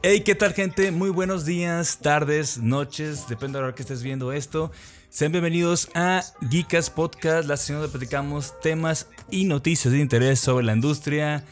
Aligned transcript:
Hey, 0.00 0.20
¿qué 0.20 0.36
tal 0.36 0.54
gente? 0.54 0.92
Muy 0.92 1.10
buenos 1.10 1.44
días, 1.44 1.98
tardes, 1.98 2.58
noches, 2.58 3.26
depende 3.28 3.56
de 3.56 3.62
la 3.62 3.66
hora 3.66 3.74
que 3.74 3.82
estés 3.82 4.04
viendo 4.04 4.32
esto. 4.32 4.70
Sean 5.08 5.32
bienvenidos 5.32 5.90
a 5.92 6.22
Geekas 6.48 6.88
Podcast, 6.88 7.48
la 7.48 7.56
sesión 7.56 7.80
donde 7.80 7.90
platicamos 7.90 8.54
temas 8.60 9.08
y 9.28 9.44
noticias 9.44 9.92
de 9.92 9.98
interés 9.98 10.38
sobre 10.38 10.64
la 10.64 10.74
industria 10.74 11.44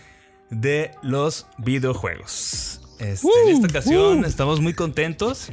de 0.49 0.93
los 1.03 1.49
videojuegos. 1.59 2.81
Este, 3.01 3.27
en 3.47 3.49
esta 3.49 3.67
ocasión 3.67 4.25
estamos 4.25 4.61
muy 4.61 4.75
contentos, 4.75 5.51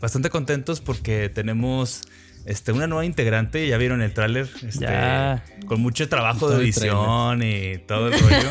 bastante 0.00 0.30
contentos 0.30 0.80
porque 0.80 1.30
tenemos 1.30 2.02
este, 2.46 2.72
una 2.72 2.86
nueva 2.86 3.04
integrante, 3.04 3.66
ya 3.66 3.76
vieron 3.78 4.02
el 4.02 4.12
tráiler, 4.12 4.48
este, 4.66 4.86
con 5.66 5.80
mucho 5.80 6.08
trabajo 6.08 6.40
Todo 6.46 6.58
de 6.58 6.64
edición 6.64 7.42
y 7.42 7.78
todo 7.86 8.08
el 8.08 8.14
rollo. 8.20 8.48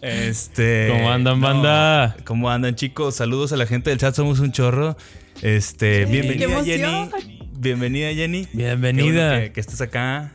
este, 0.02 0.88
¿Cómo 0.90 1.10
andan, 1.10 1.40
banda? 1.40 2.16
¿Cómo 2.24 2.50
andan, 2.50 2.74
chicos? 2.74 3.16
Saludos 3.16 3.52
a 3.52 3.56
la 3.56 3.66
gente 3.66 3.90
del 3.90 3.98
chat, 3.98 4.14
somos 4.14 4.40
un 4.40 4.52
chorro. 4.52 4.96
Este, 5.42 6.06
Sí, 6.06 6.12
bienvenida 6.12 6.64
Jenny. 6.64 7.10
Bienvenida 7.52 8.12
Jenny. 8.12 8.46
Qué 8.46 8.56
Bienvenida. 8.56 9.28
bueno 9.30 9.44
que, 9.44 9.52
que 9.52 9.60
estés 9.60 9.80
acá. 9.80 10.32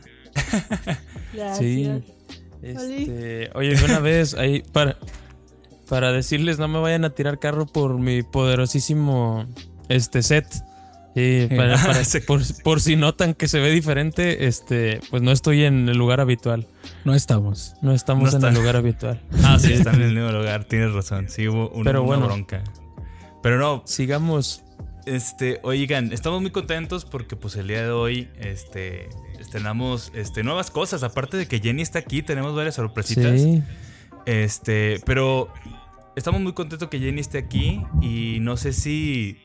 Gracias. 1.32 1.58
Sí. 1.58 1.90
Este, 2.62 3.50
oye, 3.54 3.76
una 3.84 4.00
vez 4.00 4.34
ahí 4.34 4.62
para 4.72 4.96
para 5.88 6.12
decirles 6.12 6.58
no 6.58 6.68
me 6.68 6.80
vayan 6.80 7.04
a 7.04 7.10
tirar 7.10 7.38
carro 7.38 7.66
por 7.66 7.98
mi 7.98 8.22
poderosísimo 8.22 9.46
este 9.88 10.22
set. 10.22 10.46
Sí, 11.16 11.48
para- 11.56 11.78
por, 12.26 12.42
por 12.62 12.80
si 12.82 12.94
notan 12.94 13.32
que 13.32 13.48
se 13.48 13.58
ve 13.58 13.70
diferente, 13.70 14.46
este, 14.46 15.00
pues 15.10 15.22
no 15.22 15.32
estoy 15.32 15.64
en 15.64 15.88
el 15.88 15.96
lugar 15.96 16.20
habitual. 16.20 16.66
No 17.06 17.14
estamos. 17.14 17.74
No 17.80 17.92
estamos 17.92 18.24
No 18.24 18.28
en 18.28 18.34
están. 18.36 18.52
el 18.54 18.60
lugar 18.60 18.76
habitual. 18.76 19.22
Ah, 19.42 19.58
sí, 19.58 19.72
están 19.72 19.94
en 19.96 20.02
el 20.02 20.14
mismo 20.14 20.30
lugar, 20.30 20.64
tienes 20.64 20.92
razón. 20.92 21.30
Sí, 21.30 21.48
hubo 21.48 21.70
una, 21.70 21.84
Pero 21.84 22.02
una 22.02 22.06
bueno. 22.06 22.26
bronca. 22.26 22.62
Pero 23.42 23.58
no, 23.58 23.82
Sigamos. 23.86 24.62
este, 25.06 25.58
oigan, 25.62 26.12
estamos 26.12 26.42
muy 26.42 26.50
contentos 26.50 27.06
porque 27.06 27.34
pues 27.34 27.56
el 27.56 27.68
día 27.68 27.82
de 27.82 27.90
hoy, 27.90 28.28
este, 28.40 29.08
estrenamos 29.40 30.12
este, 30.14 30.42
nuevas 30.42 30.70
cosas. 30.70 31.02
Aparte 31.02 31.38
de 31.38 31.48
que 31.48 31.60
Jenny 31.60 31.80
está 31.80 31.98
aquí, 32.00 32.20
tenemos 32.22 32.54
varias 32.54 32.74
sorpresitas. 32.74 33.40
Sí. 33.40 33.62
Este, 34.26 35.00
pero 35.06 35.48
estamos 36.16 36.40
muy 36.42 36.52
contentos 36.52 36.88
que 36.90 36.98
Jenny 36.98 37.20
esté 37.22 37.38
aquí 37.38 37.80
y 38.02 38.38
no 38.40 38.56
sé 38.58 38.72
si 38.74 39.38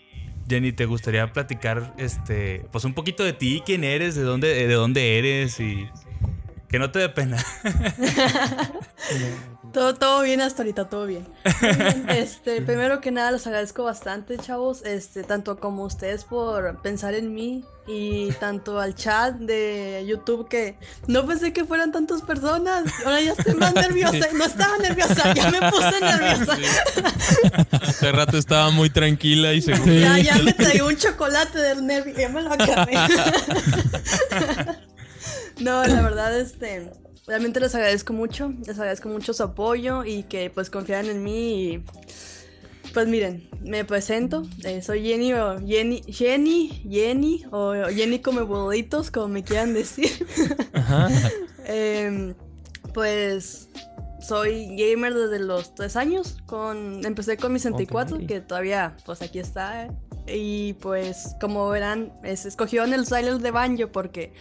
Jenny 0.52 0.74
te 0.74 0.86
gustaría 0.86 1.32
platicar 1.32 1.94
este, 1.98 2.66
pues 2.74 2.84
un 2.84 2.94
poquito 2.94 3.24
de 3.24 3.32
ti, 3.32 3.64
quién 3.66 3.86
eres, 3.86 4.16
de 4.16 4.24
dónde 4.24 4.68
de 4.68 4.74
dónde 4.74 5.18
eres 5.18 5.58
y 5.62 5.88
que 6.68 6.78
no 6.78 6.92
te 6.92 7.00
dé 7.00 7.08
pena. 7.08 7.38
Todo, 9.74 9.96
todo 9.96 10.22
bien 10.24 10.42
hasta 10.42 10.64
ahorita, 10.64 10.90
todo 10.90 11.06
bien. 11.06 11.28
Este, 12.10 12.62
primero 12.62 13.00
que 13.00 13.12
nada, 13.12 13.32
les 13.32 13.48
agradezco 13.48 13.84
bastante, 13.84 14.38
chavos. 14.38 14.84
Este, 14.86 15.24
tanto 15.24 15.60
como 15.60 15.84
ustedes 15.84 16.26
por 16.26 16.82
pensar 16.82 17.14
en 17.14 17.34
mí 17.34 17.64
y 17.88 18.32
tanto 18.34 18.80
al 18.80 18.96
chat 18.96 19.36
de 19.36 20.04
YouTube 20.08 20.48
que 20.48 20.78
no 21.08 21.26
pensé 21.26 21.54
que 21.54 21.66
fueran 21.66 21.92
tantas 21.92 22.22
personas. 22.22 22.84
Ahora 23.06 23.22
ya 23.22 23.32
estoy 23.32 23.56
más 23.56 23.74
nerviosa. 23.76 24.28
No 24.34 24.46
estaba 24.46 24.78
nerviosa, 24.78 25.34
ya 25.34 25.52
me 25.52 25.72
puse 25.72 26.02
nerviosa. 26.02 26.58
Hace 27.82 28.12
rato 28.12 28.38
estaba 28.38 28.72
muy 28.72 28.90
tranquila 28.90 29.54
y 29.54 29.62
segura. 29.62 29.94
Ya, 29.94 30.20
ya 30.20 30.38
me 30.44 30.54
traigo 30.54 30.88
un 30.88 30.98
chocolate 30.98 31.58
del 31.60 31.86
nervio, 31.86 32.14
ya 32.18 32.30
me 32.30 32.42
lo 32.42 32.52
acabé. 32.52 32.94
No, 35.60 35.86
la 35.86 36.02
verdad, 36.02 36.40
este, 36.40 36.92
realmente 37.28 37.60
les 37.60 37.74
agradezco 37.76 38.14
mucho, 38.14 38.54
les 38.66 38.78
agradezco 38.80 39.10
mucho 39.10 39.34
su 39.34 39.44
apoyo 39.44 40.04
y 40.06 40.24
que 40.24 40.50
pues 40.50 40.70
confían 40.70 41.06
en 41.08 41.24
mí 41.24 41.74
y 41.74 41.84
pues 42.94 43.08
miren, 43.08 43.48
me 43.62 43.86
presento, 43.86 44.44
eh, 44.66 44.82
soy 44.82 45.04
Jenny 45.04 45.34
o 45.34 45.60
Jenny, 45.66 46.02
Jenny, 46.10 46.84
Jenny 46.90 47.46
o 47.52 47.74
Jenny 47.90 48.20
come 48.20 48.42
bolitos, 48.42 49.12
como 49.12 49.30
me 49.30 49.44
quieran 49.44 49.74
decir. 49.74 50.10
Ajá. 50.74 51.08
Em, 51.66 52.34
pues 52.94 53.70
soy 54.20 54.76
gamer 54.76 55.14
desde 55.14 55.40
los 55.40 55.74
3 55.76 55.96
años. 55.96 56.38
Con, 56.48 57.06
empecé 57.06 57.38
con 57.38 57.54
mi 57.54 57.60
64, 57.60 58.18
Ok. 58.18 58.26
que 58.26 58.42
todavía 58.42 58.98
pues 59.06 59.22
aquí 59.22 59.40
está. 59.40 59.86
eh. 59.86 59.92
Y 60.28 60.74
pues 60.74 61.36
como 61.40 61.70
verán, 61.70 62.12
es, 62.24 62.46
escogieron 62.46 62.94
el 62.94 63.06
Silent 63.06 63.42
de 63.42 63.52
Banjo 63.52 63.88
porque 63.92 64.34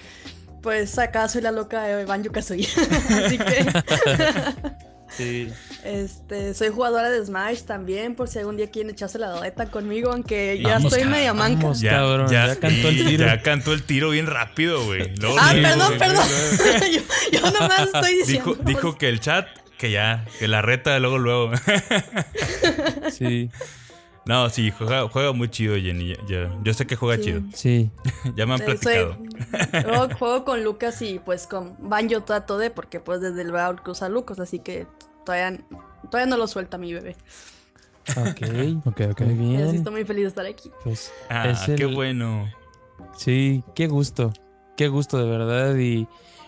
pues 0.63 0.99
acá 0.99 1.29
soy 1.29 1.43
la 1.43 1.51
loca 1.53 1.83
de 1.83 2.05
Banjo 2.05 2.31
Kazooie. 2.33 2.67
Así 3.25 3.39
que 3.39 3.67
Sí. 5.17 5.49
este, 5.85 6.55
soy 6.55 6.69
jugadora 6.69 7.11
de 7.11 7.27
Smash 7.27 7.63
también, 7.63 8.15
por 8.15 8.29
si 8.29 8.39
algún 8.39 8.57
día 8.57 8.71
quieren 8.71 8.93
echarse 8.93 9.19
la 9.19 9.27
doleta 9.29 9.67
conmigo, 9.67 10.13
aunque 10.13 10.61
ya 10.63 10.75
Vamos, 10.75 10.93
estoy 10.93 11.09
media 11.09 11.35
manca. 11.35 11.63
vamos. 11.63 11.83
Cabrón, 11.83 12.31
ya 12.31 12.55
cantó 12.57 12.89
el 12.89 13.07
tiro. 13.07 13.27
Ya 13.27 13.43
cantó 13.43 13.73
el 13.73 13.83
tiro 13.83 14.11
bien 14.11 14.27
rápido, 14.29 14.85
güey. 14.85 15.13
Ah, 15.37 15.51
perdón, 15.53 15.99
perdón. 15.99 16.25
yo, 16.93 17.01
yo 17.33 17.51
nomás 17.51 17.81
estoy 17.93 18.15
diciendo. 18.19 18.55
Dijo, 18.55 18.65
dijo 18.65 18.99
que 18.99 19.09
el 19.09 19.19
chat, 19.19 19.49
que 19.79 19.91
ya, 19.91 20.25
que 20.39 20.47
la 20.47 20.63
reta 20.63 20.97
luego, 21.01 21.19
luego. 21.19 21.51
Sí. 23.11 23.51
No, 24.31 24.49
sí, 24.49 24.71
juega, 24.71 25.09
juega 25.09 25.33
muy 25.33 25.49
chido, 25.51 25.75
Jenny. 25.77 26.15
ya- 26.15 26.27
ya- 26.29 26.59
yo 26.63 26.73
sé 26.73 26.87
que 26.87 26.95
juega 26.97 27.17
Sí. 27.17 27.23
chido. 27.25 27.41
Sí. 27.53 27.91
Ya 28.37 28.47
me 28.47 28.55
han 28.55 28.61
platicado. 28.61 29.17
soy- 29.73 29.83
juego, 29.83 30.09
juego 30.19 30.45
con 30.45 30.63
Lucas 30.65 31.03
y 31.03 31.19
pues 31.19 31.47
con 31.49 31.77
Banjo 31.81 32.23
trato 32.23 32.57
de, 32.57 32.71
porque 32.71 33.01
pues 33.01 33.21
desde 33.21 33.43
el 33.43 33.51
baúl 33.53 33.83
que 33.83 33.91
usa 33.91 34.09
Lucas, 34.09 34.39
así 34.39 34.61
que 34.61 34.87
todavía, 35.27 35.61
todavía 36.11 36.31
no 36.31 36.37
lo 36.37 36.47
suelta 36.47 36.79
mi 36.79 36.93
bebé. 36.95 37.17
Ok. 38.17 38.41
Ok, 38.87 39.01
ok. 39.11 39.21
Muy 39.23 39.57
Así 39.57 39.65
bien. 39.65 39.75
estoy 39.77 39.93
muy 39.93 40.05
feliz 40.05 40.23
de 40.25 40.29
estar 40.29 40.47
aquí. 40.47 40.71
Pues 40.85 41.13
Ah, 41.29 41.49
es 41.51 41.61
qué 41.77 41.87
bueno. 41.87 42.49
Sí, 43.17 43.63
qué 43.75 43.89
gusto. 43.89 44.33
Qué 44.77 44.89
gusto 44.89 45.19
de 45.19 45.29
verdad. 45.29 45.77
Y 45.77 46.07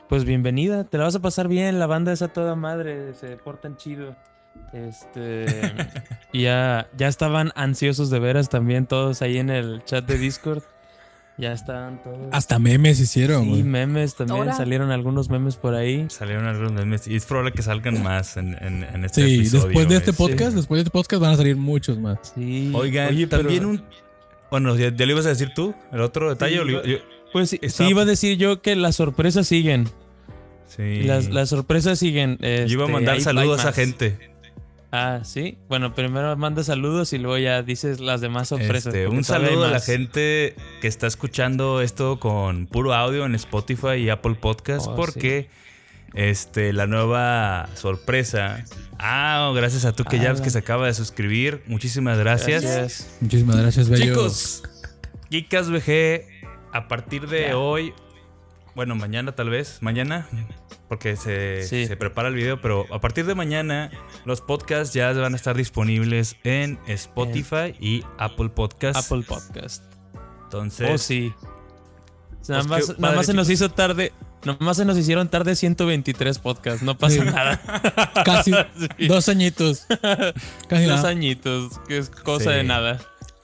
pues 0.09 0.25
bienvenida. 0.25 0.85
Te 0.85 0.99
la 0.99 1.05
vas 1.05 1.15
a 1.15 1.21
pasar 1.21 1.49
bien. 1.49 1.79
La 1.79 1.87
banda 1.87 2.13
es 2.13 2.23
a 2.23 2.29
toda 2.29 2.55
madre. 2.55 3.13
Se 3.15 3.37
portan 3.37 3.77
chido. 3.77 4.17
Este. 4.73 5.47
ya, 6.33 6.89
ya 6.97 7.09
estaban 7.09 7.53
ansiosos 7.55 8.11
de 8.11 8.19
veras 8.19 8.49
también 8.49 8.87
todos 8.87 9.23
ahí 9.23 9.39
en 9.39 9.51
el 9.51 9.83
chat 9.85 10.07
de 10.07 10.19
Discord. 10.19 10.63
Ya 11.39 11.53
estaban 11.53 12.03
todos. 12.03 12.19
Hasta 12.31 12.59
memes 12.59 13.01
hicieron, 13.01 13.45
Sí, 13.45 13.49
güey. 13.51 13.63
memes 13.63 14.15
también. 14.15 14.39
Ahora. 14.39 14.53
Salieron 14.55 14.91
algunos 14.91 15.31
memes 15.31 15.57
por 15.57 15.75
ahí. 15.75 16.07
Salieron 16.11 16.47
algunos 16.47 16.73
memes 16.73 17.09
y 17.09 17.17
es 17.17 17.25
probable 17.25 17.53
que 17.53 17.63
salgan 17.63 18.03
más 18.05 18.37
en, 18.37 18.55
en, 18.63 18.85
en 18.85 19.05
este 19.05 19.25
Sí, 19.25 19.35
episodio. 19.37 19.65
después 19.65 19.89
de 19.89 19.97
este 19.97 20.13
podcast, 20.13 20.55
después 20.55 20.77
de 20.79 20.81
este 20.83 20.91
podcast 20.91 21.23
van 21.23 21.33
a 21.33 21.37
salir 21.37 21.57
muchos 21.57 21.99
más. 21.99 22.19
Sí. 22.35 22.71
Oigan, 22.75 23.09
Oye, 23.09 23.27
pero- 23.27 23.43
también 23.43 23.65
un... 23.65 23.85
Bueno, 24.51 24.77
¿ya, 24.77 24.95
ya 24.95 25.07
le 25.07 25.13
ibas 25.13 25.25
a 25.25 25.31
decir 25.31 25.53
tú? 25.55 25.75
¿El 25.91 26.03
otro 26.03 26.29
detalle? 26.29 26.55
Sí, 26.57 26.59
o 26.61 26.65
le 26.65 26.73
iba- 26.73 26.83
yo- 26.83 26.89
yo- 26.99 27.05
Pues 27.33 27.49
sí, 27.51 27.59
estaba- 27.63 27.87
sí, 27.89 27.91
iba 27.91 28.03
a 28.03 28.05
decir 28.05 28.37
yo 28.37 28.61
que 28.61 28.77
las 28.77 28.97
sorpresas 28.97 29.47
siguen. 29.49 29.89
sí. 30.67 31.03
Las, 31.05 31.31
las 31.31 31.49
sorpresas 31.49 31.99
siguen. 31.99 32.37
Yo 32.41 32.47
iba 32.47 32.55
a 32.57 32.65
este, 32.67 32.87
mandar 32.93 33.21
saludos 33.23 33.63
a 33.63 33.67
más. 33.69 33.75
gente. 33.75 34.32
Ah, 34.93 35.21
sí. 35.25 35.57
Bueno, 35.69 35.95
primero 35.95 36.37
manda 36.37 36.63
saludos 36.63 37.15
y 37.15 37.19
luego 37.19 37.39
ya 37.39 37.63
dices 37.63 37.99
las 37.99 38.21
demás 38.21 38.49
sorpresas. 38.49 38.89
Este, 38.95 39.09
un 39.09 39.25
saludo 39.25 39.65
a 39.65 39.71
la 39.71 39.81
gente 39.81 40.55
que 40.83 40.87
está 40.87 41.07
escuchando 41.07 41.81
esto 41.81 42.21
con 42.21 42.67
puro 42.67 42.93
audio 42.93 43.25
en 43.25 43.35
Spotify 43.35 43.95
y 43.95 44.11
Apple 44.11 44.35
Podcast 44.35 44.87
Oh, 44.89 44.95
porque 44.95 45.49
este, 46.13 46.75
la 46.75 46.87
nueva 46.87 47.71
sorpresa... 47.75 48.65
Ah, 48.99 49.51
gracias 49.55 49.87
a 49.87 49.93
tú 49.93 50.05
que 50.05 50.19
Ah, 50.19 50.35
ya 50.35 50.43
que 50.43 50.51
se 50.51 50.59
acaba 50.59 50.87
de 50.87 50.93
suscribir. 50.93 51.63
Muchísimas 51.67 52.19
gracias. 52.19 52.63
Gracias. 52.63 53.17
Muchísimas 53.21 53.57
gracias, 53.57 53.89
bello. 53.89 54.13
Chicos, 54.13 54.63
Geekas 55.31 55.71
VG, 55.71 56.27
a 56.73 56.87
partir 56.87 57.29
de 57.29 57.55
hoy, 57.55 57.95
bueno, 58.75 58.95
mañana 58.95 59.33
tal 59.33 59.51
vez, 59.51 59.79
mañana, 59.83 60.27
porque 60.89 61.17
se, 61.17 61.63
Sí. 61.67 61.87
se 61.87 61.97
prepara 61.97 62.29
el 62.29 62.35
video, 62.35 62.61
pero 62.61 62.87
a 62.93 63.01
partir 63.01 63.27
de 63.27 63.35
mañana 63.35 63.91
los 64.25 64.41
podcasts 64.41 64.95
ya 64.95 65.13
van 65.13 65.33
a 65.33 65.37
estar 65.37 65.57
disponibles 65.57 66.37
en 66.45 66.79
Spotify 66.87 67.75
y 67.81 68.05
Apple 68.19 68.49
Podcasts. 68.51 69.07
Apple 69.11 69.25
Podcast. 69.27 69.85
Entonces, 70.45 70.91
Oh, 70.91 70.99
sí. 70.99 71.33
Nada 72.49 72.65
Pues 72.65 72.89
más, 72.89 72.99
nada 72.99 73.15
más 73.17 73.27
se 73.27 73.33
padre, 73.33 73.37
nos 73.37 73.51
hizo 73.51 73.71
tarde. 73.71 74.13
Nada 74.45 74.59
más 74.61 74.77
se 74.77 74.85
nos 74.85 74.99
hicieron 74.99 75.29
tarde 75.29 75.55
123 75.55 76.41
podcasts. 76.41 76.83
No 76.83 76.99
pasa 76.99 77.15
Sí. 77.15 77.21
nada. 77.31 77.61
Casi 78.25 78.51
Sí. 78.99 79.07
dos 79.07 79.29
añitos. 79.29 79.87
Casi 80.69 80.85
Dos 80.87 80.97
nada. 80.97 81.09
añitos. 81.11 81.79
Que 81.87 81.99
es 81.99 82.11
cosa 82.11 82.51
Sí. 82.51 82.57
de 82.57 82.65
nada. 82.65 82.99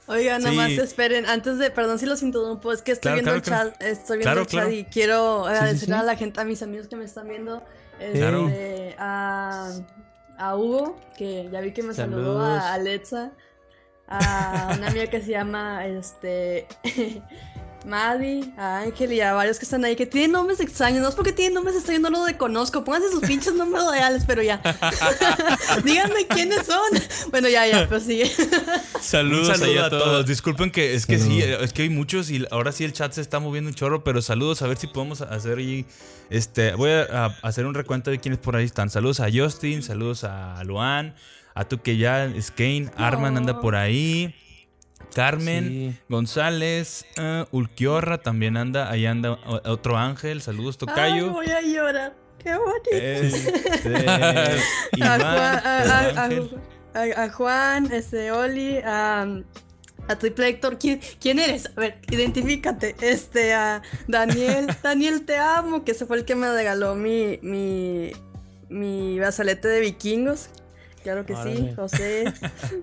Oigan, 0.08 0.40
Sí. 0.42 0.48
nomás 0.48 0.70
esperen, 0.70 1.26
antes 1.26 1.58
de, 1.58 1.70
perdón 1.70 1.98
si 1.98 2.06
los 2.06 2.22
interrumpo, 2.22 2.72
es 2.72 2.82
que 2.82 2.92
estoy 2.92 3.12
Claro, 3.12 3.24
viendo 3.32 3.42
claro, 3.42 3.68
el 3.68 3.72
chat, 3.74 3.82
estoy 3.82 4.18
viendo 4.18 4.24
Claro, 4.32 4.40
el 4.40 4.46
chat 4.46 4.72
y 4.72 4.84
quiero 4.84 5.46
agradecer 5.46 5.86
sí. 5.88 5.92
a 5.92 6.02
la 6.02 6.16
gente, 6.16 6.40
a 6.40 6.44
mis 6.44 6.62
amigos 6.62 6.88
que 6.88 6.96
me 6.96 7.04
están 7.04 7.28
viendo, 7.28 7.62
este, 8.00 8.18
Claro. 8.18 8.50
a, 8.98 9.70
a 10.38 10.56
Hugo, 10.56 10.96
que 11.16 11.48
ya 11.52 11.60
vi 11.60 11.72
que 11.72 11.82
me 11.82 11.92
saludó, 11.94 12.40
a 12.40 12.72
Alexa, 12.74 13.32
a 14.08 14.74
una 14.78 14.88
amiga 14.88 15.08
que 15.08 15.20
se 15.20 15.32
llama, 15.32 15.86
este, 15.86 16.66
Maddie, 17.86 18.52
a 18.56 18.78
Ángel 18.80 19.12
y 19.12 19.20
a 19.20 19.32
varios 19.32 19.58
que 19.58 19.64
están 19.64 19.84
ahí 19.84 19.96
que 19.96 20.06
tienen 20.06 20.32
nombres 20.32 20.60
extraños. 20.60 21.00
No 21.02 21.08
es 21.08 21.14
porque 21.14 21.32
tienen 21.32 21.54
nombres 21.54 21.76
extraños, 21.76 22.02
no 22.02 22.10
los 22.10 22.32
conozco. 22.34 22.84
Pónganse 22.84 23.10
sus 23.10 23.20
pinches 23.22 23.54
nombres 23.54 23.84
reales, 23.90 24.24
pero 24.26 24.42
ya. 24.42 24.60
Díganme 25.84 26.26
quiénes 26.26 26.66
son. 26.66 27.30
Bueno, 27.30 27.48
ya, 27.48 27.66
ya, 27.66 27.88
pero 27.88 28.00
sigue. 28.00 28.30
Saludos 29.00 29.48
saludo 29.48 29.64
ahí 29.64 29.78
a 29.78 29.86
a 29.86 29.90
todos. 29.90 30.04
todos. 30.04 30.26
Disculpen 30.26 30.70
que 30.70 30.94
es 30.94 31.06
que 31.06 31.18
sí, 31.18 31.40
es 31.40 31.72
que 31.72 31.82
hay 31.82 31.90
muchos 31.90 32.30
y 32.30 32.44
ahora 32.50 32.72
sí 32.72 32.84
el 32.84 32.92
chat 32.92 33.12
se 33.12 33.20
está 33.20 33.40
moviendo 33.40 33.68
un 33.68 33.74
chorro, 33.74 34.04
pero 34.04 34.22
saludos 34.22 34.62
a 34.62 34.66
ver 34.66 34.76
si 34.76 34.86
podemos 34.86 35.20
hacer 35.20 35.58
ahí. 35.58 35.86
Este, 36.30 36.74
voy 36.74 36.90
a, 36.90 37.24
a 37.26 37.26
hacer 37.42 37.64
un 37.66 37.74
recuento 37.74 38.10
de 38.10 38.18
quiénes 38.18 38.38
por 38.38 38.56
ahí 38.56 38.64
están. 38.64 38.90
Saludos 38.90 39.20
a 39.20 39.28
Justin, 39.32 39.82
saludos 39.82 40.24
a 40.24 40.62
Luan, 40.64 41.14
a 41.54 41.64
tú 41.66 41.80
que 41.80 41.96
ya, 41.96 42.30
Skane, 42.40 42.90
Arman 42.96 43.36
anda 43.36 43.60
por 43.60 43.76
ahí. 43.76 44.34
Carmen, 45.14 45.68
Sí. 45.68 45.98
González, 46.08 47.04
eh, 47.16 47.44
Ulquiorra 47.50 48.18
también 48.18 48.56
anda, 48.56 48.90
ahí 48.90 49.06
anda 49.06 49.32
otro 49.64 49.96
ángel, 49.96 50.42
saludos 50.42 50.76
Ay, 50.80 50.86
Tocayo. 50.86 51.30
voy 51.32 51.46
a 51.46 51.60
llorar. 51.62 52.14
Qué 52.38 52.54
bonito. 52.56 52.90
Este, 52.92 54.08
a, 54.08 54.54
Iván, 54.96 55.20
Juan, 55.20 55.22
a- 55.22 55.58
a- 55.58 55.82
a- 55.82 56.24
Ángel. 56.24 56.50
a- 56.94 57.22
a 57.24 57.30
Juan, 57.30 57.92
este, 57.92 58.30
Oli, 58.30 58.78
a, 58.78 59.22
a 60.06 60.16
Triple 60.18 60.48
Héctor. 60.48 60.78
¿Quién, 60.78 61.00
quién 61.20 61.38
eres? 61.40 61.70
A 61.76 61.80
ver, 61.80 61.98
identifícate. 62.10 62.94
Este, 63.00 63.54
a 63.54 63.82
Daniel. 64.06 64.68
Daniel, 64.82 65.24
te 65.24 65.36
amo, 65.36 65.84
que 65.84 65.92
ese 65.92 66.06
fue 66.06 66.18
el 66.18 66.24
que 66.24 66.36
me 66.36 66.52
regaló 66.52 66.94
mi, 66.94 67.40
mi, 67.42 68.12
mi 68.68 69.18
brazalete 69.18 69.66
de 69.66 69.80
vikingos. 69.80 70.48
Claro 71.02 71.26
que 71.26 71.34
sí. 71.36 71.72
José. 71.74 72.32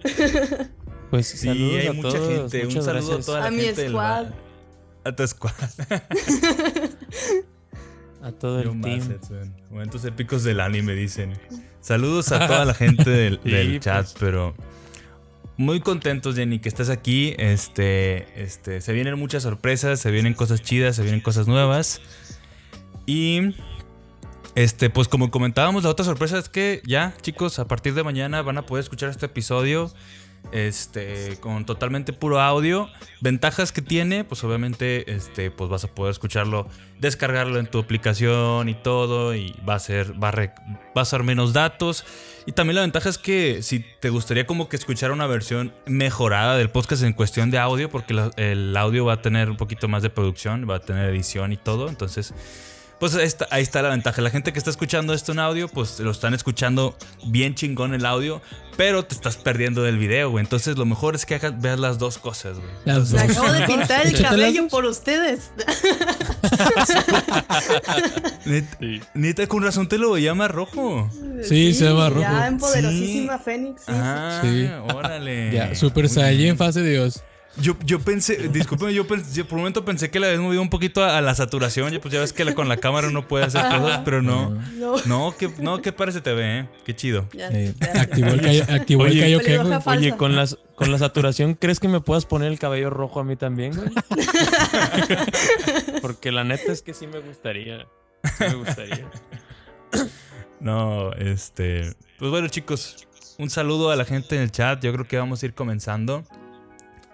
Pues 1.09 1.27
Sí, 1.27 1.37
saludos 1.37 1.79
hay 1.79 1.87
a 1.87 1.93
mucha 1.93 2.09
todos. 2.17 2.51
gente. 2.51 2.65
Un 2.65 2.71
saludo 2.83 2.91
gracias. 2.93 3.19
a 3.19 3.25
toda 3.25 3.39
la 3.41 3.45
A 3.47 3.51
mi 3.51 3.61
gente 3.61 3.89
squad. 3.89 4.25
A 5.03 5.15
tu 5.15 5.27
squad. 5.27 5.53
A 8.21 8.31
todo 8.31 8.59
el 8.59 8.81
team. 8.81 9.19
Momentos 9.69 10.03
épicos 10.03 10.43
del 10.43 10.59
anime, 10.59 10.93
dicen. 10.93 11.33
Saludos 11.79 12.31
a 12.31 12.47
toda 12.47 12.65
la 12.65 12.73
gente 12.73 13.07
del, 13.07 13.39
Sí, 13.43 13.51
del 13.51 13.67
pues. 13.73 13.79
chat, 13.81 14.07
pero 14.19 14.55
muy 15.57 15.79
contentos, 15.79 16.35
Jenny, 16.35 16.57
que 16.57 16.67
estás 16.67 16.89
aquí. 16.89 17.35
Este, 17.37 18.25
este, 18.41 18.81
se 18.81 18.93
vienen 18.93 19.19
muchas 19.19 19.43
sorpresas, 19.43 19.99
se 19.99 20.09
vienen 20.09 20.33
cosas 20.33 20.63
chidas, 20.63 20.95
se 20.95 21.03
vienen 21.03 21.21
cosas 21.21 21.45
nuevas. 21.47 22.01
Y 23.05 23.53
este, 24.55 24.89
pues 24.89 25.07
como 25.07 25.29
comentábamos, 25.29 25.83
la 25.83 25.91
otra 25.91 26.03
sorpresa 26.03 26.39
es 26.39 26.49
que 26.49 26.81
ya, 26.87 27.13
chicos, 27.21 27.59
a 27.59 27.67
partir 27.67 27.93
de 27.93 28.03
mañana 28.03 28.41
van 28.41 28.57
a 28.57 28.65
poder 28.65 28.81
escuchar 28.83 29.09
este 29.11 29.27
episodio. 29.27 29.91
Este, 30.55 31.37
con 31.41 31.65
totalmente 31.65 32.13
puro 32.13 32.39
audio. 32.39 32.89
Ventajas 33.19 33.73
que 33.73 33.81
tiene, 33.81 34.23
pues 34.23 34.41
obviamente, 34.45 35.13
este, 35.13 35.51
pues 35.51 35.69
vas 35.69 35.83
a 35.83 35.87
poder 35.89 36.11
escucharlo, 36.11 36.69
descargarlo 36.99 37.59
en 37.59 37.67
tu 37.67 37.77
aplicación 37.79 38.69
y 38.69 38.73
todo. 38.73 39.35
Y 39.35 39.53
va 39.67 39.75
a 39.75 39.79
ser, 39.79 40.13
va 40.23 40.29
a, 40.29 40.31
re- 40.31 40.53
menos 41.23 41.51
datos. 41.51 42.05
Y 42.45 42.53
también 42.53 42.75
la 42.75 42.81
ventaja 42.81 43.09
es 43.09 43.17
que 43.17 43.63
si 43.63 43.83
te 43.99 44.09
gustaría 44.09 44.45
como 44.45 44.69
que 44.69 44.77
escuchar 44.77 45.11
una 45.11 45.27
versión 45.27 45.73
mejorada 45.87 46.55
del 46.55 46.69
podcast 46.69 47.03
en 47.03 47.11
cuestión 47.11 47.51
de 47.51 47.57
audio, 47.57 47.89
porque 47.89 48.15
el 48.37 48.77
audio 48.77 49.03
va 49.03 49.13
a 49.13 49.21
tener 49.21 49.49
un 49.49 49.57
poquito 49.57 49.89
más 49.89 50.03
de 50.03 50.09
producción, 50.09 50.65
va 50.69 50.75
a 50.77 50.79
tener 50.79 51.09
edición 51.09 51.51
y 51.51 51.57
todo. 51.57 51.89
Entonces, 51.89 52.33
pues 52.99 53.15
ahí 53.15 53.25
está, 53.25 53.47
ahí 53.51 53.61
está 53.63 53.81
la 53.81 53.89
ventaja. 53.89 54.21
La 54.21 54.29
gente 54.29 54.53
que 54.53 54.59
está 54.59 54.69
escuchando 54.71 55.13
esto 55.13 55.31
en 55.31 55.39
audio, 55.39 55.67
pues 55.67 55.99
lo 55.99 56.11
están 56.11 56.33
escuchando 56.33 56.95
bien 57.27 57.53
chingón 57.55 57.93
el 57.93 58.05
audio, 58.05 58.41
pero 58.77 59.03
te 59.05 59.13
estás 59.15 59.37
perdiendo 59.37 59.83
del 59.83 59.97
video, 59.97 60.29
güey. 60.31 60.43
Entonces 60.43 60.77
lo 60.77 60.85
mejor 60.85 61.15
es 61.15 61.25
que 61.25 61.35
hagas, 61.35 61.59
veas 61.61 61.79
las 61.79 61.99
dos 61.99 62.17
cosas, 62.17 62.57
güey. 62.57 62.69
Las 62.85 63.09
dos. 63.11 63.21
acabo 63.21 63.51
de 63.51 63.61
pintar 63.67 64.07
el 64.07 64.21
cabello 64.21 64.67
por 64.67 64.85
ustedes. 64.85 65.51
Neta, 68.45 68.77
neta, 69.13 69.47
con 69.47 69.63
razón 69.63 69.87
te 69.87 69.97
lo 69.97 70.11
veía 70.11 70.33
más 70.35 70.51
rojo. 70.51 71.09
Sí, 71.43 71.73
se 71.73 71.89
va 71.89 72.09
rojo. 72.09 72.21
Ya 72.21 72.47
en 72.47 72.57
poderosísima 72.57 73.39
Fénix. 73.39 73.81
sí, 73.81 73.87
sí. 73.87 73.93
Ah, 73.95 74.39
Sí. 74.43 74.69
órale. 74.95 75.51
Ya, 75.51 75.75
Super 75.75 76.07
Saiyan 76.09 76.57
fase 76.57 76.83
Dios. 76.83 77.23
Yo, 77.57 77.77
yo 77.85 77.99
pensé, 78.01 78.49
discúlpeme, 78.49 78.93
yo, 78.93 79.07
por 79.07 79.17
un 79.19 79.57
momento 79.57 79.85
pensé 79.85 80.11
que 80.11 80.19
le 80.19 80.27
habías 80.27 80.41
movido 80.41 80.61
un 80.61 80.69
poquito 80.69 81.01
a, 81.03 81.17
a 81.17 81.21
la 81.21 81.33
saturación. 81.35 81.91
Ya, 81.93 82.01
pues 82.01 82.13
ya 82.13 82.19
ves 82.19 82.33
que 82.33 82.43
la- 82.43 82.53
con 82.53 82.67
la 82.67 82.77
cámara 82.77 83.07
uno 83.07 83.25
puede 83.27 83.45
hacer 83.45 83.61
cosas, 83.69 84.01
pero 84.03 84.21
no. 84.21 84.49
No. 84.73 84.95
No, 85.05 85.35
que, 85.37 85.49
no, 85.59 85.81
que 85.81 85.93
parece 85.93 86.19
te 86.19 86.33
ve, 86.33 86.59
¿eh? 86.59 86.69
Qué 86.85 86.95
chido. 86.95 87.27
Ya, 87.33 87.47
Eh, 87.49 87.73
ya, 87.79 88.01
activó 88.01 88.29
el. 88.31 88.41
Kaio- 88.41 88.69
activó 88.69 89.05
el 89.05 89.11
Oye, 89.13 89.39
falsa. 89.81 89.91
Oye, 89.91 90.17
con 90.17 90.35
las 90.35 90.57
con 90.75 90.91
la 90.91 90.97
saturación, 90.97 91.53
¿crees 91.53 91.79
que 91.79 91.87
me 91.87 92.01
puedas 92.01 92.25
poner 92.25 92.51
el 92.51 92.59
cabello 92.59 92.89
rojo 92.89 93.21
a 93.21 93.23
mí 93.23 93.37
también, 93.37 93.73
güey? 93.73 93.89
Porque 96.01 96.31
la 96.31 96.43
neta 96.43 96.71
es 96.71 96.81
que 96.81 96.93
sí 96.93 97.07
me 97.07 97.19
gustaría. 97.19 97.85
Sí 98.37 98.43
me 98.49 98.53
gustaría. 98.55 99.09
No, 100.59 101.11
este. 101.13 101.93
Pues 102.19 102.31
bueno, 102.31 102.47
chicos, 102.47 103.07
un 103.37 103.49
saludo 103.49 103.91
a 103.91 103.95
la 103.95 104.05
gente 104.05 104.35
en 104.35 104.41
el 104.41 104.51
chat. 104.51 104.81
Yo 104.83 104.91
creo 104.93 105.07
que 105.07 105.17
vamos 105.17 105.41
a 105.41 105.45
ir 105.45 105.53
comenzando. 105.53 106.23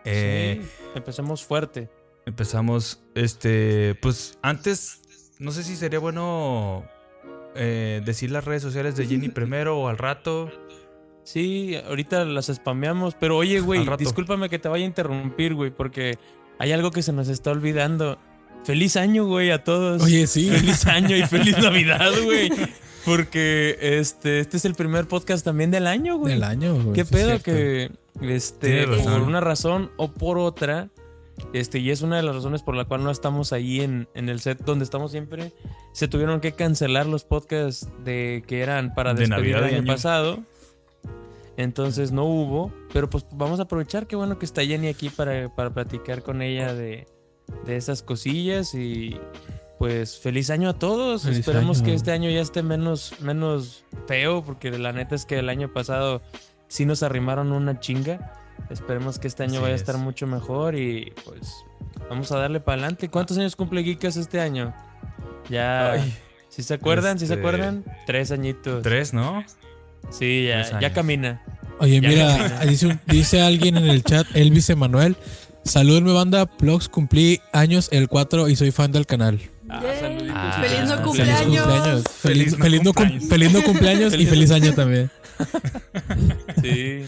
Eh, 0.05 0.59
Sí, 0.61 0.69
empecemos 0.95 1.43
fuerte. 1.43 1.89
Empezamos, 2.25 3.01
este. 3.15 3.95
Pues 4.01 4.37
antes, 4.41 5.01
no 5.39 5.51
sé 5.51 5.63
si 5.63 5.75
sería 5.75 5.99
bueno 5.99 6.85
eh, 7.55 8.01
decir 8.05 8.31
las 8.31 8.45
redes 8.45 8.61
sociales 8.61 8.95
de 8.95 9.07
Jenny 9.07 9.29
primero 9.29 9.79
o 9.79 9.87
al 9.87 9.97
rato. 9.97 10.51
Sí, 11.23 11.75
ahorita 11.87 12.25
las 12.25 12.47
spameamos, 12.47 13.15
pero 13.15 13.37
oye, 13.37 13.59
güey, 13.59 13.87
discúlpame 13.97 14.49
que 14.49 14.59
te 14.59 14.67
vaya 14.69 14.83
a 14.83 14.87
interrumpir, 14.87 15.53
güey, 15.53 15.69
porque 15.69 16.17
hay 16.57 16.71
algo 16.71 16.91
que 16.91 17.03
se 17.03 17.13
nos 17.13 17.27
está 17.27 17.51
olvidando. 17.51 18.17
Feliz 18.63 18.95
año, 18.95 19.25
güey, 19.25 19.51
a 19.51 19.63
todos. 19.63 20.03
Oye, 20.03 20.27
sí. 20.27 20.49
Feliz 20.49 20.85
año 20.85 21.15
y 21.15 21.23
feliz 21.25 21.57
Navidad, 21.61 22.11
güey. 22.23 22.51
Porque 23.05 23.77
este, 23.79 24.39
este 24.39 24.57
es 24.57 24.65
el 24.65 24.75
primer 24.75 25.07
podcast 25.07 25.43
también 25.43 25.71
del 25.71 25.87
año, 25.87 26.17
güey. 26.17 26.33
Del 26.33 26.43
año, 26.43 26.75
güey. 26.75 26.93
¿Qué 26.93 27.01
es 27.01 27.09
pedo 27.09 27.41
que 27.41 27.91
este 28.21 28.85
por 28.87 29.21
una 29.21 29.39
razón 29.39 29.91
o 29.97 30.11
por 30.11 30.37
otra 30.37 30.89
este 31.53 31.79
y 31.79 31.89
es 31.89 32.01
una 32.01 32.17
de 32.17 32.23
las 32.23 32.35
razones 32.35 32.61
por 32.61 32.75
la 32.75 32.85
cual 32.85 33.03
no 33.03 33.09
estamos 33.09 33.51
ahí 33.51 33.81
en, 33.81 34.07
en 34.13 34.29
el 34.29 34.41
set 34.41 34.63
donde 34.63 34.83
estamos 34.83 35.11
siempre 35.11 35.51
se 35.91 36.07
tuvieron 36.07 36.39
que 36.39 36.51
cancelar 36.51 37.07
los 37.07 37.23
podcasts 37.23 37.87
de 38.03 38.43
que 38.45 38.61
eran 38.61 38.93
para 38.93 39.13
De 39.13 39.21
despedir 39.21 39.55
Navidad 39.55 39.69
el 39.69 39.75
año. 39.79 39.87
pasado 39.87 40.39
entonces 41.57 42.11
no 42.11 42.25
hubo 42.25 42.71
pero 42.93 43.09
pues 43.09 43.25
vamos 43.31 43.59
a 43.59 43.63
aprovechar 43.63 44.05
qué 44.05 44.15
bueno 44.15 44.37
que 44.37 44.45
está 44.45 44.63
Jenny 44.63 44.87
aquí 44.87 45.09
para, 45.09 45.49
para 45.55 45.71
platicar 45.71 46.21
con 46.21 46.43
ella 46.43 46.75
de, 46.75 47.07
de 47.65 47.75
esas 47.75 48.03
cosillas 48.03 48.75
y 48.75 49.17
pues 49.81 50.19
feliz 50.19 50.51
año 50.51 50.69
a 50.69 50.73
todos 50.73 51.23
Feliz 51.23 51.39
esperemos 51.39 51.77
año. 51.79 51.85
que 51.87 51.93
este 51.95 52.11
año 52.11 52.29
ya 52.29 52.39
esté 52.41 52.61
menos 52.61 53.15
menos 53.19 53.83
feo 54.07 54.43
porque 54.45 54.69
la 54.77 54.91
neta 54.93 55.15
es 55.15 55.25
que 55.25 55.39
el 55.39 55.49
año 55.49 55.73
pasado 55.73 56.21
sí 56.67 56.85
nos 56.85 57.01
arrimaron 57.01 57.51
una 57.51 57.79
chinga. 57.79 58.31
Esperemos 58.69 59.17
que 59.17 59.27
este 59.27 59.41
año 59.41 59.53
Así 59.53 59.61
vaya 59.63 59.73
es. 59.73 59.81
a 59.81 59.83
estar 59.83 59.97
mucho 59.97 60.27
mejor 60.27 60.75
y 60.75 61.11
pues 61.25 61.51
vamos 62.11 62.31
a 62.31 62.37
darle 62.37 62.59
para 62.59 62.79
adelante. 62.79 63.09
¿Cuántos 63.09 63.39
años 63.39 63.55
cumple 63.55 63.83
Geekas 63.83 64.17
este 64.17 64.39
año? 64.39 64.71
Ya. 65.49 65.93
Ay, 65.93 66.13
si 66.49 66.61
se 66.61 66.75
acuerdan? 66.75 67.17
si 67.17 67.25
se 67.25 67.33
este, 67.33 67.41
acuerdan? 67.41 67.83
Tres 68.05 68.29
añitos. 68.29 68.83
tres, 68.83 69.15
¿no? 69.15 69.43
Sí, 70.11 70.45
ya, 70.47 70.79
ya 70.79 70.93
camina. 70.93 71.41
Oye, 71.79 71.99
Ya 72.01 72.07
mira, 72.07 72.37
camina. 72.37 72.59
dice, 72.65 72.85
un- 72.85 72.99
dice 73.07 73.41
alguien 73.41 73.77
en 73.77 73.87
el 73.87 74.03
chat, 74.03 74.27
Elvis 74.35 74.69
Emanuel. 74.69 75.15
Saludme 75.63 76.13
banda, 76.13 76.45
Plugs, 76.45 76.87
cumplí 76.87 77.39
años 77.51 77.89
el 77.91 78.07
4 78.09 78.47
y 78.47 78.55
soy 78.55 78.69
fan 78.69 78.91
del 78.91 79.07
canal. 79.07 79.39
Ah, 79.73 79.81
saluditos. 79.99 80.35
Ah, 80.35 80.59
Feliz 80.61 80.79
no 80.81 80.87
feliz 80.87 81.01
cumpleaños. 81.05 82.03
Feliz, 82.21 82.57
Feliz 82.57 82.83
no 82.83 82.93
cumpleaños. 82.93 83.29
feliz 83.29 83.51
no 83.53 83.63
cumpleaños 83.63 84.13
y 84.13 84.25
Feliz- 84.25 84.51
año 84.51 84.73
también. 84.73 85.11
Sí. 86.61 87.05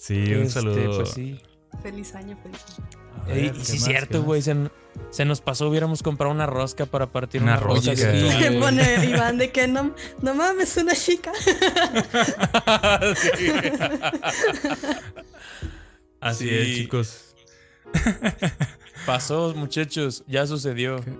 Sí, 0.00 0.14
un 0.34 0.42
Este, 0.42 0.48
saludo. 0.50 0.96
pues 0.96 1.10
sí. 1.10 1.40
Feliz 1.82 2.14
año, 2.14 2.36
feliz 2.42 2.60
año. 2.78 2.88
A 3.26 3.30
Ey, 3.32 3.42
ver, 3.42 3.54
y 3.54 3.58
¿qué 3.58 3.64
sí, 3.64 3.72
más? 3.74 3.84
cierto, 3.84 4.12
¿Qué 4.20 4.24
güey. 4.24 4.42
Se, 4.42 4.56
se 5.10 5.24
nos 5.26 5.40
pasó, 5.42 5.68
hubiéramos 5.68 6.02
comprado 6.02 6.32
una 6.34 6.46
rosca 6.46 6.86
para 6.86 7.06
partir 7.12 7.42
Una 7.42 7.52
una, 7.52 7.60
rosca. 7.60 7.90
rosca. 7.92 8.10
sí, 8.12 8.56
pone 8.58 9.04
Iván 9.06 9.36
de 9.38 9.50
que 9.52 9.68
no, 9.68 9.94
no 10.22 10.34
mames, 10.34 10.76
una 10.78 10.94
chica. 10.94 11.30
Sí. 13.14 13.46
Así 16.20 16.48
Sí. 16.48 16.54
es, 16.54 16.76
chicos. 16.76 17.24
Pasó, 19.06 19.54
muchachos, 19.54 20.24
ya 20.26 20.46
sucedió. 20.46 20.96
Qué 21.04 21.12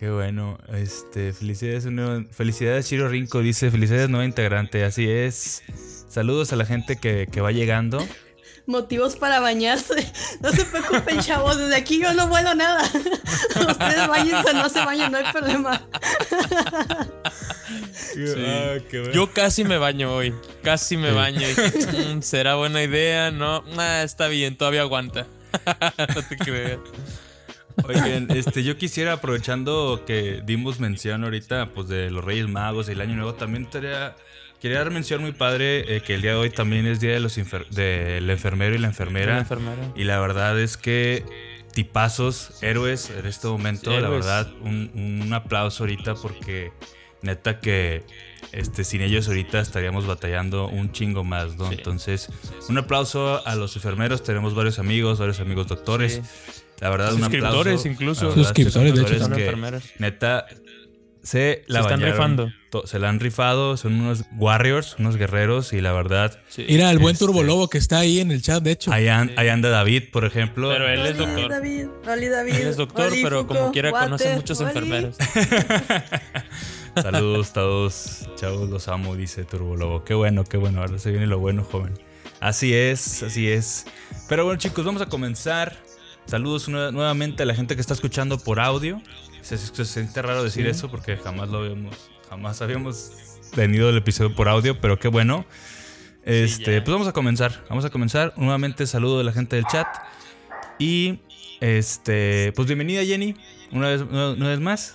bueno. 0.00 0.58
Este, 0.74 1.32
felicidades, 1.32 1.86
un 1.86 1.96
nuevo- 1.96 2.24
felicidades, 2.30 2.86
Chiro 2.88 3.08
Rinco. 3.08 3.40
Dice, 3.40 3.70
felicidades, 3.70 4.08
nueva 4.08 4.24
integrante. 4.26 4.84
Así 4.84 5.08
es. 5.08 5.62
Saludos 6.08 6.52
a 6.52 6.56
la 6.56 6.64
gente 6.66 6.96
que, 6.96 7.28
que 7.30 7.40
va 7.40 7.52
llegando. 7.52 8.06
Motivos 8.66 9.16
para 9.16 9.38
bañarse. 9.40 9.94
No 10.40 10.50
se 10.52 10.64
preocupen, 10.64 11.20
chavos. 11.20 11.56
Desde 11.56 11.76
aquí 11.76 12.00
yo 12.02 12.12
no 12.14 12.28
vuelo 12.28 12.54
nada. 12.54 12.82
Ustedes 13.68 14.08
bañense, 14.08 14.52
no 14.54 14.68
se 14.68 14.84
bañen, 14.84 15.10
no 15.12 15.18
hay 15.18 15.32
problema. 15.32 15.82
Ah, 18.38 18.76
qué 18.90 18.98
bueno. 19.00 19.12
Yo 19.14 19.32
casi 19.32 19.64
me 19.64 19.78
baño 19.78 20.14
hoy. 20.14 20.34
Casi 20.62 20.96
me 20.96 21.08
Sí. 21.10 21.14
baño. 21.14 21.40
Dije, 21.48 22.14
"Mm, 22.16 22.22
¿Será 22.22 22.56
buena 22.56 22.82
idea? 22.82 23.30
No, 23.30 23.64
Ah, 23.78 24.02
está 24.02 24.28
bien, 24.28 24.56
todavía 24.56 24.82
aguanta. 24.82 25.26
no 26.14 26.22
te 26.22 26.36
creas. 26.36 26.78
Oigan, 27.84 28.28
este, 28.30 28.62
yo 28.62 28.78
quisiera, 28.78 29.14
aprovechando 29.14 30.02
que 30.06 30.42
dimos 30.44 30.80
mención 30.80 31.24
ahorita, 31.24 31.70
pues 31.70 31.88
de 31.88 32.10
los 32.10 32.24
Reyes 32.24 32.48
Magos 32.48 32.88
y 32.88 32.92
el 32.92 33.00
Año 33.00 33.14
Nuevo, 33.14 33.34
también 33.34 33.66
quería, 33.66 34.16
quería 34.60 34.78
dar 34.78 34.90
mención 34.90 35.20
muy 35.20 35.32
padre 35.32 35.96
eh, 35.96 36.00
que 36.00 36.14
el 36.14 36.22
día 36.22 36.32
de 36.32 36.36
hoy 36.36 36.50
también 36.50 36.86
es 36.86 37.00
Día 37.00 37.12
de 37.12 37.20
los 37.20 37.36
del 37.70 38.30
enfermero 38.30 38.74
y 38.74 38.78
la 38.78 38.88
enfermera. 38.88 39.34
La 39.34 39.40
enfermera. 39.40 39.92
Y 39.94 40.04
la 40.04 40.18
verdad 40.20 40.58
es 40.58 40.76
que 40.76 41.24
tipazos, 41.72 42.62
héroes 42.62 43.10
en 43.10 43.26
este 43.26 43.48
momento, 43.48 43.94
Sí, 43.94 44.00
la 44.00 44.08
verdad, 44.08 44.50
un, 44.62 45.20
un 45.22 45.32
aplauso 45.32 45.84
ahorita 45.84 46.14
porque 46.14 46.72
neta 47.22 47.60
que 47.60 48.04
este, 48.52 48.84
sin 48.84 49.02
ellos 49.02 49.28
ahorita 49.28 49.60
estaríamos 49.60 50.06
batallando 50.06 50.68
un 50.68 50.92
chingo 50.92 51.24
más, 51.24 51.56
¿no? 51.56 51.68
Sí. 51.68 51.74
Entonces, 51.76 52.30
un 52.68 52.78
aplauso 52.78 53.46
a 53.46 53.54
los 53.54 53.76
enfermeros, 53.76 54.22
tenemos 54.22 54.54
varios 54.54 54.78
amigos, 54.78 55.18
varios 55.18 55.40
amigos 55.40 55.66
doctores. 55.66 56.14
Sí. 56.14 56.62
La 56.80 56.90
verdad, 56.90 57.12
un 57.14 57.20
Suscriptores 57.20 57.58
aplauso. 57.80 57.88
incluso. 57.88 58.22
La 58.22 58.28
verdad, 58.30 58.42
Suscriptores, 58.44 58.94
de 58.94 59.00
hecho, 59.00 59.08
suscriptores 59.08 59.22
Son 59.28 59.32
que, 59.36 59.44
enfermeros. 59.44 59.84
Neta, 59.98 60.46
se 61.22 61.64
la 61.66 61.80
están 61.80 61.94
bañaron. 62.00 62.12
rifando. 62.14 62.52
To- 62.70 62.86
Se 62.86 62.98
la 62.98 63.08
han 63.08 63.18
rifado, 63.20 63.76
son 63.78 63.98
unos 64.00 64.24
warriors, 64.36 64.96
unos 64.98 65.16
guerreros 65.16 65.72
y 65.72 65.80
la 65.80 65.92
verdad, 65.92 66.38
Sí. 66.48 66.66
Mira, 66.68 66.90
el 66.90 66.98
buen 66.98 67.14
Este- 67.14 67.24
Turbo 67.24 67.42
Lobo 67.42 67.68
que 67.68 67.78
está 67.78 67.98
ahí 68.00 68.20
en 68.20 68.30
el 68.30 68.42
chat, 68.42 68.62
de 68.62 68.72
hecho. 68.72 68.92
ahí, 68.92 69.08
an- 69.08 69.32
ahí 69.36 69.48
anda 69.48 69.70
David, 69.70 70.04
por 70.12 70.24
ejemplo. 70.26 70.68
Pero 70.68 70.86
él 70.88 71.06
es 71.06 71.16
doctor. 71.16 71.48
David, 71.50 71.86
Oli, 72.06 72.26
David. 72.28 72.54
Él 72.54 72.66
es 72.68 72.76
doctor, 72.76 73.06
Oli, 73.10 73.22
pero 73.22 73.46
como 73.46 73.72
quiera 73.72 73.90
conoce 73.92 74.34
muchos 74.36 74.60
Oli. 74.60 74.68
enfermeros. 74.68 75.16
Saludos 77.02 77.52
todos, 77.52 78.26
chavos, 78.36 78.68
los 78.70 78.88
amo, 78.88 79.16
dice 79.16 79.44
Turbo 79.44 79.76
Lobo. 79.76 80.04
Qué 80.04 80.14
bueno, 80.14 80.44
qué 80.44 80.56
bueno, 80.56 80.80
ahora 80.80 80.98
se 80.98 81.10
viene 81.10 81.26
lo 81.26 81.38
bueno, 81.38 81.62
joven. 81.64 81.92
Así 82.40 82.74
es, 82.74 83.22
así 83.22 83.48
es. 83.50 83.86
Pero 84.28 84.44
bueno, 84.44 84.58
chicos, 84.58 84.84
vamos 84.84 85.02
a 85.02 85.06
comenzar. 85.06 85.76
Saludos 86.26 86.68
nue- 86.68 86.92
nuevamente 86.92 87.42
a 87.44 87.46
la 87.46 87.54
gente 87.54 87.74
que 87.74 87.80
está 87.80 87.94
escuchando 87.94 88.38
por 88.38 88.60
audio. 88.60 89.00
Se, 89.42 89.56
se 89.58 89.84
siente 89.84 90.20
raro 90.22 90.42
decir 90.42 90.66
eso 90.66 90.90
porque 90.90 91.16
jamás 91.16 91.48
lo 91.50 91.58
habíamos, 91.58 91.96
jamás 92.28 92.60
habíamos 92.62 93.12
tenido 93.54 93.90
el 93.90 93.96
episodio 93.98 94.34
por 94.34 94.48
audio, 94.48 94.80
pero 94.80 94.98
qué 94.98 95.08
bueno. 95.08 95.46
Este, 96.24 96.80
pues 96.82 96.92
vamos 96.92 97.06
a 97.06 97.12
comenzar. 97.12 97.64
Vamos 97.68 97.84
a 97.84 97.90
comenzar. 97.90 98.34
Nuevamente 98.36 98.86
saludo 98.88 99.20
a 99.20 99.24
la 99.24 99.32
gente 99.32 99.54
del 99.56 99.64
chat. 99.66 99.86
Y 100.80 101.20
este, 101.60 102.52
pues 102.56 102.66
bienvenida 102.66 103.04
Jenny, 103.04 103.36
una 103.70 103.88
vez, 103.88 104.02
una, 104.02 104.30
una 104.30 104.48
vez 104.48 104.58
más. 104.60 104.94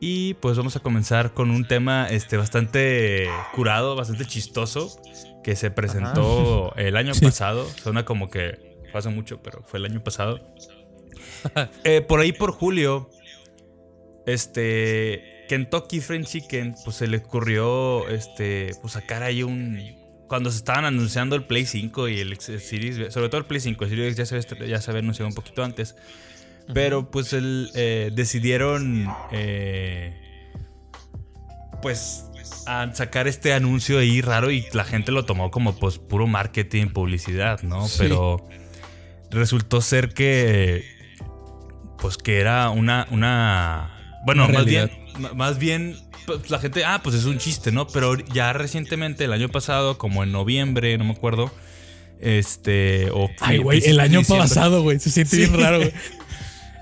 Y 0.00 0.32
pues 0.34 0.56
vamos 0.56 0.74
a 0.76 0.80
comenzar 0.80 1.34
con 1.34 1.50
un 1.50 1.68
tema 1.68 2.08
este, 2.08 2.38
bastante 2.38 3.28
curado, 3.52 3.94
bastante 3.94 4.24
chistoso, 4.24 4.98
que 5.44 5.54
se 5.54 5.70
presentó 5.70 6.74
el 6.76 6.96
año 6.96 7.12
Sí. 7.12 7.26
pasado. 7.26 7.68
Suena 7.82 8.06
como 8.06 8.30
que 8.30 8.69
fue 8.90 8.98
hace 9.00 9.08
mucho, 9.10 9.40
pero 9.42 9.62
fue 9.64 9.78
el 9.78 9.84
año 9.86 10.02
pasado. 10.02 10.40
Eh, 11.84 12.02
por 12.02 12.20
ahí 12.20 12.32
por 12.32 12.52
julio, 12.52 13.08
este 14.26 15.44
Kentucky 15.48 16.00
Fried 16.00 16.24
Chicken, 16.24 16.74
pues 16.84 16.96
se 16.96 17.06
le 17.06 17.16
ocurrió 17.18 18.06
este, 18.08 18.72
pues 18.80 18.92
sacar 18.94 19.22
ahí 19.22 19.42
un... 19.42 19.80
Cuando 20.28 20.50
se 20.50 20.58
estaban 20.58 20.84
anunciando 20.84 21.34
el 21.34 21.44
Play 21.44 21.66
5 21.66 22.08
y 22.08 22.20
el 22.20 22.38
Series, 22.38 23.12
sobre 23.12 23.28
todo 23.30 23.38
el 23.40 23.46
Play 23.46 23.60
5, 23.60 23.82
el 23.84 23.90
Series 23.90 24.16
ya 24.16 24.26
se, 24.26 24.36
había- 24.36 24.66
ya 24.66 24.80
se 24.80 24.90
había 24.90 25.00
anunciado 25.00 25.28
un 25.28 25.34
poquito 25.34 25.64
antes. 25.64 25.96
Pero 26.72 27.10
pues 27.10 27.32
el, 27.32 27.70
eh, 27.74 28.10
decidieron 28.14 29.08
eh, 29.32 30.14
pues 31.82 32.26
a 32.66 32.94
sacar 32.94 33.26
este 33.26 33.52
anuncio 33.54 33.98
ahí 33.98 34.20
raro 34.20 34.52
y 34.52 34.64
la 34.72 34.84
gente 34.84 35.10
lo 35.10 35.24
tomó 35.24 35.50
como 35.50 35.74
pues 35.74 35.98
puro 35.98 36.26
marketing, 36.28 36.88
publicidad, 36.88 37.62
¿no? 37.62 37.88
Sí. 37.88 37.96
Pero 37.98 38.46
resultó 39.30 39.80
ser 39.80 40.12
que 40.12 40.84
pues 41.98 42.16
que 42.16 42.40
era 42.40 42.70
una 42.70 43.06
una 43.10 44.20
bueno, 44.24 44.44
Una 44.46 44.54
más 44.58 44.64
bien 44.66 44.90
más 45.34 45.58
bien 45.58 45.96
pues, 46.26 46.50
la 46.50 46.58
gente 46.58 46.84
ah, 46.84 47.00
pues 47.02 47.14
es 47.16 47.24
un 47.24 47.38
chiste, 47.38 47.72
¿no? 47.72 47.86
Pero 47.86 48.16
ya 48.16 48.52
recientemente 48.52 49.24
el 49.24 49.32
año 49.32 49.48
pasado, 49.48 49.98
como 49.98 50.22
en 50.22 50.32
noviembre, 50.32 50.96
no 50.98 51.04
me 51.04 51.12
acuerdo, 51.12 51.52
este 52.20 53.10
o 53.12 53.28
Ay, 53.40 53.58
güey, 53.58 53.82
el 53.84 54.00
año 54.00 54.22
pasado, 54.22 54.82
güey. 54.82 54.98
Se 55.00 55.10
siente 55.10 55.36
Sí. 55.36 55.42
bien 55.46 55.60
raro, 55.60 55.78
güey. 55.78 55.92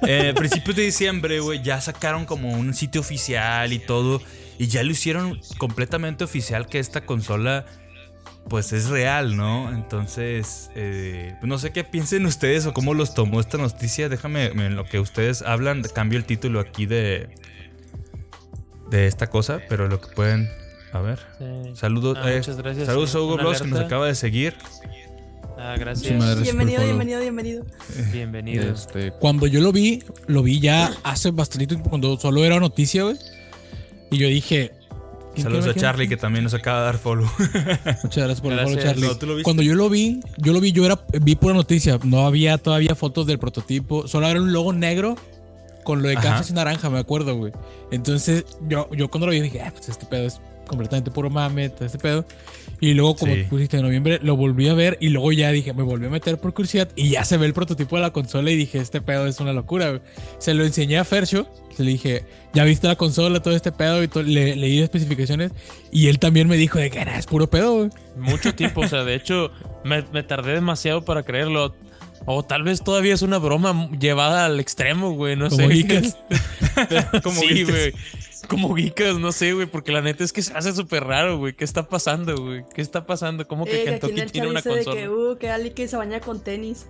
Eh, 0.06 0.32
principios 0.36 0.76
de 0.76 0.84
diciembre, 0.84 1.40
güey, 1.40 1.60
ya 1.60 1.80
sacaron 1.80 2.24
como 2.24 2.52
un 2.52 2.72
sitio 2.72 3.00
oficial 3.00 3.72
y 3.72 3.80
todo. 3.80 4.22
Y 4.56 4.68
ya 4.68 4.84
lo 4.84 4.92
hicieron 4.92 5.40
completamente 5.58 6.22
oficial 6.22 6.68
que 6.68 6.78
esta 6.78 7.04
consola, 7.04 7.66
pues 8.48 8.72
es 8.72 8.88
real, 8.88 9.36
¿no? 9.36 9.70
Entonces, 9.72 10.70
eh, 10.74 11.34
no 11.42 11.58
sé 11.58 11.70
qué 11.72 11.84
piensen 11.84 12.26
ustedes 12.26 12.66
o 12.66 12.72
cómo 12.72 12.94
los 12.94 13.14
tomó 13.14 13.40
esta 13.40 13.58
noticia. 13.58 14.08
Déjame, 14.08 14.46
en 14.46 14.76
lo 14.76 14.84
que 14.84 14.98
ustedes 15.00 15.42
hablan, 15.42 15.82
cambio 15.94 16.18
el 16.18 16.24
título 16.24 16.60
aquí 16.60 16.86
de, 16.86 17.28
de 18.90 19.06
esta 19.06 19.28
cosa, 19.28 19.60
pero 19.68 19.88
lo 19.88 20.00
que 20.00 20.08
pueden... 20.14 20.48
A 20.92 21.00
ver. 21.00 21.18
Sí. 21.38 21.44
Saludos, 21.74 22.16
Ah, 22.20 22.32
eh, 22.32 22.36
muchas 22.38 22.56
gracias. 22.56 22.86
saludos 22.86 23.14
a 23.14 23.20
Hugo 23.20 23.34
Una 23.34 23.42
Blogs 23.42 23.60
que 23.60 23.68
nos 23.68 23.80
acaba 23.80 24.06
de 24.06 24.14
seguir. 24.14 24.54
Ah, 25.58 25.74
Sí, 25.76 25.80
gracias. 25.80 26.18
madre. 26.18 26.42
Bienvenido, 26.42 26.82
bienvenido, 26.82 27.20
bienvenido. 27.20 27.66
Bienvenido. 28.12 28.72
Este, 28.72 29.10
cuando 29.12 29.46
yo 29.46 29.60
lo 29.60 29.70
vi, 29.70 30.02
lo 30.28 30.42
vi 30.42 30.60
ya 30.60 30.90
hace 31.02 31.30
bastante 31.30 31.66
tiempo, 31.66 31.90
cuando 31.90 32.16
solo 32.18 32.42
era 32.44 32.58
noticia, 32.58 33.02
güey. 33.02 33.16
Y 34.10 34.16
yo 34.18 34.28
dije. 34.28 34.72
¿Quién- 35.34 35.44
Saludos 35.44 35.66
a? 35.68 35.74
Charlie 35.74 36.08
que 36.08 36.16
también 36.16 36.44
nos 36.44 36.54
acaba 36.54 36.80
de 36.80 36.84
dar 36.86 36.98
follow. 36.98 37.26
Muchas 38.02 38.16
gracias 38.16 38.40
por 38.40 38.52
el 38.52 38.60
follow. 38.60 38.78
Charlie. 38.82 39.06
No, 39.06 39.16
¿tú 39.16 39.26
lo 39.26 39.32
viste? 39.34 39.44
Cuando 39.44 39.62
yo 39.62 39.74
lo 39.74 39.88
vi, 39.88 40.20
yo 40.38 40.52
lo 40.52 40.60
vi, 40.60 40.72
yo 40.72 40.84
era, 40.86 40.98
vi 41.20 41.36
pura 41.36 41.54
noticia. 41.54 41.98
No 42.04 42.26
había 42.26 42.58
todavía 42.58 42.94
fotos 42.94 43.26
del 43.26 43.38
prototipo. 43.38 44.06
Solo 44.08 44.26
era 44.28 44.40
un 44.40 44.52
logo 44.52 44.72
negro 44.72 45.16
con 45.84 46.02
lo 46.02 46.08
de 46.08 46.16
Ajá. 46.16 46.42
Y 46.48 46.52
naranja, 46.52 46.90
me 46.90 46.98
acuerdo, 46.98 47.34
güey. 47.36 47.52
Entonces, 47.90 48.44
yo, 48.68 48.88
yo 48.92 49.08
cuando 49.08 49.26
lo 49.26 49.32
vi 49.32 49.40
dije, 49.40 49.62
ah, 49.62 49.70
pues 49.74 49.88
este 49.88 50.04
pedo 50.06 50.26
es 50.26 50.40
completamente 50.68 51.10
puro 51.10 51.28
mame, 51.30 51.68
todo 51.70 51.84
este 51.86 51.98
pedo. 51.98 52.24
Y 52.80 52.94
luego, 52.94 53.16
como 53.16 53.34
Sí. 53.34 53.42
pusiste 53.50 53.76
en 53.78 53.82
noviembre, 53.82 54.20
lo 54.22 54.36
volví 54.36 54.68
a 54.68 54.74
ver 54.74 54.96
y 55.00 55.08
luego 55.08 55.32
ya 55.32 55.50
dije, 55.50 55.72
me 55.74 55.82
volví 55.82 56.06
a 56.06 56.10
meter 56.10 56.38
por 56.38 56.54
curiosidad 56.54 56.88
y 56.94 57.10
ya 57.10 57.24
se 57.24 57.36
ve 57.36 57.46
el 57.46 57.52
prototipo 57.54 57.96
de 57.96 58.02
la 58.02 58.12
consola 58.12 58.50
y 58.52 58.56
dije, 58.56 58.78
este 58.78 59.00
pedo 59.00 59.26
es 59.26 59.40
una 59.40 59.52
locura, 59.52 59.88
güey. 59.88 60.00
Se 60.38 60.54
lo 60.54 60.64
enseñé 60.64 60.98
a 60.98 61.04
Fercho, 61.04 61.48
se 61.76 61.82
le 61.82 61.90
dije, 61.90 62.24
ya 62.54 62.62
viste 62.62 62.86
la 62.86 62.94
consola, 62.94 63.40
todo 63.42 63.56
este 63.56 63.72
pedo 63.72 64.04
y 64.04 64.08
le, 64.24 64.54
leí 64.54 64.78
especificaciones 64.80 65.50
y 65.90 66.06
él 66.06 66.20
también 66.20 66.46
me 66.46 66.56
dijo 66.56 66.78
de 66.78 66.90
que 66.90 67.00
era, 67.00 67.18
es 67.18 67.26
puro 67.26 67.50
pedo, 67.50 67.74
güey. 67.78 67.90
Mucho 68.16 68.54
tiempo, 68.54 68.82
o 68.82 68.88
sea, 68.88 69.02
de 69.02 69.16
hecho, 69.16 69.50
me, 69.84 70.04
me 70.12 70.22
tardé 70.22 70.52
demasiado 70.52 71.04
para 71.04 71.24
creerlo. 71.24 71.74
O 72.26 72.44
tal 72.44 72.62
vez 72.64 72.82
todavía 72.82 73.14
es 73.14 73.22
una 73.22 73.38
broma 73.38 73.88
llevada 73.98 74.44
al 74.44 74.60
extremo, 74.60 75.12
güey, 75.12 75.34
no 75.36 75.48
Como 75.48 75.68
sé. 75.68 75.74
geekas. 75.74 76.16
Como 77.22 77.40
sí, 77.40 77.62
güey. 77.64 77.92
Como 78.48 78.74
geekas, 78.74 79.16
no 79.18 79.30
sé, 79.32 79.52
güey, 79.52 79.66
porque 79.66 79.92
la 79.92 80.00
neta 80.00 80.24
es 80.24 80.32
que 80.32 80.42
se 80.42 80.52
hace 80.54 80.72
súper 80.74 81.04
raro, 81.04 81.36
güey. 81.38 81.54
¿Qué 81.54 81.64
está 81.64 81.86
pasando, 81.88 82.34
güey? 82.36 82.64
¿Qué 82.74 82.80
está 82.82 83.04
pasando? 83.06 83.46
¿Cómo 83.46 83.64
que 83.66 83.82
Eh, 83.82 83.84
Kentucky 83.84 84.22
tiene 84.32 84.48
una 84.48 84.60
dice 84.60 84.70
de 84.70 84.84
consola? 84.84 84.96
que, 85.00 85.08
uh, 85.08 85.36
que 85.38 85.50
Ali 85.50 85.70
que 85.70 85.86
se 85.86 85.96
baña 85.96 86.20
con 86.20 86.40
tenis. 86.40 86.86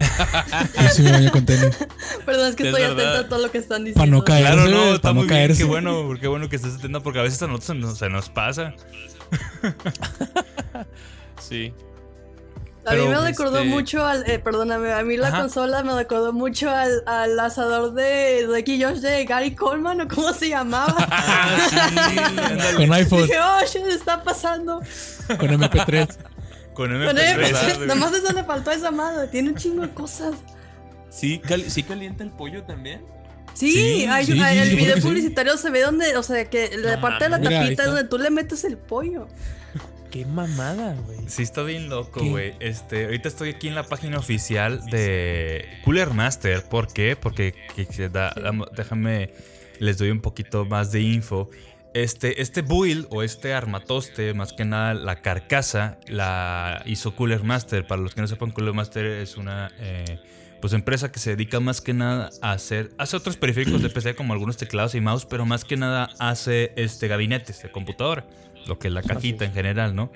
Yo 0.00 0.88
sí 0.94 1.02
me 1.02 1.12
baño 1.12 1.30
con 1.32 1.44
tenis. 1.46 1.76
Perdón, 2.26 2.48
es 2.50 2.56
que 2.56 2.62
Es 2.64 2.68
estoy 2.68 2.82
verdad. 2.82 2.98
atenta 3.14 3.18
a 3.26 3.28
todo 3.28 3.38
lo 3.46 3.50
que 3.50 3.58
están 3.58 3.84
diciendo. 3.84 3.98
Para 4.00 4.10
no 4.10 4.24
caer. 4.24 4.44
Claro, 4.46 4.62
Caerse, 4.62 4.74
no, 4.74 4.98
no 5.02 5.14
muy 5.14 5.24
bien. 5.24 5.28
caerse. 5.28 5.62
Qué 5.62 5.64
bueno, 5.68 6.10
qué 6.20 6.28
bueno 6.28 6.48
que 6.48 6.56
estés 6.56 6.74
atento 6.76 7.02
porque 7.02 7.18
a 7.18 7.22
veces 7.22 7.42
a 7.42 7.46
nosotros 7.46 7.66
se 7.66 7.74
nos, 7.74 7.98
se 7.98 8.08
nos 8.08 8.28
pasa. 8.28 8.74
Sí. 11.40 11.72
A 12.86 12.94
mí 12.94 13.06
me 13.06 13.20
recordó 13.20 13.58
este- 13.58 13.68
mucho 13.68 14.06
al. 14.06 14.28
Eh, 14.28 14.38
perdóname, 14.38 14.92
a 14.92 15.02
mí 15.02 15.16
la 15.18 15.28
Ajá. 15.28 15.40
consola 15.42 15.82
me 15.82 15.94
recordó 15.94 16.32
mucho 16.32 16.70
al, 16.70 17.02
al 17.06 17.38
asador 17.38 17.92
de 17.92 18.48
Ricky 18.50 18.82
Josh 18.82 18.98
de 19.00 19.24
Gary 19.26 19.54
Coleman 19.54 20.00
o 20.00 20.08
cómo 20.08 20.32
se 20.32 20.48
llamaba. 20.48 20.96
Con 22.76 22.92
iPhone, 22.92 23.22
Dije, 23.26 23.38
oh, 23.38 23.64
shit, 23.66 23.86
está 23.86 24.22
pasando. 24.22 24.80
con 25.38 25.48
MP3. 25.50 26.08
Con 26.72 26.88
Con 26.88 26.92
MP3. 26.92 27.18
él, 27.32 27.36
¿verdad? 27.38 27.78
nomás 27.86 28.12
eso 28.14 28.32
le 28.32 28.44
faltó 28.44 28.70
a 28.70 28.74
esa 28.74 28.90
madre. 28.90 29.28
Tiene 29.28 29.50
un 29.50 29.56
chingo 29.56 29.82
de 29.82 29.90
cosas. 29.90 30.34
¿Sí, 31.10 31.38
cal- 31.40 31.70
¿Sí 31.70 31.82
calienta 31.82 32.22
el 32.24 32.30
pollo 32.30 32.62
también? 32.64 33.02
Sí, 33.52 33.72
Sí, 33.72 34.06
hay, 34.06 34.24
sí, 34.24 34.40
hay- 34.40 34.56
sí, 34.62 34.70
el 34.70 34.76
video 34.76 34.96
publicitario 35.00 35.56
se 35.56 35.70
ve 35.70 35.82
donde, 35.82 36.16
o 36.16 36.22
sea, 36.22 36.48
que 36.48 36.70
la 36.78 36.96
No 36.96 37.02
parte 37.02 37.24
de 37.24 37.30
la. 37.30 37.38
Mira, 37.38 37.60
tapita 37.62 37.82
es 37.82 37.88
donde 37.88 38.04
tú 38.04 38.16
le 38.16 38.30
metes 38.30 38.64
el 38.64 38.78
pollo. 38.78 39.26
Qué 40.10 40.26
mamada, 40.26 40.94
güey. 41.06 41.18
Sí, 41.28 41.42
está 41.42 41.62
bien 41.62 41.88
loco, 41.88 42.24
güey. 42.24 42.54
Este, 42.58 43.04
ahorita 43.04 43.28
estoy 43.28 43.50
aquí 43.50 43.68
en 43.68 43.74
la 43.76 43.84
página 43.84 44.18
oficial 44.18 44.84
de 44.86 45.64
Cooler 45.84 46.10
Master. 46.10 46.64
¿Por 46.64 46.92
qué? 46.92 47.14
Porque 47.14 47.54
que 47.76 48.08
da- 48.08 48.34
déjame, 48.76 49.30
les 49.78 49.98
doy 49.98 50.10
un 50.10 50.20
poquito 50.20 50.64
más 50.64 50.90
de 50.90 51.00
info. 51.02 51.48
Este, 51.94 52.42
este 52.42 52.62
build 52.62 53.06
o 53.10 53.22
este 53.22 53.52
armatoste, 53.54 54.34
más 54.34 54.52
que 54.52 54.64
nada 54.64 54.94
la 54.94 55.22
carcasa, 55.22 55.98
la 56.08 56.82
hizo 56.86 57.14
Cooler 57.14 57.44
Master. 57.44 57.86
Para 57.86 58.02
los 58.02 58.14
que 58.14 58.20
no 58.20 58.26
sepan, 58.26 58.50
Cooler 58.50 58.74
Master 58.74 59.04
es 59.06 59.36
una, 59.36 59.70
eh, 59.78 60.18
pues 60.60 60.72
empresa 60.72 61.10
que 61.10 61.18
se 61.20 61.30
dedica 61.30 61.58
más 61.60 61.80
que 61.80 61.94
nada 61.94 62.30
a 62.42 62.52
hacer, 62.52 62.90
hace 62.98 63.16
otros 63.16 63.36
periféricos 63.36 63.80
de 63.82 63.88
PC 63.90 64.14
como 64.14 64.32
algunos 64.34 64.56
teclados 64.56 64.94
y 64.94 65.00
mouse, 65.00 65.24
pero 65.24 65.46
más 65.46 65.64
que 65.64 65.76
nada 65.76 66.10
hace 66.18 66.72
este 66.76 67.08
gabinetes 67.08 67.62
de 67.62 67.70
computadora, 67.72 68.26
lo 68.66 68.78
que 68.78 68.88
es 68.88 68.94
la 68.94 69.02
cajita 69.02 69.44
en 69.44 69.52
general, 69.52 69.94
¿no? 69.94 70.12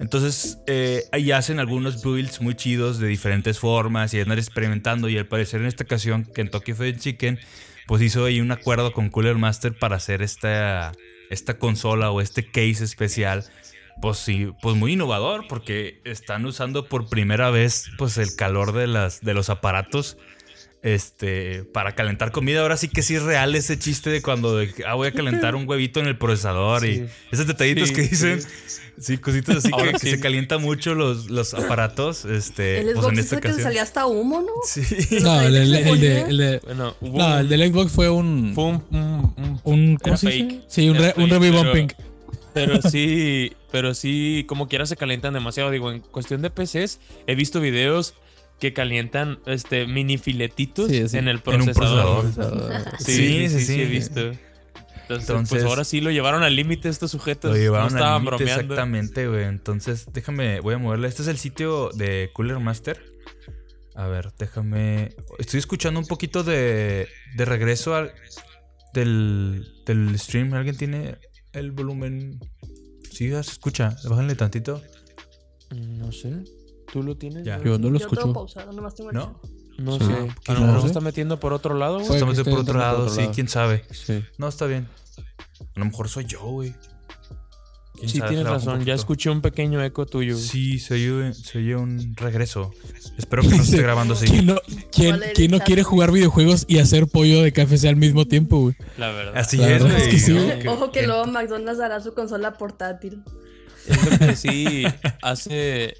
Entonces 0.00 0.58
eh, 0.66 1.04
ahí 1.12 1.30
hacen 1.30 1.60
algunos 1.60 2.02
builds 2.02 2.40
muy 2.40 2.54
chidos 2.54 2.98
de 2.98 3.06
diferentes 3.06 3.58
formas 3.58 4.14
y 4.14 4.20
andan 4.20 4.38
experimentando 4.38 5.10
y 5.10 5.18
al 5.18 5.26
parecer 5.26 5.60
en 5.60 5.66
esta 5.66 5.84
ocasión 5.84 6.24
Kentucky 6.24 6.72
Fried 6.72 6.98
Chicken 6.98 7.38
pues 7.86 8.00
hizo 8.00 8.24
ahí 8.24 8.40
un 8.40 8.50
acuerdo 8.50 8.92
con 8.92 9.10
Cooler 9.10 9.36
Master 9.36 9.78
para 9.78 9.96
hacer 9.96 10.22
esta, 10.22 10.92
esta 11.28 11.58
consola 11.58 12.10
o 12.10 12.22
este 12.22 12.46
case 12.46 12.82
especial 12.82 13.44
pues 14.00 14.16
sí, 14.16 14.50
pues 14.62 14.74
muy 14.74 14.94
innovador 14.94 15.46
porque 15.48 16.00
están 16.04 16.46
usando 16.46 16.86
por 16.86 17.10
primera 17.10 17.50
vez 17.50 17.90
pues 17.98 18.16
el 18.16 18.34
calor 18.34 18.72
de 18.72 18.86
las 18.86 19.20
de 19.20 19.34
los 19.34 19.50
aparatos 19.50 20.16
este 20.82 21.64
para 21.64 21.94
calentar 21.94 22.32
comida. 22.32 22.60
Ahora 22.62 22.76
sí 22.76 22.88
que 22.88 23.02
sí 23.02 23.14
es 23.16 23.22
real 23.22 23.54
ese 23.54 23.78
chiste 23.78 24.10
de 24.10 24.22
cuando 24.22 24.56
de, 24.56 24.72
ah, 24.86 24.94
voy 24.94 25.08
a 25.08 25.12
calentar 25.12 25.54
un 25.54 25.68
huevito 25.68 26.00
en 26.00 26.06
el 26.06 26.16
procesador 26.16 26.86
y 26.86 27.06
esos 27.30 27.46
detallitos 27.46 27.88
Sí, 27.88 27.94
que 27.94 28.02
dicen. 28.02 28.40
sí. 28.42 28.48
Sí, 28.98 29.16
cositas 29.16 29.56
así 29.64 29.70
que, 29.92 29.98
se 29.98 30.20
calienta 30.20 30.58
mucho 30.58 30.94
los, 30.94 31.30
los 31.30 31.54
aparatos. 31.54 32.26
Este, 32.26 32.80
El 32.80 32.84
pues 32.92 32.96
Xbox 32.98 33.12
en 33.12 33.24
hizo 33.24 33.34
esta 33.36 33.48
que 33.48 33.62
salía 33.62 33.82
hasta 33.82 34.04
humo, 34.06 34.42
¿no? 34.42 34.52
Sí. 34.66 34.82
No, 35.22 35.40
el, 35.40 35.56
el- 35.56 35.74
el 35.74 36.00
de, 36.00 36.20
el 36.20 36.36
de- 36.36 36.58
Bueno, 36.66 36.94
hubo 37.00 37.16
no, 37.18 37.26
un- 37.26 37.32
el 37.40 37.48
del 37.48 37.72
Xbox 37.72 37.92
fue 37.92 38.10
un. 38.10 38.52
fue 38.54 38.64
un, 38.64 38.84
un- 38.90 39.60
un-. 39.64 39.98
Sí, 40.68 40.90
un, 40.90 40.96
re, 40.98 41.14
un 41.16 41.30
review 41.30 41.54
bumping. 41.54 41.88
Pero 42.52 42.82
sí, 42.82 43.52
pero 43.72 43.94
sí, 43.94 44.44
como 44.46 44.68
quiera 44.68 44.84
se 44.84 44.96
calientan 44.96 45.32
demasiado. 45.32 45.70
Digo, 45.70 45.90
en 45.92 46.00
cuestión 46.00 46.42
de 46.42 46.50
PCs, 46.50 46.98
he 47.26 47.34
visto 47.34 47.58
videos 47.60 48.12
que 48.60 48.72
calientan 48.72 49.38
este 49.46 49.86
mini 49.86 50.18
filetitos 50.18 50.88
Sí, 50.90 51.08
sí. 51.08 51.16
en 51.18 51.28
el 51.28 51.42
En 51.46 51.60
un 51.62 51.66
procesador. 51.72 52.20
procesador. 52.32 52.72
Sí, 52.98 53.04
Sí, 53.04 53.14
sí, 53.16 53.48
sí, 53.48 53.58
sí, 53.60 53.64
sí. 53.66 53.80
he 53.80 53.84
visto. 53.86 54.20
Entonces, 54.20 55.28
Entonces- 55.28 55.48
pues 55.48 55.64
ahora 55.64 55.82
sí 55.84 56.00
lo 56.00 56.10
llevaron 56.12 56.42
al 56.44 56.54
límite 56.54 56.88
estos 56.88 57.10
sujetos. 57.10 57.50
Lo 57.50 57.56
llevaron 57.56 57.92
no 57.92 57.96
estaban 57.98 58.12
al 58.14 58.24
límite 58.24 58.36
bromeando. 58.44 58.62
exactamente, 58.74 59.26
güey. 59.26 59.44
Entonces, 59.44 60.06
déjame, 60.12 60.60
voy 60.60 60.74
a 60.74 60.78
moverle. 60.78 61.08
Este 61.08 61.22
es 61.22 61.28
el 61.28 61.36
sitio 61.38 61.90
de 61.94 62.30
Cooler 62.32 62.60
Master. 62.60 63.02
A 63.96 64.06
ver, 64.06 64.30
déjame. 64.38 65.16
Estoy 65.40 65.58
escuchando 65.58 65.98
un 65.98 66.06
poquito 66.06 66.44
de, 66.44 67.08
de 67.34 67.44
regreso 67.44 67.96
al, 67.96 68.12
del, 68.94 69.66
del 69.84 70.16
stream. 70.18 70.54
¿Alguien 70.54 70.76
tiene 70.76 71.16
el 71.54 71.72
volumen? 71.72 72.38
Sí, 73.10 73.30
ya 73.30 73.42
se 73.42 73.50
escucha. 73.52 73.96
Bájale 74.08 74.36
tantito. 74.36 74.80
No 75.74 76.12
sé. 76.12 76.34
¿Tú 76.92 77.02
lo 77.02 77.16
tienes? 77.16 77.44
Ya. 77.44 77.58
Yo 77.62 77.78
no 77.78 77.90
lo 77.90 77.98
Yo 77.98 78.06
tengo 78.08 78.14
escucho. 78.20 78.32
pausado, 78.32 78.72
nomás 78.72 78.94
tengo 78.94 79.10
el 79.10 79.16
¿No? 79.16 79.40
No 79.78 79.98
Sí. 79.98 80.04
sé. 80.04 80.34
¿Qué 80.44 80.52
A 80.52 80.54
lo 80.54 80.60
mejor 80.66 80.80
se 80.82 80.86
está 80.88 81.00
metiendo 81.00 81.40
por 81.40 81.52
otro 81.52 81.74
lado, 81.74 82.00
güey. 82.00 82.18
Que 82.20 82.24
de 82.26 82.32
esté 82.32 82.50
por 82.50 82.60
otro 82.60 82.78
lado, 82.78 83.08
sí, 83.08 83.28
quién 83.34 83.48
sabe. 83.48 83.84
Sí. 83.92 84.22
No, 84.38 84.48
está 84.48 84.66
bien. 84.66 84.88
A 85.76 85.78
lo 85.78 85.84
mejor 85.86 86.08
soy 86.08 86.24
yo, 86.26 86.40
güey. 86.40 86.74
¿Quién 87.94 88.08
Sí, 88.08 88.18
sabe? 88.18 88.30
tienes 88.30 88.46
Se 88.46 88.52
razón. 88.52 88.84
Ya 88.84 88.94
escuché 88.94 89.28
un 89.30 89.40
pequeño 89.42 89.82
eco 89.84 90.06
tuyo. 90.06 90.34
güey. 90.34 90.44
Sí, 90.46 90.78
se 90.78 90.94
oye, 90.94 91.34
se 91.34 91.58
oye 91.58 91.76
un 91.76 92.14
regreso. 92.16 92.72
Espero 93.18 93.42
que 93.42 93.48
no 93.56 93.56
se 93.56 93.62
esté 93.72 93.82
grabando 93.82 94.14
así. 94.14 94.26
¿Quién 94.26 94.46
no, 94.46 94.56
quién, 94.90 95.50
no 95.50 95.58
quiere 95.60 95.82
jugar 95.82 96.10
videojuegos 96.10 96.64
y 96.68 96.78
hacer 96.78 97.06
pollo 97.08 97.42
de 97.42 97.52
KFC 97.52 97.84
al 97.88 97.96
mismo 97.96 98.26
tiempo, 98.26 98.58
güey? 98.60 98.76
La 98.98 99.10
verdad. 99.12 99.36
Así 99.36 99.56
La 99.58 99.70
es, 99.76 99.82
verdad 99.82 99.98
es. 100.00 100.66
Ojo 100.66 100.90
que 100.92 101.06
luego 101.06 101.26
McDonald's 101.26 101.78
dará 101.78 102.00
su 102.00 102.14
consola 102.14 102.52
portátil. 102.54 103.22
Es 103.86 104.10
lo 104.10 104.18
que 104.26 104.36
sí 104.36 104.84
hace. 105.22 105.94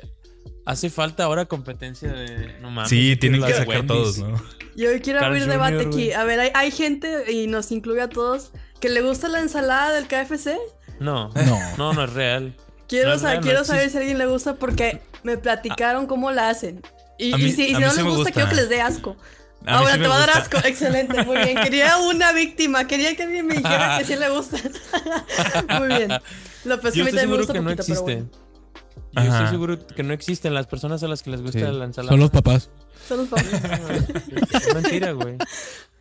Hace 0.66 0.90
falta 0.90 1.24
ahora 1.24 1.46
competencia 1.46 2.12
de. 2.12 2.58
No 2.60 2.70
mames. 2.70 2.90
Sí, 2.90 3.16
tienen 3.16 3.42
que 3.42 3.52
sacar 3.52 3.68
Wendy's. 3.68 3.86
todos, 3.88 4.18
¿no? 4.18 4.42
Yo 4.76 4.88
quiero 5.02 5.18
Carl 5.20 5.32
abrir 5.32 5.42
Jr., 5.44 5.52
debate 5.52 5.86
aquí. 5.86 6.12
A 6.12 6.24
ver, 6.24 6.40
hay, 6.40 6.50
hay 6.54 6.70
gente, 6.70 7.30
y 7.32 7.46
nos 7.48 7.72
incluye 7.72 8.00
a 8.02 8.08
todos, 8.08 8.52
que 8.80 8.88
le 8.88 9.00
gusta 9.02 9.28
la 9.28 9.40
ensalada 9.40 9.92
del 9.92 10.06
KFC. 10.06 10.56
No, 11.00 11.30
No. 11.34 11.76
no, 11.76 11.92
no 11.92 12.04
es 12.04 12.12
real. 12.12 12.54
Quiero, 12.88 13.08
No 13.10 13.14
es 13.16 13.22
no 13.22 13.28
saber 13.28 13.44
existe. 13.46 13.90
si 13.90 13.96
a 13.96 14.00
alguien 14.00 14.18
le 14.18 14.26
gusta 14.26 14.54
porque 14.56 15.00
me 15.22 15.38
platicaron 15.38 16.06
cómo 16.06 16.30
la 16.30 16.48
hacen. 16.50 16.82
Y, 17.18 17.32
A 17.32 17.36
mí- 17.36 17.44
y 17.44 17.52
si, 17.52 17.68
y 17.68 17.72
no 17.72 17.90
sí 17.90 17.96
les 17.96 18.04
gusta, 18.04 18.16
gusta. 18.16 18.30
quiero 18.32 18.48
que 18.48 18.56
les 18.56 18.68
dé 18.68 18.80
asco. 18.80 19.16
A 19.66 19.78
Ahora 19.78 19.94
sí 19.94 20.00
te 20.00 20.08
va 20.08 20.16
a 20.16 20.18
dar 20.20 20.30
asco. 20.30 20.56
Excelente, 20.64 21.22
muy 21.24 21.36
bien. 21.38 21.58
Quería 21.62 21.96
una 22.08 22.32
víctima. 22.32 22.86
Quería 22.86 23.14
que 23.16 23.24
alguien 23.24 23.46
me 23.46 23.56
dijera 23.56 23.98
que 23.98 24.04
sí 24.04 24.16
le 24.16 24.28
gusta. 24.30 24.56
muy 25.78 25.88
bien. 25.88 26.10
Lo 26.64 26.80
pues 26.80 26.94
Yo 26.94 27.02
a 27.02 27.06
mí 27.06 27.10
también 27.12 27.30
me 27.30 27.36
gusta 27.36 27.52
que 27.52 27.60
no 27.60 27.64
poquito, 27.70 27.84
pero 27.86 27.92
existe. 28.00 28.14
bueno. 28.14 28.49
Yo 29.12 29.20
Ajá. 29.22 29.38
estoy 29.38 29.48
seguro 29.50 29.86
que 29.86 30.02
no 30.02 30.12
existen 30.12 30.54
las 30.54 30.66
personas 30.66 31.02
a 31.02 31.08
las 31.08 31.22
que 31.22 31.30
les 31.30 31.42
gusta 31.42 31.58
Sí. 31.58 31.64
la 31.72 31.84
ensalada. 31.84 32.12
Son 32.12 32.20
los 32.20 32.30
papás. 32.30 32.70
Son 33.08 33.18
los 33.18 33.28
favoritos. 33.28 34.22
Es 34.54 34.74
mentira, 34.74 35.12
güey. 35.12 35.36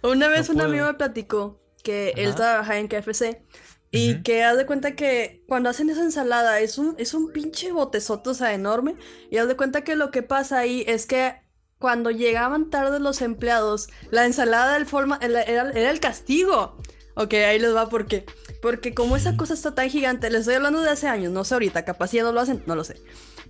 Una 0.04 0.28
vez 0.28 0.48
No 0.48 0.54
un 0.54 0.58
puedo. 0.58 0.70
amigo 0.70 0.86
me 0.86 0.94
platicó 0.94 1.60
que 1.84 2.14
él 2.18 2.28
Ajá. 2.30 2.36
trabajaba 2.36 2.78
en 2.78 2.88
KFC 2.88 3.44
y 3.92 4.22
que 4.22 4.44
haz 4.44 4.58
de 4.58 4.66
cuenta 4.68 4.96
que 4.96 5.44
cuando 5.48 5.70
hacen 5.70 5.90
esa 5.90 6.02
ensalada 6.04 6.60
es 6.60 6.78
un, 6.78 6.94
es 7.00 7.14
un 7.16 7.32
pinche 7.32 7.72
botezoto, 7.72 8.32
o 8.32 8.34
sea, 8.36 8.54
enorme. 8.54 8.96
Y 9.32 9.38
haz 9.38 9.48
de 9.48 9.56
cuenta 9.56 9.84
que 9.84 9.96
lo 9.96 10.12
que 10.12 10.22
pasa 10.22 10.60
ahí 10.60 10.84
es 10.88 11.06
que 11.08 11.36
cuando 11.80 12.12
llegaban 12.12 12.70
tarde 12.70 13.00
los 13.00 13.22
empleados, 13.22 13.88
la 14.12 14.26
ensalada 14.26 14.74
del 14.76 14.86
forma, 14.86 15.18
era, 15.22 15.42
era- 15.42 15.72
el 15.90 16.00
castigo. 16.00 16.78
Ok, 17.16 17.34
ahí 17.34 17.58
les 17.60 17.74
va 17.74 17.90
por 17.90 18.06
qué. 18.06 18.26
Porque 18.62 18.94
como 18.94 19.16
esa 19.16 19.38
cosa 19.38 19.54
está 19.54 19.74
tan 19.74 19.90
gigante, 19.90 20.30
les 20.30 20.42
estoy 20.42 20.56
hablando 20.56 20.82
de 20.82 20.90
hace 20.90 21.08
años, 21.08 21.32
no 21.32 21.44
sé 21.46 21.54
ahorita, 21.54 21.86
capaz 21.86 22.12
ya 22.12 22.24
no 22.24 22.32
lo 22.32 22.42
hacen, 22.42 22.62
no 22.66 22.76
lo 22.76 22.84
sé. 22.84 23.02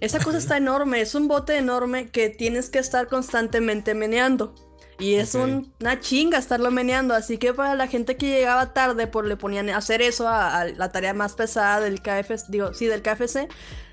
Esa 0.01 0.19
cosa 0.23 0.37
está 0.37 0.55
enorme, 0.57 1.01
es 1.01 1.15
un 1.15 1.27
bote 1.27 1.57
enorme 1.57 2.09
que 2.09 2.29
tienes 2.29 2.69
que 2.69 2.79
estar 2.79 3.07
constantemente 3.07 3.93
meneando. 3.95 4.53
Y 4.99 5.15
es 5.15 5.33
un- 5.33 5.73
una 5.79 5.99
chinga 5.99 6.37
estarlo 6.37 6.71
meneando, 6.71 7.13
así 7.15 7.37
que 7.37 7.53
para 7.53 7.73
la 7.75 7.87
gente 7.87 8.17
que 8.17 8.29
llegaba 8.29 8.73
tarde, 8.73 9.07
pues 9.07 9.25
le 9.27 9.37
ponían 9.37 9.69
a 9.69 9.77
hacer 9.77 10.01
eso 10.01 10.27
a, 10.27 10.59
a 10.59 10.65
la 10.65 10.91
tarea 10.91 11.13
más 11.13 11.33
pesada 11.33 11.79
del 11.79 12.01
KFC, 12.01 12.45
digo, 12.49 12.73
sí, 12.73 12.85
del 12.85 13.01
KFC. 13.01 13.47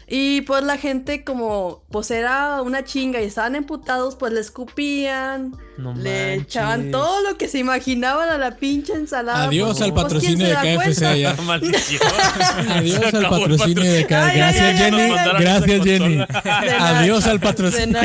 Y 0.08 0.42
pues 0.42 0.62
la 0.62 0.78
gente 0.78 1.24
como, 1.24 1.82
pues 1.90 2.12
era 2.12 2.62
una 2.62 2.84
chinga 2.84 3.20
y 3.20 3.24
estaban 3.24 3.56
emputados, 3.56 4.14
pues 4.14 4.32
le 4.32 4.38
escupían, 4.38 5.56
No 5.78 5.94
le 5.94 6.34
echaban 6.34 6.92
todo 6.92 7.22
lo 7.22 7.36
que 7.36 7.48
se 7.48 7.58
imaginaban 7.58 8.28
a 8.28 8.38
la 8.38 8.56
pinche 8.56 8.92
ensalada. 8.92 9.44
Adiós 9.44 9.70
pues, 9.70 9.82
al 9.82 9.92
pues, 9.92 10.02
patrocinio 10.04 10.46
¿quién 10.60 10.78
de 10.78 10.84
KFC 10.86 11.02
allá. 11.02 11.36
Adiós 12.76 13.14
al 13.14 13.28
patrocinio 13.28 13.82
de 13.92 14.04
KFC. 14.04 14.36
Gracias, 14.36 14.78
Jenny. 14.78 15.08
Gracias, 15.40 15.84
Jenny. 15.84 16.16
De 16.16 16.26
nada, 16.26 17.00
Adiós 17.00 17.26
al 17.26 17.40
de 17.40 17.46
patrocinio. 17.46 17.98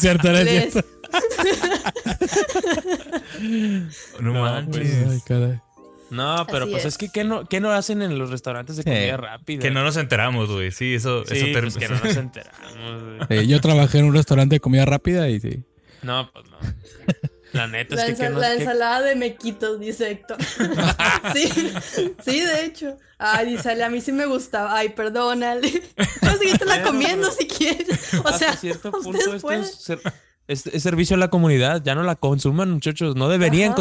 cierto. 0.00 0.28
No, 4.20 4.32
No, 4.32 4.42
manches. 4.42 5.08
Ay, 5.08 5.20
caray. 5.26 5.60
No, 6.10 6.46
pero 6.46 6.64
Así 6.64 6.70
pues 6.72 6.84
es, 6.84 6.92
es. 6.94 6.98
que 6.98 7.08
¿qué 7.10 7.24
no, 7.24 7.44
qué 7.46 7.60
no 7.60 7.70
hacen 7.70 8.00
en 8.02 8.18
los 8.18 8.30
restaurantes 8.30 8.76
de 8.76 8.82
Sí. 8.82 8.88
comida 8.88 9.16
rápida? 9.18 9.60
Que 9.62 9.70
no 9.70 9.82
nos 9.84 9.96
enteramos, 9.96 10.50
güey. 10.50 10.70
Sí, 10.72 10.94
eso, 10.94 11.24
Sí, 11.26 11.34
eso 11.36 11.46
pues 11.60 11.76
que 11.76 11.88
no 11.88 12.00
nos 12.02 12.16
enteramos, 12.16 13.26
güey. 13.28 13.46
Yo 13.46 13.60
trabajé 13.60 13.98
en 13.98 14.06
un 14.06 14.14
restaurante 14.14 14.56
de 14.56 14.60
comida 14.60 14.84
rápida 14.86 15.28
y 15.28 15.40
sí. 15.40 15.64
No, 16.02 16.30
pues 16.32 16.46
no. 16.50 16.58
La 17.52 17.66
neta 17.66 17.94
La, 17.96 18.06
es 18.06 18.10
que, 18.10 18.16
¿qué 18.16 18.22
ensa- 18.28 18.32
no- 18.32 18.38
la 18.40 18.48
qué- 18.54 18.60
ensalada 18.62 19.00
de 19.02 19.16
mequitos, 19.16 19.80
dice 19.80 20.10
Héctor. 20.10 20.36
sí, 21.34 21.48
sí, 22.24 22.40
de 22.40 22.64
hecho. 22.64 22.96
Ay, 23.18 23.50
dice, 23.50 23.82
a 23.82 23.88
mí 23.88 24.00
sí 24.00 24.12
me 24.12 24.26
gustaba. 24.26 24.76
Ay, 24.76 24.90
perdónale. 24.90 25.68
Puedes 26.20 26.38
seguírtela 26.38 26.74
Bueno, 26.76 26.86
comiendo 26.90 27.30
si 27.32 27.46
quieres. 27.48 28.14
O 28.14 28.18
hasta 28.28 28.38
sea, 28.38 28.56
cierto 28.56 28.88
ustedes 28.90 29.04
punto 29.04 29.34
esto 29.34 29.40
pueden. 29.40 29.62
es, 29.62 29.74
ser- 29.74 30.00
es- 30.48 30.66
es 30.66 30.82
servicio 30.82 31.14
a 31.14 31.18
la 31.18 31.28
comunidad. 31.28 31.82
Ya 31.84 31.94
no 31.94 32.02
la 32.02 32.16
consuman, 32.16 32.70
muchachos. 32.72 33.14
No 33.16 33.28
deberían. 33.28 33.74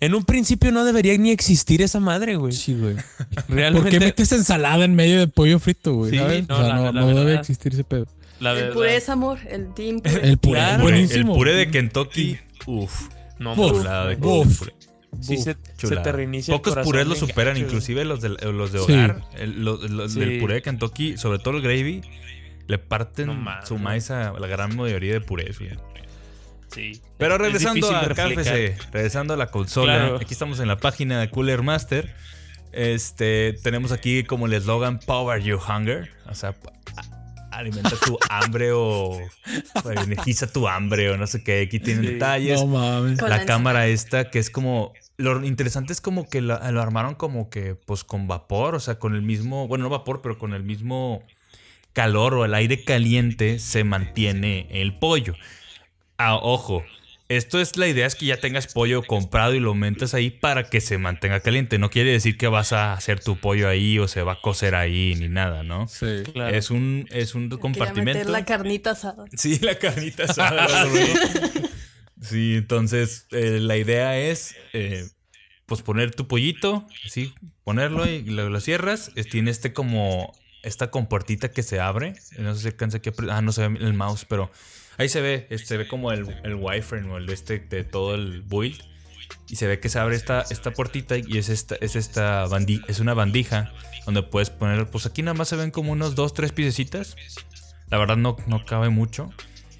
En 0.00 0.14
un 0.14 0.24
principio 0.24 0.72
no 0.72 0.84
debería 0.84 1.16
ni 1.18 1.30
existir 1.30 1.82
esa 1.82 2.00
madre, 2.00 2.36
güey. 2.36 2.52
Sí, 2.52 2.74
güey. 2.74 2.94
¿Por 2.94 3.54
Realmente. 3.56 3.90
qué 3.90 4.00
metes 4.00 4.32
ensalada 4.32 4.84
en 4.84 4.94
medio 4.94 5.18
de 5.18 5.28
pollo 5.28 5.58
frito, 5.58 5.94
güey? 5.94 6.12
Sí, 6.12 6.18
¿sabes? 6.18 6.48
no, 6.48 6.54
o 6.54 6.58
sea, 6.58 6.68
la- 6.68 6.74
no, 6.76 6.92
la 6.92 7.00
no 7.00 7.06
debe 7.14 7.34
existir 7.34 7.72
ese 7.74 7.84
pedo. 7.84 8.06
la 8.40 8.52
El 8.58 8.70
puré 8.72 8.96
es 8.96 9.08
amor, 9.08 9.38
el 9.48 9.72
team 9.74 10.00
puré. 10.00 10.28
El 10.30 10.38
puré 10.38 10.58
Claro. 10.60 10.72
es 10.72 10.78
El 10.78 10.82
buenísimo. 10.82 11.34
puré 11.34 11.54
de 11.54 11.70
Kentucky, 11.70 12.38
uff. 12.66 13.08
No, 13.38 13.52
Uf, 13.54 13.82
de 13.84 14.16
uf. 14.20 14.58
puré. 14.60 14.74
sí 15.20 15.36
se, 15.36 15.56
se 15.76 15.96
te 15.96 16.12
reinicia 16.12 16.54
el 16.54 16.58
Pocos 16.60 16.72
corazón 16.74 16.90
purés 16.92 17.06
lo 17.06 17.14
superan, 17.16 17.56
inclusive 17.56 18.04
los 18.04 18.20
de, 18.20 18.30
los 18.30 18.72
de 18.72 18.78
Sí. 18.78 18.92
hogar. 18.92 19.20
El, 19.36 20.08
Sí. 20.08 20.20
Del 20.20 20.38
puré 20.40 20.54
de 20.54 20.62
Kentucky, 20.62 21.16
sobre 21.18 21.38
todo 21.38 21.56
el 21.56 21.62
gravy, 21.62 22.00
le 22.68 22.78
parten 22.78 23.26
No 23.26 23.44
su 23.64 23.76
maíz 23.78 24.10
a 24.10 24.32
la 24.38 24.46
gran 24.46 24.76
mayoría 24.76 25.12
de 25.12 25.20
purés, 25.20 25.58
güey. 25.58 25.72
Sí. 26.74 27.00
Pero 27.18 27.34
Es- 27.34 27.40
es 27.40 27.46
regresando 27.46 27.90
a. 27.96 28.08
KFC, 28.08 28.76
regresando 28.92 29.34
a 29.34 29.36
la 29.36 29.46
consola, 29.48 29.96
Claro. 29.98 30.16
aquí 30.16 30.32
estamos 30.32 30.58
en 30.60 30.68
la 30.68 30.76
página 30.78 31.20
de 31.20 31.30
Cooler 31.30 31.62
Master. 31.62 32.14
Este, 32.72 33.54
tenemos 33.62 33.92
aquí 33.92 34.24
como 34.24 34.46
el 34.46 34.54
eslogan 34.54 34.98
Power 34.98 35.42
Your 35.42 35.60
Hunger, 35.60 36.10
o 36.26 36.34
sea, 36.34 36.54
alimenta 37.50 37.90
tu 38.06 38.18
hambre 38.30 38.72
o, 38.72 39.10
o 39.84 39.90
energiza 39.90 40.50
tu 40.50 40.66
hambre 40.66 41.10
o 41.10 41.18
no 41.18 41.26
sé 41.26 41.44
qué. 41.44 41.60
Aquí 41.62 41.78
tienen 41.78 42.04
Sí. 42.06 42.12
detalles. 42.14 42.60
No 42.62 42.66
mames. 42.68 43.20
La 43.20 43.44
cámara 43.44 43.86
esta 43.88 44.30
que 44.30 44.38
es 44.38 44.48
como 44.48 44.94
lo 45.18 45.44
interesante 45.44 45.92
es 45.92 46.00
como 46.00 46.26
que 46.28 46.40
la- 46.40 46.70
lo 46.72 46.80
armaron 46.80 47.14
como 47.14 47.50
que 47.50 47.74
pues 47.74 48.04
con 48.04 48.26
vapor, 48.26 48.74
o 48.74 48.80
sea, 48.80 48.98
con 48.98 49.14
el 49.14 49.20
mismo, 49.22 49.68
bueno, 49.68 49.84
no 49.84 49.90
vapor, 49.90 50.22
pero 50.22 50.38
con 50.38 50.54
el 50.54 50.62
mismo 50.62 51.22
calor 51.92 52.32
o 52.34 52.46
el 52.46 52.54
aire 52.54 52.84
caliente 52.84 53.58
se 53.58 53.84
mantiene 53.84 54.66
el 54.70 54.98
pollo. 54.98 55.34
Ah, 56.18 56.36
ojo, 56.36 56.84
esto 57.28 57.60
es 57.60 57.78
la 57.78 57.88
idea 57.88 58.06
es 58.06 58.14
que 58.14 58.26
ya 58.26 58.36
tengas 58.36 58.66
pollo 58.66 59.02
comprado 59.02 59.54
y 59.54 59.60
lo 59.60 59.74
metes 59.74 60.12
ahí 60.12 60.28
para 60.28 60.68
que 60.68 60.82
se 60.82 60.98
mantenga 60.98 61.40
caliente. 61.40 61.78
No 61.78 61.88
quiere 61.88 62.12
decir 62.12 62.36
que 62.36 62.46
vas 62.46 62.74
a 62.74 62.92
hacer 62.92 63.20
tu 63.20 63.38
pollo 63.38 63.68
ahí 63.68 63.98
o 63.98 64.06
se 64.06 64.22
va 64.22 64.32
a 64.34 64.40
cocer 64.42 64.74
ahí 64.74 65.14
ni 65.18 65.28
nada, 65.28 65.62
¿no? 65.62 65.88
Sí. 65.88 66.24
Claro. 66.32 66.54
Es 66.54 66.70
un, 66.70 67.06
es 67.10 67.34
un 67.34 67.48
compartimento. 67.48 68.18
meter 68.18 68.30
la 68.30 68.44
carnita 68.44 68.90
asada. 68.90 69.24
Sí, 69.34 69.58
la 69.60 69.78
carnita 69.78 70.24
asada. 70.24 70.68
sí, 72.20 72.56
entonces 72.56 73.26
eh, 73.30 73.60
la 73.60 73.78
idea 73.78 74.18
es 74.18 74.54
eh, 74.74 75.08
pues 75.64 75.80
poner 75.80 76.14
tu 76.14 76.28
pollito, 76.28 76.86
así, 77.06 77.32
ponerlo 77.64 78.06
y 78.06 78.24
lo, 78.24 78.50
lo 78.50 78.60
cierras. 78.60 79.10
Tiene 79.30 79.50
este 79.50 79.72
como 79.72 80.34
esta 80.62 80.90
compuertita 80.90 81.50
que 81.50 81.62
se 81.62 81.80
abre. 81.80 82.14
No 82.36 82.54
sé 82.54 82.60
si 82.60 82.66
alcanza 82.68 82.98
aquí. 82.98 83.10
Ah, 83.30 83.40
no 83.40 83.52
se 83.52 83.66
ve 83.66 83.78
el 83.80 83.94
mouse, 83.94 84.26
pero 84.26 84.50
ahí 84.98 85.08
se 85.08 85.20
ve. 85.20 85.46
es- 85.50 85.66
Se 85.66 85.76
ve 85.76 85.86
como 85.88 86.12
el, 86.12 86.26
el 86.44 86.54
wireframe 86.54 87.10
o 87.10 87.16
el 87.18 87.26
de 87.26 87.34
este 87.34 87.58
de 87.60 87.84
todo 87.84 88.14
el 88.14 88.42
build. 88.42 88.80
Y 89.48 89.56
se 89.56 89.66
ve 89.66 89.80
que 89.80 89.88
se 89.88 89.98
abre 89.98 90.16
esta, 90.16 90.42
esta 90.50 90.72
puertita 90.72 91.16
y 91.16 91.38
es 91.38 91.48
esta, 91.48 91.76
es 91.80 91.96
esta 91.96 92.46
bandi- 92.46 92.82
es 92.88 93.00
una 93.00 93.14
bandija 93.14 93.72
donde 94.04 94.22
puedes 94.22 94.50
poner, 94.50 94.86
pues 94.88 95.06
aquí 95.06 95.22
nada 95.22 95.34
más 95.34 95.48
se 95.48 95.56
ven 95.56 95.70
como 95.70 95.92
unos 95.92 96.14
dos, 96.14 96.34
tres 96.34 96.52
piececitas. 96.52 97.16
La 97.88 97.98
verdad 97.98 98.16
no, 98.16 98.36
no 98.46 98.64
cabe 98.64 98.88
mucho. 98.88 99.30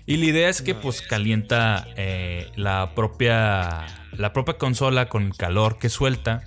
Y 0.05 0.17
la 0.17 0.27
idea 0.27 0.49
es 0.49 0.63
que 0.63 0.75
pues 0.83 1.01
calienta 1.03 1.87
eh, 1.97 2.51
la 2.57 2.93
propia 2.95 3.87
la 4.13 4.33
propia 4.33 4.55
consola 4.59 5.09
con 5.09 5.25
el 5.27 5.37
calor 5.37 5.79
que 5.79 5.89
suelta, 5.89 6.43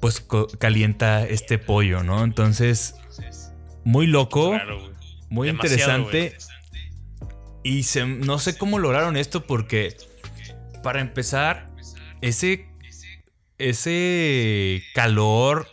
pues 0.00 0.20
co- 0.20 0.46
calienta 0.58 1.24
este 1.26 1.58
pollo, 1.58 2.02
¿no? 2.02 2.24
Entonces, 2.24 2.94
muy 3.84 4.06
loco, 4.06 4.52
muy 5.28 5.48
interesante. 5.66 6.36
Y 7.62 7.84
se- 7.84 8.06
no 8.06 8.38
sé 8.38 8.56
cómo 8.58 8.78
lograron 8.78 9.16
esto 9.16 9.44
porque, 9.46 9.96
para 10.82 11.00
empezar, 11.00 11.68
ese, 12.20 12.66
ese 13.58 14.82
calor 14.94 15.68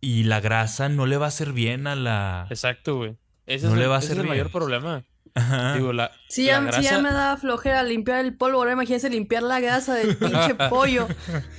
y 0.00 0.24
la 0.24 0.40
grasa 0.40 0.88
no 0.88 1.06
le 1.06 1.16
va 1.16 1.26
a 1.26 1.28
hacer 1.28 1.52
bien 1.52 1.86
a 1.86 1.96
la... 1.96 2.46
Exacto, 2.50 2.96
güey. 2.96 3.16
Ese 3.46 3.66
No 3.66 3.72
es, 3.72 3.78
le 3.78 3.84
el, 3.84 3.90
va 3.90 3.96
a 3.96 3.98
ese 3.98 4.06
es 4.08 4.12
hacer 4.12 4.22
el 4.24 4.28
mayor 4.28 4.50
problema. 4.52 5.04
Ajá. 5.34 5.74
Digo, 5.74 5.92
la, 5.92 6.10
Sí, 6.28 6.44
la 6.46 6.48
ya, 6.52 6.58
sí, 6.58 6.82
ya 6.82 6.90
grasa 6.90 7.02
me 7.02 7.10
da 7.12 7.36
flojera 7.36 7.82
limpiar 7.82 8.24
el 8.24 8.34
polvo. 8.36 8.58
Ahora 8.58 8.72
imagínense 8.72 9.08
limpiar 9.08 9.42
la 9.42 9.60
grasa 9.60 9.94
del 9.94 10.16
pinche 10.18 10.54
pollo. 10.68 11.08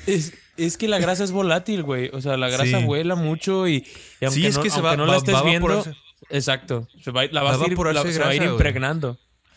es, 0.06 0.34
es 0.58 0.78
que 0.78 0.88
la 0.88 1.00
grasa 1.00 1.24
es 1.24 1.32
volátil, 1.32 1.84
güey. 1.84 2.10
O 2.14 2.22
sea, 2.22 2.38
la 2.38 2.50
grasa 2.50 2.80
Sí. 2.80 2.86
vuela 2.86 3.16
mucho 3.16 3.68
y, 3.68 3.86
y 4.22 4.26
aunque 4.26 4.42
Sí, 4.42 4.46
es 4.46 4.58
no, 4.58 4.64
que 4.64 4.70
se 4.70 4.82
va- 4.82 4.96
no 4.98 5.06
va- 5.06 5.14
la 5.14 5.18
estés 5.18 5.34
va 5.36 5.44
viendo, 5.44 5.84
exacto. 6.30 6.88
Se 7.04 7.12
va, 7.12 7.26
la 7.26 7.42
Va 7.42 7.52
vas 7.52 7.62
a 7.62 7.64
a 7.64 7.68
ir, 7.68 7.78
la- 7.78 8.02
se 8.04 8.20
va 8.20 8.28
a 8.30 8.36
ir 8.36 8.42
grasa, 8.42 8.52
güey. 8.54 8.58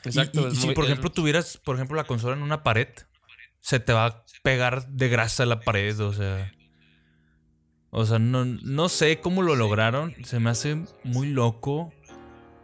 Exacto. 0.04 0.48
y, 0.48 0.52
y 0.52 0.56
si 0.56 0.66
muy- 0.66 0.74
por 0.74 0.84
es- 0.84 0.90
ejemplo 0.90 1.10
tuvieras, 1.10 1.58
por 1.58 1.76
ejemplo, 1.76 1.96
la 1.96 2.04
consola 2.04 2.34
en 2.36 2.42
una 2.42 2.62
pared, 2.62 2.88
se 3.60 3.78
te 3.80 3.92
va 3.92 4.06
a 4.06 4.24
pegar 4.42 4.86
de 4.88 5.08
grasa 5.08 5.46
la 5.46 5.60
pared, 5.60 5.98
o 6.00 6.12
sea. 6.12 6.52
O 7.90 8.06
sea, 8.06 8.18
no, 8.18 8.44
no 8.46 8.88
sé 8.88 9.20
cómo 9.20 9.42
lo 9.42 9.54
lograron. 9.54 10.14
Se 10.24 10.40
me 10.40 10.48
hace 10.50 10.82
muy 11.04 11.28
loco. 11.28 11.92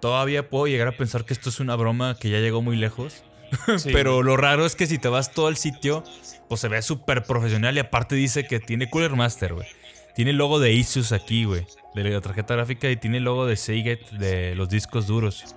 Todavía 0.00 0.48
puedo 0.48 0.66
llegar 0.66 0.88
a 0.88 0.96
pensar 0.96 1.24
que 1.26 1.34
esto 1.34 1.50
es 1.50 1.60
una 1.60 1.76
broma 1.76 2.16
que 2.18 2.30
ya 2.30 2.38
llegó 2.38 2.62
muy 2.62 2.76
lejos. 2.76 3.24
sí, 3.78 3.90
Pero 3.92 4.22
lo 4.22 4.36
raro 4.36 4.64
es 4.64 4.74
que 4.74 4.86
si 4.86 4.98
te 4.98 5.08
vas 5.08 5.32
todo 5.32 5.48
el 5.48 5.56
sitio, 5.56 6.02
pues 6.48 6.60
se 6.62 6.68
ve 6.68 6.80
súper 6.82 7.24
profesional 7.24 7.76
y 7.76 7.80
aparte 7.80 8.14
dice 8.14 8.46
que 8.46 8.58
tiene 8.60 8.88
Cooler 8.88 9.16
Master, 9.16 9.54
güey. 9.54 9.66
Tiene 10.14 10.30
el 10.32 10.36
logo 10.38 10.58
de 10.60 10.80
Asus 10.80 11.12
aquí, 11.12 11.44
güey, 11.44 11.66
de 11.94 12.04
la 12.04 12.20
tarjeta 12.20 12.54
gráfica 12.54 12.90
y 12.90 12.96
tiene 12.96 13.18
el 13.18 13.24
logo 13.24 13.46
de 13.46 13.56
Seagate 13.56 14.06
de 14.18 14.54
los 14.54 14.68
discos 14.68 15.06
duros. 15.06 15.54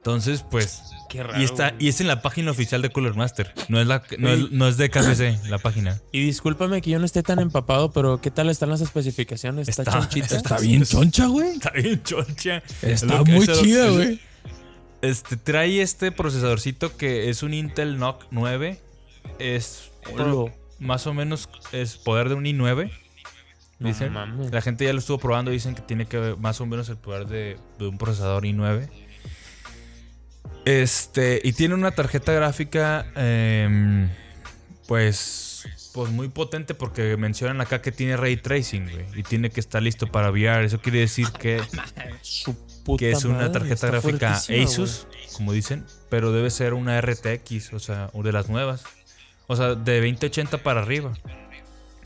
Entonces, 0.00 0.42
pues, 0.50 0.82
Qué 1.10 1.22
raro. 1.22 1.38
y 1.40 1.44
está 1.44 1.72
güey. 1.72 1.84
y 1.84 1.88
es 1.88 2.00
en 2.00 2.06
la 2.06 2.22
página 2.22 2.50
oficial 2.50 2.80
de 2.80 2.88
Cooler 2.90 3.14
Master, 3.14 3.52
no 3.68 3.78
es 3.80 3.86
la 3.86 4.02
no 4.18 4.30
es, 4.30 4.50
no 4.50 4.66
es 4.66 4.78
de 4.78 4.88
KFC 4.88 5.38
la 5.50 5.58
página. 5.58 6.00
Y 6.10 6.24
discúlpame 6.24 6.80
que 6.80 6.88
yo 6.90 6.98
no 6.98 7.04
esté 7.04 7.22
tan 7.22 7.38
empapado, 7.38 7.92
pero 7.92 8.18
¿qué 8.20 8.30
tal 8.30 8.48
están 8.48 8.70
las 8.70 8.80
especificaciones? 8.80 9.68
Está, 9.68 9.82
Está- 9.82 9.92
chonchita. 10.00 10.36
Está 10.36 10.58
bien 10.58 10.84
choncha, 10.84 11.26
güey. 11.26 11.50
Está 11.50 11.70
bien 11.72 12.02
choncha. 12.02 12.62
Está 12.80 13.22
muy 13.24 13.46
chida, 13.46 13.90
güey. 13.90 14.20
Este 15.02 15.36
trae 15.36 15.82
este 15.82 16.12
procesadorcito 16.12 16.96
que 16.96 17.28
es 17.28 17.42
un 17.42 17.52
Intel 17.52 17.98
NOC 17.98 18.26
9. 18.30 18.80
Es 19.38 19.90
más 20.78 21.06
o 21.06 21.12
menos 21.12 21.48
es 21.72 21.96
poder 21.98 22.30
de 22.30 22.36
un 22.36 22.44
i9. 22.44 22.90
No 23.80 23.88
Dicen. 23.88 24.12
mames. 24.14 24.50
La 24.50 24.60
gente 24.62 24.84
ya 24.86 24.92
lo 24.94 24.98
estuvo 24.98 25.18
probando. 25.18 25.50
Dicen 25.50 25.74
que 25.74 25.82
tiene 25.82 26.06
que 26.06 26.34
más 26.38 26.60
o 26.62 26.66
menos 26.66 26.88
el 26.88 26.96
poder 26.96 27.26
de, 27.26 27.58
de 27.78 27.86
un 27.86 27.98
procesador 27.98 28.44
i9. 28.44 28.88
Este, 30.64 31.40
y 31.42 31.52
tiene 31.52 31.74
una 31.74 31.90
tarjeta 31.92 32.32
gráfica, 32.32 33.06
em, 33.16 34.08
pues, 34.86 35.66
pues 35.94 36.10
muy 36.10 36.28
potente 36.28 36.74
porque 36.74 37.16
mencionan 37.16 37.60
acá 37.60 37.80
que 37.82 37.92
tiene 37.92 38.16
ray 38.16 38.36
tracing, 38.36 38.90
güey, 38.90 39.06
y 39.16 39.22
tiene 39.22 39.50
que 39.50 39.60
estar 39.60 39.82
listo 39.82 40.06
para 40.06 40.30
VR. 40.30 40.64
Eso 40.64 40.80
quiere 40.80 41.00
decir 41.00 41.28
que, 41.32 41.60
es 43.00 43.24
una 43.24 43.50
tarjeta 43.52 43.86
gráfica 43.86 44.34
Asus, 44.34 45.06
como 45.36 45.52
dicen, 45.52 45.84
pero 46.08 46.32
debe 46.32 46.50
ser 46.50 46.74
una 46.74 47.00
RTX, 47.00 47.72
o 47.72 47.78
sea, 47.78 48.10
de 48.12 48.32
las 48.32 48.48
nuevas. 48.48 48.84
O 49.46 49.56
sea, 49.56 49.74
de 49.74 49.96
2080 50.00 50.58
para 50.58 50.80
arriba. 50.80 51.12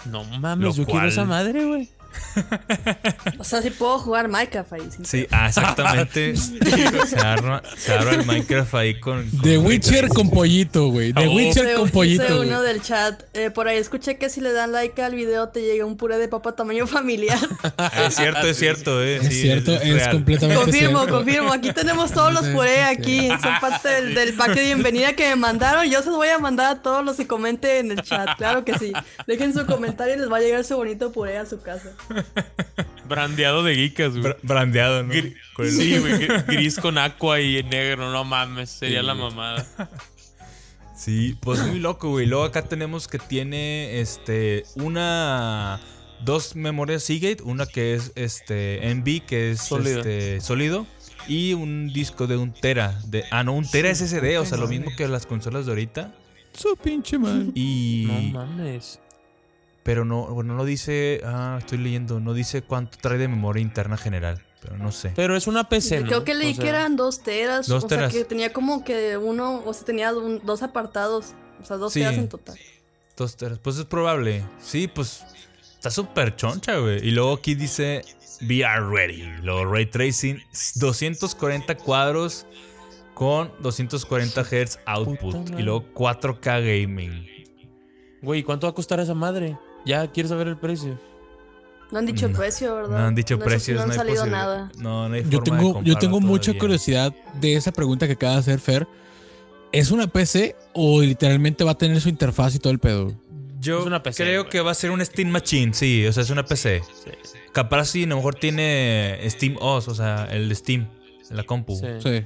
No 0.06 0.24
mames, 0.24 0.64
Lo 0.64 0.74
yo 0.74 0.86
quiero 0.86 1.06
esa 1.06 1.24
madre, 1.24 1.64
güey. 1.64 1.90
O 3.38 3.44
sea, 3.44 3.62
sí 3.62 3.70
puedo 3.70 3.98
jugar 3.98 4.28
Minecraft 4.28 4.72
ahí. 4.74 4.88
Sí, 5.04 5.26
ah, 5.30 5.48
exactamente. 5.48 6.34
se, 7.06 7.16
arma, 7.18 7.62
se 7.76 7.92
arma 7.92 8.10
el 8.12 8.24
Minecraft 8.26 8.74
ahí 8.74 9.00
con. 9.00 9.28
con 9.30 9.40
The 9.42 9.58
Witcher 9.58 10.08
con 10.08 10.30
pollito, 10.30 10.88
güey. 10.88 11.12
The 11.12 11.26
Oh. 11.26 11.32
Witcher 11.34 11.64
Dice- 11.64 11.74
con 11.74 11.84
dice 11.84 11.92
pollito, 11.94 12.40
uno 12.42 12.58
güey. 12.60 12.72
del 12.72 12.82
chat. 12.82 13.22
eh, 13.34 13.50
por 13.50 13.66
ahí 13.68 13.78
escuché 13.78 14.18
que 14.18 14.28
si 14.30 14.40
le 14.40 14.52
dan 14.52 14.72
like 14.72 15.00
al 15.02 15.14
video 15.14 15.48
te 15.48 15.62
llega 15.62 15.84
un 15.84 15.96
puré 15.96 16.18
de 16.18 16.28
papa 16.28 16.52
tamaño 16.54 16.86
familiar. 16.86 17.38
Es 18.06 18.14
cierto, 18.16 18.46
es 18.46 18.58
cierto, 18.58 19.02
eh. 19.02 19.16
Es 19.16 19.28
sí, 19.28 19.42
cierto, 19.42 19.72
es, 19.72 20.08
completamente 20.08 20.62
confirmo, 20.62 20.98
cierto. 21.00 21.16
confirmo. 21.16 21.52
Aquí 21.52 21.72
tenemos 21.72 22.12
todos 22.12 22.32
los 22.32 22.46
puré 22.48 22.82
aquí. 22.84 23.28
Son 23.28 23.60
parte 23.60 23.88
del, 23.88 24.14
del 24.14 24.34
pack 24.34 24.54
de 24.54 24.62
bienvenida 24.64 25.14
que 25.14 25.28
me 25.30 25.36
mandaron. 25.36 25.86
Yo 25.90 26.00
se 26.02 26.08
los 26.08 26.16
voy 26.16 26.28
a 26.28 26.38
mandar 26.38 26.76
a 26.76 26.82
todos 26.82 27.04
los 27.04 27.16
que 27.16 27.26
comenten 27.26 27.86
en 27.86 27.98
el 27.98 28.02
chat. 28.04 28.28
Claro 28.36 28.64
que 28.64 28.78
sí. 28.78 28.92
Dejen 29.26 29.52
su 29.54 29.66
comentario 29.66 30.14
y 30.14 30.18
les 30.18 30.30
va 30.30 30.36
a 30.38 30.40
llegar 30.40 30.64
su 30.64 30.76
bonito 30.76 31.10
puré 31.12 31.38
a 31.38 31.46
su 31.46 31.60
casa. 31.60 31.90
Brandeado 33.08 33.62
de 33.62 33.74
geekas, 33.74 34.12
güey. 34.16 34.22
Bra- 34.24 34.36
brandeado, 34.42 35.02
¿no? 35.02 35.12
Con 35.54 35.66
el- 35.66 35.72
Sí, 35.72 35.98
güey, 35.98 36.14
gri- 36.14 36.46
gris 36.46 36.78
con 36.78 36.98
aqua 36.98 37.40
y 37.40 37.62
negro, 37.62 38.10
no 38.10 38.24
mames, 38.24 38.70
sería 38.70 39.02
la 39.02 39.14
mamada. 39.14 39.66
Sí, 40.96 41.36
pues 41.40 41.60
muy 41.66 41.80
loco, 41.80 42.08
güey. 42.10 42.26
Luego 42.26 42.44
acá 42.44 42.62
tenemos 42.62 43.08
que 43.08 43.18
tiene 43.18 44.00
este 44.00 44.64
una 44.76 45.80
dos 46.24 46.56
memorias 46.56 47.02
Seagate, 47.02 47.42
una 47.42 47.66
que 47.66 47.94
es 47.94 48.12
este 48.14 48.80
NV 48.94 49.26
que 49.26 49.50
es 49.50 49.60
Sólido. 49.60 49.98
este 49.98 50.40
sólido 50.40 50.86
y 51.28 51.52
un 51.52 51.92
disco 51.92 52.26
de 52.26 52.36
un 52.36 52.52
tera 52.52 52.98
de 53.06 53.24
ah 53.30 53.42
no, 53.44 53.52
un 53.54 53.68
tera 53.68 53.94
SSD, 53.94 54.38
o 54.38 54.46
sea, 54.46 54.56
lo 54.56 54.68
mismo 54.68 54.90
que 54.96 55.06
las 55.08 55.26
consolas 55.26 55.66
de 55.66 55.72
ahorita 55.72 56.14
Su 56.52 56.76
pinche 56.76 57.18
madre. 57.18 57.46
y 57.54 58.04
No 58.06 58.40
mames. 58.40 59.00
Pero 59.84 60.04
no 60.04 60.26
bueno, 60.26 60.54
no 60.56 60.64
dice, 60.64 61.20
ah, 61.24 61.56
estoy 61.60 61.78
leyendo, 61.78 62.18
no 62.18 62.34
dice 62.34 62.62
cuánto 62.62 62.98
trae 63.00 63.18
de 63.18 63.28
memoria 63.28 63.62
interna 63.62 63.96
general, 63.96 64.42
pero 64.60 64.76
no 64.76 64.90
sé. 64.90 65.12
Pero 65.14 65.36
es 65.36 65.46
una 65.46 65.68
PC, 65.68 66.00
¿no? 66.00 66.06
Creo 66.08 66.24
que 66.24 66.34
leí 66.34 66.52
O 66.52 66.54
sea, 66.56 66.64
que 66.64 66.68
eran 66.70 66.96
dos 66.96 67.22
teras. 67.22 67.68
Dos 67.68 67.84
o 67.84 67.86
teras. 67.86 68.10
sea, 68.12 68.20
que 68.22 68.26
tenía 68.26 68.52
como 68.52 68.82
que 68.84 69.16
uno, 69.16 69.62
o 69.64 69.72
sea, 69.72 69.84
tenía 69.84 70.12
un- 70.12 70.40
dos 70.44 70.62
apartados. 70.62 71.34
O 71.62 71.64
sea, 71.64 71.76
dos 71.76 71.92
Sí. 71.92 72.00
teras 72.00 72.16
en 72.16 72.28
total. 72.28 72.58
Dos 73.16 73.36
teras. 73.36 73.58
Pues 73.60 73.76
es 73.78 73.84
probable. 73.84 74.42
Sí, 74.58 74.88
pues 74.88 75.22
está 75.74 75.90
súper 75.90 76.34
choncha, 76.34 76.78
güey. 76.78 77.06
Y 77.06 77.10
luego 77.12 77.34
aquí 77.34 77.54
dice 77.54 78.02
VR 78.40 78.88
ready. 78.90 79.22
Luego 79.42 79.66
ray 79.66 79.86
tracing, 79.86 80.38
240 80.76 81.76
cuadros 81.76 82.46
con 83.14 83.52
240 83.60 84.42
Hz 84.44 84.80
output. 84.86 85.50
Y 85.58 85.62
luego 85.62 85.84
4K 85.94 86.58
gaming. 86.60 87.28
Güey, 88.22 88.42
¿cuánto 88.42 88.66
va 88.66 88.70
a 88.72 88.74
costar 88.74 88.98
esa 89.00 89.14
madre? 89.14 89.56
Ya, 89.84 90.06
quiero 90.10 90.28
saber 90.28 90.48
el 90.48 90.56
precio. 90.56 90.98
No 91.92 91.98
han 91.98 92.06
dicho 92.06 92.28
No. 92.28 92.36
precio, 92.38 92.74
¿verdad? 92.74 92.98
No 92.98 93.06
han 93.06 93.14
dicho 93.14 93.36
No, 93.36 93.44
precios, 93.44 93.76
No 93.76 93.82
han 93.84 93.92
salido 93.92 94.26
nada. 94.26 94.72
No, 94.78 95.08
no 95.08 95.14
hay 95.14 95.22
Yo 95.28 95.38
forma 95.40 95.56
de 95.56 95.62
tengo, 95.62 95.82
yo 95.82 95.96
tengo 95.98 96.20
mucha 96.20 96.44
todavía. 96.46 96.60
curiosidad 96.60 97.14
de 97.40 97.54
esa 97.56 97.72
pregunta 97.72 98.06
que 98.06 98.14
acaba 98.14 98.32
de 98.34 98.38
hacer 98.40 98.58
Fer. 98.60 98.86
¿Es 99.70 99.90
una 99.90 100.06
PC 100.06 100.56
o 100.72 101.02
literalmente 101.02 101.62
va 101.64 101.72
a 101.72 101.78
tener 101.78 102.00
su 102.00 102.08
interfaz 102.08 102.54
y 102.54 102.58
todo 102.58 102.72
el 102.72 102.78
pedo? 102.78 103.12
Yo 103.60 103.80
Es 103.80 103.86
una 103.86 104.02
PC, 104.02 104.22
creo 104.24 104.42
güey. 104.42 104.50
que 104.50 104.60
va 104.60 104.70
a 104.70 104.74
ser 104.74 104.90
un 104.90 105.04
Steam 105.04 105.28
Machine, 105.30 105.72
sí, 105.74 106.06
o 106.06 106.12
sea, 106.12 106.22
es 106.22 106.30
una 106.30 106.44
PC. 106.44 106.82
Sí. 107.04 107.10
Capaz 107.52 107.86
sí, 107.86 108.04
a 108.04 108.06
lo 108.06 108.16
mejor 108.16 108.34
tiene 108.34 109.18
Steam 109.30 109.56
OS, 109.60 109.88
o 109.88 109.94
sea, 109.94 110.26
el 110.30 110.54
Steam, 110.54 110.88
la 111.30 111.44
compu. 111.44 111.74
Sí. 111.76 112.22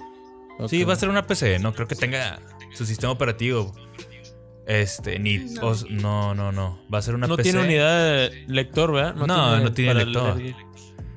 Sí. 0.69 0.85
Va 0.85 0.93
a 0.93 0.97
ser 0.97 1.09
una 1.09 1.27
PC, 1.27 1.59
no 1.61 1.73
creo 1.75 1.87
que 1.87 1.95
tenga 1.95 2.41
su 2.75 2.85
sistema 2.85 3.13
operativo. 3.13 3.73
Este, 4.69 5.19
ni. 5.19 5.39
No. 5.39 5.67
os- 5.69 5.91
No, 5.91 6.35
no, 6.35 6.53
no. 6.53 6.79
Va 6.93 6.99
a 6.99 7.03
ser 7.03 7.15
una 7.17 7.27
No 7.27 7.37
PC. 7.37 7.51
tiene 7.51 7.65
unidad 7.67 8.05
de 8.29 8.45
lector, 8.49 8.93
¿verdad? 8.93 9.15
No, 9.17 9.27
no 9.59 9.73
tiene 9.73 9.95
lector. 9.95 10.37
leer- 10.37 10.55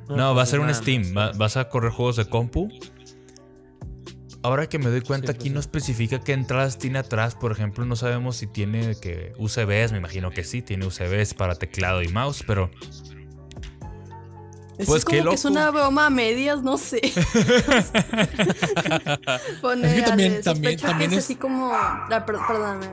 No, 0.10 0.34
va 0.34 0.42
a 0.42 0.46
pues 0.46 0.50
ser 0.50 0.60
un 0.62 0.74
Steam. 0.74 1.16
va- 1.16 1.32
vas 1.34 1.58
a 1.58 1.70
correr 1.70 1.92
juegos 1.92 2.16
de 2.16 2.26
compu. 2.26 2.70
ahora 4.44 4.68
que 4.68 4.80
me 4.80 4.90
doy 4.90 5.02
cuenta, 5.02 5.28
Sí, 5.28 5.34
aquí 5.36 5.44
pues 5.50 5.54
no 5.54 5.60
especifica 5.60 6.20
qué 6.20 6.34
entradas 6.34 6.80
tiene 6.80 6.98
atrás. 6.98 7.36
Por 7.36 7.52
ejemplo, 7.52 7.86
no 7.86 7.96
sabemos 7.96 8.38
si 8.38 8.48
tiene 8.48 8.96
que 9.00 9.34
USBs. 9.38 9.92
Me 9.92 10.00
imagino 10.00 10.32
que 10.32 10.44
sí, 10.44 10.64
tiene 10.64 10.88
USBs 10.88 11.36
para 11.36 11.54
teclado 11.56 12.02
y 12.02 12.08
mouse, 12.08 12.44
pero 12.48 12.72
Pues 14.78 14.90
es 14.90 15.06
qué 15.06 15.20
como 15.20 15.30
que 15.30 15.36
es 15.36 15.46
una 15.46 15.70
broma 15.70 16.08
a 16.08 16.10
medias, 16.10 16.64
no 16.64 16.78
sé. 16.80 17.02
Pone, 19.62 19.88
Es 19.90 19.94
que 19.96 20.02
también- 20.02 20.42
también- 20.42 20.44
sospecho 20.44 20.88
también 20.88 21.10
que 21.12 21.16
es- 21.18 21.20
es 21.20 21.26
así 21.26 21.36
como... 21.36 21.70
ah, 21.74 22.08
per- 22.26 22.38
perdóname. 22.48 22.88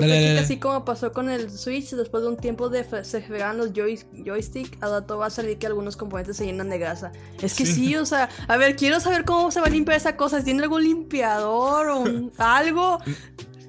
Dale, 0.00 0.26
dale. 0.28 0.38
así 0.40 0.58
como 0.58 0.84
pasó 0.84 1.12
con 1.12 1.30
el 1.30 1.50
Switch, 1.50 1.90
después 1.90 2.22
de 2.22 2.28
un 2.30 2.36
tiempo 2.36 2.68
de 2.68 2.84
se 3.04 3.22
fregaban 3.22 3.58
los 3.58 3.72
joy- 3.72 4.04
joystick, 4.24 4.76
a 4.82 4.88
dato 4.88 5.18
va 5.18 5.26
a 5.26 5.30
salir 5.30 5.58
que 5.58 5.66
algunos 5.66 5.96
componentes 5.96 6.36
se 6.36 6.44
llenan 6.46 6.68
de 6.70 6.78
grasa. 6.78 7.12
Es 7.42 7.54
que 7.54 7.66
sí. 7.66 7.96
o 7.96 8.06
sea, 8.06 8.28
a 8.48 8.56
ver, 8.56 8.76
quiero 8.76 9.00
saber 9.00 9.24
cómo 9.24 9.50
se 9.50 9.60
va 9.60 9.66
a 9.66 9.70
limpiar 9.70 9.96
esa 9.96 10.16
cosa. 10.16 10.42
¿Tiene 10.42 10.62
algún 10.62 10.82
limpiador 10.84 11.88
o 11.88 11.98
un- 12.00 12.32
algo? 12.38 13.00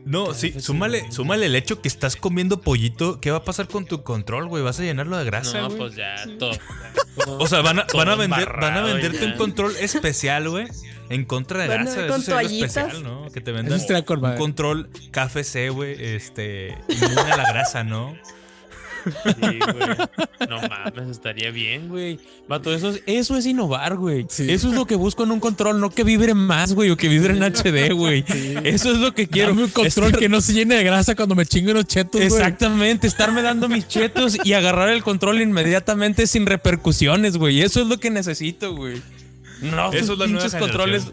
No, 0.06 0.34
sí, 0.34 0.60
súmale, 0.60 1.12
súmale 1.12 1.46
el 1.46 1.56
hecho 1.56 1.82
que 1.82 1.88
estás 1.88 2.16
comiendo 2.16 2.62
pollito. 2.62 3.20
¿Qué 3.22 3.30
va 3.32 3.38
a 3.38 3.44
pasar 3.44 3.68
con 3.68 3.86
tu 3.86 4.02
control, 4.02 4.48
güey? 4.48 4.64
¿Vas 4.64 4.80
a 4.80 4.84
llenarlo 4.84 5.18
de 5.18 5.26
grasa, 5.26 5.60
No, 5.62 5.68
güey? 5.68 5.78
pues 5.78 5.96
ya, 5.96 6.16
todo. 6.40 6.52
O 7.38 7.46
sea, 7.48 7.62
van 7.62 7.80
a, 7.80 7.88
van 7.94 8.10
a 8.10 8.16
vender, 8.16 8.50
van 8.60 8.78
a 8.78 8.82
venderte 8.82 9.26
un 9.26 9.34
control 9.34 9.76
especial, 9.80 10.50
güey. 10.50 10.68
En 11.10 11.26
contra 11.26 11.64
de 11.64 11.68
Van 11.70 11.82
a 11.82 11.84
grasa. 11.84 11.98
ver 11.98 12.06
Eso 12.06 12.14
con 12.16 12.26
toallitas. 12.26 12.78
especial, 12.78 13.04
¿no? 13.04 13.28
Que 13.32 13.42
te 13.42 13.52
vendan 13.52 13.80
un 13.80 14.36
control 14.38 14.90
KFC, 15.12 15.70
güey. 15.70 15.96
Este. 16.00 16.78
Inmune 16.88 17.32
a 17.32 17.38
la 17.38 17.52
grasa, 17.52 17.84
¿no? 17.84 18.16
Sí, 19.24 19.32
güey. 19.40 19.98
No 20.50 20.60
mames, 20.68 21.10
estaría 21.10 21.52
bien, 21.52 21.88
güey. 21.88 22.20
Vato, 22.50 22.74
eso 22.74 22.90
es, 22.90 23.02
eso 23.06 23.38
es 23.38 23.46
innovar, 23.46 23.96
güey. 23.96 24.26
Sí. 24.30 24.52
Eso 24.52 24.68
es 24.70 24.76
lo 24.76 24.86
que 24.86 24.96
busco 24.96 25.24
en 25.24 25.32
un 25.32 25.40
control, 25.40 25.80
no 25.80 25.90
que 25.90 26.04
vibre 26.04 26.34
más, 26.34 26.74
güey, 26.74 26.90
o 26.90 26.98
que 26.98 27.08
vibre 27.08 27.34
en 27.34 27.42
HD, 27.42 27.94
güey. 27.94 28.26
Eso 28.66 28.92
es 28.92 28.98
lo 28.98 29.14
que 29.14 29.28
quiero. 29.28 29.50
Dame 29.50 29.64
un 29.64 29.70
control 29.70 30.10
Estar- 30.12 30.20
que 30.20 30.28
no 30.30 30.42
se 30.42 30.52
llene 30.54 30.76
de 30.76 30.84
grasa 30.84 31.16
cuando 31.16 31.34
me 31.34 31.46
chingo 31.46 31.72
unos 31.72 31.86
chetos, 31.88 32.16
güey. 32.22 32.26
Exactamente, 32.26 33.08
estarme 33.08 33.42
dando 33.42 33.70
mis 33.70 33.88
chetos 33.88 34.38
y 34.44 34.52
agarrar 34.54 34.90
el 34.90 35.02
control 35.02 35.42
inmediatamente 35.42 36.28
sin 36.28 36.46
repercusiones, 36.46 37.38
güey. 37.38 37.62
Eso 37.62 37.82
es 37.82 37.88
lo 37.88 38.00
que 38.00 38.10
necesito, 38.10 38.76
güey. 38.76 39.02
No, 39.62 39.92
Eso 39.92 40.14
esos 40.14 40.26
pinches 40.26 40.56
controles. 40.56 41.12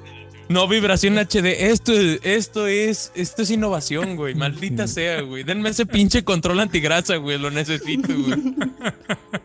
No 0.48 0.68
vibración 0.68 1.18
HD. 1.18 1.70
Esto, 1.70 1.92
esto 1.92 2.66
es, 2.66 3.10
esto 3.14 3.42
es 3.42 3.50
innovación, 3.50 4.16
güey. 4.16 4.34
Maldita 4.34 4.86
sea, 4.88 5.20
güey. 5.22 5.42
Denme 5.42 5.70
ese 5.70 5.86
pinche 5.86 6.22
control 6.24 6.60
antigrasa, 6.60 7.16
güey. 7.16 7.38
Lo 7.38 7.50
necesito, 7.50 8.08
güey. 8.08 8.54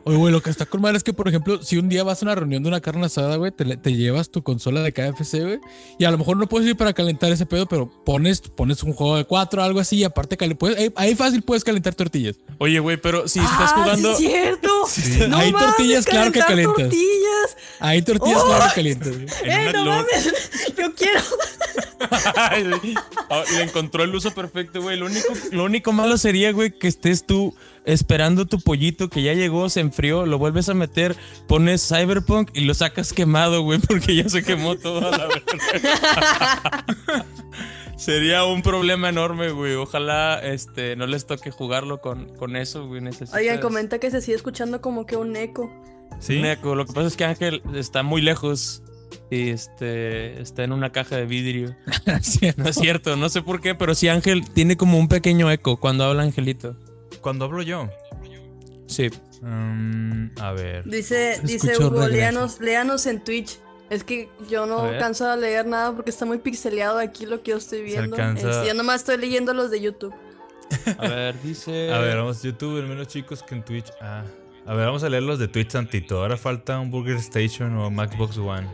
Oye, 0.03 0.17
güey, 0.17 0.31
lo 0.33 0.41
que 0.41 0.49
está 0.49 0.65
con 0.65 0.81
madre 0.81 0.97
es 0.97 1.03
que, 1.03 1.13
por 1.13 1.27
ejemplo, 1.27 1.61
si 1.63 1.77
un 1.77 1.89
día 1.89 2.03
vas 2.03 2.21
a 2.21 2.25
una 2.25 2.35
reunión 2.35 2.63
de 2.63 2.69
una 2.69 2.81
carne 2.81 3.05
asada, 3.05 3.35
güey, 3.35 3.51
te, 3.51 3.65
le- 3.65 3.77
te 3.77 3.93
llevas 3.93 4.29
tu 4.29 4.41
consola 4.43 4.81
de 4.81 4.91
KFC, 4.93 5.41
güey, 5.43 5.59
y 5.99 6.05
a 6.05 6.11
lo 6.11 6.17
mejor 6.17 6.37
no 6.37 6.47
puedes 6.47 6.67
ir 6.67 6.75
para 6.75 6.93
calentar 6.93 7.31
ese 7.31 7.45
pedo, 7.45 7.67
pero 7.67 7.89
pones, 8.03 8.41
pones 8.41 8.81
un 8.83 8.93
juego 8.93 9.17
de 9.17 9.25
cuatro, 9.25 9.61
algo 9.63 9.79
así, 9.79 9.97
y 9.97 10.03
aparte 10.03 10.37
puedes- 10.55 10.77
ahí, 10.77 10.91
ahí 10.95 11.15
fácil 11.15 11.41
puedes 11.43 11.63
calentar 11.63 11.93
tortillas. 11.93 12.35
Oye, 12.57 12.79
güey, 12.79 12.97
pero 12.97 13.27
si 13.27 13.39
estás 13.39 13.71
ah, 13.75 13.81
jugando. 13.83 14.15
sí 14.17 14.25
es 14.25 14.31
cierto. 14.31 14.67
No 15.29 15.37
Hay 15.37 15.51
mames, 15.51 15.67
tortillas, 15.67 16.05
claro 16.05 16.31
que 16.31 16.39
calentar 16.39 16.75
calientas. 16.75 16.99
tortillas. 16.99 17.57
Ahí 17.79 18.01
tortillas, 18.01 18.41
¡Oh! 18.43 18.47
claro, 18.47 18.65
que 18.69 18.75
calientas. 18.75 19.13
güey. 19.15 19.27
Eh, 19.45 19.69
no 19.73 19.85
mames. 19.85 20.33
Yo 20.77 20.90
quiero. 20.95 21.21
Le 23.56 23.63
encontró 23.63 24.04
el 24.04 24.13
uso 24.13 24.32
perfecto, 24.32 24.82
güey. 24.82 24.97
Lo 24.97 25.06
único, 25.06 25.27
lo 25.51 25.63
único 25.63 25.91
malo 25.93 26.17
sería, 26.17 26.51
güey, 26.51 26.71
que 26.71 26.88
estés 26.88 27.25
tú 27.25 27.56
esperando 27.86 28.45
tu 28.45 28.60
pollito 28.60 29.10
que 29.10 29.23
ya 29.23 29.34
llegó, 29.34 29.69
se 29.69 29.80
enfrió, 29.80 30.25
lo 30.25 30.38
vuelves 30.38 30.69
a 30.69 30.73
meter, 30.73 31.15
pones 31.47 31.88
Cyberpunk 31.88 32.51
y 32.54 32.62
lo 32.62 32.73
sacas 32.73 33.13
quemado, 33.13 33.62
güey, 33.63 33.80
porque 33.80 34.15
ya 34.15 34.30
se 34.30 34.43
quemó 34.43 34.75
toda 34.75 35.12
la 35.17 35.27
verga. 35.27 36.86
Sería 37.97 38.45
un 38.45 38.63
problema 38.63 39.10
enorme, 39.10 39.51
güey. 39.51 39.75
Ojalá 39.75 40.39
este, 40.39 40.95
no 40.95 41.06
les 41.06 41.27
toque 41.27 41.51
jugarlo 41.51 42.01
con, 42.01 42.36
con 42.36 42.56
eso, 42.56 42.88
güey. 42.88 42.99
Necesitas 42.99 43.36
Oigan, 43.36 43.60
comenta 43.60 43.99
que 43.99 44.10
se 44.10 44.21
sigue 44.21 44.36
escuchando 44.36 44.82
como 44.82 45.06
que 45.06 45.17
un 45.17 45.36
eco. 45.36 45.71
Sí. 46.19 46.39
un 46.39 46.45
eco. 46.45 46.73
Lo 46.73 46.88
que 46.88 46.93
pasa 46.93 47.08
es 47.08 47.15
que 47.15 47.25
Ángel 47.25 47.62
está 47.75 48.01
muy 48.01 48.23
lejos 48.23 48.82
y 49.30 49.50
este, 49.50 50.41
está 50.41 50.63
en 50.63 50.71
una 50.74 50.91
caja 50.91 51.15
de 51.17 51.26
vidrio. 51.26 51.76
No 52.58 52.69
es 52.69 52.76
cierto, 52.76 53.15
no 53.15 53.30
sé 53.30 53.41
por 53.41 53.62
qué, 53.62 53.76
pero 53.76 53.95
sí 53.95 54.08
Ángel 54.08 54.50
tiene 54.52 54.78
como 54.78 54.97
un 55.00 55.08
pequeño 55.08 55.50
eco 55.52 55.80
cuando 55.80 56.04
habla 56.04 56.24
Angelito. 56.24 56.76
Cuando 57.21 57.45
hablo 57.45 57.62
yo. 57.62 57.89
Sí. 58.88 59.10
Mm, 59.41 60.32
a 60.39 60.52
ver. 60.52 60.84
Dice, 60.86 61.39
dice 61.43 61.78
Hugo, 61.78 62.08
léanos, 62.08 62.60
léanos 62.60 63.06
en 63.06 63.24
Twitch. 63.24 63.58
Es 63.89 64.04
que 64.06 64.30
yo 64.50 64.65
no 64.65 64.80
alcanzo 64.84 65.30
a 65.30 65.36
leer 65.36 65.65
nada 65.65 65.93
porque 65.93 66.12
está 66.12 66.26
muy 66.26 66.38
pixeleado 66.38 66.97
aquí 67.00 67.26
lo 67.26 67.41
que 67.43 67.52
yo 67.52 67.58
estoy 67.58 67.82
viendo. 67.82 68.15
alcanza- 68.15 68.50
Este, 68.50 68.67
yo 68.67 68.74
nomás 68.74 69.02
estoy 69.02 69.17
leyendo 69.17 69.54
los 69.54 69.69
de 69.69 69.82
YouTube. 69.82 70.13
A 70.97 71.08
ver, 71.10 71.41
dice. 71.41 71.91
A 71.93 72.00
ver, 72.00 72.15
vamos, 72.17 72.41
YouTube, 72.41 72.80
el 72.80 72.88
menos 72.88 73.08
chicos 73.10 73.43
que 73.43 73.56
en 73.56 73.63
Twitch. 73.65 73.88
Ah. 74.02 74.24
A 74.65 74.74
ver, 74.76 74.86
vamos 74.86 75.04
a 75.04 75.10
leer 75.10 75.24
los 75.24 75.39
de 75.39 75.47
Twitch 75.50 75.69
tantito. 75.71 76.21
Ahora 76.21 76.38
falta 76.38 76.80
un 76.80 76.89
Burger 76.91 77.17
Station 77.17 77.76
o 77.78 77.89
Macbox 77.91 78.38
One. 78.38 78.67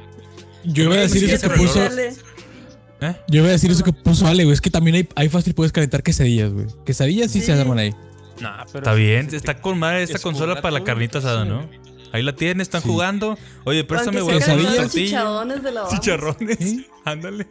Yo 0.67 0.83
iba 0.83 0.95
a 0.95 0.97
decir 0.99 1.29
eso 1.29 1.49
que 1.49 1.55
puso. 1.57 1.83
¿Eh? 2.99 3.15
Yo 3.27 3.39
iba 3.41 3.47
a 3.47 3.51
decir 3.51 3.69
eso 3.71 3.83
que 3.83 3.93
puso 3.93 4.27
Ale, 4.27 4.43
güey. 4.43 4.53
Es 4.53 4.61
que 4.61 4.69
también 4.71 4.95
ahí, 4.95 5.07
ahí 5.15 5.29
fácil 5.29 5.53
puedes 5.53 5.71
calentar 5.71 6.03
quesadillas, 6.03 6.51
güey. 6.51 6.65
Quesadillas 6.85 7.31
sí, 7.31 7.39
Sí. 7.39 7.45
se 7.47 7.53
arman 7.53 7.77
ahí. 7.79 7.95
Nah, 8.41 8.65
pero 8.65 8.79
Está 8.79 8.93
bien, 8.93 9.29
está 9.33 9.59
con 9.59 9.79
madre 9.79 10.03
esta 10.03 10.17
es 10.17 10.23
consola 10.23 10.61
para 10.61 10.71
la 10.71 10.83
carnita 10.83 11.19
asada. 11.19 11.45
¿no? 11.45 11.67
Ahí 12.11 12.23
la 12.23 12.35
tienen, 12.35 12.61
están 12.61 12.81
Sí. 12.81 12.87
jugando. 12.87 13.37
Oye, 13.65 13.83
préstame, 13.83 14.21
güey, 14.21 14.39
chicharrones 14.89 15.63
de 15.63 15.71
la. 15.71 15.87
Chicharrones. 15.89 16.59
Ándale. 17.05 17.47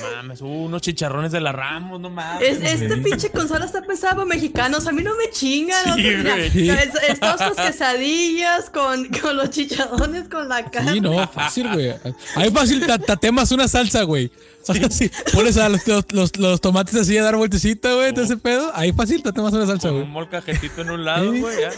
No 0.00 0.16
mames, 0.16 0.40
uh, 0.40 0.46
unos 0.46 0.82
chicharrones 0.82 1.32
de 1.32 1.40
la 1.40 1.52
Ramos, 1.52 2.00
no 2.00 2.10
mames. 2.10 2.58
Es, 2.62 2.82
esta 2.82 2.96
pinche 3.02 3.30
consola 3.30 3.64
está 3.64 3.82
pesada 3.82 4.14
para 4.14 4.24
mexicanos. 4.26 4.86
A 4.86 4.92
mí 4.92 5.02
no 5.02 5.16
me 5.16 5.30
chingan. 5.30 5.84
Sí, 5.84 5.90
o 5.90 5.94
sea, 5.96 6.16
mira, 6.18 6.34
güey. 6.36 6.68
es- 6.70 6.94
Estamos 7.08 7.42
con 7.42 7.66
quesadillas, 7.66 8.70
con, 8.70 9.04
con 9.08 9.36
los 9.36 9.50
chicharrones, 9.50 10.28
con 10.28 10.48
la 10.48 10.64
carne. 10.70 10.92
Sí, 10.92 11.00
no, 11.00 11.26
fácil, 11.28 11.68
güey. 11.72 11.94
Ahí 12.36 12.50
fácil 12.50 12.86
ta- 12.86 12.98
tatemas 12.98 13.50
una 13.52 13.68
salsa, 13.68 14.02
güey. 14.02 14.30
O 14.68 14.74
sea, 14.74 15.10
pones 15.32 15.56
a 15.56 15.68
los, 15.68 15.86
los, 15.86 16.04
los- 16.12 16.36
los 16.36 16.60
tomates 16.60 16.94
así 16.94 17.16
a 17.16 17.22
dar 17.22 17.36
vueltecita, 17.36 17.94
güey, 17.94 18.12
todo 18.12 18.24
ese 18.24 18.36
pedo. 18.36 18.70
Ahí 18.74 18.92
fácil 18.92 19.22
tatemas 19.22 19.52
una 19.52 19.66
salsa, 19.66 19.88
güey. 19.90 20.02
un 20.02 20.10
molcajetito 20.10 20.82
en 20.82 20.90
un 20.90 21.04
lado, 21.04 21.32
Sí. 21.32 21.40
güey. 21.40 21.60
ya. 21.60 21.70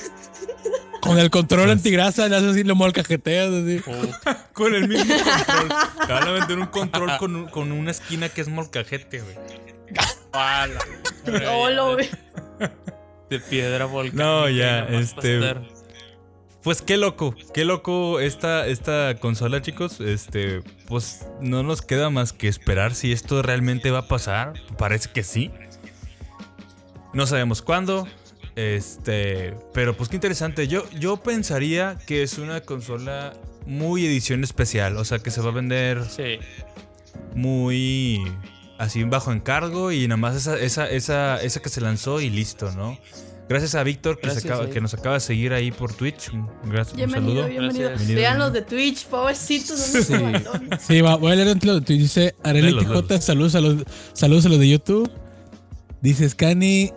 Con 1.01 1.19
el 1.19 1.31
control 1.31 1.71
antigrasa, 1.71 2.29
le 2.29 2.37
haces 2.37 2.51
así, 2.53 2.65
lo 2.65 2.75
molcajeteas, 2.77 3.49
así. 3.53 3.81
Con 4.53 4.75
el 4.75 4.89
mismo 4.89 5.15
control. 5.15 5.69
Te 6.07 6.13
van 6.13 6.29
a 6.29 6.31
vender 6.33 6.59
un 6.59 6.67
control 6.67 7.17
con, 7.19 7.35
un- 7.37 7.49
con 7.49 7.73
una 7.73 7.91
esquina 7.91 8.29
que 8.29 8.41
es 8.41 8.49
molcajete, 8.49 9.21
güey. 9.21 9.37
A 10.33 10.67
la 10.67 10.79
madre, 11.27 11.47
Olo, 11.49 11.95
güey. 11.95 12.09
De 13.31 13.41
piedra 13.41 13.87
volcánica. 13.87 14.23
No, 14.25 14.49
ya, 14.49 14.81
este-. 14.85 15.41
Pues 16.63 16.81
qué 16.81 16.97
loco, 16.97 17.35
qué 17.53 17.65
loco 17.65 18.21
esta, 18.21 18.67
esta 18.69 19.17
consola, 19.19 19.63
chicos. 19.63 20.01
Este, 20.01 20.63
pues 20.87 21.27
no 21.41 21.63
nos 21.65 21.83
queda 21.83 22.09
más 22.09 22.33
que 22.33 22.47
esperar 22.47 22.95
si 22.95 23.11
esto 23.11 23.43
realmente 23.43 23.91
va 23.91 24.01
a 24.01 24.09
pasar. 24.09 24.55
Parece 24.79 25.11
que 25.13 25.25
sí. 25.25 25.51
No 27.13 27.27
sabemos 27.27 27.63
cuándo. 27.63 28.07
Este, 28.55 29.55
pero 29.75 29.97
pues 29.97 30.09
qué 30.09 30.17
interesante. 30.17 30.69
Yo, 30.69 30.89
yo 30.91 31.17
pensaría 31.17 31.99
que 32.07 32.23
es 32.23 32.39
una 32.39 32.61
consola 32.61 33.33
muy 33.67 34.07
edición 34.07 34.45
especial. 34.45 34.99
O 34.99 35.05
sea, 35.05 35.19
que 35.19 35.33
se 35.33 35.41
va 35.41 35.49
a 35.49 35.55
vender 35.55 36.05
Sí. 36.09 36.39
muy 37.35 38.23
así 38.79 39.03
bajo 39.05 39.33
encargo 39.33 39.91
y 39.91 40.07
nada 40.07 40.17
más 40.17 40.37
esa, 40.37 40.59
esa, 40.59 40.89
esa, 40.89 41.43
esa 41.43 41.61
que 41.61 41.69
se 41.69 41.81
lanzó 41.81 42.21
y 42.21 42.31
listo, 42.31 42.71
¿no? 42.73 42.99
Gracias 43.49 43.75
a 43.75 43.83
Víctor 43.83 44.19
que, 44.19 44.29
eh. 44.29 44.71
que 44.73 44.81
nos 44.81 44.95
acaba 44.95 45.15
de 45.17 45.21
seguir 45.21 45.53
ahí 45.53 45.71
por 45.73 45.93
Twitch. 45.93 46.31
Gracias, 46.65 46.93
un 46.93 46.97
Bienvenido, 46.97 47.43
saludo. 47.43 47.49
bienvenido. 47.49 47.91
Vean 48.15 48.39
los 48.39 48.53
de 48.53 48.63
Twitch, 48.63 49.07
pobrecitos. 49.07 49.93
¿dónde 49.93 50.03
se 50.03 50.79
Sí. 50.79 50.95
Sí, 50.95 51.01
va, 51.01 51.17
voy 51.17 51.33
a 51.33 51.35
leer 51.35 51.49
entre 51.49 51.73
los 51.73 51.85
Dice 51.85 52.35
Arely 52.43 52.75
TJ, 52.75 53.21
saludos 53.21 53.55
a 53.55 53.61
los, 53.61 53.85
saludos 54.13 54.47
a 54.47 54.49
los 54.49 54.59
de 54.59 54.69
YouTube. 54.69 55.11
Dice 56.01 56.29
Scani, 56.29 56.93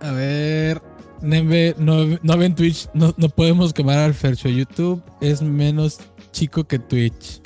a 0.00 0.10
ver, 0.12 0.82
Nembe, 1.20 1.74
no, 1.78 2.18
no 2.22 2.36
ven 2.36 2.54
Twitch, 2.54 2.88
no, 2.94 3.14
no 3.16 3.28
podemos 3.28 3.72
quemar 3.72 3.98
al 3.98 4.14
Fercho. 4.14 4.48
YouTube 4.48 5.02
es 5.20 5.40
menos 5.42 6.00
chico 6.32 6.64
que 6.64 6.78
Twitch. 6.78 7.40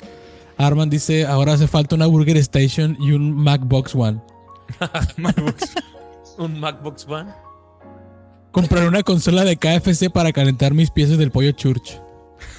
Arman 0.57 0.89
dice, 0.89 1.25
ahora 1.27 1.53
hace 1.53 1.67
falta 1.67 1.95
una 1.95 2.07
Burger 2.07 2.37
Station 2.37 2.97
y 2.99 3.11
un 3.11 3.31
Macbox 3.35 3.93
One. 3.93 4.19
Un 6.37 6.59
MacBox 6.59 7.07
One. 7.07 7.31
Compraré 8.57 8.87
una 8.87 9.03
consola 9.03 9.43
de 9.43 9.55
KFC 9.55 10.09
para 10.09 10.31
calentar 10.31 10.73
mis 10.73 10.89
piezas 10.89 11.19
del 11.19 11.29
pollo 11.29 11.51
church. 11.51 11.91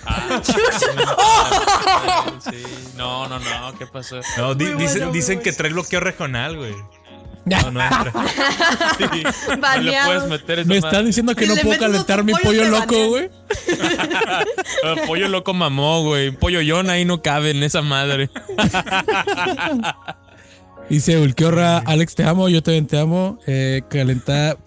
Ah, 0.07 0.41
sí. 2.49 2.63
No, 2.97 3.27
no, 3.27 3.41
no. 3.41 3.75
¿Qué 3.77 3.85
pasó? 3.85 4.21
No, 4.37 4.55
di- 4.55 4.75
dicen, 4.75 4.99
bueno, 4.99 5.13
dicen 5.13 5.41
que 5.41 5.53
trae 5.53 5.73
bloqueo 5.73 5.99
regional, 5.99 6.57
güey. 6.57 6.73
No, 7.47 7.71
no 7.73 7.83
entra. 7.83 8.13
Sí, 8.99 9.23
no 9.59 9.81
le 9.81 9.97
puedes 10.05 10.29
meter 10.29 10.67
Me 10.67 10.77
están 10.77 11.07
diciendo 11.07 11.35
que 11.35 11.47
Si 11.47 11.55
no 11.55 11.61
puedo 11.63 11.81
calentar 11.81 12.23
mi 12.23 12.35
pollo, 12.35 12.65
loco, 12.67 13.09
güey. 13.09 13.31
Pollo 15.05 15.29
loco 15.29 15.53
mamó, 15.53 16.05
güey. 16.05 16.31
Pollo 16.31 16.61
yon 16.61 16.91
ahí 16.91 17.05
no 17.07 17.23
cabe 17.23 17.51
en 17.51 17.65
esa 17.65 17.83
madre. 17.83 18.31
Dice 20.89 21.19
Ulquiorra, 21.19 21.79
Alex, 21.79 22.15
te 22.15 22.25
amo, 22.25 22.49
yo 22.49 22.63
también 22.63 22.87
te 22.87 22.99
amo. 22.99 23.39
Eh, 23.47 23.83
calentar, 23.89 24.59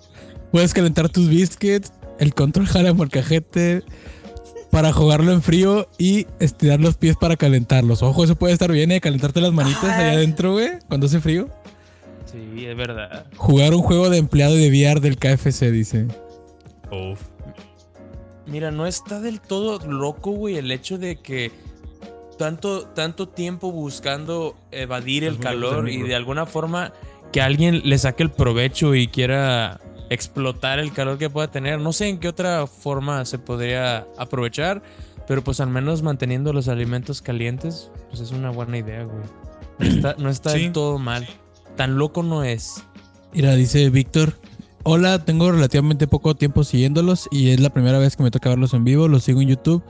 puedes 0.51 0.73
calentar 0.73 1.09
tus 1.09 1.29
biscuits, 1.29 1.93
el 2.19 2.33
control 2.33 2.67
jala 2.67 2.93
molcajete 2.93 3.83
para 4.71 4.93
jugarlo 4.93 5.31
en 5.33 5.41
frío 5.41 5.87
y 5.97 6.27
estirar 6.39 6.79
los 6.79 6.95
pies 6.95 7.17
para 7.17 7.35
calentarlos. 7.35 8.01
Ojo, 8.03 8.23
eso 8.23 8.35
puede 8.35 8.53
estar 8.53 8.71
bien, 8.71 8.91
eh, 8.91 9.01
calentarte 9.01 9.41
las 9.41 9.51
manitas 9.51 9.83
Ay. 9.83 10.05
allá 10.05 10.11
adentro, 10.13 10.53
güey, 10.53 10.69
cuando 10.87 11.07
hace 11.07 11.19
frío. 11.19 11.49
Sí, 12.25 12.65
es 12.65 12.77
verdad. 12.77 13.25
Jugar 13.35 13.73
un 13.73 13.81
juego 13.81 14.09
de 14.09 14.17
empleado 14.17 14.55
de 14.55 14.69
VR 14.69 15.01
del 15.01 15.17
KFC, 15.17 15.71
dice. 15.71 16.07
Uf. 16.89 17.19
Mira, 18.47 18.71
no 18.71 18.87
está 18.87 19.19
del 19.19 19.41
todo 19.41 19.85
loco, 19.85 20.31
güey, 20.31 20.57
el 20.57 20.71
hecho 20.71 20.97
de 20.97 21.17
que 21.17 21.51
tanto, 22.37 22.87
tanto 22.87 23.27
tiempo 23.27 23.71
buscando 23.71 24.55
evadir 24.71 25.25
el 25.25 25.37
calor 25.37 25.89
y 25.89 26.01
de 26.01 26.15
alguna 26.15 26.45
forma 26.45 26.93
que 27.31 27.41
alguien 27.41 27.81
le 27.85 27.97
saque 27.97 28.23
el 28.23 28.31
provecho 28.31 28.95
y 28.95 29.07
quiera 29.07 29.79
explotar 30.11 30.77
el 30.79 30.91
calor 30.91 31.17
que 31.17 31.29
pueda 31.29 31.49
tener. 31.49 31.79
No 31.79 31.93
sé 31.93 32.09
en 32.09 32.19
qué 32.19 32.27
otra 32.27 32.67
forma 32.67 33.23
se 33.25 33.39
podría 33.39 34.05
aprovechar, 34.17 34.83
pero 35.27 35.41
pues 35.43 35.59
al 35.61 35.69
menos 35.69 36.03
manteniendo 36.03 36.51
los 36.53 36.67
alimentos 36.67 37.21
calientes, 37.21 37.89
pues 38.09 38.21
es 38.21 38.31
una 38.31 38.49
buena 38.51 38.77
idea, 38.77 39.03
güey. 39.05 39.23
No 39.79 39.85
está, 39.87 40.15
no 40.19 40.29
está 40.29 40.49
Sí. 40.51 40.63
del 40.63 40.71
todo 40.73 40.99
mal. 40.99 41.27
Tan 41.77 41.97
loco 41.97 42.21
no 42.23 42.43
es. 42.43 42.83
Mira, 43.33 43.55
dice 43.55 43.89
Víctor. 43.89 44.33
Hola, 44.83 45.23
tengo 45.23 45.51
relativamente 45.51 46.07
poco 46.07 46.35
tiempo 46.35 46.63
siguiéndolos 46.63 47.29
y 47.31 47.51
es 47.51 47.59
la 47.61 47.69
primera 47.69 47.97
vez 47.97 48.15
que 48.17 48.23
me 48.23 48.31
toca 48.31 48.49
verlos 48.49 48.73
en 48.73 48.83
vivo. 48.83 49.07
Los 49.07 49.23
sigo 49.23 49.41
en 49.41 49.47
YouTube. 49.47 49.81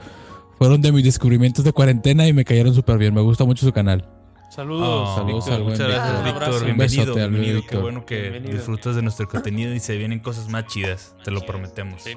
Fueron 0.58 0.80
de 0.82 0.92
mis 0.92 1.02
descubrimientos 1.02 1.64
de 1.64 1.72
cuarentena 1.72 2.28
y 2.28 2.32
me 2.32 2.44
cayeron 2.44 2.74
súper 2.74 2.96
bien. 2.98 3.12
Me 3.12 3.22
gusta 3.22 3.44
mucho 3.44 3.66
su 3.66 3.72
canal. 3.72 4.08
Saludos, 4.54 4.86
Oh, 4.86 5.14
saludos 5.16 5.44
Víctor. 5.46 5.54
al 5.54 5.62
buen 5.62 5.72
muchas 5.72 5.86
Víctor. 5.86 5.88
gracias, 5.88 6.18
Un 6.18 6.24
Víctor. 6.24 6.64
Bienvenido, 6.64 7.00
besote 7.04 7.20
bienvenido. 7.20 7.54
Víctor. 7.56 7.70
Qué 7.70 7.82
bueno 7.82 8.04
que 8.06 8.20
Bienvenido. 8.20 8.52
disfrutas 8.54 8.96
de 8.96 9.02
nuestro 9.02 9.28
contenido 9.28 9.74
y 9.74 9.80
se 9.80 9.96
vienen 9.96 10.20
cosas 10.20 10.48
más 10.48 10.66
chidas. 10.66 11.14
Te 11.24 11.30
lo 11.30 11.40
prometemos. 11.40 12.02
Sí. 12.02 12.12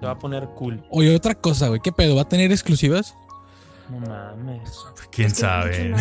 Te 0.00 0.06
va 0.06 0.12
a 0.12 0.18
poner 0.18 0.48
cool. 0.56 0.84
Oye, 0.90 1.14
otra 1.14 1.34
cosa, 1.36 1.68
güey. 1.68 1.80
¿Qué 1.80 1.92
pedo? 1.92 2.16
¿Va 2.16 2.22
a 2.22 2.28
tener 2.28 2.50
exclusivas? 2.50 3.14
No 3.88 4.00
mames. 4.00 4.72
¿Quién 5.12 5.28
Es 5.28 5.34
que 5.38 5.42
no 5.46 5.66
he 5.66 5.70
sabe? 5.70 5.94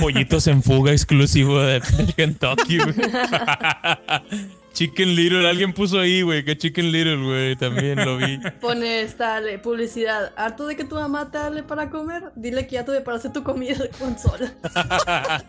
Pollitos 0.00 0.46
en 0.46 0.62
fuga 0.62 0.92
exclusivo 0.92 1.58
de 1.60 1.82
Kentucky, 2.16 2.78
güey. 2.78 2.94
Chicken 4.72 5.14
Little, 5.14 5.48
alguien 5.48 5.72
puso 5.72 5.98
ahí, 6.00 6.22
güey, 6.22 6.44
que 6.44 6.56
Chicken 6.56 6.90
Little, 6.90 7.24
güey, 7.24 7.56
también 7.56 8.04
lo 8.04 8.16
vi. 8.16 8.38
Pone 8.60 9.02
esta 9.02 9.40
le- 9.40 9.58
publicidad. 9.58 10.32
Harto 10.36 10.66
de 10.66 10.76
que 10.76 10.84
tu 10.84 10.94
mamá 10.94 11.30
te 11.30 11.38
hable 11.38 11.62
para 11.62 11.90
comer. 11.90 12.24
Dile 12.36 12.66
que 12.66 12.74
ya 12.74 12.84
te 12.84 12.92
preparaste 12.92 13.28
tu 13.30 13.42
comida 13.42 13.76
de 13.76 13.88
consola. 13.90 14.52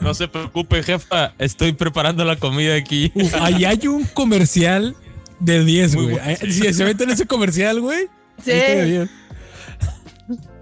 No 0.00 0.14
se 0.14 0.26
preocupe, 0.28 0.82
jefa, 0.82 1.34
estoy 1.38 1.72
preparando 1.72 2.24
la 2.24 2.36
comida 2.36 2.74
aquí. 2.74 3.12
Uf, 3.14 3.34
ahí 3.40 3.64
hay 3.64 3.86
un 3.86 4.04
comercial 4.04 4.96
de 5.38 5.64
10, 5.64 5.94
Muy 5.94 6.04
güey. 6.04 6.14
bueno, 6.18 6.38
Si 6.40 6.72
se 6.72 6.84
meten 6.84 7.08
en 7.08 7.14
ese 7.14 7.26
comercial, 7.26 7.80
güey. 7.80 8.06
Sí. 8.42 8.52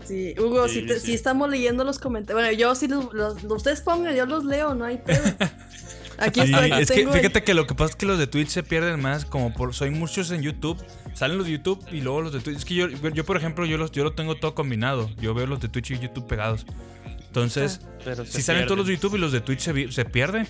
Sí, 0.05 0.35
Hugo, 0.39 0.69
Sí, 0.69 0.81
si, 0.81 0.87
te- 0.87 1.01
sí. 1.01 1.07
si 1.07 1.15
estamos 1.15 1.49
leyendo 1.51 1.83
los 1.85 1.99
comentarios. 1.99 2.43
Bueno, 2.43 2.57
yo 2.59 2.75
si 2.75 2.87
los, 2.89 3.13
los- 3.13 3.43
ustedes 3.45 3.81
pongan, 3.81 4.15
yo 4.15 4.27
los 4.27 4.45
leo, 4.45 4.75
no 4.75 4.85
hay 4.85 4.99
pedo. 4.99 5.23
Aquí 6.19 6.41
Sí, 6.41 6.53
estoy. 6.53 6.73
es 6.73 6.91
que 6.91 7.07
fíjate 7.07 7.43
que 7.43 7.55
lo 7.55 7.67
que 7.67 7.75
pasa 7.75 7.91
es 7.91 7.97
que 7.97 8.07
los 8.07 8.19
de 8.19 8.27
Twitch 8.27 8.49
se 8.49 8.63
pierden 8.63 9.01
más, 9.01 9.25
como 9.25 9.53
por 9.53 9.75
soy 9.75 9.91
muchos 9.91 10.31
en 10.31 10.43
YouTube, 10.43 10.83
salen 11.15 11.37
los 11.39 11.47
de 11.47 11.53
YouTube 11.53 11.85
y 11.93 12.01
luego 12.01 12.23
los 12.23 12.33
de 12.33 12.41
Twitch. 12.41 12.57
Es 12.59 12.65
que 12.65 12.75
yo, 12.75 12.89
yo 12.89 13.25
por 13.25 13.37
ejemplo, 13.37 13.67
yo 13.67 13.77
los, 13.79 13.93
yo 13.93 14.05
lo 14.05 14.13
tengo 14.13 14.37
todo 14.37 14.55
combinado. 14.55 15.11
Yo 15.21 15.35
veo 15.35 15.47
los 15.47 15.61
de 15.61 15.69
Twitch 15.69 15.91
y 15.93 15.99
YouTube 15.99 16.27
pegados. 16.27 16.65
Entonces, 17.27 17.81
Pero 18.05 18.25
se 18.25 18.33
si 18.33 18.43
salen 18.43 18.65
todos 18.65 18.79
los 18.79 18.87
de 18.87 18.93
pierden. 18.93 19.03
YouTube 19.03 19.17
y 19.17 19.21
los 19.21 19.33
de 19.33 19.41
Twitch 19.43 19.61
se, 19.61 19.93
se 19.93 20.05
pierden. 20.07 20.49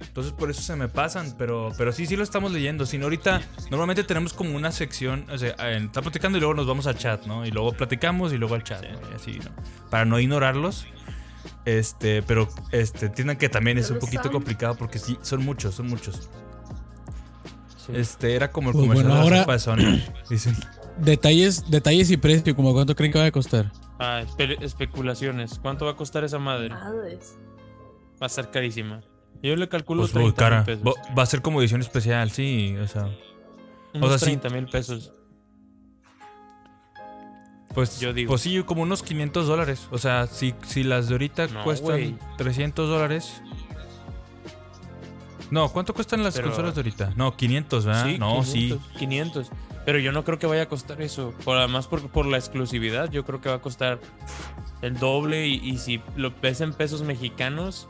Entonces 0.00 0.32
por 0.32 0.48
eso 0.48 0.62
se 0.62 0.76
me 0.76 0.86
pasan, 0.86 1.34
pero, 1.36 1.72
pero 1.76 1.90
sí, 1.90 2.06
sí 2.06 2.14
lo 2.14 2.22
estamos 2.22 2.52
leyendo. 2.52 2.86
Si 2.86 2.98
no, 2.98 3.04
ahorita 3.06 3.42
normalmente 3.72 4.04
tenemos 4.04 4.32
como 4.32 4.54
una 4.54 4.70
sección, 4.70 5.26
o 5.28 5.36
sea, 5.36 5.50
está 5.72 6.02
platicando 6.02 6.38
y 6.38 6.40
luego 6.40 6.54
nos 6.54 6.68
vamos 6.68 6.86
al 6.86 6.96
chat, 6.96 7.26
¿no? 7.26 7.44
Y 7.44 7.50
luego 7.50 7.72
platicamos 7.72 8.32
y 8.32 8.36
luego 8.38 8.54
al 8.54 8.62
chat, 8.62 8.84
¿no? 8.84 9.00
Y 9.10 9.14
así, 9.16 9.40
¿no? 9.40 9.50
Para 9.90 10.04
no 10.04 10.20
ignorarlos. 10.20 10.86
Este, 11.68 12.22
pero 12.22 12.48
este, 12.72 13.06
entiendan 13.06 13.36
que 13.36 13.50
también 13.50 13.76
es 13.76 13.90
un 13.90 13.98
poquito 13.98 14.30
complicado 14.30 14.74
porque 14.76 14.98
sí, 14.98 15.18
son 15.20 15.44
muchos, 15.44 15.74
son 15.74 15.86
muchos. 15.88 16.30
Sí. 17.76 17.92
Este, 17.94 18.34
era 18.34 18.50
como 18.50 18.70
el 18.70 18.76
Pues 18.76 18.82
comercial 18.88 19.06
bueno, 19.12 19.24
de 19.24 19.30
la 19.30 19.42
ahora- 19.42 19.42
sopa 19.42 19.52
de 19.52 19.58
Sony. 19.58 20.12
Dicen. 20.30 20.56
Detalles, 20.98 21.70
detalles 21.70 22.10
y 22.10 22.16
precio, 22.16 22.56
como 22.56 22.72
cuánto 22.72 22.96
creen 22.96 23.12
que 23.12 23.18
va 23.18 23.26
a 23.26 23.30
costar. 23.30 23.70
Ah, 23.98 24.22
espe- 24.26 24.56
especulaciones. 24.62 25.58
¿Cuánto 25.60 25.84
va 25.84 25.90
a 25.92 25.96
costar 25.96 26.24
esa 26.24 26.38
madre? 26.38 26.70
Madres. 26.70 27.36
Va 28.20 28.26
a 28.26 28.28
ser 28.30 28.50
carísima. 28.50 29.02
Yo 29.42 29.54
le 29.54 29.68
calculo 29.68 30.02
Pues 30.02 30.12
30 30.12 30.24
muy 30.26 30.34
cara. 30.34 30.56
mil 30.56 30.64
pesos. 30.78 30.94
Va, 31.16 31.22
a 31.22 31.26
ser 31.26 31.42
como 31.42 31.60
edición 31.60 31.80
especial, 31.82 32.30
sí, 32.30 32.76
o 32.82 32.88
sea. 32.88 33.08
Unos 33.94 34.08
sea, 34.08 34.18
sí. 34.18 34.24
30 34.38 34.48
mil 34.50 34.66
pesos. 34.68 35.12
Pues, 37.74 38.00
Yo 38.00 38.12
digo. 38.12 38.30
pues 38.30 38.40
sí, 38.42 38.62
como 38.64 38.82
unos 38.82 39.02
500 39.02 39.46
dólares. 39.46 39.88
O 39.90 39.98
sea, 39.98 40.26
si, 40.26 40.54
si 40.66 40.82
las 40.82 41.08
de 41.08 41.14
ahorita 41.14 41.46
No, 41.48 41.62
cuestan 41.64 41.86
güey. 41.90 42.16
300 42.36 42.88
dólares. 42.88 43.40
No, 45.50 45.68
¿cuánto 45.70 45.94
cuestan 45.94 46.22
las 46.22 46.34
Pero- 46.34 46.48
consolas 46.48 46.74
de 46.74 46.80
ahorita? 46.80 47.12
No, 47.16 47.36
500, 47.36 47.84
¿verdad? 47.86 48.04
Sí, 48.06 48.18
no, 48.18 48.42
500, 48.42 48.80
500. 48.98 49.50
Pero 49.86 49.98
yo 49.98 50.12
no 50.12 50.22
creo 50.24 50.38
que 50.38 50.46
vaya 50.46 50.62
a 50.62 50.68
costar 50.68 51.00
eso. 51.00 51.32
Por, 51.44 51.56
además, 51.56 51.86
por, 51.86 52.06
por 52.10 52.26
la 52.26 52.36
exclusividad, 52.36 53.10
yo 53.10 53.24
creo 53.24 53.40
que 53.40 53.48
va 53.48 53.54
a 53.56 53.60
costar 53.62 54.00
el 54.82 54.98
doble. 54.98 55.46
Y, 55.46 55.54
y 55.66 55.78
si 55.78 56.02
lo 56.16 56.32
ves 56.42 56.60
en 56.60 56.74
pesos 56.74 57.02
mexicanos, 57.02 57.88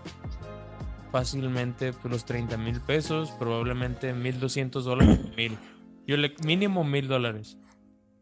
fácilmente 1.10 1.92
pues, 1.92 2.12
los 2.12 2.24
30 2.24 2.56
mil 2.58 2.80
pesos, 2.80 3.30
probablemente 3.38 4.12
1200 4.12 4.84
dólares. 4.84 5.18
Mil. 5.36 5.58
Yo 6.06 6.16
le, 6.16 6.34
mínimo 6.44 6.84
mil 6.84 7.08
dólares. 7.08 7.56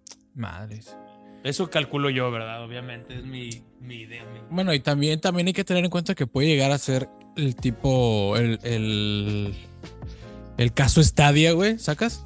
sí. 0.05 0.17
Madres. 0.35 0.97
Eso 1.47 1.71
calculo 1.71 2.11
yo, 2.11 2.31
¿verdad? 2.31 2.63
Obviamente, 2.65 3.15
es 3.15 3.25
mi, 3.25 3.51
mi 3.81 3.97
idea. 4.03 4.25
mi- 4.25 4.41
Bueno, 4.51 4.75
y 4.75 4.81
también, 4.81 5.21
también 5.21 5.47
hay 5.47 5.53
que 5.53 5.65
tener 5.65 5.85
en 5.85 5.91
cuenta 5.91 6.15
que 6.15 6.27
puede 6.27 6.49
llegar 6.49 6.71
a 6.73 6.79
ser 6.79 7.09
el 7.37 7.55
tipo, 7.57 8.37
el, 8.37 8.59
el, 8.63 9.55
el 10.59 10.73
caso 10.73 11.03
Stadia, 11.03 11.53
güey, 11.53 11.79
¿sacas? 11.79 12.23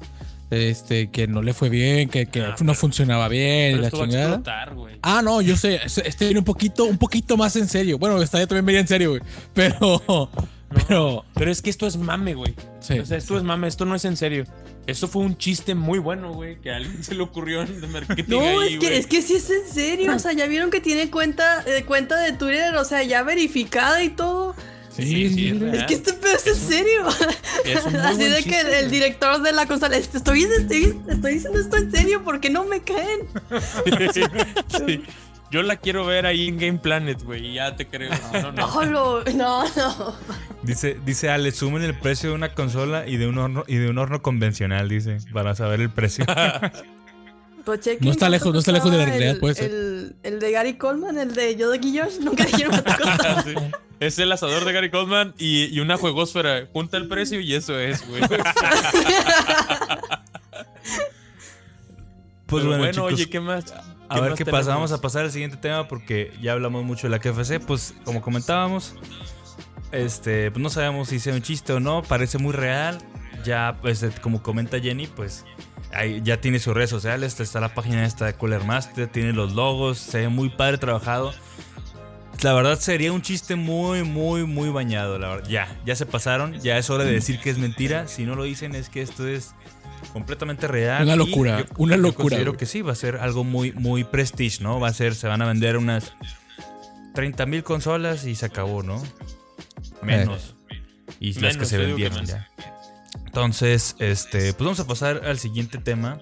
Este, 0.49 1.09
que 1.11 1.27
no 1.27 1.41
le 1.41 1.53
fue 1.53 1.69
bien, 1.69 2.09
que, 2.09 2.25
que 2.25 2.41
Ah, 2.41 2.49
no 2.49 2.55
pero- 2.57 2.73
funcionaba 2.75 3.27
bien, 3.29 3.77
Pero 3.79 3.83
la 3.83 3.91
chingada. 3.91 4.23
explotar. 4.35 4.75
Ah, 5.01 5.21
no, 5.23 5.41
yo 5.41 5.55
sé, 5.55 5.79
este 5.85 6.07
este 6.09 6.25
viene 6.25 6.39
un 6.39 6.45
poquito, 6.45 6.83
un 6.85 6.97
poquito 6.97 7.37
más 7.37 7.55
en 7.55 7.67
serio. 7.69 7.97
Bueno, 7.97 8.21
Stadia 8.25 8.47
también 8.47 8.65
venía 8.65 8.81
en 8.81 8.87
serio, 8.87 9.11
güey. 9.11 9.21
Pero, 9.53 10.29
pero, 10.87 11.25
Pero 11.33 11.51
es 11.51 11.61
que 11.61 11.69
esto 11.69 11.87
es 11.87 11.97
mame, 11.97 12.33
güey. 12.33 12.55
sí. 12.79 12.99
O 12.99 13.05
sea, 13.05 13.17
esto 13.17 13.37
es 13.37 13.43
mame, 13.43 13.67
esto 13.67 13.85
no 13.85 13.95
es 13.95 14.05
en 14.05 14.17
serio. 14.17 14.45
Esto 14.87 15.07
fue 15.07 15.21
un 15.21 15.37
chiste 15.37 15.75
muy 15.75 15.99
bueno, 15.99 16.33
güey, 16.33 16.59
que 16.59 16.71
a 16.71 16.77
alguien 16.77 17.03
se 17.03 17.13
le 17.13 17.21
ocurrió 17.21 17.61
en 17.61 17.81
de 17.81 17.87
marketing 17.87 18.23
No, 18.27 18.39
ahí, 18.59 18.73
es 18.73 18.79
que, 18.79 18.97
es 18.97 19.07
que 19.07 19.21
sí 19.21 19.35
es 19.35 19.49
en 19.49 19.67
serio. 19.71 20.15
O 20.15 20.19
sea, 20.19 20.33
ya 20.33 20.47
vieron 20.47 20.71
que 20.71 20.81
tiene 20.81 21.11
cuenta, 21.11 21.63
eh, 21.67 21.83
cuenta 21.85 22.19
de 22.19 22.33
Twitter, 22.33 22.75
o 22.75 22.83
sea, 22.83 23.03
ya 23.03 23.21
verificada 23.23 24.03
y 24.03 24.09
todo. 24.09 24.55
Sí, 24.95 25.03
Sí, 25.03 25.29
sí, 25.29 25.47
es. 25.49 25.73
Es 25.73 25.83
que 25.85 25.93
este 25.93 26.13
pedo 26.13 26.35
es 26.35 26.47
en 26.47 26.55
serio. 26.55 27.07
Es 27.63 27.85
Así 28.03 28.23
de 28.25 28.43
que 28.43 28.59
el, 28.59 28.67
el 28.73 28.91
director 28.91 29.41
de 29.41 29.53
la 29.53 29.65
consola, 29.65 29.95
"Este, 29.95 30.17
estoy, 30.17 30.43
estoy, 30.43 30.99
estoy 31.07 31.33
diciendo 31.35 31.59
esto 31.59 31.77
en 31.77 31.91
serio 31.91 32.23
porque 32.25 32.49
no 32.49 32.65
me 32.65 32.81
caen. 32.81 33.21
Sí. 34.13 35.03
Yo 35.51 35.61
la 35.63 35.75
quiero 35.75 36.05
ver 36.05 36.25
ahí 36.25 36.47
en 36.47 36.57
Game 36.57 36.77
Planet, 36.79 37.21
güey, 37.23 37.45
y 37.47 37.53
ya 37.55 37.75
te 37.75 37.85
creo. 37.87 38.11
si 38.13 38.41
no, 38.41 38.51
no. 38.53 38.85
No, 38.85 39.23
no, 39.33 39.63
no. 39.75 40.15
Dice, 40.63 40.97
dice 41.05 41.29
Ale, 41.29 41.51
sumen 41.51 41.83
el 41.83 41.93
precio 41.93 42.29
de 42.29 42.35
una 42.35 42.53
consola 42.53 43.05
y 43.07 43.17
de 43.17 43.27
un 43.27 43.37
horno, 43.37 43.63
y 43.67 43.75
de 43.75 43.89
un 43.89 43.97
horno 43.97 44.21
convencional, 44.21 44.87
dice, 44.87 45.17
para 45.33 45.53
saber 45.55 45.81
el 45.81 45.89
precio. 45.89 46.25
Pues 47.63 47.79
chequen 47.81 48.05
No 48.07 48.11
está 48.11 48.27
lejos, 48.27 48.51
no 48.51 48.57
está 48.57 48.71
lejos 48.71 48.89
de 48.91 48.97
la 48.97 49.05
realidad, 49.05 49.33
el- 49.35 49.39
puede 49.39 49.53
ser. 49.53 49.69
El, 49.69 50.15
el 50.23 50.39
de 50.39 50.51
Gary 50.51 50.73
Coleman, 50.79 51.19
el 51.19 51.35
de 51.35 51.55
Yoda 51.55 51.77
Guillosh, 51.77 52.17
nunca 52.21 52.43
dijeron 52.43 52.71
cuánto 52.83 53.03
costaba. 53.03 53.43
Sí. 53.43 53.53
Es 53.99 54.17
el 54.17 54.31
asador 54.31 54.65
de 54.65 54.73
Gary 54.73 54.89
Coleman 54.89 55.35
y, 55.37 55.65
y 55.65 55.79
una 55.79 55.95
juegosfera. 55.95 56.65
Junta 56.73 56.97
el 56.97 57.07
precio 57.07 57.39
y 57.39 57.53
eso 57.53 57.77
es, 57.79 58.03
güey. 58.09 58.21
Pues 62.47 62.63
Pero 62.63 62.65
bueno, 62.65 62.77
bueno, 62.77 62.91
chicos, 62.91 63.13
oye, 63.13 63.29
¿qué 63.29 63.39
más? 63.39 63.65
A 64.11 64.21
ver 64.21 64.33
qué 64.33 64.45
pasa. 64.45 64.73
Vamos 64.73 64.91
a 64.91 64.99
pasar 65.01 65.23
al 65.23 65.31
siguiente 65.31 65.57
tema 65.57 65.87
porque 65.87 66.33
ya 66.41 66.53
hablamos 66.53 66.83
mucho 66.83 67.07
de 67.07 67.11
la 67.11 67.19
KFC. 67.19 67.59
Pues 67.65 67.93
como 68.03 68.21
comentábamos, 68.21 68.95
este, 69.91 70.51
pues 70.51 70.61
no 70.61 70.69
sabemos 70.69 71.09
si 71.09 71.19
sea 71.19 71.33
un 71.33 71.41
chiste 71.41 71.73
o 71.73 71.79
no. 71.79 72.03
Parece 72.03 72.37
muy 72.37 72.53
real. 72.53 72.99
Ya, 73.43 73.77
pues 73.81 74.03
eh, 74.03 74.11
como 74.21 74.43
comenta 74.43 74.79
Jenny, 74.79 75.07
pues 75.07 75.45
ahí 75.93 76.21
ya 76.23 76.39
tiene 76.39 76.59
sus 76.59 76.73
redes 76.73 76.89
sociales. 76.89 77.39
Está 77.39 77.59
la 77.59 77.73
página 77.73 78.05
esta 78.05 78.25
de 78.25 78.33
Cooler 78.33 78.63
Master, 78.63 79.07
tiene 79.07 79.33
los 79.33 79.53
logos, 79.53 79.97
se 79.97 80.19
ve 80.21 80.29
muy 80.29 80.49
padre 80.49 80.77
trabajado. 80.77 81.33
la 82.41 82.53
verdad 82.53 82.79
sería 82.79 83.11
un 83.11 83.21
chiste 83.21 83.55
muy, 83.55 84.03
muy, 84.03 84.45
muy 84.45 84.69
bañado, 84.69 85.17
la 85.17 85.29
verdad. 85.29 85.49
Ya, 85.49 85.79
ya 85.85 85.95
se 85.95 86.05
pasaron, 86.05 86.59
ya 86.59 86.77
es 86.77 86.89
hora 86.89 87.03
de 87.03 87.13
decir 87.13 87.39
que 87.39 87.49
es 87.49 87.57
mentira. 87.57 88.07
Si 88.07 88.25
no 88.25 88.35
lo 88.35 88.43
dicen 88.43 88.75
es 88.75 88.89
que 88.89 89.01
esto 89.01 89.27
es 89.27 89.55
completamente 90.13 90.67
real. 90.67 91.03
Una 91.03 91.15
locura, 91.15 91.59
yo- 91.61 91.65
una 91.77 91.95
yo 91.95 92.01
locura, 92.01 92.23
considero 92.23 92.51
güey. 92.51 92.59
que 92.59 92.65
sí, 92.65 92.81
va 92.81 92.91
a 92.91 92.95
ser 92.95 93.17
algo 93.17 93.43
muy, 93.43 93.71
muy 93.73 94.03
prestige, 94.03 94.63
¿no? 94.63 94.79
Va 94.79 94.89
a 94.89 94.93
ser, 94.93 95.15
se 95.15 95.27
van 95.27 95.41
a 95.41 95.47
vender 95.47 95.77
unas 95.77 96.13
30 97.13 97.45
mil 97.45 97.63
consolas 97.63 98.25
y 98.25 98.35
se 98.35 98.45
acabó, 98.45 98.83
¿no? 98.83 99.01
Menos. 100.01 100.55
Y 101.19 101.33
las 101.39 101.57
que 101.57 101.65
se 101.65 101.75
yo 101.77 101.81
que 101.81 101.87
vendieron 101.87 102.25
ya. 102.25 102.49
Entonces, 103.25 103.95
este, 103.99 104.53
pues 104.53 104.65
vamos 104.65 104.79
a 104.79 104.87
pasar 104.87 105.21
al 105.25 105.37
siguiente 105.39 105.77
tema. 105.77 106.19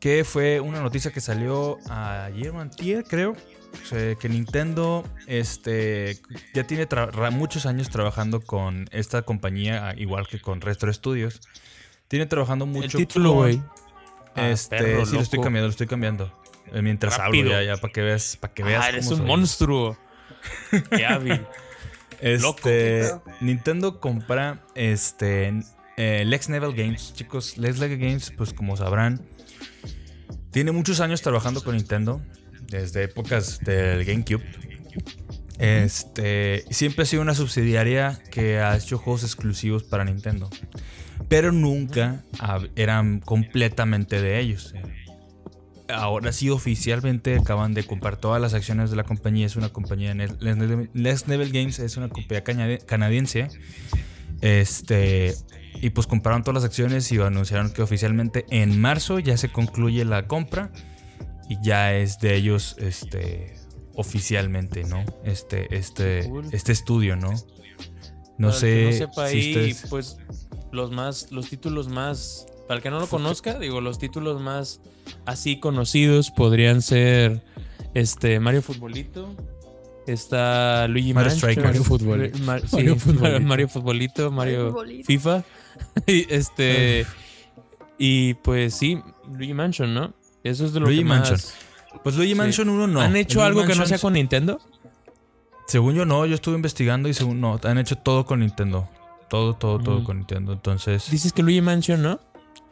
Que 0.00 0.24
fue 0.24 0.58
una 0.60 0.80
noticia 0.80 1.12
que 1.12 1.20
salió 1.20 1.78
ayer 1.88 2.50
o 2.50 2.60
antier, 2.60 3.04
creo. 3.04 3.32
O 3.32 3.86
sea, 3.86 4.16
que 4.16 4.28
Nintendo 4.28 5.04
este, 5.28 6.20
ya 6.54 6.64
tiene 6.66 6.88
muchos 7.30 7.66
años 7.66 7.88
trabajando 7.88 8.40
con 8.40 8.86
esta 8.90 9.22
compañía, 9.22 9.94
igual 9.96 10.26
que 10.26 10.40
con 10.40 10.60
Retro 10.60 10.92
Studios. 10.92 11.40
Tiene 12.12 12.26
trabajando 12.26 12.66
El 12.66 12.70
mucho 12.72 12.98
título, 12.98 13.30
con- 13.30 13.38
güey. 13.38 13.62
Ah, 14.34 14.50
Este, 14.50 14.76
perro, 14.76 15.06
sí, 15.06 15.14
lo 15.14 15.22
estoy 15.22 15.40
cambiando, 15.40 15.66
lo 15.68 15.70
estoy 15.70 15.86
cambiando. 15.86 16.30
Eh, 16.70 16.82
Mientras 16.82 17.16
Rápido. 17.16 17.44
hablo, 17.54 17.62
ya, 17.62 17.74
ya, 17.74 17.80
para 17.80 17.90
que 17.90 18.02
veas, 18.02 18.36
para 18.36 18.52
que 18.52 18.62
veas 18.62 18.84
Ah, 18.84 18.88
eres 18.90 19.04
cómo 19.06 19.12
un 19.16 19.18
soy. 19.22 19.26
monstruo. 19.28 19.98
Qué 20.90 21.06
hábil. 21.06 21.40
Este, 22.20 23.08
Loco. 23.08 23.24
Nintendo 23.40 23.98
compra 23.98 24.62
este 24.74 25.54
eh, 25.96 26.24
Lex 26.26 26.50
Level 26.50 26.74
Games, 26.74 27.14
chicos. 27.14 27.56
Lex 27.56 27.78
Level 27.78 27.96
Games, 27.98 28.30
pues 28.36 28.52
como 28.52 28.76
sabrán, 28.76 29.26
tiene 30.50 30.70
muchos 30.72 31.00
años 31.00 31.22
trabajando 31.22 31.64
con 31.64 31.76
Nintendo, 31.76 32.20
desde 32.68 33.04
épocas 33.04 33.58
del 33.60 34.04
GameCube. 34.04 34.44
Este, 35.58 36.64
siempre 36.70 37.04
ha 37.04 37.06
sido 37.06 37.22
una 37.22 37.34
subsidiaria 37.34 38.20
que 38.30 38.58
ha 38.58 38.76
hecho 38.76 38.98
juegos 38.98 39.22
exclusivos 39.24 39.82
para 39.84 40.04
Nintendo, 40.04 40.50
pero 41.32 41.50
nunca 41.52 42.22
eran 42.76 43.20
completamente 43.20 44.20
de 44.20 44.38
ellos. 44.38 44.74
Ahora 45.88 46.32
sí, 46.32 46.48
oficialmente 46.48 47.36
acaban 47.36 47.74
de 47.74 47.84
comprar 47.84 48.16
todas 48.16 48.40
las 48.40 48.54
acciones 48.54 48.90
de 48.90 48.96
la 48.96 49.04
compañía. 49.04 49.44
Es 49.46 49.56
una 49.56 49.68
compañía. 49.70 50.14
Les 50.14 51.26
Level 51.28 51.52
Games 51.52 51.78
es 51.80 51.96
una 51.96 52.08
compañía 52.08 52.78
canadiense. 52.86 53.48
Este. 54.40 55.34
Y 55.80 55.90
pues 55.90 56.06
compraron 56.06 56.42
todas 56.42 56.54
las 56.62 56.64
acciones 56.64 57.10
y 57.12 57.18
anunciaron 57.18 57.72
que 57.72 57.82
oficialmente 57.82 58.44
en 58.50 58.80
marzo 58.80 59.18
ya 59.18 59.36
se 59.36 59.48
concluye 59.50 60.04
la 60.04 60.26
compra. 60.26 60.70
Y 61.48 61.58
ya 61.62 61.94
es 61.94 62.18
de 62.20 62.36
ellos. 62.36 62.76
Este. 62.78 63.54
Oficialmente, 63.94 64.84
¿no? 64.84 65.04
Este. 65.24 65.76
Este. 65.76 66.30
Este 66.52 66.72
estudio, 66.72 67.16
¿no? 67.16 67.32
No 68.38 68.48
Para 68.50 68.56
el 68.56 68.60
que 68.60 68.92
sé. 68.92 69.00
no 69.04 69.10
sepa 69.10 69.28
si 69.28 69.36
ahí, 69.36 69.50
ustedes- 69.50 69.86
pues 69.90 70.16
los 70.72 70.90
más, 70.90 71.30
los 71.30 71.48
títulos 71.48 71.88
más, 71.88 72.46
para 72.66 72.78
el 72.78 72.82
que 72.82 72.90
no 72.90 72.98
lo 72.98 73.06
conozca, 73.06 73.58
digo, 73.58 73.80
los 73.80 73.98
títulos 73.98 74.40
más 74.40 74.80
así 75.26 75.60
conocidos 75.60 76.30
podrían 76.30 76.82
ser 76.82 77.44
este 77.94 78.40
Mario 78.40 78.62
Futbolito, 78.62 79.34
está 80.06 80.88
Luigi 80.88 81.14
Mario 81.14 81.30
Strikers. 81.30 81.66
Mario 81.66 81.84
sí, 81.84 82.42
Mario 82.74 82.96
Futbolito. 82.96 83.40
Mario 83.40 83.68
Futbolito, 83.68 84.30
Mario 84.30 84.70
Futbolito. 84.70 85.06
FIFA, 85.06 85.44
y 86.06 86.34
este 86.34 87.06
y 87.98 88.34
pues 88.34 88.74
sí, 88.74 88.98
Luigi 89.30 89.54
Mansion, 89.54 89.94
¿no? 89.94 90.14
Eso 90.42 90.64
es 90.64 90.72
de 90.72 90.80
lo 90.80 90.86
Luigi 90.86 91.02
que 91.02 91.04
más 91.04 91.30
Mansion. 91.30 91.52
Pues 92.02 92.16
Luigi 92.16 92.32
Sí. 92.32 92.38
Mansion 92.38 92.68
1 92.68 92.86
no. 92.86 93.00
han 93.00 93.16
hecho 93.16 93.38
Luigi 93.40 93.46
algo 93.46 93.66
que 93.66 93.78
no 93.78 93.86
sea 93.86 93.98
con 93.98 94.14
Nintendo. 94.14 94.60
Según 95.66 95.94
yo 95.94 96.04
no, 96.04 96.26
yo 96.26 96.34
estuve 96.34 96.56
investigando 96.56 97.08
y 97.08 97.14
según 97.14 97.40
no, 97.40 97.60
han 97.62 97.78
hecho 97.78 97.96
todo 97.96 98.26
con 98.26 98.40
Nintendo. 98.40 98.88
Todo, 99.32 99.54
todo, 99.54 99.78
todo 99.78 100.04
con 100.04 100.18
Nintendo. 100.18 100.52
Entonces, 100.52 101.10
Dices 101.10 101.32
que 101.32 101.42
Luigi 101.42 101.62
Mansion, 101.62 102.02
¿no? 102.02 102.20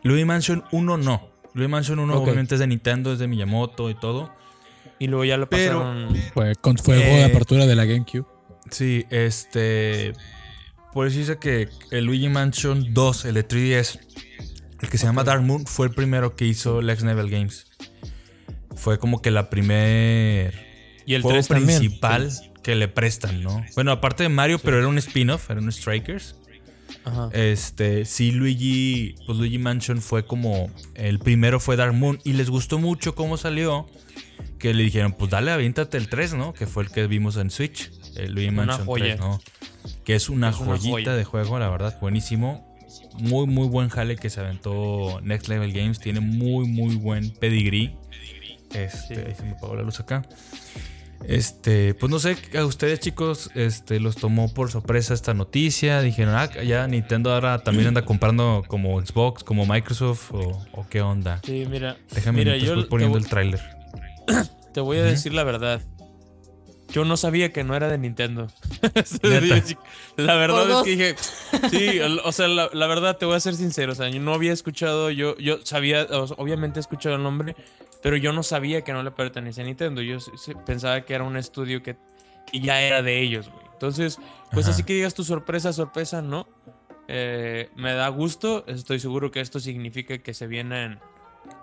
Luigi 0.02 0.26
Mansion 0.26 0.62
1 0.72 0.96
no. 0.98 1.26
Luigi 1.54 1.70
Mansion 1.70 1.98
1 1.98 2.14
Ok. 2.14 2.22
obviamente 2.22 2.54
es 2.56 2.58
de 2.58 2.66
Nintendo, 2.66 3.14
es 3.14 3.18
de 3.18 3.26
Miyamoto 3.28 3.88
y 3.88 3.94
todo. 3.94 4.30
Y 4.98 5.06
luego 5.06 5.24
ya 5.24 5.38
lo 5.38 5.48
Pero- 5.48 5.78
pasaron. 5.80 6.14
Fue 6.34 6.54
con 6.56 6.76
fuego 6.76 7.00
de 7.02 7.20
Eh, 7.22 7.24
apertura 7.24 7.64
de 7.64 7.74
la 7.74 7.86
GameCube. 7.86 8.26
Sí, 8.70 9.06
este. 9.08 10.12
Por 10.92 11.06
eso 11.06 11.16
dice 11.18 11.38
que 11.38 11.70
el 11.92 12.04
Luigi 12.04 12.28
Mansion 12.28 12.92
2, 12.92 13.24
el 13.24 13.34
de 13.36 13.42
3DS, 13.48 13.98
el 14.82 14.90
que 14.90 14.98
se 14.98 15.06
llama 15.06 15.24
Dark 15.24 15.40
Moon, 15.42 15.64
fue 15.64 15.86
el 15.86 15.94
primero 15.94 16.36
que 16.36 16.44
hizo 16.44 16.82
Lex 16.82 17.02
Level 17.02 17.30
Games. 17.30 17.68
Fue 18.76 18.98
como 18.98 19.22
que 19.22 19.30
la 19.30 19.48
primer 19.48 20.54
Y 21.06 21.14
el 21.14 21.22
juego 21.22 21.36
3 21.36 21.48
también. 21.48 21.78
principal 21.78 22.30
que 22.62 22.74
le 22.74 22.88
prestan, 22.88 23.42
¿no? 23.42 23.64
Bueno, 23.74 23.92
aparte 23.92 24.24
de 24.24 24.28
Mario, 24.28 24.58
pero 24.58 24.76
era 24.78 24.88
un 24.88 24.98
spin-off, 24.98 25.48
era 25.50 25.60
un 25.60 25.72
Strikers. 25.72 26.36
Ajá. 27.04 27.30
Este, 27.32 28.04
sí, 28.04 28.32
Luigi, 28.32 29.14
pues 29.26 29.38
Luigi 29.38 29.58
Mansion 29.58 30.00
fue 30.02 30.24
como 30.26 30.70
el 30.94 31.18
primero 31.18 31.60
fue 31.60 31.76
Dark 31.76 31.94
Moon 31.94 32.18
y 32.24 32.32
les 32.34 32.50
gustó 32.50 32.78
mucho 32.78 33.14
cómo 33.14 33.36
salió. 33.36 33.86
Que 34.58 34.74
le 34.74 34.82
dijeron, 34.82 35.12
pues 35.12 35.30
dale, 35.30 35.50
aviéntate 35.52 35.96
el 35.96 36.08
3, 36.08 36.34
¿no? 36.34 36.52
Que 36.52 36.66
fue 36.66 36.82
el 36.82 36.90
que 36.90 37.06
vimos 37.06 37.36
en 37.36 37.50
Switch. 37.50 37.90
El 38.16 38.32
Luigi 38.32 38.48
Una 38.48 38.66
Mansion 38.66 38.86
joya. 38.86 39.04
3, 39.16 39.20
¿no? 39.20 39.40
Que 40.04 40.14
es 40.14 40.28
una 40.28 40.50
Es 40.50 40.56
una 40.58 40.76
joyita 40.76 40.90
joya. 40.90 41.14
de 41.14 41.24
juego, 41.24 41.58
la 41.58 41.68
verdad, 41.70 41.98
buenísimo. 42.00 42.68
Muy, 43.18 43.46
muy 43.46 43.68
buen 43.68 43.88
jale 43.88 44.16
que 44.16 44.28
se 44.28 44.40
aventó 44.40 45.20
Next 45.22 45.48
Level 45.48 45.72
Games. 45.72 45.98
Tiene 45.98 46.20
muy, 46.20 46.66
muy 46.66 46.96
buen 46.96 47.30
pedigree. 47.30 47.96
Este, 48.74 49.14
Sí. 49.14 49.20
ahí 49.26 49.34
se 49.34 49.42
me 49.44 49.50
apagó 49.52 49.74
la 49.76 49.82
luz 49.82 49.98
acá. 50.00 50.22
Este, 51.26 51.94
pues 51.94 52.10
no 52.10 52.18
sé, 52.18 52.36
a 52.58 52.64
ustedes 52.64 52.98
chicos, 53.00 53.50
este, 53.54 54.00
los 54.00 54.16
tomó 54.16 54.52
por 54.52 54.70
sorpresa 54.70 55.14
esta 55.14 55.34
noticia. 55.34 56.00
Dijeron, 56.00 56.34
ah, 56.34 56.50
ya 56.62 56.86
Nintendo 56.86 57.32
ahora 57.32 57.58
también 57.58 57.88
anda 57.88 58.04
comprando 58.04 58.64
como 58.66 59.00
Xbox, 59.00 59.44
como 59.44 59.66
Microsoft, 59.66 60.32
o, 60.32 60.66
o 60.72 60.86
qué 60.88 61.02
onda. 61.02 61.40
Sí, 61.44 61.66
mira. 61.70 61.96
Déjame 62.12 62.38
mira, 62.38 62.56
yo 62.56 62.74
voy 62.74 62.84
poniendo 62.84 63.14
voy- 63.18 63.22
el 63.24 63.28
tráiler. 63.28 63.60
Te 64.74 64.80
voy 64.80 64.98
a 64.98 65.02
decir 65.04 65.34
la 65.34 65.44
verdad. 65.44 65.80
Yo 66.92 67.04
no 67.04 67.16
sabía 67.16 67.52
que 67.52 67.62
no 67.62 67.76
era 67.76 67.86
de 67.88 67.98
Nintendo. 67.98 68.48
La 70.16 70.34
verdad 70.34 70.70
es 70.70 70.82
que 70.84 70.90
dije. 70.90 71.14
Sí, 71.70 72.00
o 72.24 72.32
sea, 72.32 72.48
la, 72.48 72.68
la 72.72 72.86
verdad 72.88 73.16
te 73.16 73.26
voy 73.26 73.36
a 73.36 73.40
ser 73.40 73.54
sincero. 73.54 73.92
O 73.92 73.94
sea, 73.94 74.08
yo 74.08 74.20
no 74.20 74.34
había 74.34 74.52
escuchado. 74.52 75.10
Yo, 75.10 75.36
yo 75.38 75.58
sabía, 75.64 76.06
obviamente 76.36 76.78
he 76.78 76.82
escuchado 76.82 77.14
el 77.16 77.22
nombre, 77.22 77.54
pero 78.02 78.16
yo 78.16 78.32
no 78.32 78.42
sabía 78.42 78.82
que 78.82 78.92
no 78.92 79.02
le 79.02 79.10
pertenecía 79.10 79.64
a 79.64 79.66
Nintendo. 79.66 80.02
Yo 80.02 80.18
pensaba 80.66 81.00
que 81.02 81.14
era 81.14 81.24
un 81.24 81.36
estudio 81.36 81.82
que, 81.82 81.96
que 82.50 82.60
ya 82.60 82.80
era 82.80 83.02
de 83.02 83.20
ellos, 83.20 83.48
güey. 83.50 83.64
Entonces, 83.72 84.18
pues 84.52 84.66
Ajá. 84.66 84.74
así 84.74 84.84
que 84.84 84.92
digas 84.94 85.14
tu 85.14 85.24
sorpresa, 85.24 85.72
sorpresa, 85.72 86.20
no. 86.22 86.46
Eh, 87.08 87.70
me 87.76 87.92
da 87.94 88.08
gusto. 88.08 88.64
Estoy 88.66 89.00
seguro 89.00 89.30
que 89.30 89.40
esto 89.40 89.58
significa 89.60 90.18
que 90.18 90.34
se 90.34 90.46
vienen 90.46 90.98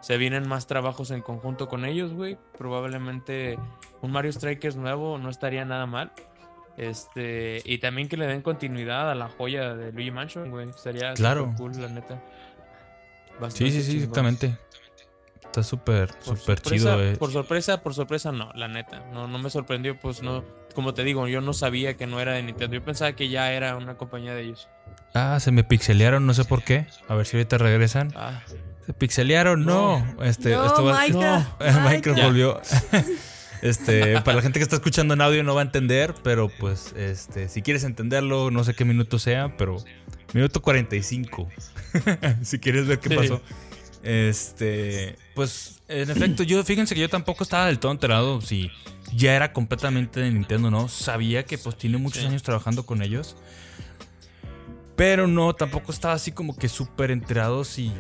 se 0.02 0.18
vienen 0.18 0.48
más 0.48 0.68
trabajos 0.68 1.12
en 1.12 1.22
conjunto 1.22 1.68
con 1.70 1.86
ellos, 1.86 2.12
güey. 2.14 2.38
Probablemente 2.58 3.58
un 4.02 4.12
Mario 4.12 4.34
Strikers 4.34 4.76
nuevo 4.76 5.18
no 5.18 5.30
estaría 5.30 5.64
nada 5.66 5.86
mal. 5.86 6.12
Este, 6.78 7.62
y 7.66 7.78
también 7.80 8.08
que 8.10 8.18
le 8.18 8.28
den 8.28 8.42
continuidad 8.42 9.10
a 9.10 9.16
la 9.16 9.30
joya 9.30 9.76
de 9.76 9.92
Luigi 9.92 10.12
Mansion, 10.12 10.50
güey. 10.52 10.70
Estaría 10.70 11.14
Claro. 11.14 11.54
cool, 11.58 11.80
la 11.82 11.88
neta. 11.90 12.16
Sí, 12.16 13.40
Bastante 13.40 13.72
sí, 13.72 13.84
sí, 13.84 13.98
exactamente. 13.98 14.58
Está 15.48 15.64
súper, 15.64 16.12
súper 16.22 16.62
chido, 16.62 17.04
eh. 17.04 17.16
Por 17.18 17.32
sorpresa, 17.32 17.82
por 17.82 17.94
sorpresa, 17.94 18.32
no, 18.32 18.52
la 18.54 18.68
neta. 18.68 19.04
No, 19.12 19.28
no 19.28 19.40
me 19.40 19.50
sorprendió, 19.50 20.00
pues 20.00 20.22
no. 20.22 20.44
Como 20.76 20.94
te 20.94 21.04
digo, 21.04 21.28
yo 21.28 21.42
no 21.42 21.54
sabía 21.54 21.96
que 21.98 22.06
no 22.06 22.20
era 22.20 22.34
de 22.34 22.44
Nintendo. 22.44 22.76
Yo 22.76 22.84
pensaba 22.84 23.14
que 23.14 23.30
ya 23.30 23.52
era 23.52 23.76
una 23.76 23.96
compañía 23.96 24.36
de 24.36 24.44
ellos. 24.44 24.68
Ah, 25.16 25.40
se 25.40 25.52
me 25.52 25.64
pixelearon, 25.64 26.28
no 26.28 26.34
sé 26.36 26.46
por 26.46 26.64
qué. 26.64 26.86
A 27.08 27.16
ver 27.16 27.26
si 27.26 27.38
ahorita 27.38 27.58
regresan. 27.58 28.14
Ah, 28.16 28.42
Se 28.86 28.94
pixelearon, 28.94 29.66
no. 29.66 30.06
Este, 30.22 30.52
no, 30.52 30.66
esto 30.68 30.84
va- 30.84 30.94
Maika, 30.94 31.56
Minecraft 31.84 32.22
volvió. 32.24 32.62
Este, 33.64 34.22
para 34.22 34.36
la 34.36 34.42
gente 34.44 34.60
que 34.60 34.64
está 34.64 34.76
escuchando 34.76 35.16
en 35.16 35.22
audio 35.22 35.44
no 35.44 35.56
va 35.56 35.62
a 35.62 35.64
entender, 35.64 36.14
pero 36.24 36.48
pues, 36.60 36.94
este, 36.96 37.50
si 37.50 37.64
quieres 37.64 37.84
entenderlo, 37.86 38.52
no 38.52 38.64
sé 38.64 38.76
qué 38.76 38.86
minuto 38.86 39.18
sea, 39.18 39.58
pero 39.58 39.78
minuto 40.34 40.62
45. 40.62 41.50
si 42.44 42.60
quieres 42.60 42.86
ver 42.86 43.00
qué 43.00 43.10
Sí. 43.10 43.42
Este, 44.04 45.16
pues, 45.36 45.82
en 45.88 46.10
efecto, 46.10 46.44
yo, 46.44 46.64
fíjense 46.64 46.96
que 46.96 47.02
yo 47.02 47.10
tampoco 47.10 47.44
estaba 47.44 47.66
del 47.68 47.80
todo 47.80 47.92
enterado 47.92 48.42
si 48.42 48.70
ya 49.14 49.36
era 49.36 49.54
completamente 49.54 50.20
de 50.20 50.32
Nintendo, 50.32 50.70
¿no? 50.72 50.88
Sabía 50.90 51.44
que 51.46 51.58
pues 51.58 51.78
tiene 51.78 51.98
muchos 51.98 52.22
Sí. 52.22 52.28
años 52.28 52.44
trabajando 52.44 52.86
con 52.86 53.02
ellos. 53.02 53.36
Pero 54.96 55.28
no, 55.28 55.54
tampoco 55.54 55.92
estaba 55.92 56.14
así 56.16 56.32
como 56.32 56.56
que 56.58 56.68
súper 56.70 57.12
enterado 57.12 57.64
si, 57.64 57.92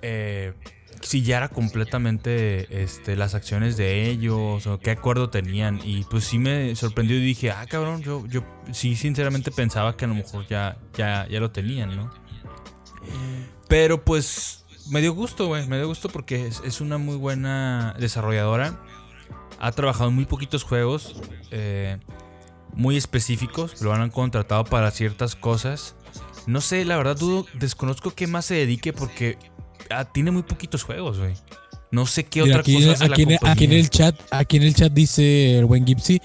eh, 0.00 0.54
si 1.02 1.22
ya 1.22 1.36
era 1.36 1.48
completamente 1.48 2.82
este, 2.82 3.16
las 3.16 3.34
acciones 3.34 3.76
de 3.76 4.08
ellos 4.10 4.66
o 4.66 4.78
qué 4.80 4.90
acuerdo 4.90 5.28
tenían. 5.30 5.80
Y 5.84 6.04
pues 6.04 6.24
sí 6.24 6.38
me 6.38 6.74
sorprendió 6.74 7.16
y 7.18 7.20
dije, 7.20 7.50
ah, 7.50 7.66
cabrón, 7.68 8.02
yo, 8.02 8.26
yo 8.26 8.42
sí 8.72 8.96
sinceramente 8.96 9.50
pensaba 9.50 9.96
que 9.96 10.06
a 10.06 10.08
lo 10.08 10.14
mejor 10.14 10.46
ya, 10.48 10.78
ya, 10.96 11.26
ya 11.28 11.38
lo 11.38 11.50
tenían, 11.50 11.94
¿no? 11.96 12.10
Pero 13.68 14.02
pues 14.04 14.64
me 14.90 15.00
dio 15.00 15.12
gusto, 15.14 15.46
güey. 15.46 15.66
Me 15.66 15.76
dio 15.76 15.86
gusto 15.88 16.08
porque 16.08 16.46
es, 16.46 16.60
es 16.64 16.80
una 16.80 16.98
muy 16.98 17.16
buena 17.16 17.94
desarrolladora. 17.98 18.80
ha 19.60 19.72
trabajado 19.72 20.10
en 20.10 20.14
muy 20.14 20.24
poquitos 20.24 20.62
juegos, 20.62 21.16
eh, 21.50 21.98
muy 22.74 22.96
específicos, 22.96 23.80
lo 23.82 23.92
han 23.92 24.10
contratado 24.10 24.64
para 24.64 24.90
ciertas 24.90 25.34
cosas. 25.34 25.96
No 26.46 26.60
sé, 26.60 26.84
la 26.84 26.96
verdad 26.96 27.16
dudo, 27.16 27.46
desconozco 27.54 28.12
qué 28.12 28.26
más 28.26 28.44
se 28.46 28.54
dedique 28.54 28.92
porque 28.92 29.36
ah, 29.90 30.04
tiene 30.04 30.30
muy 30.30 30.42
poquitos 30.42 30.82
juegos, 30.84 31.18
güey. 31.18 31.34
No 31.90 32.06
sé 32.06 32.24
qué 32.24 32.42
Mira, 32.42 32.56
otra 32.56 32.60
aquí, 32.60 32.74
cosa 32.74 32.92
hace 32.92 33.08
la 33.08 33.14
aquí 33.14 33.22
en- 33.22 33.38
aquí 33.48 33.64
en 33.64 33.72
el 33.72 33.90
chat, 33.90 34.14
aquí 34.30 34.56
en 34.58 34.62
el 34.62 34.74
chat 34.74 34.92
dice 34.92 35.58
el 35.58 35.64
buen 35.64 35.86
Gipsy, 35.86 36.20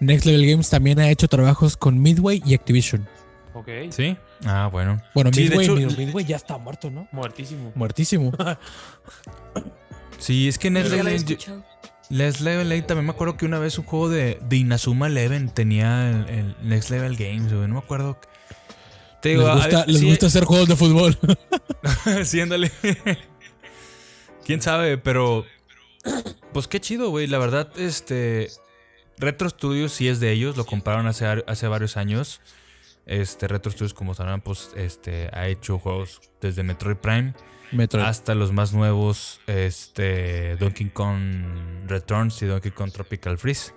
Next 0.00 0.26
Level 0.26 0.46
Games 0.50 0.68
también 0.68 0.98
ha 1.00 1.08
hecho 1.10 1.28
trabajos 1.28 1.76
con 1.76 2.00
Midway 2.00 2.42
y 2.44 2.54
Activision. 2.54 3.08
Ok. 3.54 3.68
¿Sí? 3.90 4.16
Ah, 4.44 4.68
bueno. 4.70 5.00
Bueno, 5.14 5.30
Sí, 5.32 5.44
de 5.44 5.50
Midway, 5.56 5.64
hecho- 5.66 5.76
Mid- 5.76 5.96
Midway 5.96 6.24
ya 6.24 6.36
está 6.36 6.58
muerto, 6.58 6.90
¿no? 6.90 7.08
Muertísimo. 7.12 7.72
Muertísimo. 7.74 8.32
Sí, 10.18 10.48
es 10.48 10.58
que 10.58 10.70
Level, 10.70 11.08
escuchado. 11.08 11.62
Next 12.08 12.40
Level 12.40 12.68
Game, 12.68 12.82
también 12.82 13.04
me 13.04 13.12
acuerdo 13.12 13.36
que 13.36 13.44
una 13.44 13.58
vez 13.58 13.78
un 13.78 13.84
juego 13.84 14.08
de, 14.08 14.38
de 14.42 14.56
Inazuma 14.56 15.08
Eleven 15.08 15.50
tenía 15.50 16.08
el, 16.10 16.28
el 16.30 16.56
Next 16.62 16.88
Level 16.90 17.16
Games, 17.16 17.52
güey. 17.52 17.68
No 17.68 17.74
me 17.74 17.80
acuerdo. 17.80 18.18
Te 19.20 19.30
digo, 19.30 19.42
les 19.46 19.54
gusta, 19.56 19.78
ver, 19.80 19.88
les 19.88 20.00
sí- 20.00 20.08
gusta 20.08 20.26
hacer 20.26 20.44
juegos 20.44 20.68
de 20.68 20.76
fútbol. 20.76 21.18
sí, 22.24 22.40
ándale. 22.40 22.72
Quién 24.44 24.62
sabe, 24.62 24.96
pero. 24.98 25.44
Pues 26.52 26.68
qué 26.68 26.80
chido, 26.80 27.10
güey. 27.10 27.26
La 27.26 27.38
verdad, 27.38 27.68
este. 27.76 28.48
Retro 29.18 29.48
Studios 29.50 29.92
sí 29.92 30.08
es 30.08 30.20
de 30.20 30.30
ellos. 30.32 30.56
Lo 30.56 30.64
compraron 30.64 31.06
hace, 31.06 31.26
hace 31.46 31.68
varios 31.68 31.96
años. 31.96 32.40
Este, 33.06 33.46
Retro 33.48 33.70
Studios, 33.70 33.94
como 33.94 34.14
sabrán, 34.14 34.40
pues 34.40 34.72
este, 34.76 35.30
ha 35.32 35.46
hecho 35.46 35.78
juegos 35.78 36.20
desde 36.40 36.62
Metroid 36.64 36.96
Prime 36.96 37.34
Metroid. 37.72 38.04
hasta 38.04 38.34
los 38.34 38.52
más 38.52 38.72
nuevos, 38.72 39.40
este, 39.46 40.56
Donkey 40.56 40.90
Kong 40.90 41.86
Returns 41.86 42.42
y 42.42 42.46
Donkey 42.46 42.72
Kong 42.72 42.90
Tropical 42.92 43.38
Freeze. 43.38 43.72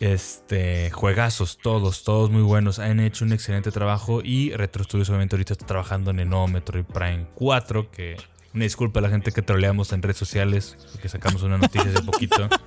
Este, 0.00 0.90
juegazos, 0.90 1.58
todos, 1.58 2.02
todos 2.04 2.30
muy 2.30 2.42
buenos. 2.42 2.78
Han 2.78 3.00
hecho 3.00 3.24
un 3.24 3.32
excelente 3.32 3.70
trabajo 3.70 4.20
y 4.22 4.52
Retro 4.52 4.82
Studios 4.82 5.08
obviamente 5.08 5.36
ahorita 5.36 5.52
está 5.52 5.66
trabajando 5.66 6.10
en 6.10 6.20
el 6.20 6.28
nuevo 6.28 6.48
Metroid 6.48 6.84
Prime 6.84 7.26
4, 7.34 7.90
que 7.90 8.16
una 8.56 8.64
disculpa 8.64 9.00
a 9.00 9.02
la 9.02 9.10
gente 9.10 9.32
que 9.32 9.42
troleamos 9.42 9.92
en 9.92 10.02
redes 10.02 10.16
sociales, 10.16 10.76
porque 10.92 11.08
sacamos 11.08 11.42
una 11.42 11.58
noticia 11.58 11.90
hace 11.90 12.02
poquito. 12.02 12.48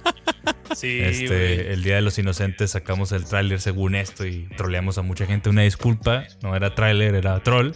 Sí, 0.75 0.99
Este, 1.01 1.73
el 1.73 1.81
Día 1.81 1.95
de 1.95 2.03
los 2.03 2.19
Inocentes 2.19 2.71
sacamos 2.71 3.11
el 3.11 3.25
tráiler 3.25 3.59
según 3.59 3.95
esto 3.95 4.23
y 4.27 4.47
troleamos 4.55 4.99
a 4.99 5.01
mucha 5.01 5.25
gente. 5.25 5.49
Una 5.49 5.63
disculpa, 5.63 6.25
no 6.43 6.55
era 6.55 6.75
tráiler, 6.75 7.15
era 7.15 7.41
troll. 7.41 7.71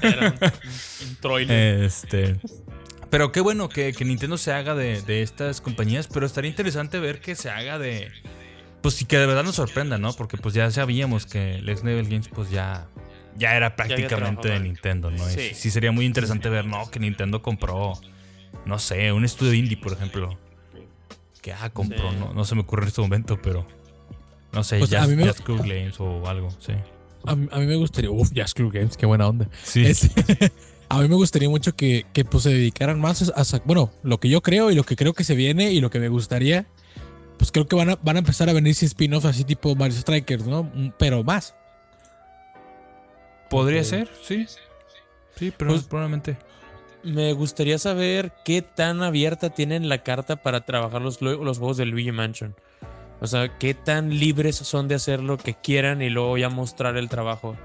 Era 0.00 0.30
un, 0.30 1.16
trailer. 1.20 1.84
Este. 1.84 2.36
Pero 3.10 3.32
qué 3.32 3.42
bueno 3.42 3.68
que, 3.68 3.92
que 3.92 4.06
Nintendo 4.06 4.38
se 4.38 4.50
haga 4.50 4.74
de, 4.74 5.02
de 5.02 5.22
estas 5.22 5.60
compañías, 5.60 6.08
pero 6.08 6.24
estaría 6.24 6.48
interesante 6.48 6.98
ver 7.00 7.20
que 7.20 7.34
se 7.34 7.50
haga 7.50 7.78
de. 7.78 8.10
Pues 8.80 8.94
sí 8.94 9.04
que 9.04 9.18
de 9.18 9.26
verdad 9.26 9.44
nos 9.44 9.56
sorprenda, 9.56 9.98
¿no? 9.98 10.14
Porque 10.14 10.38
pues 10.38 10.54
ya 10.54 10.70
sabíamos 10.70 11.26
que 11.26 11.56
el 11.56 11.66
Next 11.66 11.84
Level 11.84 12.08
Games 12.08 12.28
pues 12.28 12.50
ya. 12.50 12.88
Ya 13.40 13.56
era 13.56 13.74
prácticamente 13.74 14.48
de. 14.50 14.60
Nintendo, 14.60 15.10
¿no? 15.10 15.24
Sí. 15.28 15.50
Sí. 15.54 15.70
sería 15.70 15.90
muy 15.92 16.04
interesante 16.04 16.48
ver, 16.48 16.66
¿no? 16.66 16.90
Que 16.90 17.00
Nintendo 17.00 17.42
compró. 17.42 17.94
No 18.66 18.78
sé, 18.78 19.10
un 19.12 19.24
estudio 19.24 19.54
indie, 19.54 19.76
por 19.76 19.92
ejemplo. 19.92 20.38
Que 21.42 21.52
ah, 21.52 21.70
compró, 21.70 22.10
Sí. 22.10 22.16
no, 22.20 22.34
no 22.34 22.44
se 22.44 22.54
me 22.54 22.60
ocurre 22.60 22.82
en 22.82 22.88
este 22.88 23.00
momento, 23.00 23.40
pero. 23.42 23.66
No 24.52 24.62
sé, 24.62 24.78
Pues, 24.78 24.92
a 24.92 24.98
Just, 25.00 25.10
mí 25.10 25.16
me- 25.16 25.26
Just 25.26 25.40
Cool 25.44 25.58
Games 25.60 25.98
o 26.00 26.26
algo, 26.28 26.50
sí. 26.58 26.72
a, 27.24 27.34
mí- 27.36 27.48
a 27.50 27.58
mí 27.60 27.66
me 27.66 27.76
gustaría. 27.76 28.10
Uf, 28.10 28.30
Jazz 28.32 28.52
Club 28.52 28.72
Games, 28.72 28.96
qué 28.96 29.06
buena 29.06 29.26
onda. 29.28 29.48
Sí. 29.62 29.86
Este, 29.86 30.08
a 30.90 31.00
mí 31.00 31.08
me 31.08 31.14
gustaría 31.14 31.48
mucho 31.48 31.74
que, 31.74 32.04
que, 32.12 32.24
pues, 32.24 32.42
se 32.42 32.50
dedicaran 32.50 33.00
más 33.00 33.32
a, 33.34 33.58
Bueno, 33.64 33.90
lo 34.02 34.18
que 34.20 34.28
yo 34.28 34.42
creo 34.42 34.70
y 34.70 34.74
lo 34.74 34.82
que 34.84 34.96
creo 34.96 35.14
que 35.14 35.24
se 35.24 35.34
viene 35.34 35.72
y 35.72 35.80
lo 35.80 35.88
que 35.88 35.98
me 36.00 36.08
gustaría. 36.08 36.66
Pues 37.38 37.52
creo 37.52 37.66
que 37.66 37.74
van 37.76 37.88
a, 37.90 37.96
van 38.02 38.16
a 38.16 38.18
empezar 38.18 38.50
a 38.50 38.52
venirse 38.52 38.84
spin-offs 38.84 39.24
así 39.24 39.44
tipo 39.44 39.74
Mario 39.74 39.96
Strikers, 39.96 40.46
¿no? 40.46 40.64
Mm, 40.64 40.90
Pero 40.98 41.24
más. 41.24 41.54
Podría 43.50 43.84
ser, 43.84 44.08
sí. 44.22 44.46
Sí, 45.36 45.52
pero 45.56 45.72
Pues- 45.72 45.84
probablemente. 45.84 46.36
Me 47.02 47.32
gustaría 47.32 47.78
saber 47.78 48.30
qué 48.44 48.60
tan 48.62 49.02
abierta 49.02 49.50
tienen 49.50 49.88
la 49.88 50.02
carta 50.02 50.36
para 50.36 50.66
trabajar 50.66 51.00
los, 51.00 51.22
lo- 51.22 51.42
los 51.42 51.58
juegos 51.58 51.76
de 51.78 51.86
Luigi 51.86 52.12
Mansion. 52.12 52.54
O 53.22 53.26
sea, 53.26 53.58
qué 53.58 53.72
tan 53.74 54.10
libres 54.18 54.56
son 54.56 54.86
de 54.86 54.94
hacer 54.96 55.20
lo 55.22 55.38
que 55.38 55.54
quieran 55.54 56.02
y 56.02 56.10
luego 56.10 56.36
ya 56.38 56.48
mostrar 56.50 56.96
el 56.98 57.08
trabajo. 57.08 57.56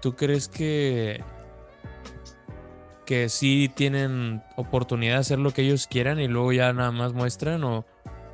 ¿Tú 0.00 0.16
crees 0.16 0.48
que 0.48 1.22
que 3.04 3.28
sí 3.28 3.70
tienen 3.74 4.42
oportunidad 4.56 5.14
de 5.14 5.20
hacer 5.20 5.38
lo 5.38 5.52
que 5.52 5.62
ellos 5.62 5.86
quieran 5.86 6.20
y 6.20 6.28
luego 6.28 6.52
ya 6.52 6.72
nada 6.72 6.92
más 6.92 7.12
muestran 7.12 7.64
o 7.64 7.84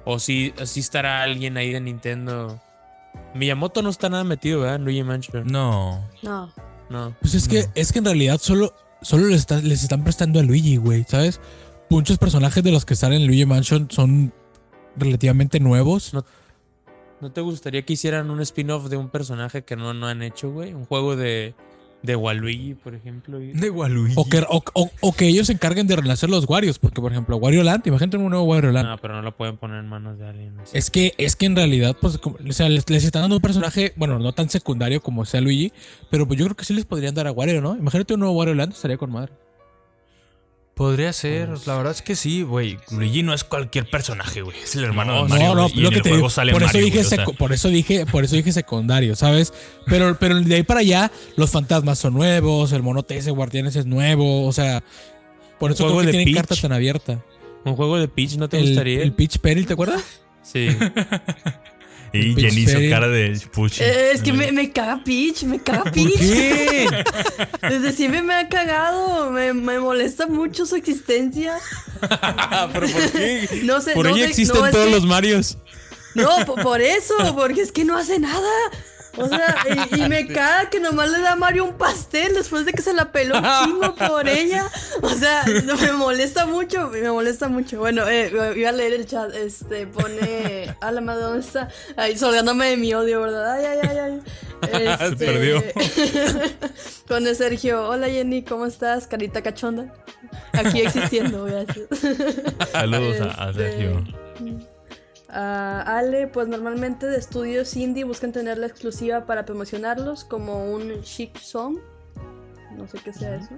o 0.05 0.19
sí, 0.19 0.53
sí 0.65 0.81
estará 0.81 1.23
alguien 1.23 1.57
ahí 1.57 1.73
de 1.73 1.81
Nintendo? 1.81 2.61
Miyamoto 3.35 3.83
no 3.83 3.91
está 3.91 4.09
nada 4.09 4.25
metido, 4.25 4.61
¿verdad? 4.61 4.77
En 4.77 4.85
Luigi 4.85 5.03
Mansion. 5.03 5.47
No. 5.47 6.05
No. 6.23 6.53
No. 6.91 7.15
Pues 7.21 7.35
es 7.35 7.47
que, 7.49 7.67
es 7.75 7.93
que 7.93 7.99
en 7.99 8.07
realidad 8.07 8.39
solo, 8.41 8.75
solo 9.03 9.27
les, 9.27 9.41
está- 9.41 9.61
les 9.61 9.83
están 9.83 10.03
prestando 10.05 10.41
a 10.41 10.43
Luigi, 10.43 10.77
güey, 10.77 11.05
¿sabes? 11.09 11.41
Muchos 11.91 12.19
personajes 12.19 12.63
de 12.65 12.73
los 12.73 12.85
que 12.85 12.95
están 12.95 13.13
en 13.13 13.27
Luigi 13.27 13.45
Mansion 13.47 13.89
son 13.91 14.33
relativamente 14.97 15.61
nuevos. 15.61 16.13
No. 16.15 16.25
¿No 17.21 17.33
te 17.33 17.41
gustaría 17.41 17.85
que 17.85 17.95
hicieran 17.95 18.31
un 18.31 18.41
spin-off 18.41 18.89
de 18.89 18.97
un 18.97 19.09
personaje 19.09 19.65
que 19.65 19.75
no, 19.77 19.93
no 19.93 20.07
han 20.07 20.23
hecho, 20.23 20.51
güey? 20.53 20.73
Un 20.73 20.85
juego 20.87 21.17
de, 21.17 21.55
de 22.03 22.15
Waluigi, 22.17 22.75
por 22.75 22.95
ejemplo. 22.95 23.39
De 23.39 23.71
Waluigi. 23.71 24.15
O 24.17 24.25
que, 24.25 24.39
o, 24.49 24.63
o- 24.75 24.91
o 25.01 25.13
que 25.13 25.27
ellos 25.27 25.49
se 25.49 25.53
encarguen 25.53 25.87
de 25.89 25.97
renacer 25.97 26.31
los 26.31 26.49
Warios, 26.49 26.79
porque 26.79 27.01
por 27.01 27.11
ejemplo, 27.13 27.37
Wario 27.39 27.63
Land, 27.65 27.87
imagínate 27.87 28.17
un 28.17 28.31
nuevo 28.31 28.45
Wario 28.45 28.71
Land. 28.71 28.89
No, 28.89 28.99
pero 28.99 29.15
no 29.17 29.23
lo 29.23 29.37
pueden 29.37 29.57
poner 29.57 29.81
en 29.81 29.89
manos 29.89 30.19
de 30.19 30.27
alguien. 30.29 30.59
así. 30.61 30.79
Es 30.79 30.91
que, 30.91 31.13
es 31.19 31.35
que 31.37 31.47
en 31.47 31.57
realidad, 31.57 31.97
pues, 32.01 32.19
como- 32.19 32.37
o 32.49 32.53
sea, 32.53 32.69
les, 32.69 32.89
les 32.89 33.05
están 33.05 33.23
dando 33.23 33.37
un 33.37 33.43
personaje, 33.43 33.93
bueno, 33.97 34.19
no 34.19 34.33
tan 34.33 34.49
secundario 34.49 35.03
como 35.03 35.25
sea 35.25 35.41
Luigi, 35.41 35.73
pero 36.11 36.27
pues 36.27 36.39
yo 36.39 36.45
creo 36.47 36.57
que 36.57 36.65
sí 36.65 36.73
les 36.75 36.85
podrían 36.85 37.15
dar 37.15 37.27
a 37.27 37.33
Wario, 37.33 37.61
¿no? 37.61 37.77
Imagínate 37.77 38.15
un 38.15 38.21
nuevo 38.21 38.35
Wario 38.37 38.55
Land, 38.55 38.73
estaría 38.73 38.97
con 38.97 39.11
madre. 39.11 39.33
Podría 40.79 41.13
ser, 41.13 41.49
Pues- 41.49 41.67
la 41.67 41.77
verdad 41.77 41.93
es 41.93 42.03
que 42.03 42.15
sí, 42.17 42.43
güey. 42.43 42.79
Luigi 42.93 43.23
no 43.25 43.35
es 43.35 43.43
cualquier 43.45 43.91
personaje, 43.91 44.43
güey. 44.43 44.57
Es 44.63 44.77
el 44.77 44.85
hermano 44.85 45.13
No, 45.13 45.23
de 45.25 45.29
Mario. 45.29 45.47
no, 45.49 45.55
no, 45.57 45.69
lo 45.75 45.91
que 45.91 45.97
el 45.97 46.03
te 46.03 46.13
digo, 46.15 46.31
sale 46.31 46.53
por 46.53 46.63
eso 46.63 46.69
Mario, 46.69 46.85
dije, 46.85 46.97
güey, 47.03 47.07
o 47.07 47.11
sea. 47.11 47.25
por 47.27 47.53
eso 47.53 47.69
dije, 47.69 48.07
por 48.07 48.25
eso 48.25 48.37
dije 48.37 48.53
secundario, 48.53 49.17
¿sabes? 49.17 49.53
Pero, 49.87 50.17
pero 50.19 50.41
de 50.41 50.55
ahí 50.55 50.63
para 50.63 50.81
allá, 50.81 51.11
los 51.37 51.51
fantasmas 51.51 51.99
son 51.99 52.15
nuevos, 52.15 52.71
el 52.73 52.83
monote 52.83 53.17
ese 53.19 53.33
guardianes 53.33 53.75
es 53.77 53.87
nuevo, 53.87 54.47
o 54.47 54.53
sea, 54.53 54.83
por 55.59 55.71
Un 55.71 55.75
eso 55.75 55.83
juego 55.85 55.99
creo 55.99 56.01
que 56.01 56.07
de 56.07 56.25
tienen 56.25 56.35
Peach. 56.35 56.47
carta 56.47 56.63
tan 56.63 56.73
abierta. 56.73 57.25
¿Un 57.65 57.75
juego 57.75 57.99
de 57.99 58.07
Peach 58.07 58.37
no 58.37 58.49
te 58.49 58.59
El, 58.59 58.67
gustaría? 58.69 59.03
el 59.03 59.13
Peach 59.13 59.39
Peril, 59.39 59.67
¿te 59.67 59.73
acuerdas? 59.73 60.03
Sí. 60.43 60.69
Y 62.13 62.35
Peach 62.35 62.51
Jenny 62.51 62.63
hizo 62.63 62.79
cara 62.91 63.09
de 63.09 63.39
puchi. 63.53 63.83
Eh, 63.83 64.13
es 64.15 64.23
que 64.23 64.33
me, 64.33 64.51
me 64.53 64.71
caga 64.73 65.03
Peach, 65.05 65.43
me 65.45 65.61
caga 65.61 65.91
Peach. 65.91 66.19
¿Qué? 66.19 66.89
Desde 67.69 67.93
siempre 67.93 68.23
me 68.23 68.35
ha 68.35 68.49
cagado, 68.49 69.31
me, 69.31 69.53
me 69.53 69.79
molesta 69.79 70.27
mucho 70.27 70.65
su 70.67 70.77
existencia. 70.77 71.59
¿Pero 72.73 72.87
por 72.89 73.11
qué? 73.13 73.61
No 73.65 73.81
sé, 73.81 73.93
Por 73.93 74.07
no 74.07 74.17
ella 74.17 74.25
sé- 74.25 74.31
existen 74.31 74.61
no, 74.63 74.71
todos 74.71 74.87
que- 74.87 74.93
los 74.93 75.05
Marios. 75.07 75.59
No, 76.15 76.29
po- 76.47 76.55
por, 76.57 76.81
eso, 76.81 77.15
porque 77.37 77.61
es 77.61 77.71
que 77.73 77.85
no 77.85 77.97
hace 77.97 78.19
nada. 78.19 78.49
O 79.19 79.29
sea, 79.29 79.57
y, 79.93 80.01
y 80.03 80.09
me 80.09 80.27
caga 80.27 80.71
que 80.71 80.81
nomás 80.81 81.11
le 81.11 81.21
da 81.21 81.33
a 81.33 81.37
Mario 81.37 81.65
un 81.65 81.75
pastel 81.75 82.35
después 82.35 82.65
de 82.65 82.73
que 82.73 82.83
se 82.83 82.93
la 82.95 83.11
peló 83.13 83.37
un 83.39 83.45
chingo 83.65 83.95
por 83.95 84.29
ella. 84.29 84.67
O 85.03 85.11
sea, 85.11 85.45
me 85.81 85.93
molesta 85.93 86.47
mucho, 86.47 86.89
me 86.89 87.11
molesta 87.11 87.49
mucho. 87.49 87.79
Bueno, 87.79 88.09
eh, 88.09 88.31
iba 88.57 88.69
a 88.69 88.73
leer 88.73 88.93
el 88.95 89.07
chat, 89.07 89.35
este, 89.35 89.87
pone... 89.87 90.75
A 90.81 90.93
la 90.93 91.01
madre, 91.01 91.23
¿dónde 91.23 91.41
está? 91.41 91.69
Ahí, 91.97 92.17
solgándome 92.17 92.67
de 92.71 92.77
mi 92.77 92.95
odio, 92.95 93.21
¿verdad? 93.23 93.55
Ay, 93.55 93.65
ay, 93.67 93.79
ay, 93.83 93.99
ay. 93.99 94.21
Este, 95.01 95.09
Se 95.09 95.17
perdió. 95.17 95.63
pone 97.07 97.35
Sergio, 97.35 97.89
hola 97.89 98.09
Jenny, 98.09 98.43
¿cómo 98.43 98.67
estás? 98.67 99.07
Carita 99.07 99.43
cachonda. 99.43 99.93
Aquí 100.53 100.81
existiendo, 100.81 101.45
gracias. 101.45 101.87
Saludos 102.73 103.21
a, 103.21 103.45
a 103.47 103.51
Este, 103.51 103.63
Sergio. 103.71 104.05
Ah, 105.29 105.83
Ale, 105.99 106.27
pues 106.27 106.49
normalmente 106.49 107.07
de 107.07 107.19
estudios 107.19 107.77
indie 107.77 108.05
buscan 108.05 108.33
tener 108.33 108.57
la 108.59 108.67
exclusiva 108.67 109.27
para 109.27 109.45
promocionarlos, 109.45 110.25
como 110.25 110.73
un 110.73 111.03
chic 111.03 111.37
song. 111.39 111.79
No 112.77 112.89
sé 112.89 112.99
qué 113.05 113.13
sea 113.13 113.35
eso. 113.37 113.51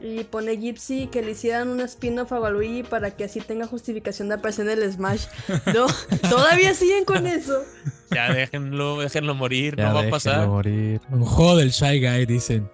Y 0.00 0.22
pone 0.24 0.56
Gypsy 0.56 1.08
que 1.08 1.22
le 1.22 1.32
hicieran 1.32 1.68
un 1.68 1.80
spin-off 1.80 2.32
a 2.32 2.38
Waluigi 2.40 2.84
para 2.84 3.10
que 3.10 3.24
así 3.24 3.40
tenga 3.40 3.66
justificación 3.66 4.28
de 4.28 4.36
aparecer 4.36 4.68
en 4.68 4.80
el 4.80 4.92
Smash. 4.92 5.26
No, 5.74 5.86
todavía 6.30 6.72
siguen 6.72 7.04
con 7.04 7.26
eso. 7.26 7.62
Ya 8.12 8.32
déjenlo, 8.32 9.00
déjenlo 9.00 9.34
morir, 9.34 9.74
Ya 9.76 9.88
no 9.88 9.94
va 9.96 10.02
a 10.02 10.10
pasar. 10.10 10.46
morir. 10.48 11.00
Un 11.10 11.24
juego 11.24 11.56
del 11.56 11.70
Shy 11.70 12.00
Guy, 12.00 12.26
dicen. 12.26 12.70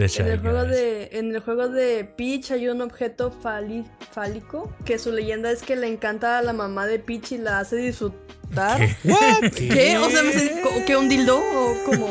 De 0.00 0.22
En 0.22 0.26
el, 0.28 0.40
juego 0.40 0.64
de, 0.64 1.08
en 1.12 1.34
el 1.34 1.40
juego 1.40 1.68
de 1.68 2.04
Peach 2.04 2.50
hay 2.52 2.68
un 2.68 2.80
objeto 2.82 3.32
fali- 3.42 3.84
fálico 4.12 4.74
que 4.84 4.98
su 4.98 5.12
leyenda 5.12 5.50
es 5.50 5.62
que 5.62 5.76
le 5.76 5.86
encanta 5.88 6.38
a 6.38 6.42
la 6.42 6.52
mamá 6.52 6.86
de 6.86 6.98
Peach 6.98 7.32
y 7.32 7.38
la 7.38 7.60
hace 7.60 7.76
disfrutar. 7.76 8.80
¿Qué? 9.02 9.50
¿Qué? 9.68 9.98
O 9.98 10.10
sea, 10.10 10.22
me 10.22 10.32
sé- 10.32 10.60
¿co- 10.62 10.70
¿qué 10.86 10.96
un 10.96 11.08
dildo 11.08 11.38
o 11.38 11.74
cómo? 11.84 12.08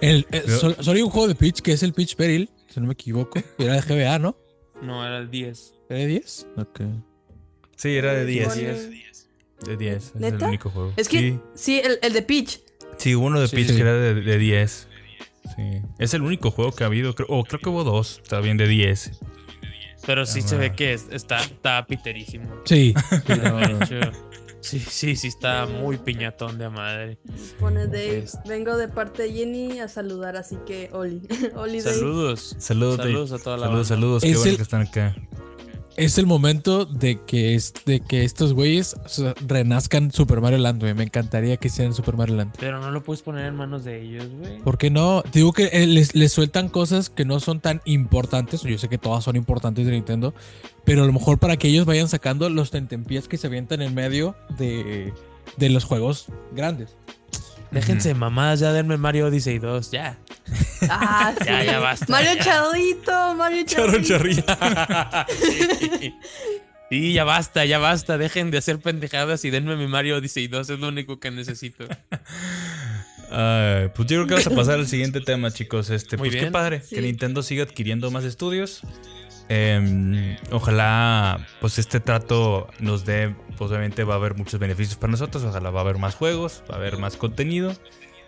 El, 0.00 0.16
el- 0.16 0.24
Pero- 0.30 0.58
sol- 0.58 0.76
solo 0.80 0.96
hay 0.96 1.02
un 1.02 1.10
juego 1.10 1.28
de 1.28 1.34
Peach 1.34 1.60
que 1.60 1.72
es 1.72 1.82
el 1.82 1.92
Peach 1.92 2.16
Peril, 2.16 2.50
si 2.68 2.80
no 2.80 2.86
me 2.86 2.92
equivoco. 2.94 3.40
Era 3.58 3.74
de 3.74 3.80
GBA, 3.82 4.18
¿no? 4.18 4.36
No, 4.80 5.06
era 5.06 5.18
el 5.18 5.30
10. 5.30 5.74
¿Era 5.88 5.98
de 6.00 6.06
10? 6.06 6.46
Ok. 6.56 6.80
Sí, 7.76 7.96
era 7.96 8.14
de 8.14 8.24
10. 8.26 8.48
Pone- 8.48 9.02
De 9.66 9.76
10. 9.76 9.96
Es 9.96 10.12
el 10.16 10.20
¿Neta? 10.20 10.48
único 10.48 10.70
juego. 10.70 10.92
Es 10.96 11.08
que, 11.08 11.18
Sí, 11.18 11.40
sí, 11.54 11.80
el, 11.84 11.98
el 12.02 12.12
de 12.12 12.22
Peach. 12.22 12.60
sí, 12.96 13.14
hubo 13.14 13.26
uno 13.26 13.40
de 13.40 13.46
Sí. 13.48 13.56
Peach 13.56 13.68
Sí. 13.68 13.76
que 13.76 13.80
era 13.82 13.92
de, 13.94 14.14
de 14.14 14.38
10. 14.38 14.88
Sí. 15.56 15.82
Es 15.98 16.14
el 16.14 16.22
único 16.22 16.50
juego 16.50 16.72
que 16.72 16.84
ha 16.84 16.86
habido. 16.86 17.14
Creo, 17.14 17.28
o 17.30 17.44
creo 17.44 17.60
que 17.60 17.68
hubo 17.68 17.84
dos 17.84 18.22
también 18.28 18.56
de 18.56 18.66
10. 18.68 19.20
Pero 20.06 20.26
sí 20.26 20.40
Ah, 20.44 20.48
se 20.48 20.56
ve 20.56 20.72
que 20.74 20.92
es- 20.94 21.08
está, 21.12 21.38
está 21.40 21.86
piterísimo. 21.86 22.44
Sí. 22.64 22.94
Sí, 24.60 24.78
sí, 24.78 25.16
sí 25.16 25.26
está 25.26 25.66
muy 25.66 25.96
piñatón 25.98 26.56
de 26.56 26.68
madre. 26.68 27.18
Pone 27.58 27.86
Dave. 27.86 28.18
Es- 28.18 28.38
Vengo 28.46 28.76
de 28.76 28.86
parte 28.86 29.24
de 29.24 29.32
Jenny 29.32 29.80
a 29.80 29.88
saludar, 29.88 30.36
así 30.36 30.56
que 30.64 30.88
Oli. 30.92 31.20
Oli. 31.56 31.80
Saludos. 31.80 32.54
Saludos. 32.60 32.98
Saludos 32.98 33.32
a 33.32 33.38
toda 33.40 33.56
la 33.56 33.66
Saludos, 33.66 33.88
banda. 33.90 34.02
saludos. 34.02 34.22
Qué 34.22 34.30
Es 34.30 34.36
bueno 34.38 34.50
el- 34.52 34.56
que 34.56 34.62
están 34.62 34.82
acá. 34.82 35.16
Es 35.96 36.16
el 36.16 36.26
momento 36.26 36.86
de 36.86 37.20
que, 37.20 37.54
es, 37.54 37.74
de 37.84 38.00
que 38.00 38.24
estos 38.24 38.54
güeyes 38.54 38.96
renazcan 39.46 40.10
Super 40.10 40.40
Mario 40.40 40.58
Land, 40.58 40.80
güey. 40.80 40.94
Me 40.94 41.02
encantaría 41.02 41.56
que 41.58 41.68
hicieran 41.68 41.94
Super 41.94 42.16
Mario 42.16 42.36
Land. 42.36 42.54
Pero 42.58 42.80
no 42.80 42.90
lo 42.90 43.02
puedes 43.02 43.22
poner 43.22 43.46
en 43.46 43.56
manos 43.56 43.84
de 43.84 44.02
ellos, 44.02 44.26
güey. 44.38 44.58
¿Por 44.60 44.78
qué 44.78 44.90
no? 44.90 45.22
Te 45.22 45.40
digo 45.40 45.52
que 45.52 45.64
eh, 45.72 45.86
les, 45.86 46.14
les 46.14 46.32
sueltan 46.32 46.68
cosas 46.68 47.10
que 47.10 47.24
no 47.24 47.40
son 47.40 47.60
tan 47.60 47.82
importantes. 47.84 48.62
Yo 48.62 48.78
sé 48.78 48.88
que 48.88 48.98
todas 48.98 49.24
son 49.24 49.36
importantes 49.36 49.84
de 49.84 49.92
Nintendo. 49.92 50.34
Pero 50.84 51.02
a 51.02 51.06
lo 51.06 51.12
mejor 51.12 51.38
para 51.38 51.56
que 51.56 51.68
ellos 51.68 51.84
vayan 51.86 52.08
sacando 52.08 52.48
los 52.48 52.70
tentempiés 52.70 53.28
que 53.28 53.36
se 53.36 53.46
avientan 53.46 53.82
en 53.82 53.94
medio 53.94 54.34
de, 54.58 55.12
de 55.56 55.68
los 55.68 55.84
juegos 55.84 56.26
grandes. 56.54 56.96
Déjense 57.72 58.08
de 58.10 58.14
mamadas, 58.14 58.60
ya 58.60 58.72
denme 58.72 58.96
Mario 58.98 59.26
Odyssey 59.26 59.58
2, 59.58 59.90
ya. 59.90 60.18
Ah, 60.90 61.32
sí. 61.40 61.46
Ya, 61.46 61.64
ya 61.64 61.78
basta, 61.80 62.06
Mario 62.08 62.34
ya. 62.34 62.44
Charrito, 62.44 63.34
Mario 63.34 63.64
Charo 63.66 64.02
Charrito. 64.02 64.42
charrita. 64.46 65.26
sí. 66.00 66.14
Sí, 66.90 67.12
ya 67.14 67.24
basta, 67.24 67.64
ya 67.64 67.78
basta. 67.78 68.18
Dejen 68.18 68.50
de 68.50 68.58
hacer 68.58 68.78
pendejadas 68.78 69.44
y 69.46 69.50
denme 69.50 69.76
mi 69.76 69.86
Mario 69.86 70.18
Odyssey 70.18 70.46
2, 70.48 70.68
es 70.70 70.78
lo 70.78 70.88
único 70.88 71.18
que 71.18 71.30
necesito. 71.30 71.86
Ay, 73.30 73.88
pues 73.94 74.06
yo 74.08 74.16
creo 74.16 74.26
que 74.26 74.34
vamos 74.34 74.46
a 74.46 74.50
pasar 74.54 74.78
al 74.78 74.86
siguiente 74.86 75.22
tema, 75.22 75.50
chicos. 75.50 75.88
Este, 75.88 76.18
Muy 76.18 76.28
pues 76.28 76.34
qué 76.36 76.40
bien. 76.42 76.52
padre 76.52 76.82
Sí. 76.82 76.94
que 76.96 77.00
Nintendo 77.00 77.42
siga 77.42 77.62
adquiriendo 77.64 78.10
más 78.10 78.24
estudios. 78.24 78.82
Em, 79.48 80.36
ojalá, 80.50 81.46
pues 81.60 81.78
este 81.78 82.00
trato 82.00 82.68
nos 82.78 83.04
dé, 83.04 83.34
pues 83.58 83.70
obviamente 83.70 84.04
va 84.04 84.14
a 84.14 84.16
haber 84.16 84.34
muchos 84.34 84.58
beneficios 84.58 84.96
para 84.96 85.10
nosotros. 85.10 85.44
Ojalá 85.44 85.70
va 85.70 85.80
a 85.80 85.82
haber 85.82 85.98
más 85.98 86.14
juegos, 86.14 86.62
va 86.70 86.76
a 86.76 86.78
haber 86.78 86.96
más 86.98 87.16
contenido. 87.16 87.74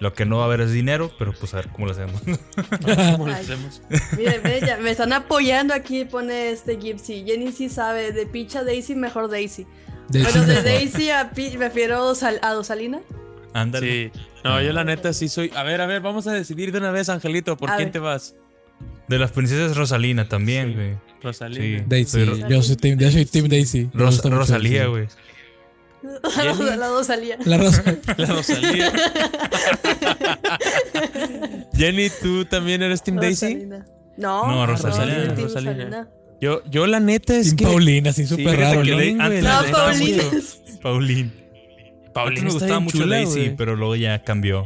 Lo 0.01 0.12
que 0.12 0.27
no 0.27 0.39
va 0.39 0.43
a 0.43 0.47
haber 0.47 0.61
es 0.61 0.73
dinero, 0.73 1.11
pero 1.19 1.33
pues 1.33 1.55
a 1.55 1.59
ver 1.59 1.69
cómo 1.69 1.87
lo 1.87 1.93
hacemos. 1.93 2.21
¿Cómo 3.12 3.27
lo 3.29 3.33
hacemos? 3.33 3.81
Miren, 4.19 4.43
ya, 4.67 4.77
me 4.79 4.91
están 4.91 5.12
apoyando 5.12 5.73
aquí, 5.73 6.05
pone 6.05 6.51
este 6.51 6.79
Gipsy. 6.81 7.25
Jenny 7.25 7.53
sí 7.53 7.69
sabe, 7.69 8.12
de 8.12 8.27
Peach 8.27 8.57
a 8.57 8.65
Daisy, 8.65 8.97
mejor 8.97 9.31
Daisy. 9.31 9.62
Hecho, 10.12 10.25
Bueno, 10.25 10.41
de 10.43 10.47
mejor. 10.49 10.65
Daisy 10.65 11.11
a 11.11 11.31
Peach, 11.31 11.57
prefiero 11.57 11.97
a 11.97 12.01
Dosal- 12.12 12.41
a 12.43 12.53
Dosalina. 12.53 13.01
Ándale. 13.55 14.11
Sí. 14.12 14.21
No, 14.43 14.61
yo 14.61 14.73
la 14.73 14.83
neta 14.85 15.12
sí 15.12 15.29
soy. 15.29 15.51
A 15.55 15.62
ver, 15.62 15.81
a 15.81 15.87
ver, 15.87 16.03
vamos 16.03 16.27
a 16.27 16.33
decidir 16.33 16.73
de 16.73 16.79
una 16.79 16.91
vez, 16.91 17.09
Angelito, 17.09 17.57
¿por 17.57 17.71
A 17.71 17.77
quién 17.77 17.87
ver. 17.87 17.93
te 17.93 17.99
vas? 18.01 18.35
De 19.09 19.18
las 19.18 19.32
princesas 19.32 19.76
Rosalina 19.76 20.28
también, 20.28 20.68
Sí. 20.68 20.74
güey. 20.74 20.95
Rosalina. 21.22 21.78
Sí. 21.78 21.85
Daisy. 21.87 22.11
Soy 22.11 22.24
Ro- 22.24 22.49
Yo 22.49 22.62
soy 22.62 22.76
Team, 22.76 22.99
yo 22.99 23.11
soy 23.11 23.24
team 23.26 23.49
Daisy. 23.49 23.91
Ros- 23.95 24.22
Rosalía, 24.24 24.87
güey. 24.87 25.07
La. 26.03 26.20
La 27.47 27.57
Rosa. 27.59 27.82
La 28.18 28.26
Rosalía. 28.26 28.93
Jenny, 31.76 32.09
¿tú 32.22 32.45
también 32.45 32.82
eres 32.82 33.03
Team 33.03 33.16
Daisy? 33.16 33.66
No, 34.16 34.47
No, 34.47 34.66
Rosalina, 34.66 35.35
Team 35.35 35.49
Rosalina. 35.49 35.72
Rosalina. 35.72 36.09
Yo, 36.41 36.62
yo 36.70 36.87
la 36.87 37.01
neta 37.01 37.37
es 37.37 37.47
Team 37.49 37.57
que. 37.57 37.64
Paulina, 37.64 38.11
así 38.11 38.26
súper 38.26 38.57
fíjate 38.57 38.62
raro. 38.62 38.82
que 38.82 38.91
¿no? 38.91 38.97
le- 38.99 39.05
Paulín, 39.16 39.20
antes. 39.22 39.43
No, 39.45 39.62
la 39.62 39.72
Paulina. 40.82 40.82
Paulina 40.82 41.30
Antes 42.14 42.45
me 42.45 42.51
gustaba 42.51 42.80
mucho 42.80 42.99
chula, 42.99 43.16
Daisy, 43.16 43.55
pero 43.57 43.76
luego 43.76 43.97
ya 43.97 44.22
cambió. 44.22 44.64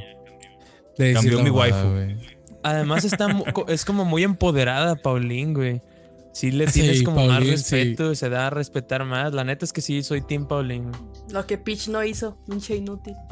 Daisy 0.98 1.14
Cambió 1.14 1.42
mi 1.42 1.50
waifu. 1.50 1.88
güey. 1.90 2.37
Además 2.62 3.04
está 3.04 3.28
es 3.68 3.84
como 3.84 4.04
muy 4.04 4.24
empoderada 4.24 4.96
Paulín, 4.96 5.54
güey. 5.54 5.82
Sí 6.32 6.50
le 6.52 6.66
Sí, 6.70 6.80
tienes 6.82 7.02
como 7.02 7.26
más 7.26 7.38
Paulín, 7.38 7.58
sí. 7.58 7.76
respeto, 7.76 8.14
se 8.14 8.28
da 8.28 8.46
a 8.46 8.50
respetar 8.50 9.04
más. 9.04 9.32
La 9.32 9.44
neta 9.44 9.64
es 9.64 9.72
que 9.72 9.80
sí, 9.80 10.02
soy 10.02 10.20
Team 10.22 10.46
Paulín. 10.46 10.92
Lo 11.30 11.46
que 11.46 11.58
Peach 11.58 11.88
no 11.88 12.04
hizo, 12.04 12.36
pinche 12.46 12.76
inútil. 12.76 13.14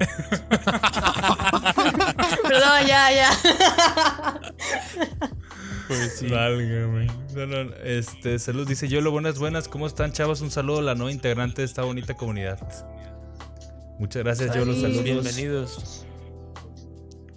Perdón, 2.49 2.87
ya, 2.87 3.13
ya. 3.13 3.31
Pues 5.89 6.17
sí. 6.19 6.27
Válgame. 6.29 7.07
No, 7.35 7.47
no, 7.47 7.75
este, 7.85 8.39
salud. 8.39 8.67
Dice 8.67 8.89
yo, 8.89 9.01
lo 9.01 9.11
buenas, 9.13 9.39
buenas. 9.39 9.69
¿Cómo 9.69 9.87
están, 9.87 10.13
chavos? 10.13 10.41
Un 10.41 10.51
saludo 10.51 10.79
a 10.81 10.83
la 10.83 10.95
nueva 10.95 11.13
integrante 11.13 11.63
de 11.63 11.67
esta 11.67 11.83
bonita 11.83 12.15
comunidad. 12.15 12.59
Muchas 13.99 14.25
gracias, 14.25 14.55
yo 14.55 14.65
los 14.65 14.81
Salud. 14.81 14.97
saludos. 14.97 15.05
Bienvenidos. 15.05 16.06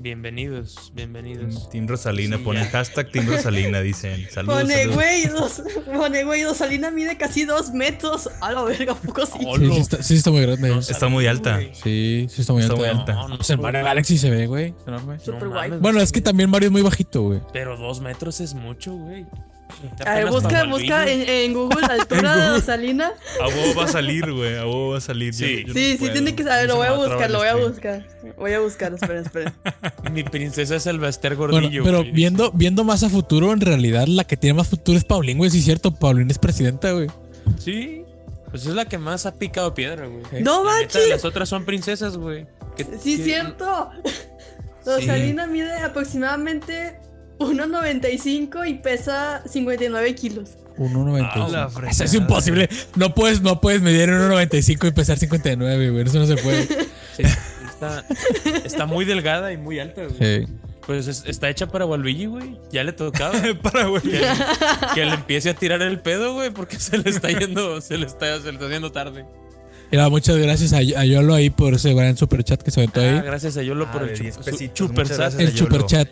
Bienvenidos, 0.02 0.94
bienvenidos. 0.96 1.70
Team 1.70 1.86
Rosalina, 1.86 2.38
Sí, 2.38 2.44
ponen 2.44 2.64
ya. 2.64 2.70
hashtag 2.70 3.12
Team 3.12 3.28
Rosalina, 3.28 3.82
dicen. 3.82 4.28
Saludos, 4.32 4.62
Pone, 4.62 4.88
güey, 4.88 5.26
dos, 5.28 5.62
pone, 5.94 6.24
güey, 6.24 6.42
Dosalina 6.44 6.90
mide 6.90 7.18
casi 7.18 7.44
dos 7.44 7.72
metros. 7.74 8.30
A 8.40 8.54
la 8.54 8.64
verga, 8.64 8.94
¿a 8.94 8.96
poco 8.96 9.26
sí? 9.26 9.40
Oh, 9.46 9.58
Sí, 9.58 9.70
sí 9.74 9.80
está, 9.82 10.02
sí 10.02 10.16
está 10.16 10.32
muy 10.32 10.42
grande. 10.44 10.70
No, 10.70 10.80
Está 10.80 11.10
muy 11.10 11.28
alta. 11.28 11.60
Sí, 11.74 12.28
sí 12.30 12.42
está 12.42 12.54
muy 12.54 12.62
Está 12.62 12.76
alta. 12.76 12.86
muy 12.88 12.98
alta. 13.00 13.14
No, 13.14 13.28
no, 13.28 13.38
Pues 13.40 13.58
Mario 13.60 13.84
Galaxy 13.84 14.18
se 14.18 14.30
ve, 14.30 14.48
güey. 14.48 14.74
Enorme. 14.88 15.20
Super 15.20 15.44
No 15.44 15.50
guay. 15.50 15.68
mames, 15.70 15.82
Bueno, 15.82 16.00
es 16.00 16.14
que 16.14 16.22
también 16.22 16.50
Mario 16.50 16.68
es 16.68 16.72
muy 16.72 16.82
bajito, 16.82 17.24
güey. 17.24 17.42
Pero 17.52 17.76
dos 17.76 18.00
metros 18.00 18.40
es 18.40 18.54
mucho, 18.54 18.94
güey. 18.96 19.26
A 20.06 20.16
ver, 20.16 20.30
busca, 20.30 20.64
busca 20.66 21.08
en, 21.10 21.22
en 21.28 21.54
Google 21.54 21.82
la 21.88 21.94
altura 22.02 22.36
de 22.36 22.46
Dosalina. 22.48 23.12
A 23.42 23.44
vos 23.46 23.78
va 23.78 23.86
a 23.86 23.88
salir, 23.88 24.32
güey. 24.32 24.58
A 24.58 24.64
vos 24.66 24.94
va 24.94 24.98
a 24.98 25.02
salir. 25.02 25.34
Sí. 25.34 25.64
yo 25.68 25.74
Sí, 25.74 25.92
sí, 25.94 25.98
puedo. 26.00 26.14
tiene 26.14 26.36
que 26.36 26.44
saber. 26.44 26.68
Lo 26.68 26.76
voy 26.78 26.88
a 26.88 26.94
buscar, 26.94 27.30
lo 27.32 27.38
voy 27.40 27.48
a 27.48 27.56
buscar. 27.56 28.06
Voy 28.38 28.54
a 28.54 28.60
buscar, 28.60 28.94
esperen, 28.94 29.24
esperen. 29.26 29.54
Mi 30.12 30.24
princesa 30.24 30.76
es 30.76 30.86
el 30.88 31.00
Baster 31.00 31.36
Bueno, 31.36 31.54
Gordillo. 31.54 31.84
pero 31.84 32.00
güey. 32.00 32.12
viendo, 32.12 32.52
viendo 32.52 32.84
más 32.84 33.04
a 33.04 33.10
futuro, 33.10 33.54
en 33.54 33.62
realidad 33.62 34.08
la 34.08 34.24
que 34.26 34.38
tiene 34.38 34.56
más 34.56 34.68
futuro 34.68 34.98
es 34.98 35.04
Paulín, 35.06 35.38
güey. 35.38 35.50
Sí, 35.50 35.60
es 35.60 35.66
cierto. 35.66 35.94
Paulín 35.94 36.30
es 36.32 36.40
presidenta, 36.40 36.92
güey. 36.92 37.08
Sí. 37.58 38.04
Pues 38.50 38.66
es 38.66 38.74
la 38.74 38.86
que 38.86 38.98
más 38.98 39.26
ha 39.28 39.36
picado 39.36 39.74
piedra, 39.76 40.08
güey. 40.08 40.42
¡No 40.44 40.64
La 40.64 40.80
neta! 40.80 40.98
Las 41.08 41.24
otras 41.24 41.48
son 41.48 41.66
princesas, 41.66 42.18
güey. 42.18 42.48
Que- 42.76 42.86
Sí, 43.02 43.18
que- 43.18 43.24
cierto. 43.24 43.92
Rosalina 44.86 45.46
mide 45.46 45.72
aproximadamente 45.84 47.00
1.95 47.40 48.68
y 48.70 48.74
pesa 48.76 49.42
59 49.48 50.16
kilos. 50.16 50.52
Ah, 50.78 50.82
la 50.82 50.88
1.95. 50.88 51.70
fregada. 51.72 51.92
Eso 51.92 52.04
es 52.06 52.14
imposible. 52.14 52.70
No 52.96 53.14
puedes, 53.14 53.42
no 53.42 53.60
puedes 53.62 53.82
medir 53.82 54.10
1.95 54.10 54.88
y 54.88 54.92
pesar 54.92 55.18
59, 55.18 55.90
güey. 55.90 56.04
Eso 56.06 56.20
no 56.20 56.26
se 56.26 56.36
puede. 56.38 56.68
Sí, 57.20 57.24
está, 57.66 58.06
está 58.64 58.86
muy 58.86 59.04
delgada 59.04 59.52
y 59.52 59.58
muy 59.58 59.78
alta, 59.80 60.04
güey. 60.06 60.46
Sí. 60.46 60.54
Pues 60.88 61.08
es- 61.08 61.24
está 61.26 61.50
hecha 61.50 61.68
para 61.68 61.86
Waluigi, 61.86 62.28
güey. 62.28 62.58
Ya 62.72 62.84
le 62.86 62.94
tocaba. 62.94 63.34
Para, 63.62 63.88
güey. 63.88 64.02
Que, 64.02 64.22
que 64.96 65.06
le 65.06 65.16
empiece 65.16 65.50
a 65.50 65.54
tirar 65.54 65.82
el 65.82 66.00
pedo, 66.00 66.34
güey, 66.34 66.50
porque 66.52 66.80
se 66.80 66.98
le 66.98 67.10
está 67.10 67.28
yendo, 67.30 67.82
se 67.82 67.98
le 67.98 68.06
está, 68.06 68.38
se 68.40 68.46
le 68.46 68.52
está 68.54 68.66
haciendo 68.68 68.92
tarde. 68.94 69.26
Mira, 69.92 70.08
muchas 70.08 70.38
gracias 70.38 70.72
a, 70.72 70.78
a 70.78 71.04
Yolo 71.06 71.34
ahí 71.34 71.50
por 71.50 71.74
ese 71.74 71.94
gran 71.94 72.16
superchat 72.16 72.62
que 72.62 72.72
se 72.72 72.80
aventó 72.80 73.02
Ah, 73.02 73.04
ahí. 73.04 73.22
gracias 73.22 73.58
a 73.58 73.64
Yolo 73.64 73.86
Ah, 73.90 73.92
por 73.92 74.04
el 74.04 74.10
de 74.10 74.16
chu- 74.16 74.24
10 74.24 74.36
su- 74.36 74.42
pesitos, 74.44 74.74
chuper 74.76 75.04
muchas 75.04 75.18
gracias. 75.18 75.42
El 75.42 75.54
Yolo. 75.54 75.58
superchat. 75.72 76.08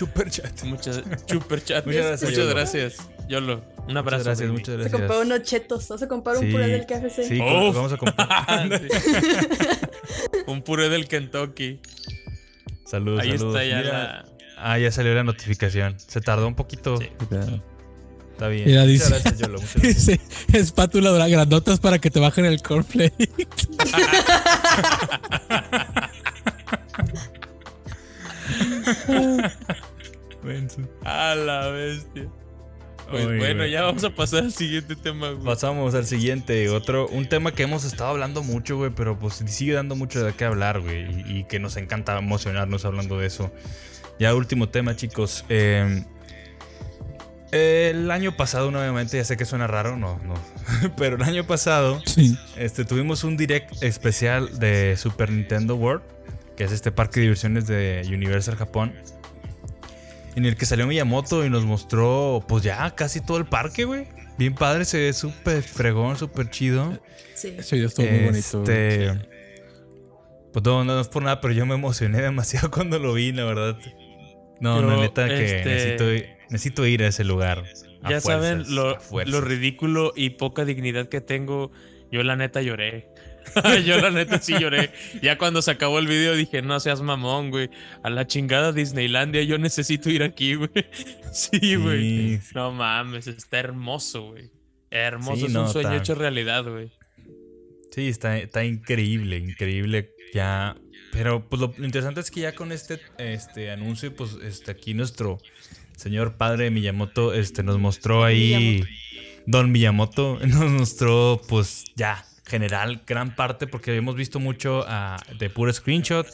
Super 0.00 0.30
chat. 0.30 0.62
Muchas 0.64 1.02
chuper 1.26 1.62
chat. 1.62 1.84
Muchas 1.84 2.06
gracias, 2.06 2.22
Muchas 2.30 2.38
Yolo. 2.44 2.54
gracias, 2.54 2.96
Yolo. 3.28 3.54
Un 3.54 3.60
Muchas 3.84 3.96
abrazo. 3.98 4.24
gracias, 4.24 4.48
baby. 4.48 4.52
muchas 4.52 4.66
Se 4.66 4.72
gracias. 4.80 5.00
compró 5.00 5.20
unos 5.20 5.42
chetos. 5.42 5.88
Vas 5.88 6.02
a 6.02 6.08
comprar 6.08 6.36
un 6.38 6.42
Sí, 6.46 6.50
puré 6.52 6.68
del 6.68 6.86
KFC. 6.86 7.24
Sí, 7.28 7.38
Uf. 7.40 7.74
vamos 7.76 7.92
a 7.92 7.96
comprar. 7.98 8.80
Un 10.46 10.62
puré 10.62 10.88
del 10.88 11.06
Kentucky. 11.06 11.80
Saludos, 12.86 13.20
Ahí 13.20 13.36
saludos. 13.36 13.54
está 13.60 13.64
ya 13.68 13.76
Mira. 13.82 13.92
la. 13.92 14.24
Ah, 14.56 14.78
ya 14.78 14.90
salió 14.90 15.14
la 15.14 15.22
notificación. 15.22 15.96
Se 16.00 16.20
tardó 16.22 16.46
un 16.46 16.54
poquito. 16.54 16.96
Sí. 16.96 17.08
Está 18.32 18.48
bien. 18.48 18.64
Mira, 18.66 18.80
muchas 18.84 18.88
dice- 18.88 19.08
gracias, 19.10 19.38
Yolo. 19.38 19.60
Muchas 19.60 19.74
gracias. 19.82 20.06
Dice, 20.48 20.58
espátula 20.58 21.10
dura- 21.10 21.28
grandotas 21.28 21.78
para 21.78 21.98
que 21.98 22.10
te 22.10 22.20
bajen 22.20 22.46
el 22.46 22.62
cornflake. 22.62 23.28
Menso. 30.42 30.80
A 31.04 31.34
la 31.34 31.68
bestia. 31.68 32.28
Pues 33.10 33.26
bueno, 33.26 33.66
ya 33.66 33.82
vamos 33.82 34.04
a 34.04 34.10
pasar 34.10 34.44
al 34.44 34.52
siguiente 34.52 34.94
tema, 34.94 35.30
güey. 35.30 35.44
Pasamos 35.44 35.94
al 35.96 36.06
siguiente, 36.06 36.68
otro, 36.68 37.08
un 37.08 37.28
tema 37.28 37.52
que 37.52 37.64
hemos 37.64 37.84
estado 37.84 38.10
hablando 38.10 38.42
mucho, 38.44 38.76
güey, 38.76 38.90
pero 38.94 39.18
pues 39.18 39.42
sigue 39.46 39.72
dando 39.72 39.96
mucho 39.96 40.22
de 40.24 40.32
qué 40.32 40.44
hablar, 40.44 40.80
güey, 40.80 41.10
y, 41.26 41.38
y 41.38 41.44
que 41.44 41.58
nos 41.58 41.76
encanta 41.76 42.16
emocionarnos 42.16 42.84
hablando 42.84 43.18
de 43.18 43.26
eso. 43.26 43.50
Ya 44.20 44.32
último 44.34 44.68
tema, 44.68 44.94
chicos. 44.94 45.44
eh, 45.48 46.04
el 47.52 48.08
año 48.12 48.36
pasado, 48.36 48.70
nuevamente, 48.70 49.16
ya 49.16 49.24
sé 49.24 49.36
que 49.36 49.44
suena 49.44 49.66
raro, 49.66 49.96
no, 49.96 50.20
no, 50.24 50.34
pero 50.96 51.16
el 51.16 51.22
año 51.22 51.44
pasado 51.44 52.00
Sí. 52.06 52.38
este, 52.56 52.84
tuvimos 52.84 53.24
un 53.24 53.36
direct 53.36 53.82
especial 53.82 54.58
de 54.60 54.96
Super 54.96 55.30
Nintendo 55.32 55.74
World, 55.74 56.02
que 56.56 56.62
es 56.62 56.70
este 56.70 56.92
parque 56.92 57.18
de 57.20 57.22
diversiones 57.22 57.66
de 57.66 58.02
Universal 58.06 58.54
Japón. 58.54 58.94
En 60.40 60.46
el 60.46 60.56
que 60.56 60.64
salió 60.64 60.86
Miyamoto 60.86 61.44
y 61.44 61.50
nos 61.50 61.66
mostró, 61.66 62.42
pues 62.48 62.62
ya 62.62 62.94
casi 62.94 63.20
todo 63.20 63.36
el 63.36 63.44
parque, 63.44 63.84
güey. 63.84 64.08
Bien 64.38 64.54
padre, 64.54 64.86
se 64.86 64.96
ve 64.98 65.12
súper 65.12 65.62
fregón, 65.62 66.16
súper 66.16 66.48
chido. 66.48 66.98
Sí. 67.34 67.56
Ese 67.58 67.76
video 67.76 67.88
estuvo 67.88 68.06
muy 68.06 68.24
bonito. 68.24 68.62
Este. 68.62 69.28
Pues 70.50 70.64
no, 70.64 70.82
no 70.82 70.98
es 70.98 71.08
por 71.08 71.22
nada, 71.22 71.42
pero 71.42 71.52
yo 71.52 71.66
me 71.66 71.74
emocioné 71.74 72.22
demasiado 72.22 72.70
cuando 72.70 72.98
lo 72.98 73.12
vi, 73.12 73.32
la 73.32 73.44
verdad. 73.44 73.76
No, 74.60 74.76
Pero, 74.76 74.88
la 74.88 74.96
neta 74.96 75.28
que 75.28 75.58
este- 75.58 75.68
necesito, 75.68 76.34
necesito 76.48 76.86
ir 76.86 77.02
a 77.02 77.08
ese 77.08 77.22
lugar. 77.22 77.64
a 78.02 78.08
Ya 78.08 78.22
saben 78.22 78.64
lo 78.74 79.40
ridículo 79.42 80.14
y 80.16 80.30
poca 80.30 80.64
dignidad 80.64 81.10
que 81.10 81.20
tengo. 81.20 81.70
Yo 82.10 82.22
la 82.22 82.34
neta 82.34 82.62
lloré. 82.62 83.09
Yo 83.86 83.98
la 84.00 84.10
neta 84.10 84.38
sí 84.40 84.54
lloré. 84.58 84.90
Ya 85.22 85.38
cuando 85.38 85.62
se 85.62 85.70
acabó 85.70 85.98
el 85.98 86.06
video 86.06 86.34
dije, 86.34 86.62
no 86.62 86.78
seas 86.80 87.02
mamón, 87.02 87.50
güey. 87.50 87.70
A 88.02 88.10
la 88.10 88.26
chingada 88.26 88.72
Disneylandia, 88.72 89.42
yo 89.42 89.58
necesito 89.58 90.10
ir 90.10 90.22
aquí, 90.22 90.54
güey. 90.56 90.70
Sí, 91.32 91.76
güey. 91.76 92.38
Sí. 92.38 92.40
No 92.54 92.72
mames, 92.72 93.26
está 93.26 93.58
hermoso, 93.58 94.30
güey. 94.32 94.50
Hermoso, 94.90 95.36
Sí, 95.40 95.46
es 95.46 95.52
no, 95.52 95.62
un 95.62 95.68
sueño 95.72 95.88
está- 95.90 95.98
hecho 96.02 96.14
realidad, 96.14 96.64
güey. 96.64 96.90
Sí, 97.92 98.08
está, 98.08 98.38
está 98.38 98.64
increíble, 98.64 99.36
increíble. 99.38 100.10
Ya. 100.32 100.76
Pero 101.12 101.48
pues 101.48 101.60
lo, 101.60 101.74
lo 101.76 101.84
interesante 101.84 102.20
es 102.20 102.30
que 102.30 102.40
ya 102.42 102.54
con 102.54 102.70
este, 102.70 103.00
este 103.18 103.70
anuncio, 103.72 104.14
pues 104.14 104.36
este, 104.44 104.70
aquí 104.70 104.94
nuestro 104.94 105.38
señor 105.96 106.36
padre 106.36 106.70
Miyamoto 106.70 107.34
este, 107.34 107.62
nos 107.64 107.78
mostró 107.78 108.22
ahí. 108.24 108.84
Don 109.46 109.72
Miyamoto 109.72 110.38
nos 110.46 110.70
mostró, 110.70 111.40
pues 111.48 111.84
ya, 111.96 112.24
general, 112.50 113.02
gran 113.06 113.34
parte, 113.36 113.66
porque 113.66 113.90
habíamos 113.92 114.16
visto 114.16 114.40
mucho 114.40 114.84
ah, 114.88 115.16
de 115.38 115.48
puro 115.48 115.72
screenshot, 115.72 116.26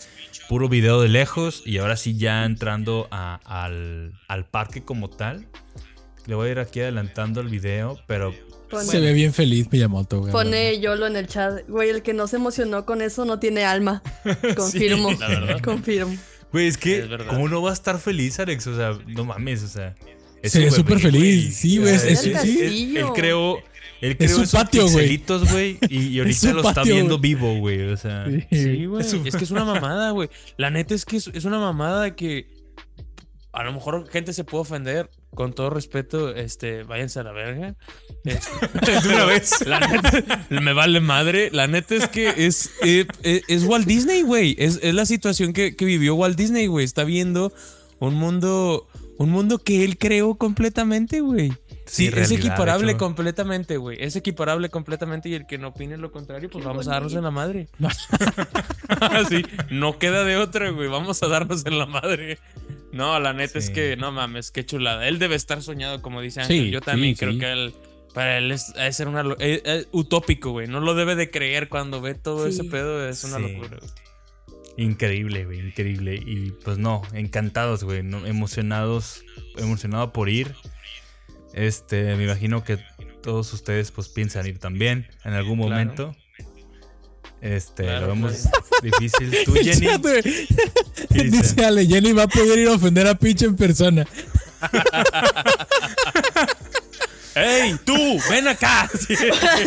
puro 0.48 0.68
video 0.68 1.00
de 1.00 1.08
lejos, 1.08 1.62
y 1.64 1.78
ahora 1.78 1.96
sí 1.96 2.16
ya 2.16 2.44
entrando 2.44 3.06
a- 3.10 3.38
al, 3.44 4.12
al 4.28 4.44
parque 4.46 4.82
como 4.82 5.08
tal. 5.10 5.46
Le 6.26 6.34
voy 6.34 6.48
a 6.48 6.52
ir 6.52 6.58
aquí 6.58 6.80
adelantando 6.80 7.40
el 7.40 7.48
video, 7.48 8.00
pero 8.08 8.34
Pone, 8.68 8.84
Se 8.84 8.98
ve 8.98 9.12
bien 9.12 9.32
feliz 9.32 9.68
Miyamoto, 9.70 10.18
güey. 10.22 10.32
pone 10.32 10.80
Yolo 10.80 11.06
en 11.06 11.14
el 11.14 11.28
chat. 11.28 11.60
Güey, 11.68 11.88
el 11.90 12.02
que 12.02 12.12
no 12.14 12.26
se 12.26 12.34
emocionó 12.34 12.84
con 12.84 13.00
eso 13.00 13.24
no 13.24 13.38
tiene 13.38 13.64
alma. 13.64 14.02
Confirmo. 14.56 15.12
la 15.12 15.28
verdad. 15.28 15.60
Confirmo. 15.64 16.16
Güey, 16.50 16.66
es 16.66 16.76
que, 16.76 16.98
Es. 16.98 17.08
¿cómo 17.28 17.48
no 17.48 17.62
va 17.62 17.70
a 17.70 17.74
estar 17.74 18.00
feliz, 18.00 18.40
Alex? 18.40 18.66
O 18.66 18.74
sea, 18.76 18.98
no 19.06 19.24
mames, 19.24 19.62
o 19.62 19.68
sea. 19.68 19.94
es 20.42 20.50
Se 20.50 20.58
ve 20.58 20.72
súper 20.72 20.98
feliz, 20.98 21.42
güey. 21.44 21.52
sí, 21.52 21.78
güey, 21.78 21.94
es- 21.94 22.02
él- 22.04 22.12
es- 22.12 22.24
él- 22.26 22.70
sí. 22.70 22.94
Él 24.00 24.16
creó. 24.16 24.28
Es 24.28 24.34
su 24.36 24.42
esos 24.42 24.60
patio, 24.60 24.82
güey. 24.82 24.94
pixelitos, 24.94 25.50
güey. 25.50 25.78
Y, 25.88 26.08
y 26.08 26.18
ahorita 26.18 26.38
su 26.38 26.54
lo 26.54 26.68
está 26.68 26.82
viendo 26.82 27.18
vivo, 27.18 27.58
güey. 27.58 27.82
O 27.90 27.96
sea. 27.96 28.26
Sí, 28.50 28.86
güey. 28.86 29.02
Es 29.02 29.12
Es 29.12 29.36
que 29.36 29.44
es 29.44 29.50
una 29.50 29.64
mamada, 29.64 30.10
güey. 30.10 30.28
La 30.56 30.70
neta 30.70 30.94
es 30.94 31.04
que 31.04 31.16
es, 31.16 31.28
es 31.32 31.44
una 31.44 31.58
mamada 31.58 32.14
que 32.14 32.56
a 33.52 33.64
lo 33.64 33.72
mejor 33.72 34.08
gente 34.08 34.32
se 34.32 34.44
puede 34.44 34.62
ofender. 34.62 35.10
Con 35.34 35.52
todo 35.52 35.68
respeto, 35.68 36.34
este, 36.34 36.82
váyanse 36.84 37.20
a 37.20 37.22
la 37.22 37.32
verga. 37.32 37.74
Este, 38.24 39.08
una 39.08 39.26
vez. 39.26 39.66
la 39.66 39.80
neta, 39.80 40.46
me 40.48 40.72
vale 40.72 41.00
madre. 41.00 41.50
La 41.52 41.66
neta 41.66 41.94
es 41.94 42.08
que 42.08 42.46
es, 42.46 42.70
eh, 42.82 43.06
eh, 43.22 43.42
es 43.46 43.64
Walt 43.64 43.86
Disney, 43.86 44.22
güey. 44.22 44.56
Es, 44.58 44.80
es 44.82 44.94
la 44.94 45.04
situación 45.04 45.52
que, 45.52 45.76
que 45.76 45.84
vivió 45.84 46.14
Walt 46.14 46.38
Disney, 46.38 46.68
güey. 46.68 46.86
Está 46.86 47.04
viendo 47.04 47.52
un 47.98 48.14
mundo, 48.14 48.88
un 49.18 49.30
mundo 49.30 49.58
que 49.58 49.84
él 49.84 49.98
creó 49.98 50.36
completamente, 50.36 51.20
güey. 51.20 51.52
Sí, 51.86 52.08
Sí, 52.10 52.12
es 52.18 52.30
equiparable 52.32 52.96
completamente, 52.96 53.76
güey. 53.76 53.96
Es 54.02 54.16
equiparable 54.16 54.68
completamente 54.70 55.28
y 55.28 55.34
el 55.34 55.46
que 55.46 55.56
no 55.56 55.68
opine 55.68 55.96
lo 55.96 56.10
contrario, 56.10 56.50
pues 56.50 56.64
vamos 56.64 56.88
a 56.88 56.92
darnos 56.92 57.14
en 57.14 57.22
la 57.22 57.30
madre. 57.30 57.68
sí, 59.28 59.42
no 59.70 59.98
queda 59.98 60.24
de 60.24 60.36
otra, 60.36 60.70
güey. 60.70 60.88
Vamos 60.88 61.22
a 61.22 61.28
darnos 61.28 61.64
en 61.64 61.78
la 61.78 61.86
madre. 61.86 62.38
No, 62.92 63.18
la 63.20 63.32
neta 63.32 63.58
es 63.58 63.70
que, 63.70 63.96
no 63.96 64.10
mames, 64.12 64.50
qué 64.50 64.64
chulada. 64.64 65.06
Él 65.06 65.18
debe 65.18 65.36
estar 65.36 65.62
soñado, 65.62 66.02
como 66.02 66.20
dice 66.20 66.40
Ángel. 66.40 66.64
Sí, 66.66 66.70
Yo 66.70 66.80
también 66.80 67.14
sí, 67.14 67.20
creo 67.20 67.32
sí. 67.32 67.38
que 67.38 67.52
él, 67.52 67.74
para 68.14 68.38
él 68.38 68.50
es, 68.52 68.72
ha 68.76 68.84
de 68.84 68.92
ser 68.92 69.06
una, 69.08 69.20
eh, 69.38 69.62
eh, 69.64 69.84
utópico, 69.92 70.50
güey. 70.50 70.66
No 70.66 70.80
lo 70.80 70.94
debe 70.94 71.14
de 71.14 71.30
creer 71.30 71.68
cuando 71.68 72.00
ve 72.00 72.14
todo 72.14 72.44
Sí. 72.44 72.50
ese 72.58 72.64
pedo. 72.64 73.08
Es 73.08 73.22
una 73.24 73.36
Sí. 73.36 73.42
locura, 73.52 73.78
güey. 73.78 73.90
Increíble, 74.78 75.44
güey, 75.46 75.60
increíble. 75.60 76.16
Y 76.16 76.50
pues 76.64 76.78
no, 76.78 77.02
encantados, 77.12 77.84
güey, 77.84 78.02
¿no? 78.02 78.26
emocionados, 78.26 79.24
emocionado 79.56 80.12
por 80.12 80.28
ir. 80.28 80.54
Este, 81.56 82.14
me 82.16 82.24
imagino 82.24 82.62
que 82.62 82.78
todos 83.22 83.52
ustedes 83.52 83.90
pues 83.90 84.08
piensan 84.08 84.46
ir 84.46 84.58
también 84.60 85.08
en 85.24 85.32
algún 85.32 85.56
Claro. 85.58 85.70
momento. 85.70 86.14
Este, 87.40 87.84
Claro, 87.84 88.02
lo 88.02 88.06
vemos 88.08 88.32
difícil. 88.82 89.34
Tú, 89.44 89.54
Jenny. 89.62 89.88
Dice 91.30 91.64
Ale, 91.64 91.86
Jenny 91.86 92.12
va 92.12 92.24
a 92.24 92.28
poder 92.28 92.58
ir 92.58 92.68
a 92.68 92.72
ofender 92.72 93.06
a 93.08 93.14
Pinche 93.14 93.46
en 93.46 93.56
persona. 93.56 94.06
¡Ey, 97.34 97.76
tú! 97.84 97.94
¡Ven 98.30 98.48
acá! 98.48 98.88
Sí. 98.98 99.14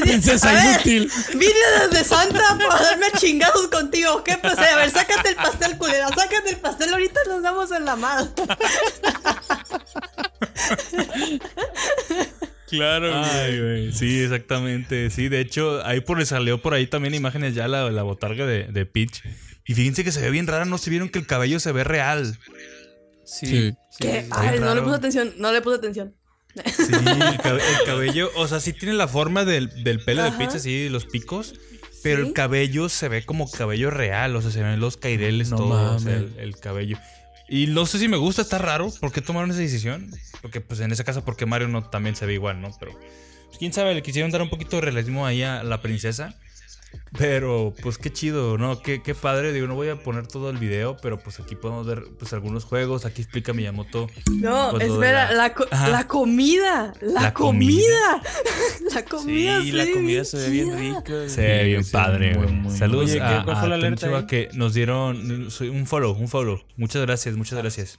Princesa 0.02 0.74
inútil. 0.74 1.12
Vine 1.36 1.54
desde 1.92 2.04
Santa 2.04 2.58
para 2.58 2.82
darme 2.84 3.06
chingados 3.18 3.68
contigo. 3.68 4.24
¿Qué 4.24 4.38
procede? 4.40 4.70
A 4.70 4.76
ver, 4.78 4.90
sácate 4.90 5.30
el 5.30 5.36
pastel, 5.36 5.78
culera. 5.78 6.08
Sácate 6.10 6.50
el 6.50 6.58
pastel. 6.58 6.92
Ahorita 6.92 7.20
nos 7.28 7.44
damos 7.44 7.72
en 7.72 7.86
la 7.86 7.96
mano. 7.96 8.32
Claro, 12.68 13.12
Ay, 13.16 13.60
güey. 13.60 13.92
Sí, 13.94 14.22
exactamente. 14.22 15.10
Sí, 15.10 15.28
de 15.28 15.42
hecho, 15.42 15.84
ahí 15.86 16.02
por 16.02 16.24
salió 16.26 16.62
por 16.62 16.74
ahí 16.76 16.86
también 16.86 17.16
imágenes 17.16 17.56
ya 17.56 17.68
la, 17.68 17.90
la 17.90 18.04
botarga 18.04 18.46
de, 18.46 18.66
de 18.66 18.86
Peach. 18.86 19.24
Y 19.66 19.74
fíjense 19.74 20.04
que 20.04 20.12
se 20.12 20.22
ve 20.22 20.30
bien 20.30 20.46
rara, 20.46 20.66
no 20.66 20.78
se 20.78 20.90
vieron 20.92 21.10
que 21.10 21.18
el 21.20 21.26
cabello 21.26 21.60
se 21.60 21.72
ve 21.72 21.84
real. 21.84 22.38
Sí. 23.26 23.74
Ay, 24.32 24.60
no 24.60 24.76
le 24.76 24.82
puse 24.82 24.96
atención. 24.96 25.34
No 25.38 25.52
le 25.52 25.62
puse 25.62 25.78
atención. 25.78 26.16
Sí, 26.66 26.92
el, 26.94 27.38
cabe- 27.42 27.62
el 27.62 27.86
cabello, 27.86 28.30
o 28.36 28.48
sea, 28.48 28.60
sí 28.60 28.74
tiene 28.74 28.94
la 28.96 29.08
forma 29.08 29.46
del, 29.46 29.84
del 29.84 30.00
pelo 30.04 30.24
de. 30.24 30.32
Peach, 30.32 30.56
así, 30.56 30.90
los 30.90 31.06
picos. 31.06 31.56
Pero 32.02 32.22
Sí. 32.22 32.28
el 32.30 32.34
cabello 32.34 32.88
se 32.88 33.10
ve 33.10 33.26
como 33.26 33.50
cabello 33.52 33.90
real, 33.92 34.36
o 34.36 34.42
sea, 34.42 34.52
se 34.52 34.64
ven 34.64 34.80
los 34.80 34.96
caireles, 34.98 35.50
No 35.50 35.58
todo, 35.58 35.96
o 35.96 36.00
sea, 36.00 36.16
el 36.38 36.56
cabello. 36.58 36.98
Y 37.50 37.68
no 37.68 37.86
sé 37.86 37.98
si 37.98 38.08
me 38.08 38.18
gusta, 38.18 38.42
está 38.44 38.60
raro. 38.60 38.92
¿Por 39.00 39.12
qué 39.12 39.22
tomaron 39.22 39.50
esa 39.50 39.60
decisión? 39.60 40.12
Porque, 40.42 40.62
pues, 40.62 40.80
en 40.82 40.92
ese 40.92 41.04
caso, 41.04 41.26
porque 41.26 41.46
Mario 41.46 41.68
no 41.68 41.90
también 41.90 42.16
se 42.16 42.26
ve 42.26 42.34
igual, 42.34 42.62
¿no? 42.62 42.70
Pero, 42.80 42.94
pues, 43.48 43.58
quién 43.58 43.74
sabe, 43.74 43.96
le 43.96 44.04
quisieron 44.04 44.30
dar 44.32 44.42
un 44.42 44.50
poquito 44.50 44.76
de 44.76 44.84
realismo 44.84 45.26
ahí 45.26 45.42
a 45.42 45.64
la 45.64 45.82
princesa. 45.82 46.40
Pero, 47.18 47.74
pues, 47.82 47.98
qué 47.98 48.12
chido, 48.14 48.60
¿no? 48.60 48.82
Qué, 48.84 49.02
qué 49.02 49.16
padre. 49.16 49.52
Digo, 49.52 49.66
no 49.66 49.74
voy 49.74 49.90
a 49.90 49.96
poner 49.96 50.28
todo 50.28 50.52
el 50.52 50.58
video, 50.58 50.96
pero, 51.02 51.18
pues, 51.18 51.40
aquí 51.40 51.56
podemos 51.56 51.88
ver, 51.88 52.04
pues, 52.20 52.34
algunos 52.34 52.66
juegos. 52.66 53.04
Aquí 53.06 53.24
explica 53.24 53.52
Miyamoto. 53.52 54.08
No, 54.32 54.70
Pues 54.72 54.84
espera, 54.90 55.32
la- 55.32 55.34
la, 55.38 55.54
co- 55.56 55.66
Ajá. 55.72 55.88
la 55.90 56.08
comida. 56.08 56.94
La, 57.02 57.22
La 57.24 57.34
comida. 57.34 58.22
la 58.94 59.06
comida. 59.06 59.62
Sí, 59.62 59.72
la 59.72 59.92
comida 59.92 60.24
se 60.24 60.38
ve 60.38 60.50
bien 60.50 60.78
rica. 60.78 61.30
Se 61.30 61.42
ve 61.42 61.64
bien 61.64 61.84
sí, 61.84 61.92
padre, 61.92 62.36
muy, 62.38 62.78
Saludos 62.78 63.10
que 64.28 64.50
nos 64.54 64.76
dieron 64.76 65.50
un 65.62 65.88
follow, 65.88 66.12
un 66.14 66.28
follow. 66.28 66.62
Muchas 66.78 67.02
gracias, 67.02 67.36
muchas 67.36 67.58
gracias. 67.58 67.98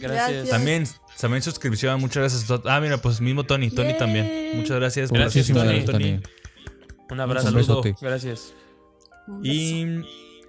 Gracias. 0.00 0.48
También, 0.48 0.88
también 1.20 1.42
suscripción, 1.42 2.00
muchas 2.00 2.16
gracias. 2.32 2.60
Ah, 2.66 2.80
mira, 2.80 2.98
pues 2.98 3.20
mismo 3.20 3.44
Tony, 3.44 3.70
Tony 3.70 3.96
también. 3.96 4.50
Muchas 4.56 4.76
gracias. 4.78 5.12
Gracias. 5.12 5.46
Tony. 5.46 6.20
Un 7.10 7.20
abrazo. 7.20 7.48
Un 7.48 7.54
besote. 7.54 7.94
Gracias. 8.00 8.54
Y 9.42 9.86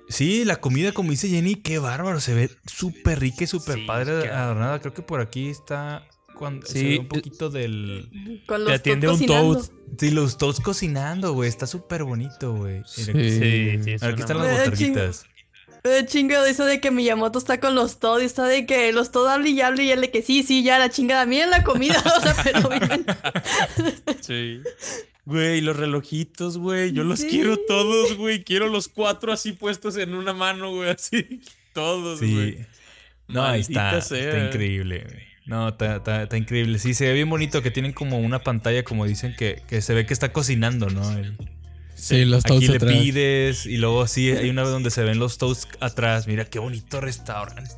sí, 0.09 0.45
la 0.45 0.57
comida, 0.57 0.91
como 0.91 1.11
dice 1.11 1.27
Jenny, 1.29 1.55
qué 1.55 1.79
bárbaro. 1.79 2.19
Se 2.19 2.33
ve 2.33 2.49
súper 2.65 3.19
rica 3.19 3.43
y 3.43 3.47
súper 3.47 3.75
Sí, 3.79 3.85
padre 3.85 4.23
qué- 4.23 4.29
adornada. 4.29 4.79
Creo 4.79 4.93
que 4.93 5.01
por 5.01 5.19
aquí 5.21 5.49
está 5.49 6.07
cuando 6.37 6.65
se 6.65 6.79
Sí, 6.79 6.83
ve 6.87 6.99
un 6.99 7.05
eh, 7.05 7.09
poquito 7.09 7.49
del. 7.49 8.41
Con 8.47 8.59
Te 8.59 8.63
los 8.65 8.73
atiende 8.79 9.07
todos 9.07 9.21
un 9.21 9.27
toad. 9.27 9.61
Sí, 9.99 10.09
los 10.11 10.37
toads 10.37 10.59
cocinando, 10.59 11.33
güey. 11.33 11.49
Está 11.49 11.67
súper 11.67 12.03
bonito, 12.03 12.53
güey. 12.55 12.81
Sí. 12.85 13.03
Sí, 13.03 13.79
sí, 13.83 13.91
Aquí 14.01 14.21
están 14.21 14.37
las 14.39 14.47
Eh, 14.47 14.57
botarguitas. 14.59 15.25
Eh, 15.85 16.05
chingo 16.07 16.41
de 16.41 16.49
eso 16.49 16.63
de 16.63 16.79
que 16.79 16.91
Miyamoto 16.91 17.37
está 17.37 17.59
con 17.59 17.75
los 17.75 17.99
Todd 17.99 18.21
y 18.21 18.25
está 18.25 18.45
de 18.45 18.65
que 18.65 18.93
los 18.93 19.11
Todd 19.11 19.27
hablan 19.27 19.47
y 19.49 19.59
hablan 19.59 19.85
y 19.85 19.91
él 19.91 19.99
de 19.99 20.11
que 20.11 20.21
sí, 20.21 20.41
sí, 20.41 20.63
ya 20.63 20.79
la 20.79 20.89
chingada. 20.89 21.25
Miren 21.25 21.49
la 21.49 21.63
comida, 21.63 22.01
o 22.17 22.21
sea, 22.21 22.35
pero 22.43 22.69
bien. 22.69 23.05
Sí. 24.21 24.61
Güey, 25.26 25.61
los 25.61 25.78
relojitos, 25.78 26.57
güey. 26.57 26.91
Yo 26.91 27.03
los 27.03 27.19
Sí. 27.19 27.28
quiero 27.30 27.57
todos, 27.57 28.17
güey. 28.17 28.43
Quiero 28.43 28.67
los 28.67 28.88
cuatro 28.89 29.32
así 29.32 29.53
puestos 29.53 29.95
en 29.97 30.15
una 30.15 30.34
mano, 30.34 30.71
güey. 30.76 30.89
Así. 30.89 31.39
Todos, 31.74 32.19
güey. 32.19 32.57
Sí. 32.57 32.65
No, 33.30 33.43
ahí 33.43 33.61
está. 33.61 34.01
Sea. 34.01 34.19
Está 34.19 34.47
increíble, 34.47 35.05
güey. 35.09 35.24
No, 35.45 35.69
está, 35.69 35.97
está- 35.97 36.24
está 36.24 36.38
increíble. 36.38 36.78
Sí, 36.80 36.93
se 36.93 37.07
ve 37.07 37.13
bien 37.13 37.30
bonito 37.30 37.61
que 37.61 37.71
tienen 37.71 37.93
como 37.93 38.17
una 38.19 38.39
pantalla, 38.43 38.84
como 38.84 39.05
dicen, 39.05 39.36
que, 39.38 39.61
que 39.67 39.82
se 39.82 39.93
ve 39.93 40.05
que 40.05 40.13
está 40.13 40.32
cocinando, 40.34 40.89
¿no? 40.89 41.11
El- 41.17 41.38
Sí, 41.95 42.26
los 42.26 42.43
aquí 42.43 42.49
toads 42.55 42.69
le 42.69 42.76
atrás. 42.78 42.91
pides 42.93 43.65
y 43.65 43.78
luego 43.78 44.07
sí, 44.07 44.30
hay 44.32 44.49
una 44.49 44.63
vez 44.63 44.71
donde 44.71 44.89
se 44.89 45.03
ven 45.03 45.19
los 45.19 45.38
toasts 45.38 45.67
atrás. 45.80 46.28
Mira 46.28 46.43
qué 46.45 46.59
bonito 46.59 46.99
restaurante. 46.99 47.71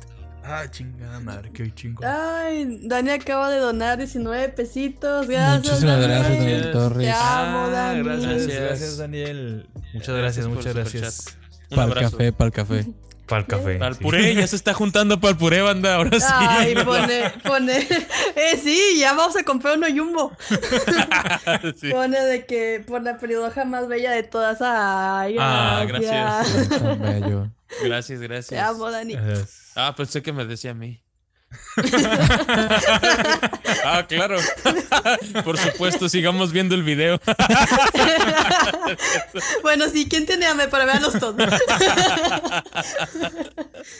Ay, 0.48 0.68
chingada 0.70 1.18
madre, 1.18 1.50
qué 1.52 1.74
chingo. 1.74 2.04
Ay, 2.06 2.78
Dani 2.82 3.10
acaba 3.10 3.50
de 3.50 3.58
donar 3.58 3.98
19 3.98 4.48
pesitos. 4.50 5.26
Gracias. 5.26 5.64
Muchísimas 5.64 6.00
Daniel. 6.00 6.08
gracias, 6.20 6.38
Daniel 6.38 6.62
Te 6.62 6.72
Torres. 6.72 7.06
Te 7.06 7.12
amo, 7.12 7.68
Dani. 7.70 8.02
gracias, 8.04 8.26
Gracias. 8.46 8.60
gracias, 8.60 8.96
Daniel. 8.98 9.68
Muchas 9.94 10.14
gracias, 10.16 10.46
Gracias 10.46 10.46
muchas 10.48 10.74
gracias. 10.74 11.38
Para 11.70 11.86
el 12.00 12.10
café, 12.10 12.32
para 12.32 12.46
el 12.46 12.52
café. 12.52 12.86
Para 13.26 13.40
el 13.40 13.46
café. 13.48 13.74
Para 13.74 13.88
el 13.88 13.94
sí. 13.96 14.02
puré, 14.04 14.34
ya 14.36 14.46
se 14.46 14.54
está 14.54 14.72
juntando 14.72 15.18
para 15.20 15.32
el 15.32 15.36
puré, 15.36 15.60
banda. 15.62 15.96
Ahora 15.96 16.20
sí. 16.20 16.26
Ay, 16.30 16.74
pone, 16.84 17.30
pone. 17.44 17.78
Eh, 18.36 18.56
sí, 18.62 18.98
ya 19.00 19.14
vamos 19.14 19.34
a 19.36 19.42
comprar 19.42 19.76
uno 19.78 19.88
jumbo. 19.88 20.30
Sí. 21.80 21.90
Pone 21.90 22.20
de 22.20 22.46
que 22.46 22.84
por 22.86 23.02
la 23.02 23.18
peridoja 23.18 23.64
más 23.64 23.88
bella 23.88 24.12
de 24.12 24.22
todas. 24.22 24.58
Ay, 24.60 25.36
Ah, 25.40 25.84
gracias. 25.88 26.68
Tan 26.68 27.00
bello. 27.02 27.50
Gracias, 27.82 28.20
Te 28.20 28.26
gracias. 28.28 28.62
amo, 28.68 28.90
Dani. 28.92 29.14
Ajá. 29.14 29.34
Ah, 29.76 29.94
pensé 29.94 30.22
que 30.22 30.32
me 30.32 30.44
decía 30.44 30.72
a 30.72 30.74
mí. 30.74 31.02
ah, 33.84 34.04
claro. 34.08 34.36
Por 35.44 35.56
supuesto, 35.58 36.08
sigamos 36.08 36.50
viendo 36.52 36.74
el 36.74 36.82
video. 36.82 37.20
Bueno, 39.62 39.88
sí, 39.88 40.08
¿quién 40.08 40.24
tiene 40.26 40.46
hambre 40.46 40.68
para 40.68 40.84
verlos 40.86 41.18
todos? 41.18 41.36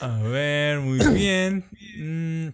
A 0.00 0.18
ver, 0.22 0.78
muy 0.80 0.98
bien. 1.08 1.64
Mm, 1.98 2.48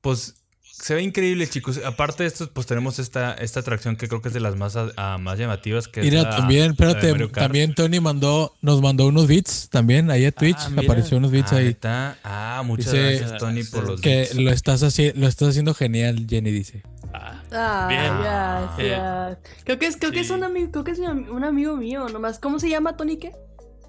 Pues 0.00 0.37
se 0.80 0.94
ve 0.94 1.02
increíble, 1.02 1.46
chicos. 1.48 1.80
Aparte 1.84 2.22
de 2.22 2.28
esto, 2.28 2.50
pues 2.52 2.66
tenemos 2.66 2.98
esta, 2.98 3.34
esta 3.34 3.60
atracción 3.60 3.96
que 3.96 4.08
creo 4.08 4.22
que 4.22 4.28
es 4.28 4.34
de 4.34 4.40
las 4.40 4.56
más, 4.56 4.76
ah, 4.76 5.18
más 5.20 5.38
llamativas. 5.38 5.88
Que 5.88 6.00
es 6.00 6.06
Mira, 6.06 6.22
la- 6.22 6.30
también, 6.30 6.74
la 6.78 6.86
de 6.86 6.94
espérate, 7.10 7.28
también 7.28 7.74
Tony 7.74 8.00
mandó, 8.00 8.54
nos 8.62 8.80
mandó 8.80 9.06
unos 9.06 9.26
beats 9.26 9.68
también 9.70 10.10
ahí 10.10 10.24
a 10.24 10.32
Twitch, 10.32 10.56
Ah, 10.58 10.70
apareció 10.84 11.16
unos 11.18 11.30
beats 11.30 11.52
Ah, 11.52 11.56
ahí. 11.56 11.64
¿neta? 11.66 12.18
Ah, 12.24 12.62
muchas 12.64 12.92
Dice 12.92 13.16
gracias, 13.18 13.38
Tony, 13.38 13.64
por 13.64 13.84
los 13.86 14.00
Que 14.00 14.16
beats. 14.16 14.34
lo 14.36 14.50
estás, 14.50 14.82
haci- 14.82 15.14
lo 15.14 15.26
estás 15.26 15.48
haciendo 15.50 15.74
genial, 15.74 16.26
Jenny 16.28 16.50
dice. 16.50 16.82
Ah, 17.12 17.42
Ah, 17.50 17.86
Bien. 17.88 18.18
gracias. 18.20 19.38
Creo 19.64 19.78
que 19.78 19.86
es, 19.86 19.96
creo 19.96 20.12
que 20.12 20.20
es 20.20 20.30
un 20.30 20.44
amigo, 20.44 20.70
creo 20.70 20.84
que 20.84 20.90
es 20.92 20.98
un 20.98 21.44
amigo 21.44 21.76
mío, 21.76 22.08
nomás. 22.08 22.38
¿Cómo 22.38 22.58
se 22.58 22.68
llama 22.68 22.96
Tony 22.96 23.16
qué? 23.16 23.32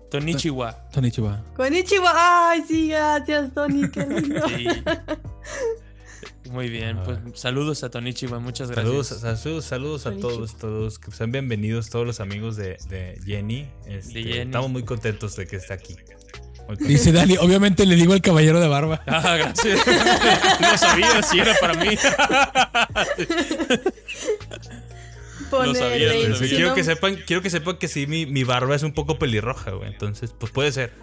Tony 0.09 0.33
Chihuahua. 0.33 0.89
Tony 0.91 1.11
Chiva. 1.11 1.43
Konnichiwa. 1.55 2.11
Ay, 2.15 2.63
sí, 2.67 2.87
gracias, 2.87 3.53
Tony, 3.53 3.87
qué 3.91 4.05
lindo. 4.07 4.47
Sí. 4.49 4.65
Muy 6.49 6.69
bien, 6.69 6.99
pues 7.03 7.19
saludos 7.35 7.83
a 7.83 7.89
Tony 7.89 8.13
Chihuahua, 8.13 8.43
muchas 8.43 8.71
gracias. 8.71 9.07
Saludos, 9.07 9.39
saludos, 9.39 9.65
saludos 9.65 10.05
a 10.05 10.17
todos, 10.17 10.57
todos, 10.57 10.99
que 10.99 11.11
sean 11.11 11.31
bienvenidos 11.31 11.89
todos 11.89 12.07
los 12.07 12.19
amigos 12.19 12.55
de, 12.55 12.77
de 12.89 13.19
Jenny. 13.25 13.69
Este, 13.85 14.13
De 14.13 14.23
Jenny. 14.23 14.39
Estamos 14.39 14.71
muy 14.71 14.83
contentos 14.83 15.35
de 15.35 15.47
que 15.47 15.57
esté 15.57 15.73
aquí. 15.73 15.95
Dice 16.77 17.11
Dani, 17.11 17.37
obviamente 17.37 17.85
le 17.85 17.95
digo 17.95 18.13
al 18.13 18.21
caballero 18.21 18.59
de 18.59 18.67
barba. 18.67 19.01
Ah, 19.07 19.37
gracias. 19.37 19.79
no 20.61 20.77
sabía 20.77 21.21
si 21.23 21.39
era 21.39 21.55
para 21.59 21.73
mí. 21.73 21.89
Pone 25.49 25.73
sabía, 25.77 26.13
lo 26.27 26.37
quiero, 26.37 26.73
que 26.75 26.83
sepan, 26.83 27.15
quiero 27.25 27.41
que 27.41 27.49
sepan 27.49 27.77
que 27.77 27.87
sí, 27.87 28.05
mi, 28.07 28.25
mi 28.25 28.43
barba 28.43 28.75
es 28.75 28.83
un 28.83 28.93
poco 28.93 29.17
pelirroja, 29.19 29.71
güey. 29.71 29.89
Entonces, 29.91 30.33
pues 30.37 30.51
puede 30.51 30.71
ser. 30.71 30.93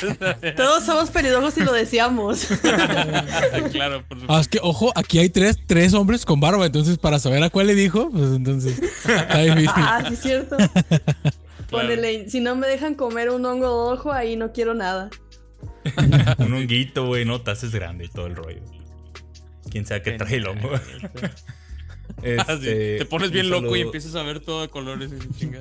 Todos 0.56 0.84
somos 0.84 1.10
pelirrojos 1.10 1.56
y 1.58 1.60
lo 1.64 1.72
deseamos. 1.72 2.46
claro, 3.72 4.02
por 4.08 4.18
Ah, 4.18 4.20
supuesto. 4.20 4.40
es 4.40 4.48
que, 4.48 4.58
ojo, 4.62 4.92
aquí 4.94 5.18
hay 5.18 5.28
tres, 5.28 5.58
tres 5.66 5.94
hombres 5.94 6.24
con 6.24 6.40
barba, 6.40 6.66
entonces 6.66 6.98
para 6.98 7.18
saber 7.18 7.42
a 7.42 7.50
cuál 7.50 7.66
le 7.68 7.74
dijo, 7.74 8.10
pues 8.10 8.32
entonces 8.32 8.80
está 8.82 9.38
difícil. 9.42 9.70
ah, 9.76 10.04
sí, 10.08 10.14
es 10.14 10.20
cierto. 10.20 10.56
Pone 11.70 11.96
Lane, 11.96 12.28
si 12.28 12.40
no 12.40 12.54
me 12.56 12.66
dejan 12.66 12.94
comer 12.94 13.30
un 13.30 13.44
hongo 13.46 13.90
rojo, 13.92 14.12
ahí 14.12 14.36
no 14.36 14.52
quiero 14.52 14.74
nada. 14.74 15.10
un 16.38 16.52
honguito, 16.52 17.06
güey, 17.06 17.24
no, 17.24 17.40
te 17.40 17.50
haces 17.52 17.72
grande 17.72 18.04
y 18.04 18.08
todo 18.08 18.26
el 18.26 18.36
rollo. 18.36 18.60
Quién 19.70 19.86
sabe 19.86 20.02
qué 20.02 20.12
trae 20.12 20.36
el 20.36 20.46
hongo. 20.48 20.70
Ah, 22.38 22.44
sí. 22.60 22.68
Este, 22.68 22.98
Te 22.98 23.04
pones 23.06 23.30
bien 23.30 23.50
loco 23.50 23.74
y 23.76 23.80
empiezas 23.80 24.14
a 24.14 24.22
ver 24.22 24.40
todo 24.40 24.62
de 24.62 24.68
colores. 24.68 25.10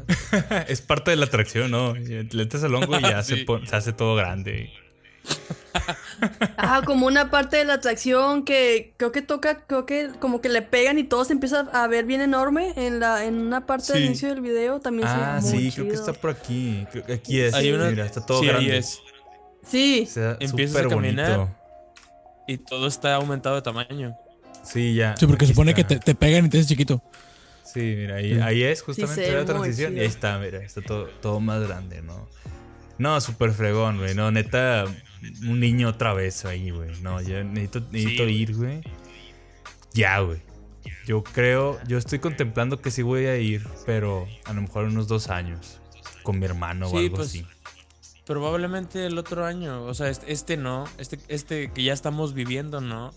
Es 0.67 0.81
parte 0.81 1.11
de 1.11 1.17
la 1.17 1.25
atracción, 1.25 1.71
¿no? 1.71 1.93
Le 1.95 2.23
metes 2.33 2.63
el 2.63 2.73
hongo 2.75 2.97
y 2.97 3.01
ya 3.01 3.21
se, 3.23 3.45
se 3.45 3.75
hace 3.75 3.93
todo 3.93 4.15
grande. 4.15 4.71
Ah, 6.57 6.81
como 6.85 7.05
una 7.07 7.29
parte 7.29 7.57
de 7.57 7.65
la 7.65 7.75
atracción 7.75 8.43
que 8.43 8.93
creo 8.97 9.11
que 9.11 9.21
toca, 9.21 9.65
creo 9.65 9.85
que 9.85 10.09
como 10.19 10.41
que 10.41 10.49
le 10.49 10.61
pegan 10.61 10.97
y 10.99 11.03
todo 11.03 11.25
se 11.25 11.33
empieza 11.33 11.61
a 11.73 11.87
ver 11.87 12.05
bien 12.05 12.21
enorme 12.21 12.73
en 12.75 12.99
la 12.99 13.25
en 13.25 13.35
una 13.39 13.65
parte 13.65 13.93
del 13.93 14.01
Sí. 14.01 14.07
inicio 14.07 14.29
del 14.29 14.41
video. 14.41 14.79
También 14.79 15.07
se 15.07 15.13
Ah, 15.15 15.39
ve 15.43 15.49
muy 15.51 15.71
sí, 15.71 15.71
creo 15.75 15.87
que 15.87 15.93
está 15.95 16.13
por 16.13 16.31
aquí. 16.31 16.85
Creo 16.91 17.05
que 17.05 17.13
aquí 17.13 17.39
es. 17.39 17.53
Hay 17.53 17.71
una- 17.71 17.89
Mira, 17.89 18.05
está 18.05 18.25
todo 18.25 18.41
sí, 18.41 18.47
grande. 18.47 18.71
ahí 18.71 18.77
es. 18.77 18.99
Sí. 19.63 19.99
Está 20.07 20.37
Empiezas 20.39 20.85
a 20.85 20.89
caminar. 20.89 21.37
bonito. 21.37 21.55
Y 22.47 22.57
todo 22.57 22.87
está 22.87 23.15
aumentado 23.15 23.55
de 23.55 23.61
tamaño. 23.61 24.15
Sí, 24.63 24.95
ya. 24.95 25.15
Sí, 25.17 25.27
porque 25.27 25.47
supone 25.47 25.73
que 25.73 25.83
te, 25.83 25.99
te 25.99 26.15
pegan 26.15 26.45
y 26.45 26.49
te 26.49 26.57
haces 26.57 26.67
chiquito. 26.69 27.01
Sí, 27.63 27.79
mira, 27.79 28.15
ahí, 28.15 28.33
Sí. 28.35 28.41
ahí 28.41 28.63
es 28.63 28.81
justamente 28.81 29.31
la 29.31 29.45
transición. 29.45 29.95
Y 29.95 30.01
ahí 30.01 30.05
está, 30.05 30.37
mira, 30.39 30.59
está 30.59 30.81
todo, 30.81 31.05
todo 31.21 31.39
más 31.39 31.61
grande, 31.67 32.01
¿no? 32.01 32.27
No, 32.97 33.19
súper 33.21 33.51
fregón, 33.51 33.97
güey. 33.97 34.13
No, 34.13 34.29
neta, 34.31 34.85
un 35.47 35.59
niño 35.59 35.89
otra 35.89 36.13
vez 36.13 36.45
ahí, 36.45 36.69
güey. 36.69 36.91
No, 37.01 37.21
yo 37.21 37.43
necesito, 37.43 37.79
necesito 37.91 38.23
ir, 38.27 38.55
güey. 38.55 38.81
Ya, 39.93 40.19
güey. 40.19 40.39
Yo 41.07 41.23
creo, 41.23 41.79
yo 41.87 41.97
estoy 41.97 42.19
contemplando 42.19 42.81
que 42.81 42.91
sí 42.91 43.01
voy 43.01 43.25
a 43.25 43.37
ir, 43.37 43.65
pero 43.85 44.27
a 44.45 44.53
lo 44.53 44.61
mejor 44.61 44.85
unos 44.85 45.07
dos 45.07 45.29
años. 45.29 45.79
Con 46.23 46.37
mi 46.39 46.45
hermano 46.45 46.87
o 46.87 46.97
algo 46.97 47.15
pues, 47.15 47.29
así. 47.29 47.45
Probablemente 48.25 49.05
el 49.07 49.17
otro 49.17 49.45
año. 49.45 49.83
O 49.83 49.93
sea, 49.93 50.09
este, 50.09 50.31
este 50.31 50.57
no. 50.57 50.85
Este, 50.99 51.17
este 51.27 51.71
que 51.71 51.83
ya 51.83 51.93
estamos 51.93 52.33
viviendo, 52.33 52.81
no. 52.81 53.13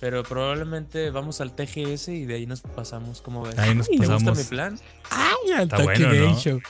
Pero 0.00 0.22
probablemente 0.22 1.10
vamos 1.10 1.40
al 1.40 1.54
TGS 1.54 2.08
y 2.08 2.24
de 2.24 2.34
ahí 2.36 2.46
nos 2.46 2.62
pasamos. 2.62 3.20
¿Cómo 3.20 3.42
ves? 3.42 3.58
Ahí 3.58 3.74
nos 3.74 3.86
¿Te 3.88 3.96
gusta 3.98 4.32
mi 4.32 4.44
plan? 4.44 4.78
Ay, 5.10 5.52
al 5.56 5.62
Está 5.64 5.76
Tokyo 5.76 5.84
bueno, 6.08 6.08
Game 6.08 6.32
¿no? 6.32 6.40
Show. 6.40 6.60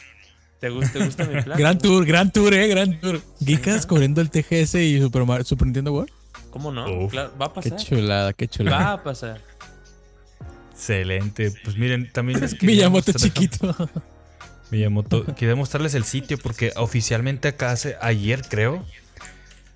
¿Te 0.59 0.69
gusta, 0.69 0.93
te 0.99 1.05
gusta 1.05 1.25
mi 1.27 1.41
plan? 1.43 1.59
Gran 1.59 1.79
tour, 1.79 2.05
gran 2.05 2.33
tour, 2.33 2.53
eh, 2.53 2.67
gran 2.69 3.01
tour. 3.01 3.21
Geekas 3.41 3.87
cubriendo 3.87 4.21
el 4.21 4.31
TGS 4.31 4.75
y 4.77 5.01
Super, 5.01 5.25
Mar- 5.25 5.45
Super 5.45 5.67
Nintendo 5.67 5.93
World. 5.93 6.13
¿Cómo 6.51 6.73
no? 6.73 7.05
Uf. 7.05 7.13
Claro, 7.13 7.33
va 7.41 7.47
a 7.47 7.49
Qué 7.53 7.71
pasar. 7.71 7.79
chulada, 7.79 8.33
qué 8.33 8.47
Va 8.47 8.51
chulada. 8.51 8.93
a 8.93 9.03
pasar. 9.03 9.41
Excelente. 10.73 11.53
Pues 11.65 11.77
miren, 11.77 12.11
también 12.13 12.41
les 12.41 12.55
quería 12.59 12.75
Miyamoto 12.77 13.13
chiquito. 13.13 13.75
Miyamoto, 14.71 15.25
quería 15.35 15.57
mostrarles 15.57 15.95
el 15.95 16.05
sitio 16.05 16.39
porque 16.39 16.73
oficialmente 16.77 17.49
acá 17.49 17.73
hace 17.73 17.97
ayer 18.01 18.43
creo 18.49 18.85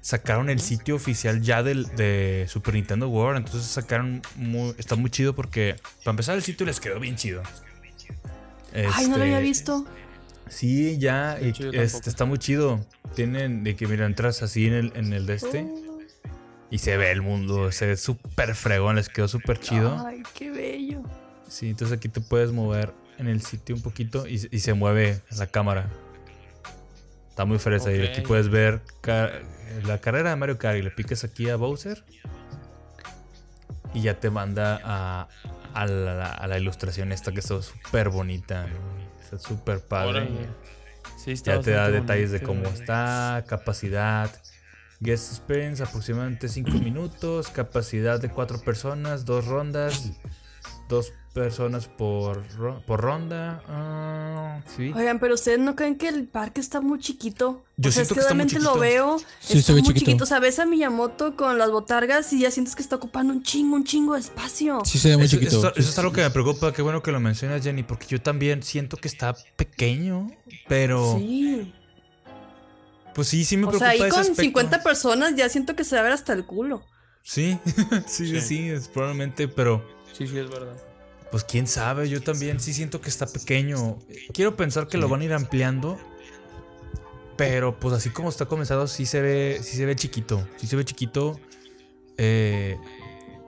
sacaron 0.05 0.51
el 0.51 0.61
sitio 0.61 0.97
oficial 0.97 1.41
ya 1.41 1.63
del 1.63 1.87
de 1.97 2.45
Super 2.47 2.75
Nintendo 2.75 3.09
World, 3.09 3.39
entonces 3.39 3.71
sacaron 3.71 4.21
muy, 4.37 4.75
está 4.77 4.97
muy 4.97 5.09
chido 5.09 5.35
porque 5.35 5.77
para 6.01 6.11
empezar 6.11 6.37
el 6.37 6.43
sitio 6.43 6.67
les 6.67 6.79
quedó 6.79 7.01
bien 7.01 7.17
chido. 7.17 7.43
Ay, 8.75 9.09
no 9.09 9.17
lo 9.17 9.23
había 9.23 9.39
Este, 9.39 9.49
visto. 9.49 9.87
Sí, 10.51 10.99
ya 10.99 11.39
y, 11.41 11.55
este, 11.73 12.11
está 12.11 12.27
muy 12.27 12.37
chido. 12.37 12.85
Tienen 13.15 13.65
de 13.65 13.77
que 13.77 13.87
mira 13.87 14.05
entras 14.05 14.43
así 14.43 14.67
en 14.67 14.75
el 14.75 14.93
en 14.95 15.15
el 15.15 15.25
de 15.25 15.35
este 15.37 15.63
Oh, 15.63 16.01
y 16.71 16.79
se 16.79 16.99
ve 16.99 17.11
el 17.11 17.23
mundo, 17.23 17.73
se 17.73 17.87
ve 17.87 17.97
súper 17.97 18.55
fregón, 18.55 18.97
les 18.97 19.09
quedó 19.09 19.27
súper 19.27 19.59
chido. 19.59 20.05
Ay, 20.07 20.23
qué 20.35 20.51
bello. 20.51 21.03
Sí, 21.49 21.71
entonces 21.71 21.97
aquí 21.97 22.11
te 22.11 22.21
puedes 22.21 22.53
mover 22.53 22.93
en 23.17 23.27
el 23.27 23.41
sitio 23.41 23.75
un 23.75 23.81
poquito 23.81 24.29
y, 24.29 24.49
y 24.51 24.59
se 24.59 24.75
mueve 24.75 25.23
la 25.39 25.47
cámara. 25.47 25.89
Está 27.31 27.47
muy 27.47 27.59
fresa 27.59 27.91
y 27.91 28.03
aquí 28.03 28.21
puedes 28.21 28.51
ver 28.51 28.83
la 29.87 29.99
carrera 29.99 30.31
de 30.31 30.37
Mario 30.37 30.59
Kart 30.59 30.79
y 30.79 30.83
le 30.83 30.91
picas 30.91 31.25
aquí 31.25 31.49
a 31.49 31.57
Bowser 31.57 32.05
y 33.93 34.03
ya 34.03 34.19
te 34.19 34.31
manda 34.31 34.81
a, 34.85 35.29
a 35.73 35.87
la, 35.87 36.31
a 36.31 36.47
la 36.47 36.59
ilustración 36.59 37.13
esta 37.13 37.33
que 37.33 37.41
está 37.41 37.61
súper 37.63 38.11
bonita. 38.11 38.67
¿no? 38.67 39.23
Está 39.23 39.39
súper 39.39 39.81
padre. 39.81 40.23
Órale. 40.23 40.49
Sí, 41.17 41.33
está 41.33 41.57
Ya 41.57 41.61
te 41.63 41.71
da 41.71 41.91
detalles 41.91 42.31
de 42.33 42.41
cómo 42.41 42.67
está, 42.69 43.45
capacidad. 43.47 44.31
Guest 45.01 45.33
experience 45.33 45.83
aproximadamente 45.83 46.49
5 46.49 46.71
minutos, 46.79 47.49
capacidad 47.49 48.21
de 48.21 48.31
4 48.31 48.61
personas, 48.61 49.25
dos 49.25 49.47
rondas, 49.47 50.13
dos 50.89 51.13
personas 51.35 51.89
por, 51.89 52.47
ro- 52.57 52.81
por 52.87 53.01
ronda. 53.01 53.61
ah, 53.69 54.63
sí. 54.77 54.93
Oigan, 54.95 55.19
pero 55.19 55.35
ustedes 55.35 55.59
no 55.59 55.75
creen 55.75 55.97
que 55.99 56.09
el 56.09 56.27
parque 56.29 56.61
está 56.61 56.81
muy 56.81 57.01
chiquito. 57.01 57.65
Yo 57.77 57.91
o 57.91 57.93
sea, 57.93 58.05
siento 58.05 58.05
es 58.05 58.09
que 58.09 58.15
que 58.15 58.21
está 58.21 58.35
muy 58.35 58.45
realmente 58.45 58.55
lo 58.61 58.71
chiquito. 58.75 58.81
veo. 58.81 59.19
Sí, 59.41 59.59
está 59.59 59.67
se 59.67 59.73
ve 59.73 59.81
muy 59.81 59.89
chiquito. 59.89 60.05
chiquito. 60.07 60.25
O 60.25 60.27
sea, 60.29 60.39
ves 60.39 60.59
a 60.61 60.65
Miyamoto 60.67 61.35
con 61.37 61.59
las 61.59 61.71
botargas 61.73 62.33
y 62.33 62.39
ya 62.41 62.51
sientes 62.53 62.77
que 62.77 62.83
está 62.83 62.97
ocupando 62.97 63.33
un 63.33 63.43
chingo, 63.43 63.75
un 63.77 63.85
chingo 63.85 64.15
de 64.15 64.21
espacio. 64.21 64.81
Sí 64.85 64.99
se 64.99 65.09
ve 65.11 65.17
muy 65.17 65.27
Eso, 65.27 65.37
chiquito. 65.37 65.59
eso- 65.59 65.73
eso 65.75 65.91
es 65.91 65.99
algo 65.99 66.13
que 66.13 66.21
me 66.23 66.31
preocupa. 66.31 66.73
Qué 66.73 66.83
bueno 66.83 67.03
que 67.03 67.11
lo 67.11 67.19
mencionas, 67.19 67.63
Jenny, 67.65 67.83
porque 67.83 68.07
yo 68.07 68.23
también 68.23 68.63
siento 68.63 68.97
que 68.97 69.09
está 69.09 69.35
pequeño, 69.57 70.31
pero 70.69 71.17
Sí. 71.19 71.75
pues 73.13 73.27
sí, 73.29 73.45
sí 73.45 73.57
me 73.57 73.65
O 73.65 73.69
preocupa 73.71 73.87
sea, 73.87 73.93
ahí 73.93 74.01
ese 74.01 74.09
con 74.11 74.21
aspecto. 74.21 74.43
50 74.43 74.83
personas 74.85 75.35
ya 75.35 75.49
siento 75.49 75.75
que 75.75 75.83
se 75.83 75.97
va 75.97 76.01
a 76.03 76.05
ver 76.05 76.13
hasta 76.13 76.33
el 76.33 76.47
culo. 76.47 76.85
Sí, 77.25 77.59
sí, 78.07 78.27
sí, 78.29 78.41
Sí. 78.41 78.41
sí, 78.41 78.69
es 78.71 78.87
probablemente, 78.87 79.49
pero 79.49 79.83
Sí, 80.13 80.29
sí, 80.29 80.39
es 80.39 80.49
verdad. 80.49 80.77
Pues 81.35 81.43
quién 81.43 81.67
sabe, 81.67 82.09
yo 82.09 82.23
también 82.23 82.61
sí 82.61 82.73
siento 82.73 83.01
que 83.01 83.09
está 83.09 83.27
pequeño. 83.27 83.99
Quiero 84.33 84.55
pensar 84.55 84.87
que 84.87 84.99
lo 84.99 85.09
van 85.09 85.21
a 85.21 85.25
ir 85.25 85.33
ampliando. 85.33 85.99
Pero 87.37 87.77
pues 87.81 87.93
así 87.93 88.11
como 88.11 88.29
está 88.29 88.47
comenzado, 88.47 88.87
sí 88.87 89.05
se 89.05 89.21
ve, 89.21 89.59
sí 89.61 89.77
se 89.77 89.85
ve 89.85 89.97
chiquito. 89.97 90.47
Sí 90.59 90.69
se 90.69 90.77
ve 90.77 90.85
chiquito. 90.85 91.41
Eh, 92.19 92.79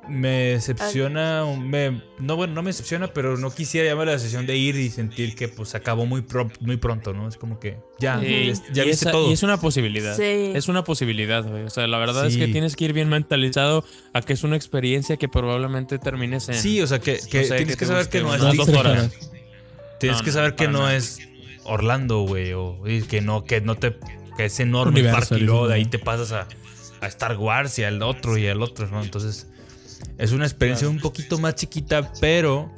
me 0.09 0.29
decepciona, 0.55 1.45
me, 1.59 2.03
no 2.19 2.37
bueno, 2.37 2.55
no 2.55 2.63
me 2.63 2.69
decepciona, 2.71 3.09
pero 3.09 3.37
no 3.37 3.51
quisiera 3.55 3.89
llamar 3.89 4.07
la 4.07 4.19
sesión 4.19 4.47
de 4.47 4.57
ir 4.57 4.77
y 4.77 4.91
sentir 4.91 5.35
que 5.35 5.49
pues 5.49 5.75
acabó 5.75 6.07
muy, 6.07 6.23
pro- 6.23 6.51
muy 6.61 6.77
pronto, 6.77 7.13
¿no? 7.13 7.29
Es 7.29 7.37
como 7.37 7.59
que 7.59 7.77
ya, 7.99 8.21
Sí, 8.21 8.53
ya 8.73 8.85
viste 8.85 8.91
esa- 9.07 9.11
todo. 9.13 9.31
y 9.31 9.33
es 9.33 9.43
una 9.43 9.59
posibilidad. 9.59 10.17
Sí. 10.17 10.53
Es 10.55 10.69
una 10.69 10.85
posibilidad, 10.85 11.45
güey. 11.45 11.65
O 11.65 11.71
sea, 11.71 11.87
la 11.87 11.99
verdad 11.99 12.27
es 12.27 12.37
que 12.37 12.49
tienes 12.49 12.77
que 12.77 12.85
ir 12.87 12.93
bien 12.93 13.09
mentalizado 13.09 13.85
a 14.13 14.23
que 14.23 14.33
es 14.33 14.45
una 14.45 14.57
experiencia 14.57 15.17
que 15.17 15.29
probablemente 15.29 15.99
termines 15.99 16.49
en. 16.49 16.55
Sí, 16.57 16.81
o 16.81 16.87
sea, 16.87 16.99
que, 17.01 17.19
que 17.31 17.41
no 17.43 17.47
sé, 17.49 17.57
tienes 17.57 17.77
que 17.77 17.87
saber 17.87 18.09
que 18.09 18.21
no 18.23 18.35
es 18.35 18.41
dos 18.57 18.69
horas. 18.69 19.11
Tienes 19.99 20.19
No, 20.19 20.25
que 20.25 20.31
no, 20.31 20.35
saber 20.35 20.55
que 20.55 20.69
no 20.69 20.79
nada. 20.81 20.97
es 20.97 21.19
Orlando, 21.65 22.21
güey, 22.21 22.53
o 22.53 22.79
y 22.87 23.03
que 23.03 23.21
no, 23.23 23.45
que 23.45 23.61
no 23.61 23.75
te, 23.77 23.97
que 24.37 24.45
es 24.45 24.61
enorme 24.61 25.01
el 25.01 25.11
parque 25.11 25.37
y 25.37 25.41
luego 25.41 25.67
de 25.69 25.75
ahí 25.75 25.87
te 25.87 25.99
pasas 25.99 26.33
a, 26.33 26.47
a 27.01 27.07
Star 27.09 27.37
Wars 27.39 27.79
y 27.79 27.85
al 27.85 28.03
otro 28.03 28.37
y 28.39 28.47
al 28.47 28.63
otro, 28.63 28.87
¿no? 28.89 29.03
Entonces, 29.03 29.49
es 30.19 30.33
una 30.33 30.45
experiencia 30.47 30.89
un 30.89 30.99
poquito 31.01 31.39
más 31.39 31.55
chiquita, 31.57 32.13
pero 32.21 32.73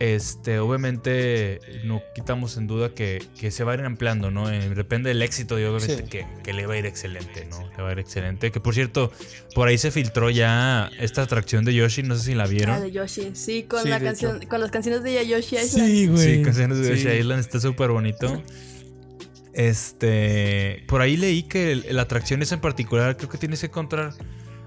este, 0.00 0.58
obviamente 0.58 1.60
no 1.84 2.02
quitamos 2.16 2.56
en 2.56 2.66
duda 2.66 2.90
que, 2.94 3.24
que 3.38 3.52
se 3.52 3.62
va 3.62 3.72
a 3.72 3.74
ir 3.76 3.82
ampliando, 3.82 4.30
¿no? 4.32 4.50
Eh, 4.50 4.68
depende 4.74 5.08
del 5.10 5.22
éxito 5.22 5.58
y 5.58 5.62
obviamente 5.64 6.02
Sí. 6.02 6.08
que, 6.10 6.26
que 6.42 6.52
le 6.52 6.66
va 6.66 6.74
a 6.74 6.78
ir 6.78 6.86
excelente, 6.86 7.46
¿no? 7.48 7.60
Le 7.76 7.82
va 7.82 7.90
a 7.90 7.92
ir 7.92 8.00
excelente. 8.00 8.50
Que 8.50 8.58
por 8.58 8.74
cierto, 8.74 9.12
por 9.54 9.68
ahí 9.68 9.78
se 9.78 9.92
filtró 9.92 10.30
ya 10.30 10.90
esta 10.98 11.22
atracción 11.22 11.64
de 11.64 11.74
Yoshi, 11.74 12.02
no 12.02 12.16
sé 12.16 12.24
si 12.24 12.34
la 12.34 12.44
Ah, 12.44 12.46
vieron. 12.48 12.80
de 12.82 12.90
Yoshi. 12.90 13.30
Sí, 13.34 13.62
con 13.62 13.84
Sí, 13.84 13.88
la 13.88 14.00
canción, 14.00 14.44
con 14.46 14.60
las 14.60 14.72
canciones 14.72 15.04
de 15.04 15.26
Yoshi 15.28 15.56
Island. 15.58 15.86
Sí, 15.88 16.06
güey. 16.08 16.36
Sí, 16.38 16.42
canciones 16.42 16.78
de 16.78 16.96
Sí. 16.96 17.04
Yoshi 17.04 17.16
Island 17.20 17.40
está 17.40 17.60
súper 17.60 17.90
bonito. 17.90 18.42
Este, 19.52 20.82
por 20.88 21.00
ahí 21.00 21.16
leí 21.16 21.44
que 21.44 21.70
el- 21.72 21.86
la 21.90 22.02
atracción 22.02 22.42
esa 22.42 22.56
en 22.56 22.60
particular 22.60 23.16
creo 23.16 23.28
que 23.28 23.38
tienes 23.38 23.60
que 23.60 23.66
encontrar, 23.66 24.12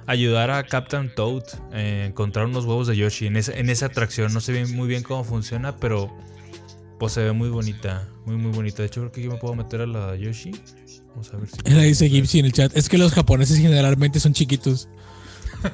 ayudar 0.07 0.49
a 0.51 0.63
Captain 0.63 1.13
Toad 1.13 1.43
a 1.71 1.79
encontrar 2.05 2.45
unos 2.47 2.65
huevos 2.65 2.87
de 2.87 2.95
Yoshi 2.97 3.27
en 3.27 3.37
esa, 3.37 3.53
en 3.53 3.69
esa 3.69 3.85
atracción. 3.87 4.33
No 4.33 4.41
sé 4.41 4.53
bien, 4.53 4.75
muy 4.75 4.87
bien 4.87 5.03
cómo 5.03 5.23
funciona, 5.23 5.75
pero 5.77 6.11
pues 6.99 7.13
se 7.13 7.23
ve 7.23 7.31
muy 7.33 7.49
bonita, 7.49 8.07
muy 8.25 8.35
muy 8.37 8.51
bonita. 8.51 8.81
De 8.81 8.87
hecho 8.87 9.01
creo 9.01 9.11
que 9.11 9.21
yo 9.21 9.29
me 9.31 9.37
puedo 9.37 9.53
meter 9.53 9.81
a 9.81 9.85
la 9.85 10.15
Yoshi. 10.15 10.51
Vamos 11.09 11.31
a 11.33 11.37
ver 11.37 11.47
si. 11.49 11.57
Él 11.65 11.81
dice 11.83 12.09
Gipsy 12.09 12.39
en 12.39 12.45
el 12.45 12.53
chat. 12.53 12.75
Es 12.75 12.89
que 12.89 12.97
los 12.97 13.13
japoneses 13.13 13.57
generalmente 13.59 14.19
son 14.19 14.33
chiquitos. 14.33 14.89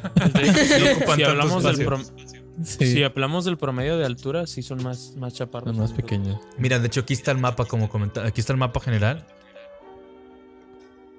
Si- 1.16 1.24
hablamos 1.24 1.64
del 1.64 1.80
espacio. 1.82 1.86
prom- 1.90 2.06
Sí. 2.64 2.86
si 2.94 3.04
hablamos 3.04 3.46
del 3.46 3.58
promedio 3.58 3.98
de 3.98 4.06
altura, 4.06 4.46
sí 4.46 4.62
son 4.62 4.84
más, 4.84 5.16
más 5.18 5.34
chaparros. 5.34 5.70
Son 5.76 5.80
más 5.80 5.92
pequeños. 5.92 6.40
Mira, 6.60 6.78
de 6.78 6.86
hecho 6.86 7.00
aquí 7.02 7.14
está 7.14 7.32
el 7.32 7.40
mapa 7.40 7.66
como 7.66 7.90
comenta, 7.90 8.26
aquí 8.28 8.42
está 8.42 8.54
el 8.54 8.60
mapa 8.60 8.80
general. 8.80 9.26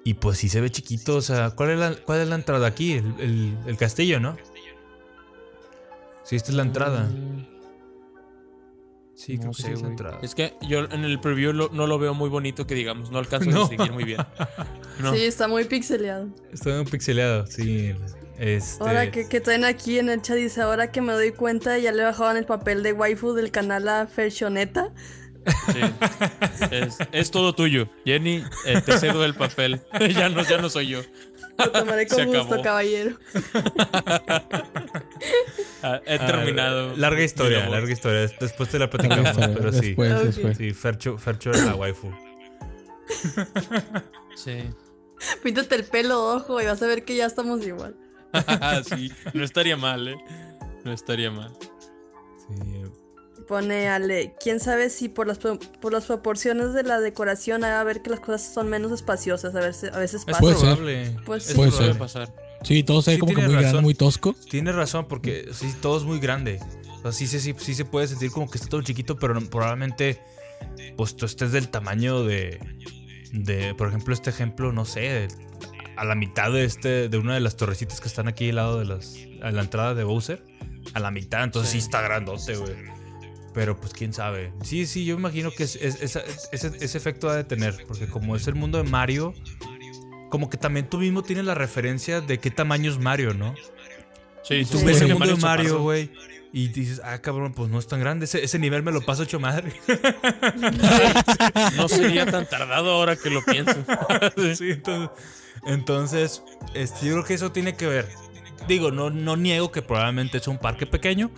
Y 0.05 0.13
pues 0.13 0.37
sí 0.37 0.47
se 0.49 0.61
ve 0.61 0.69
chiquito, 0.69 1.17
o 1.17 1.21
sea, 1.21 1.49
¿cuál 1.49 1.71
es 1.71 1.79
la, 1.79 1.95
cuál 1.95 2.21
es 2.21 2.27
la 2.29 2.35
entrada 2.35 2.67
aquí? 2.67 2.93
El, 2.93 3.13
el- 3.19 3.57
el 3.65 3.75
castillo, 3.75 4.19
¿no? 4.21 4.37
Sí, 6.23 6.35
esta 6.37 6.51
es 6.51 6.55
la 6.55 6.63
entrada. 6.63 7.03
Mm, 7.09 7.53
Sí, 9.17 9.35
no 9.37 9.39
creo 9.43 9.51
que 9.53 9.57
sí 9.57 9.63
sé, 9.63 9.73
es 9.73 9.81
la 9.81 9.87
entrada. 9.87 10.19
Es 10.21 10.35
que 10.35 10.55
yo 10.67 10.79
en 10.79 11.05
el 11.05 11.19
preview 11.21 11.53
lo- 11.53 11.69
no 11.69 11.87
lo 11.87 11.97
veo 11.97 12.13
muy 12.13 12.29
bonito, 12.29 12.67
que 12.67 12.75
digamos, 12.75 13.11
no 13.11 13.17
alcanzo 13.19 13.49
No. 13.49 13.57
a 13.57 13.59
distinguir 13.61 13.91
muy 13.93 14.03
bien. 14.03 14.19
No. 14.99 15.13
Sí, 15.13 15.23
está 15.25 15.47
muy 15.49 15.65
pixeleado. 15.65 16.29
Está 16.53 16.69
muy 16.69 16.85
pixeleado, 16.85 17.45
sí. 17.47 17.93
Este... 18.39 18.81
Ahora 18.83 19.11
que, 19.11 19.27
que 19.27 19.41
traen 19.41 19.65
aquí 19.65 19.99
en 19.99 20.07
el 20.09 20.21
chat 20.21 20.37
dice, 20.37 20.61
ahora 20.61 20.89
que 20.91 21.01
me 21.01 21.11
doy 21.13 21.31
cuenta 21.31 21.77
ya 21.77 21.91
le 21.91 22.01
bajaban 22.03 22.37
el 22.37 22.45
papel 22.45 22.81
de 22.83 22.93
waifu 22.93 23.33
del 23.33 23.51
canal 23.51 23.87
a 23.89 24.07
Fershoneta. 24.07 24.93
Sí. 25.45 25.79
Es, 26.71 26.97
es 27.11 27.31
todo 27.31 27.53
tuyo. 27.53 27.87
Jenny, 28.05 28.43
eh, 28.65 28.81
te 28.81 28.97
cedo 28.97 29.23
el 29.25 29.35
papel. 29.35 29.81
ya, 30.15 30.29
no, 30.29 30.41
ya 30.43 30.57
no 30.57 30.69
soy 30.69 30.87
yo. 30.87 31.01
Lo 31.57 31.71
tomaré 31.71 32.07
con 32.07 32.17
Se 32.17 32.25
gusto, 32.25 32.41
acabó. 32.43 32.61
caballero. 32.63 33.17
Ah, 35.83 36.01
he 36.05 36.15
Ah, 36.15 36.25
terminado. 36.25 36.95
larga 36.97 37.23
historia, 37.23 37.69
larga 37.69 37.91
historia. 37.91 38.21
Después 38.39 38.69
te 38.69 38.79
la 38.79 38.89
platicamos, 38.89 39.37
pero 39.37 39.71
sí. 39.71 39.89
después, 39.89 40.13
Ok. 40.13 40.21
después. 40.23 40.57
Sí, 40.57 40.73
Fercho, 40.73 41.17
Fercho 41.19 41.51
es 41.51 41.63
la 41.63 41.75
waifu. 41.75 42.11
Sí. 44.35 44.63
Píntate 45.43 45.75
el 45.75 45.83
pelo, 45.85 46.35
ojo, 46.37 46.59
y 46.61 46.65
vas 46.65 46.81
a 46.81 46.87
ver 46.87 47.05
que 47.05 47.15
ya 47.15 47.27
estamos 47.27 47.65
igual. 47.67 47.95
sí, 48.89 49.11
no 49.33 49.43
estaría 49.43 49.77
mal, 49.77 50.07
¿eh? 50.07 50.15
No 50.83 50.91
estaría 50.91 51.29
mal. 51.29 51.51
Sí. 52.47 52.81
Pone 53.47 53.87
Ale, 53.89 54.33
quién 54.41 54.59
sabe 54.59 54.89
si 54.89 55.07
por 55.09 55.27
las, 55.27 55.37
por 55.37 55.93
las 55.93 56.05
proporciones 56.05 56.73
de 56.73 56.83
la 56.83 56.99
decoración 56.99 57.63
haga 57.63 57.83
ver 57.83 58.01
que 58.01 58.09
las 58.09 58.19
cosas 58.19 58.53
son 58.53 58.69
menos 58.69 58.91
espaciosas, 58.91 59.53
a 59.55 59.59
veces, 59.59 59.93
a 59.93 59.99
veces 59.99 60.21
Es 60.21 60.25
pasa. 60.25 60.39
Puede 60.39 60.55
ser. 60.55 60.63
probable. 60.63 61.15
Pues 61.25 61.43
es 61.43 61.49
sí. 61.49 61.55
Puede 61.55 61.71
ser. 61.71 61.97
Pasar. 61.97 62.33
Sí, 62.63 62.83
todo 62.83 63.01
se 63.01 63.11
ve 63.11 63.15
Sí, 63.15 63.19
como 63.19 63.33
que 63.35 63.41
muy 63.43 63.55
grande, 63.55 63.81
muy 63.81 63.93
tosco. 63.93 64.35
Tienes 64.49 64.73
razón, 64.75 65.07
porque 65.07 65.49
sí, 65.53 65.73
todo 65.81 65.97
es 65.97 66.03
muy 66.03 66.19
grande. 66.19 66.59
O 66.97 67.01
sea, 67.03 67.11
sí, 67.11 67.27
sí, 67.27 67.39
sí, 67.39 67.53
sí 67.57 67.75
se 67.75 67.85
puede 67.85 68.07
sentir 68.07 68.31
como 68.31 68.49
que 68.49 68.57
está 68.57 68.67
todo 68.69 68.81
chiquito, 68.81 69.17
pero 69.17 69.39
probablemente 69.49 70.19
pues 70.97 71.15
tú 71.15 71.25
estés 71.25 71.51
del 71.51 71.69
tamaño 71.69 72.23
de, 72.23 72.59
de, 73.31 73.75
por 73.75 73.89
ejemplo, 73.89 74.13
este 74.13 74.29
ejemplo, 74.31 74.71
no 74.71 74.85
sé, 74.85 75.27
a 75.97 76.03
la 76.05 76.15
mitad 76.15 76.51
de 76.51 76.63
este, 76.65 77.09
de 77.09 77.17
una 77.17 77.35
de 77.35 77.41
las 77.41 77.55
torrecitas 77.57 78.01
que 78.01 78.07
están 78.07 78.27
aquí 78.27 78.49
al 78.49 78.55
lado 78.55 78.79
de 78.79 78.85
las, 78.85 79.15
a 79.43 79.51
la 79.51 79.61
entrada 79.61 79.93
de 79.93 80.03
Bowser, 80.03 80.43
a 80.93 80.99
la 80.99 81.11
mitad, 81.11 81.43
entonces 81.43 81.71
sí, 81.71 81.79
Sí. 81.79 81.85
está 81.85 82.01
grandote, 82.01 82.55
güey. 82.55 82.73
Pero 83.55 83.75
pues 83.79 83.93
quién 83.93 84.13
sabe. 84.13 84.51
Sí, 84.63 84.85
sí, 84.85 85.05
yo 85.05 85.15
imagino 85.15 85.49
que 85.49 85.63
es- 85.63 85.77
es- 85.77 86.01
esa- 86.01 86.21
ese, 86.51 86.71
ese 86.79 86.97
efecto 86.97 87.29
ha 87.29 87.35
de 87.35 87.43
tener, 87.45 87.85
porque 87.87 88.05
como 88.07 88.35
es 88.35 88.45
el 88.47 88.53
mundo 88.55 88.77
de 88.77 88.87
Mario, 88.87 89.33
como 90.29 90.49
que 90.49 90.57
también 90.57 90.89
tú 90.89 90.97
mismo 90.99 91.23
tienes 91.23 91.45
la 91.45 91.55
referencia 91.55 92.19
de 92.21 92.37
qué 92.39 92.51
tamaño 92.51 92.91
es 92.91 92.99
Mario, 92.99 93.33
¿no? 93.33 93.55
Sí, 94.43 94.63
Tú 94.69 94.77
Sí. 94.79 94.85
ves 94.85 94.97
Sí. 94.99 95.05
el 95.05 95.11
mundo 95.13 95.25
de 95.27 95.35
Mario 95.37 95.81
güey. 95.81 96.11
Y 96.51 96.69
dices, 96.69 97.01
ah, 97.03 97.17
cabrón, 97.19 97.53
pues 97.53 97.69
no 97.69 97.79
es 97.79 97.87
tan 97.87 97.99
grande. 97.99 98.25
Ese, 98.25 98.41
ese 98.43 98.59
nivel 98.59 98.81
me 98.83 98.91
lo 98.93 99.01
paso 99.01 99.23
hecho 99.23 99.39
madre. 99.41 99.73
No 101.75 101.87
sería 101.87 102.25
tan 102.25 102.45
tardado 102.47 102.91
ahora 102.91 103.15
que 103.15 103.29
lo 103.29 103.43
pienso. 103.43 103.73
sí, 104.55 104.71
entonces, 104.71 105.09
entonces 105.65 106.43
este, 106.73 107.07
yo 107.07 107.13
creo 107.13 107.25
que 107.25 107.33
eso 107.33 107.51
tiene 107.51 107.75
que 107.75 107.87
ver. 107.87 108.07
Digo, 108.67 108.91
no, 108.91 109.09
no 109.09 109.35
niego 109.35 109.71
que 109.71 109.81
probablemente 109.81 110.37
es 110.37 110.47
un 110.47 110.57
parque 110.57 110.85
pequeño, 110.85 111.29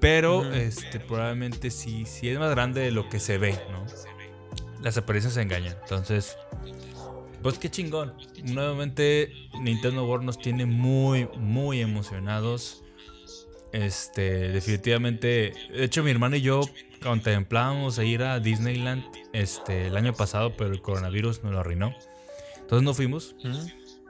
pero 0.00 0.52
este, 0.52 1.00
probablemente 1.00 1.70
sí, 1.70 2.04
sí 2.06 2.28
es 2.28 2.38
más 2.38 2.50
grande 2.50 2.82
de 2.82 2.90
lo 2.90 3.08
que 3.08 3.20
se 3.20 3.38
ve, 3.38 3.58
¿no? 3.70 3.86
Las 4.82 4.96
apariencias 4.98 5.34
se 5.34 5.42
engañan. 5.42 5.76
Entonces, 5.82 6.36
pues 7.42 7.58
qué 7.58 7.70
chingón. 7.70 8.14
Nuevamente, 8.44 9.32
Nintendo 9.60 10.04
World 10.04 10.24
nos 10.24 10.38
tiene 10.38 10.66
muy, 10.66 11.28
muy 11.36 11.80
emocionados. 11.80 12.82
Este, 13.72 14.48
definitivamente. 14.48 15.52
De 15.72 15.84
hecho, 15.84 16.02
mi 16.02 16.10
hermano 16.10 16.36
y 16.36 16.42
yo 16.42 16.60
contemplábamos 17.02 17.98
ir 17.98 18.22
a 18.22 18.40
Disneyland 18.40 19.04
este, 19.32 19.86
el 19.88 19.96
año 19.96 20.12
pasado, 20.12 20.56
pero 20.56 20.72
el 20.72 20.80
coronavirus 20.82 21.42
nos 21.42 21.52
lo 21.52 21.60
arruinó. 21.60 21.94
Entonces 22.56 22.82
no 22.82 22.94
fuimos. 22.94 23.36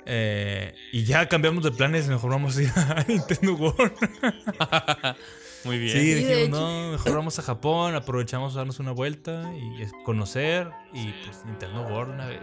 Eh, 0.07 0.75
y 0.93 1.05
ya 1.05 1.29
cambiamos 1.29 1.65
de 1.65 1.73
planes, 1.73 2.09
mejor 2.09 2.31
vamos 2.31 2.57
a 2.57 2.63
ir 2.63 2.73
a 2.77 3.05
Nintendo 3.09 3.55
World. 3.55 3.93
Muy 5.65 5.79
bien. 5.79 5.93
Sí, 5.99 6.15
dijimos, 6.15 6.39
hecho. 6.39 6.51
no, 6.61 6.93
mejor 6.93 7.15
vamos 7.17 7.39
a 7.39 7.43
Japón, 7.43 7.95
aprovechamos 7.95 8.55
a 8.55 8.59
darnos 8.59 8.79
una 8.79 8.93
vuelta 8.93 9.51
y 9.55 9.85
conocer 10.05 10.71
y 10.93 11.13
pues 11.25 11.45
Nintendo 11.45 11.83
World 11.83 12.15
una 12.15 12.27
vez. 12.27 12.41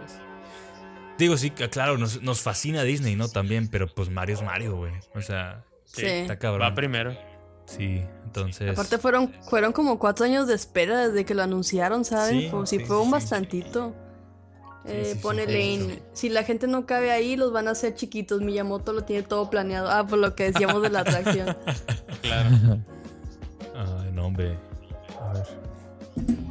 Digo, 1.18 1.36
sí, 1.36 1.50
claro, 1.50 1.96
nos, 1.96 2.20
nos 2.22 2.40
fascina 2.42 2.82
Disney, 2.82 3.14
¿no? 3.16 3.28
También, 3.28 3.68
pero 3.68 3.86
pues 3.86 4.10
Mario 4.10 4.34
es 4.34 4.42
Mario, 4.42 4.76
güey. 4.76 4.92
O 5.14 5.20
sea, 5.22 5.64
Sí. 5.84 6.04
está 6.06 6.34
Va 6.34 6.38
cabrón. 6.38 6.74
primero. 6.74 7.16
Sí, 7.66 8.02
entonces... 8.24 8.72
Aparte 8.72 8.98
fueron, 8.98 9.32
fueron 9.48 9.72
como 9.72 9.98
cuatro 9.98 10.26
años 10.26 10.46
de 10.48 10.54
espera 10.54 11.08
desde 11.08 11.24
que 11.24 11.34
lo 11.34 11.42
anunciaron, 11.42 12.04
¿saben? 12.04 12.40
Sí, 12.40 12.48
Fue- 12.50 12.66
sí, 12.66 12.78
sí, 12.78 12.84
fue 12.84 12.98
un 12.98 13.06
sí. 13.06 13.10
bastantito. 13.12 13.94
Eh, 14.86 15.02
sí, 15.06 15.12
sí, 15.14 15.18
pone 15.20 15.46
sí. 15.46 15.52
Lane, 15.52 16.02
si 16.12 16.28
la 16.28 16.42
gente 16.42 16.66
no 16.66 16.84
cabe 16.84 17.10
ahí, 17.10 17.36
los 17.36 17.52
van 17.52 17.68
a 17.68 17.70
hacer 17.70 17.94
chiquitos. 17.94 18.42
Miyamoto 18.42 18.92
lo 18.92 19.04
tiene 19.04 19.22
todo 19.22 19.48
planeado. 19.48 19.90
Ah, 19.90 20.06
por 20.06 20.18
lo 20.18 20.34
que 20.34 20.50
decíamos 20.52 20.82
de 20.82 20.90
la 20.90 21.00
atracción. 21.00 21.56
Claro. 22.22 22.78
No, 24.24 24.28
hombre. 24.28 24.56
A 25.20 25.32
ver. 25.34 25.42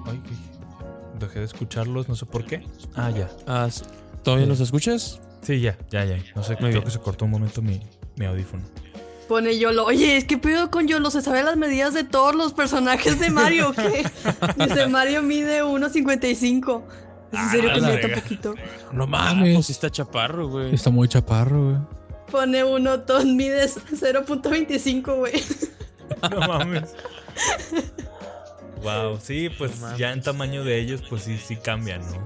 Ay, 0.06 0.22
ay. 0.24 0.38
Dejé 1.20 1.40
de 1.40 1.46
escucharlos, 1.46 2.08
no 2.08 2.16
sé 2.16 2.28
por 2.28 2.46
qué. 2.46 2.64
Ah, 2.96 3.10
ya. 3.10 3.28
Ah, 3.48 3.68
¿Todavía 4.22 4.46
nos 4.46 4.60
escuchas? 4.60 5.20
Sí, 5.42 5.60
ya, 5.60 5.76
ya, 5.90 6.06
ya. 6.06 6.18
No 6.36 6.44
sé, 6.44 6.50
Muy 6.52 6.58
creo 6.58 6.70
bien. 6.70 6.84
que 6.84 6.92
se 6.92 7.00
cortó 7.00 7.26
un 7.26 7.32
momento 7.32 7.64
mi, 7.64 7.82
mi 8.16 8.26
audífono. 8.28 8.62
Pone 9.28 9.58
Yolo, 9.58 9.86
oye, 9.86 10.18
es 10.18 10.26
que 10.26 10.38
pido 10.38 10.70
con 10.70 10.88
Yolo, 10.88 11.10
se 11.10 11.22
sabe 11.24 11.42
las 11.44 11.58
medidas 11.58 11.96
de 11.96 12.04
todos 12.04 12.36
los 12.36 12.54
personajes 12.54 13.20
de 13.20 13.32
Mario, 13.32 13.70
¿o 13.70 13.74
¿qué? 13.74 14.06
Dice, 14.58 14.86
Mario 14.88 15.24
mide 15.24 15.64
1.55. 15.64 16.84
¿Es 17.32 17.40
en 17.40 17.50
serio 17.50 17.72
Ah, 17.72 17.74
que 17.74 17.82
mide 17.82 18.10
poquito? 18.22 18.54
No 18.92 19.06
Ah, 19.06 19.08
mames. 19.08 19.56
pues 19.56 19.66
sí 19.66 19.72
está 19.72 19.90
chaparro, 19.90 20.48
güey. 20.50 20.76
Está 20.76 20.92
muy 20.92 21.08
chaparro, 21.08 21.64
güey. 21.64 21.78
Pone 22.30 22.64
uno, 22.64 23.00
todos 23.00 23.26
mides 23.26 23.78
0.25, 23.92 25.16
güey. 25.18 25.34
No 26.32 26.40
mames. 26.48 26.96
wow, 28.84 29.18
sí, 29.22 29.50
pues 29.58 29.80
No 29.80 29.98
ya 29.98 30.12
en 30.12 30.22
tamaño 30.22 30.64
de 30.64 30.80
ellos, 30.80 31.02
pues 31.10 31.24
sí, 31.24 31.38
sí 31.38 31.56
cambian, 31.58 32.02
¿no? 32.12 32.24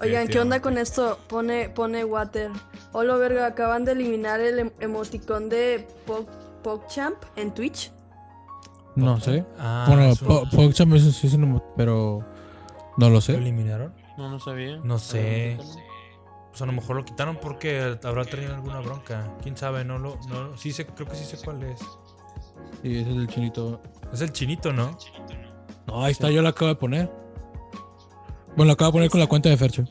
Oigan, 0.00 0.28
¿qué 0.28 0.38
onda 0.40 0.60
con 0.60 0.76
esto? 0.76 1.18
Pone, 1.26 1.70
pone 1.70 2.04
Water. 2.04 2.50
Hola, 2.92 3.16
verga, 3.16 3.46
acaban 3.46 3.84
de 3.86 3.92
eliminar 3.92 4.40
el 4.40 4.58
em- 4.58 4.70
emoticón 4.80 5.48
de 5.48 5.88
Pog- 6.06 6.26
PogChamp 6.62 7.16
en 7.36 7.52
Twitch. 7.54 7.92
No 8.94 9.18
sé. 9.20 9.44
Ah, 9.58 9.86
bueno, 9.88 10.04
eso- 10.04 10.44
PogChamp 10.50 10.94
es 10.94 11.24
un 11.34 11.44
emo- 11.54 11.64
pero 11.76 12.20
no 12.98 13.08
lo 13.08 13.14
¿Lo 13.14 13.20
sé. 13.22 13.34
eliminaron? 13.36 13.94
No, 14.18 14.28
no 14.30 14.38
sabía. 14.38 14.76
No 14.82 14.98
sé. 14.98 15.56
Pues 16.50 16.62
a 16.62 16.66
lo 16.66 16.72
mejor 16.72 16.96
lo 16.96 17.04
quitaron 17.04 17.38
porque 17.40 17.98
habrá 18.02 18.24
tenido 18.26 18.54
alguna 18.54 18.80
bronca. 18.80 19.30
¿Quién 19.42 19.56
sabe? 19.56 19.84
No 19.84 19.98
lo... 19.98 20.16
No, 20.28 20.56
sí 20.58 20.72
sé, 20.72 20.86
creo 20.86 21.06
que 21.08 21.14
sí 21.14 21.24
sé 21.24 21.38
cuál 21.44 21.62
es. 21.62 21.80
Sí, 22.82 22.96
ese 22.98 23.10
es 23.10 23.16
el 23.16 23.26
chinito. 23.28 23.80
Es 24.12 24.20
el 24.20 24.32
chinito, 24.32 24.72
¿no? 24.72 24.96
No, 25.86 26.04
ahí 26.04 26.12
está, 26.12 26.30
yo 26.30 26.42
lo 26.42 26.48
acabo 26.48 26.68
de 26.68 26.74
poner. 26.76 27.10
Bueno, 28.56 28.66
lo 28.66 28.72
acabo 28.72 28.90
de 28.90 28.92
poner 28.92 29.10
con 29.10 29.20
la 29.20 29.26
cuenta 29.26 29.48
de 29.48 29.56
Fercho. 29.56 29.84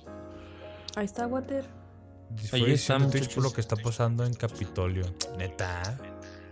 Ahí 0.95 1.05
está, 1.05 1.27
Water. 1.27 1.65
Ahí 2.51 2.71
está, 2.71 2.97
Twitch 3.09 3.33
por 3.33 3.43
lo 3.43 3.51
que 3.53 3.61
está 3.61 3.75
pasando 3.75 4.25
en 4.25 4.33
Capitolio. 4.33 5.05
Neta. 5.37 5.97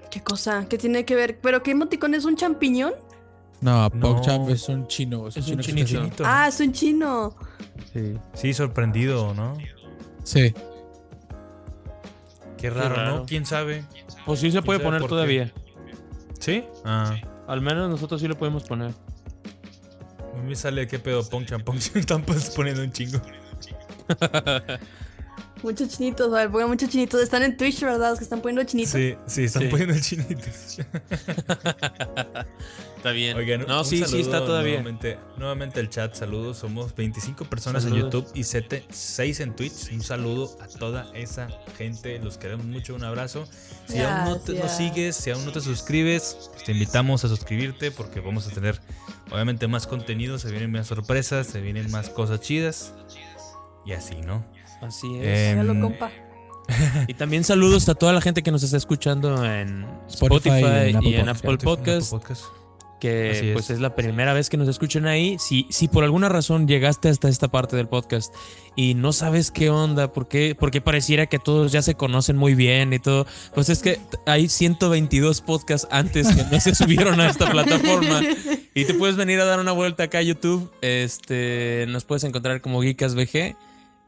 ¿Qué 0.10 0.22
cosa? 0.22 0.68
¿Qué 0.70 0.78
tiene 0.78 1.06
que 1.06 1.16
ver? 1.16 1.40
¿Pero 1.42 1.64
qué 1.64 1.72
emoticón 1.72 2.14
es 2.14 2.26
un 2.26 2.36
champiñón? 2.36 2.94
No, 3.62 3.90
No. 3.90 4.00
PogChamp 4.00 4.50
es 4.50 4.70
un 4.70 4.88
chino. 4.88 5.28
Es, 5.28 5.38
Es 5.38 5.48
un 5.48 5.56
un 5.56 5.60
chino 5.62 5.78
que 5.78 5.86
chinito. 5.86 6.24
Ah, 6.26 6.48
es 6.50 6.60
un 6.60 6.72
chino. 6.74 7.36
así. 7.90 8.18
Sí, 8.34 8.54
sorprendido, 8.54 9.34
¿no? 9.34 9.56
Sí. 10.24 10.50
Sí. 10.50 10.54
Qué 12.58 12.70
raro, 12.70 12.96
raro. 12.96 13.16
¿no? 13.18 13.26
¿Quién 13.26 13.46
sabe? 13.46 13.84
Pues 14.26 14.40
sí 14.40 14.52
se 14.52 14.62
puede 14.62 14.80
poner 14.80 15.02
qué? 15.02 15.08
todavía. 15.08 15.54
¿Sí? 16.44 16.66
Ah. 16.84 17.16
Al 17.48 17.62
menos 17.62 17.90
nosotros 17.90 18.20
sí 18.20 18.28
lo 18.28 18.38
podemos 18.38 18.66
poner. 18.66 18.92
A 18.92 20.38
mí 20.38 20.50
me 20.50 20.58
sale 20.58 20.86
qué 20.90 21.00
pedo, 21.00 21.24
Pongchan, 21.24 21.62
Pongchan. 21.62 21.98
Están 22.02 22.22
pues 22.24 22.50
poniendo 22.50 22.84
un 22.84 22.92
chingo. 22.92 23.22
Muchos 25.64 25.90
chinitos, 25.90 26.32
a 26.34 26.38
ver, 26.40 26.52
pongan 26.52 26.68
muchos 26.70 26.90
chinitos. 26.90 27.22
Están 27.22 27.42
en 27.44 27.56
Twitch, 27.58 27.82
¿verdad? 27.82 28.10
Los 28.10 28.20
que 28.20 28.26
están 28.26 28.42
poniendo 28.42 28.64
chinitos. 28.70 28.92
Sí, 28.92 29.16
sí, 29.26 29.44
están 29.46 29.64
Sí. 29.64 29.68
poniendo 29.70 29.94
el 29.96 30.02
chinito. 30.02 30.46
Está 32.98 33.12
bien. 33.12 33.36
Oigan, 33.36 33.66
no, 33.68 33.80
un 33.80 33.86
sí, 33.86 34.02
sí 34.06 34.22
está 34.22 34.46
todavía. 34.46 34.76
Nuevamente, 34.76 35.20
nuevamente 35.38 35.80
el 35.82 35.90
chat, 35.90 36.16
saludos. 36.16 36.58
Somos 36.58 36.96
25 36.96 37.44
personas 37.46 37.84
en. 37.86 37.96
YouTube 37.96 38.26
y 38.34 38.44
6 38.46 39.40
en 39.42 39.56
Twitch. 39.58 39.92
Un 39.92 40.02
saludo 40.02 40.58
a 40.62 40.68
toda 40.68 41.12
esa 41.14 41.50
gente. 41.78 42.18
Los 42.20 42.38
queremos 42.38 42.66
mucho. 42.66 42.96
Un 42.96 43.04
abrazo. 43.04 43.46
Si 43.90 44.00
aún 44.00 44.24
no 44.30 44.40
te, 44.40 44.54
nos 44.54 44.72
sigues, 44.72 45.18
si 45.18 45.32
aún 45.32 45.44
no 45.46 45.52
te 45.52 45.60
suscribes, 45.60 46.50
pues, 46.54 46.64
te 46.64 46.72
invitamos 46.72 47.26
a 47.26 47.28
suscribirte 47.28 47.92
porque 47.92 48.22
vamos 48.22 48.48
a 48.48 48.52
tener 48.52 48.80
obviamente 49.32 49.68
más 49.68 49.86
contenido. 49.86 50.40
Se 50.40 50.50
vienen 50.50 50.72
más 50.72 50.88
sorpresas, 50.88 51.48
se 51.48 51.60
vienen 51.60 51.92
más 51.92 52.10
cosas 52.10 52.40
chidas. 52.40 52.94
Y 53.86 53.92
así, 53.92 54.16
¿no? 54.22 54.46
Así 54.84 55.16
es. 55.18 55.24
Eh, 55.24 55.54
Ya 55.56 55.64
lo 55.64 55.80
compa. 55.80 56.12
Y 57.08 57.14
también 57.16 57.44
saludos 57.44 57.90
a 57.90 57.96
toda 57.96 58.14
la 58.14 58.22
gente 58.22 58.42
que 58.42 58.50
nos 58.52 58.64
está 58.64 58.78
escuchando 58.78 59.44
en 59.44 59.86
Spotify 60.08 60.50
Spotify, 60.50 60.92
y 60.92 60.96
en 60.96 61.04
y 61.04 61.16
en 61.16 61.30
Apple 61.30 61.58
Podcast, 61.58 62.14
que 63.02 63.32
Así 63.32 63.50
pues 63.52 63.70
es 63.70 63.82
la 63.82 63.96
primera 63.96 64.32
vez 64.34 64.50
que 64.50 64.56
nos 64.56 64.70
escuchan 64.70 65.06
ahí. 65.06 65.36
Si, 65.40 65.68
si 65.70 65.90
por 65.90 66.06
alguna 66.06 66.30
razón 66.30 66.66
llegaste 66.66 67.10
hasta 67.10 67.28
esta 67.28 67.50
parte 67.50 67.76
del 67.76 67.90
podcast 67.90 68.34
y 68.78 68.94
no 68.94 69.12
sabes 69.12 69.52
qué 69.52 69.70
onda, 69.70 70.14
por 70.14 70.30
qué, 70.30 70.56
por 70.56 70.72
qué 70.72 70.80
pareciera 70.80 71.26
que 71.26 71.38
todos 71.38 71.74
ya 71.74 71.82
se 71.82 71.96
conocen 71.96 72.38
muy 72.38 72.56
bien 72.56 72.94
y 72.94 73.00
todo, 73.00 73.28
pues 73.54 73.68
es 73.68 73.80
que 73.82 74.00
hay 74.26 74.48
122 74.48 75.42
podcasts 75.42 75.86
antes 75.92 76.34
que 76.34 76.46
no 76.50 76.62
se 76.62 76.74
subieron 76.76 77.20
a 77.20 77.30
esta 77.30 77.52
plataforma. 77.52 78.22
Y 78.74 78.86
te 78.86 78.94
puedes 78.94 79.18
venir 79.18 79.42
a 79.42 79.46
dar 79.46 79.60
una 79.60 79.74
vuelta 79.74 80.04
acá 80.04 80.20
a 80.20 80.22
YouTube. 80.24 80.72
Este, 80.82 81.86
nos 81.90 82.06
puedes 82.06 82.24
encontrar 82.24 82.62
como 82.62 82.82
Geekas 82.82 83.16
VG. 83.16 83.58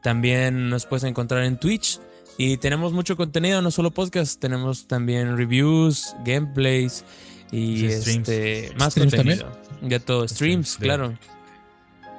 También 0.06 0.68
nos 0.70 0.86
puedes 0.86 1.02
encontrar 1.02 1.42
en 1.42 1.58
Twitch. 1.58 1.98
Y 2.38 2.58
tenemos 2.58 2.92
mucho 2.92 3.16
contenido, 3.16 3.60
no 3.60 3.72
solo 3.72 3.90
podcast, 3.90 4.38
tenemos 4.40 4.86
también 4.86 5.36
reviews, 5.36 6.14
gameplays 6.24 7.04
y 7.50 7.86
este 7.86 8.70
más 8.78 8.92
¿Streams 8.92 9.16
contenido. 9.16 9.50
De 9.82 9.98
todo, 9.98 10.28
streams, 10.28 10.68
Streams, 10.68 10.78
de- 10.78 10.86
claro. 10.86 11.18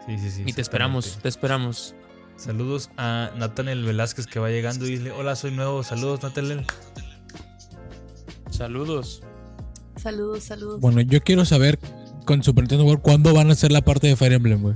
Sí, 0.05 0.17
sí, 0.17 0.31
sí. 0.31 0.43
Y 0.45 0.51
te 0.51 0.59
esperamos, 0.59 1.17
te 1.21 1.29
esperamos. 1.29 1.95
Saludos 2.35 2.89
a 2.97 3.31
Nathaniel 3.37 3.85
Velázquez 3.85 4.27
que 4.27 4.39
va 4.39 4.49
llegando 4.49 4.85
y 4.85 4.97
dice, 4.97 5.11
hola, 5.11 5.37
soy 5.37 5.51
nuevo. 5.51 5.81
Saludos, 5.81 6.21
Nathaniel. 6.23 6.65
Saludos. 8.49 9.23
Saludos, 9.95 10.43
saludos. 10.43 10.81
Bueno, 10.81 10.99
yo 10.99 11.21
quiero 11.21 11.45
saber 11.45 11.79
con 12.25 12.43
Super 12.43 12.63
Nintendo 12.65 12.83
World 12.83 13.01
cuándo 13.01 13.33
van 13.33 13.49
a 13.49 13.53
hacer 13.53 13.71
la 13.71 13.79
parte 13.81 14.07
de 14.07 14.17
Fire 14.17 14.33
Emblem, 14.33 14.61
güey. 14.61 14.75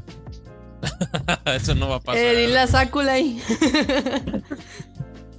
Eso 1.46 1.76
no 1.76 1.90
va 1.90 1.96
a 1.98 2.00
pasar. 2.00 2.22
eh, 2.22 2.36
dile 2.36 2.60
a 2.60 2.68
Sakura 2.68 3.14
ahí. 3.14 3.42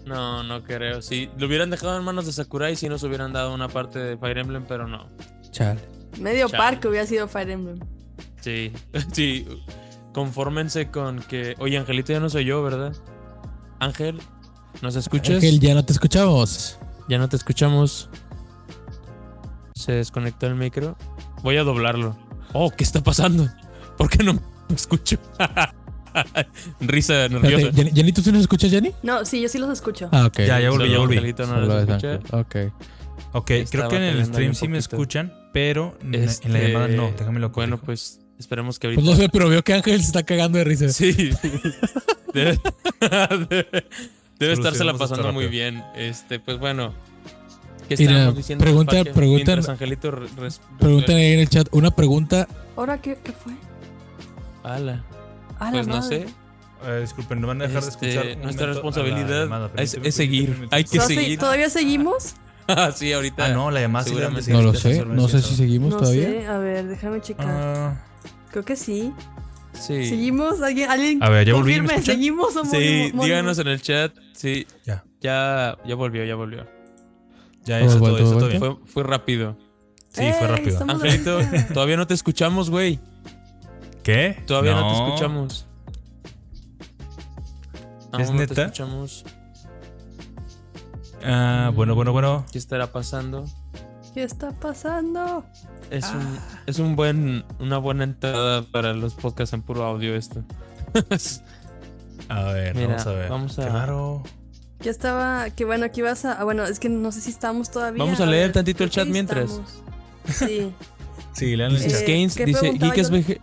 No, 0.05 0.43
no 0.43 0.63
creo. 0.65 1.01
Si 1.01 1.31
lo 1.39 1.47
hubieran 1.47 1.71
dejado 1.71 1.97
en 1.97 2.05
manos 2.05 2.27
de 2.27 2.33
Sakurai, 2.33 2.75
si 2.77 2.89
nos 2.89 3.03
hubieran 3.05 3.33
dado 3.33 3.55
una 3.55 3.69
parte 3.69 3.99
de 3.99 4.17
Fire 4.19 4.37
Emblem, 4.39 4.65
pero 4.67 4.89
no. 4.89 5.09
Chale. 5.51 5.81
Medio 6.19 6.49
Chale. 6.49 6.59
parque 6.59 6.89
hubiera 6.89 7.07
sido 7.07 7.29
Fire 7.29 7.51
Emblem. 7.51 7.79
Sí, 8.41 8.73
sí. 9.13 9.47
Confórmense 10.13 10.91
con 10.91 11.21
que. 11.21 11.55
Oye, 11.59 11.79
Angelito 11.79 12.13
ya 12.13 12.21
no 12.21 12.29
soy 12.29 12.45
yo, 12.45 12.63
¿verdad? 12.63 12.95
Ángel, 13.79 14.21
¿nos 14.83 14.97
escuchas? 14.97 15.37
Ángel, 15.37 15.61
ya 15.61 15.75
no 15.75 15.85
te 15.85 15.93
escuchamos. 15.93 16.79
Ya 17.09 17.19
no 17.19 17.29
te 17.29 17.37
escuchamos. 17.37 18.11
Se 19.75 19.93
desconectó 19.93 20.47
el 20.47 20.57
micro. 20.57 20.97
Voy 21.43 21.57
a 21.57 21.65
doblarlo. 21.65 22.17
Oh, 22.53 22.71
¿qué 22.71 22.85
está 22.85 23.03
pasando? 23.03 23.49
¿Por 23.97 24.11
qué 24.11 24.23
no 24.25 24.39
me 24.69 24.75
escucho? 24.77 25.17
Risa 26.81 27.29
nerviosa. 27.29 27.57
Espérate, 27.57 27.77
Jenny, 27.77 27.91
Jenny, 27.95 28.13
¿tú 28.13 28.21
sí 28.23 28.33
nos 28.33 28.43
escuchas, 28.43 28.71
Jenny? 28.71 28.93
No, 29.03 29.25
sí, 29.25 29.41
yo 29.41 29.49
sí 29.49 29.59
los 29.59 29.71
escucho. 29.71 30.09
Ah, 30.13 30.27
ok. 30.27 30.41
Ya, 30.41 30.61
ya 30.61 30.71
volví, 30.71 30.91
ya 30.91 30.99
volví. 30.99 31.17
Angelito 31.17 31.47
no 31.47 31.55
Solo 31.55 31.67
nos 31.67 31.77
es 31.77 31.89
escucha. 31.89 32.13
Ángel. 32.13 32.71
Ok. 32.71 32.73
Ok, 33.35 33.51
Estaba 33.51 33.89
creo 33.89 33.89
que 33.89 33.97
en 34.09 34.17
el 34.19 34.27
stream 34.27 34.55
sí 34.55 34.69
me 34.69 34.77
escuchan, 34.79 35.33
pero 35.55 35.97
en 36.03 36.13
la- 36.13 36.19
en 36.19 36.25
la 36.25 36.31
Este, 36.31 36.49
llamada 36.69 36.89
no. 36.89 37.13
Déjame 37.19 37.41
lo 37.41 37.49
Bueno, 37.51 37.79
pues 37.79 38.21
esperemos 38.39 38.79
que 38.79 38.89
Pues 38.89 38.99
ahorita. 38.99 39.11
no 39.11 39.17
sé, 39.23 39.29
pero 39.31 39.49
veo 39.49 39.63
que 39.63 39.73
Ángel 39.73 40.01
se 40.01 40.07
está 40.07 40.23
cagando 40.23 40.59
de 40.59 40.65
risa. 40.65 40.89
Sí. 40.91 41.31
Debe, 42.35 42.59
debe, 43.51 43.87
debe 44.39 44.53
estársela 44.55 44.95
pasando 44.95 45.33
muy 45.33 45.47
bien. 45.49 45.83
Este, 45.97 46.41
pues 46.41 46.59
bueno. 46.59 46.93
¿Qué 47.89 47.97
Mira, 47.99 48.13
estábamos 48.13 48.37
diciendo? 48.37 48.65
pregunta- 48.65 49.05
preguntan- 49.05 49.69
Angelito 49.71 50.11
Preguntan 50.79 51.17
ahí 51.17 51.33
en 51.33 51.41
el 51.41 51.49
chat 51.49 51.69
una 51.73 51.91
pregunta. 51.91 52.49
¿Ahora 52.77 53.01
qué, 53.03 53.19
qué 53.23 53.33
fue? 53.33 53.53
Ala. 54.63 55.05
La 55.61 55.71
Pues 55.71 55.87
no 55.87 56.03
sé. 56.03 56.27
Eh, 56.85 56.99
disculpen, 57.01 57.41
no 57.41 57.47
van 57.47 57.63
a 57.63 57.67
dejar 57.69 57.83
de 57.83 57.89
Este, 57.91 58.09
escuchar. 58.19 58.37
nuestra 58.43 58.67
responsabilidad 58.67 59.45
llamada. 59.45 59.71
es, 59.77 59.97
seguir. 60.15 60.69
Hay 60.73 60.85
que 60.85 60.97
¿Todavía- 60.99 61.21
seguir. 61.21 61.39
¿Todavía 61.39 61.71
seguimos? 61.71 62.35
Ah, 62.69 62.93
sí, 62.95 63.13
ahorita. 63.13 63.47
Ah, 63.47 63.49
no, 63.49 63.73
la 63.73 63.81
llamada 63.81 64.05
Seguramente. 64.05 64.53
No 64.53 64.63
lo 64.63 64.73
sé. 64.73 65.05
No 65.05 65.27
sé 65.29 65.43
si 65.43 65.57
seguimos 65.57 65.91
No 65.91 65.97
todavía. 65.99 66.27
sé, 66.27 66.47
a 66.47 66.59
ver, 66.59 66.87
déjame 66.87 67.21
checar. 67.21 67.47
Ah, 67.49 68.01
Creo 68.53 68.65
que 68.65 68.77
sí. 68.77 69.13
Sí. 69.73 70.07
¿Seguimos? 70.07 70.63
¿Alguien? 70.63 70.89
alguien 70.89 71.23
A 71.25 71.29
ver, 71.29 71.47
¿ya 71.49 71.55
volví? 71.55 71.81
¿Seguimos 72.03 72.55
o 72.57 72.65
Sí, 72.65 72.71
morimos? 73.11 73.25
díganos 73.27 73.59
en 73.59 73.67
el 73.67 73.83
chat. 73.83 74.13
Sí. 74.33 74.67
Ya. 74.87 75.05
Ya, 75.21 75.77
ya 75.85 75.95
volvió, 75.97 76.25
ya 76.25 76.37
volvió. 76.37 76.65
ya, 77.65 77.81
¿Hemos 77.81 77.95
eso 77.95 78.05
todo, 78.05 78.17
eso 78.19 78.25
todo 78.27 78.39
vuelto? 78.41 78.49
bien. 78.49 78.61
Fue, 78.61 78.87
fue 78.87 79.03
rápido. 79.03 79.57
Sí, 80.11 80.21
fue 80.21 80.27
¡Ey, 80.27 80.47
rápido. 80.47 80.85
Angelito, 80.89 81.41
todavía 81.75 81.97
no 81.97 82.07
te 82.07 82.15
escuchamos, 82.15 82.71
güey. 82.71 83.01
¿Qué? 84.03 84.43
Todavía 84.47 84.75
no, 84.75 84.89
te 84.89 85.05
escuchamos. 85.05 85.67
¿Es 88.19 88.29
Aún 88.29 88.37
no 88.37 88.41
neta? 88.43 88.55
te 88.55 88.63
escuchamos. 88.63 89.25
Ah, 91.25 91.71
bueno, 91.75 91.95
bueno, 91.95 92.13
bueno. 92.13 92.45
¿Qué 92.53 92.59
estará 92.59 92.91
pasando? 92.93 93.45
¿Qué 94.15 94.25
está 94.25 94.51
pasando? 94.53 95.45
Es 95.91 96.05
Ah. 96.05 96.17
un, 96.19 96.39
es 96.67 96.79
un 96.79 96.97
buen, 96.97 97.45
una 97.61 97.79
buena 97.79 98.05
entrada 98.05 98.63
para 98.63 98.93
los 98.93 99.15
podcasts 99.15 99.53
en 99.55 99.63
puro 99.63 99.85
audio 99.85 100.15
esto. 100.17 100.43
A 102.29 102.45
ver, 102.53 102.75
Mira, 102.75 102.89
vamos 102.89 103.07
a 103.07 103.13
ver. 103.13 103.29
vamos 103.31 103.59
a- 103.59 103.69
raro. 103.69 104.23
Ya 104.81 104.91
estaba, 104.91 105.51
que 105.51 105.65
bueno, 105.65 105.85
aquí 105.87 106.03
vas 106.03 106.25
a, 106.25 106.41
ah, 106.41 106.45
bueno, 106.45 106.65
es 106.65 106.79
que 106.81 106.89
no 106.89 107.13
sé 107.13 107.21
si 107.21 107.31
estamos 107.31 107.71
todavía. 107.71 108.03
Vamos 108.03 108.21
a 108.21 108.27
leer 108.27 108.47
ver, 108.49 108.53
tantito 108.53 108.85
el 108.85 108.91
chat 108.91 109.07
mientras. 109.07 109.51
estamos. 109.51 109.83
Sí. 110.33 110.73
Sí, 111.35 111.57
lean 111.57 111.71
el 111.71 111.79
Eh, 111.79 111.81
chat. 111.81 111.89
Dice 111.93 112.05
Gaines, 112.13 112.35
¿qué 112.35 112.45
dice 112.45 113.41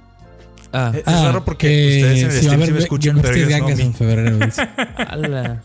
yo? 0.74 0.80
Ah, 0.80 0.92
Es 0.96 1.06
raro 1.06 1.44
porque 1.46 1.68
ustedes 1.68 2.20
en 2.24 2.26
el 2.54 2.62
a 2.62 2.66
sí 2.66 2.72
me 2.74 2.80
escuchan, 2.80 3.16
Game 3.16 3.22
pero 3.28 3.36
ellos 3.36 3.60
no 3.62 3.70
en 3.84 3.94
febrero. 3.94 4.40
ala. 4.98 5.62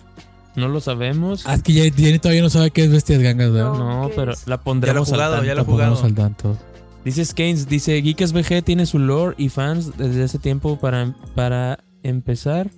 No 0.57 0.69
lo 0.69 0.81
sabemos. 0.81 1.43
Ah, 1.47 1.55
es 1.55 1.63
que 1.63 1.73
Jenny, 1.73 1.91
Jenny 1.97 2.19
todavía 2.21 2.43
no 2.43 2.51
sabe 2.51 2.71
qué 2.71 2.85
es 2.85 2.91
Bestias 2.93 3.21
Gangas, 3.21 3.51
¿verdad? 3.53 3.73
No. 3.73 4.03
no, 4.03 4.09
¿qué 4.09 4.15
pero 4.17 4.33
es? 4.33 4.47
la 4.47 4.61
pondremos 4.61 5.09
Ya 5.09 5.17
lo 5.17 5.23
jugado, 5.25 5.35
al 5.37 5.45
ya 5.47 5.55
tanto. 5.55 5.57
lo 5.57 5.63
he 5.63 5.65
Pongamos 5.65 5.99
jugado. 6.01 6.07
al 6.09 6.15
tanto. 6.15 6.59
Dice 7.05 7.25
Skanes, 7.25 7.69
dice 7.69 8.01
Geekas 8.01 8.33
VG 8.33 8.63
tiene 8.63 8.87
su 8.87 8.99
lore 8.99 9.35
y 9.37 9.49
fans 9.49 9.97
desde 9.99 10.23
hace 10.25 10.39
tiempo 10.39 10.79
para, 10.79 11.13
para 11.35 11.81
empezar 12.03 12.71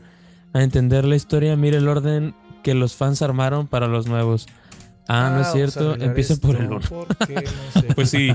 a 0.52 0.62
entender 0.62 1.04
la 1.04 1.16
historia. 1.16 1.54
Mire 1.56 1.76
el 1.76 1.86
orden 1.86 2.34
que 2.64 2.74
los 2.74 2.94
fans 2.96 3.20
armaron 3.22 3.66
para 3.68 3.86
los 3.88 4.06
nuevos. 4.06 4.46
Ah, 5.08 5.30
no 5.34 5.40
es 5.40 5.52
cierto. 5.52 5.94
Empiecen 5.94 6.38
por 6.38 6.56
el 6.56 6.66
1. 6.66 6.80
Pues 7.94 8.10
sí, 8.10 8.30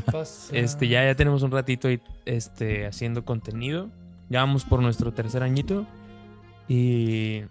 Este, 0.51 0.87
ya, 0.87 1.03
ya 1.03 1.15
tenemos 1.15 1.43
un 1.43 1.51
ratito 1.51 1.87
ahí, 1.87 1.99
este, 2.25 2.85
haciendo 2.85 3.25
contenido. 3.25 3.89
Ya 4.29 4.39
vamos 4.39 4.63
por 4.65 4.81
nuestro 4.81 5.13
tercer 5.13 5.43
añito. 5.43 5.85
Y 6.67 7.41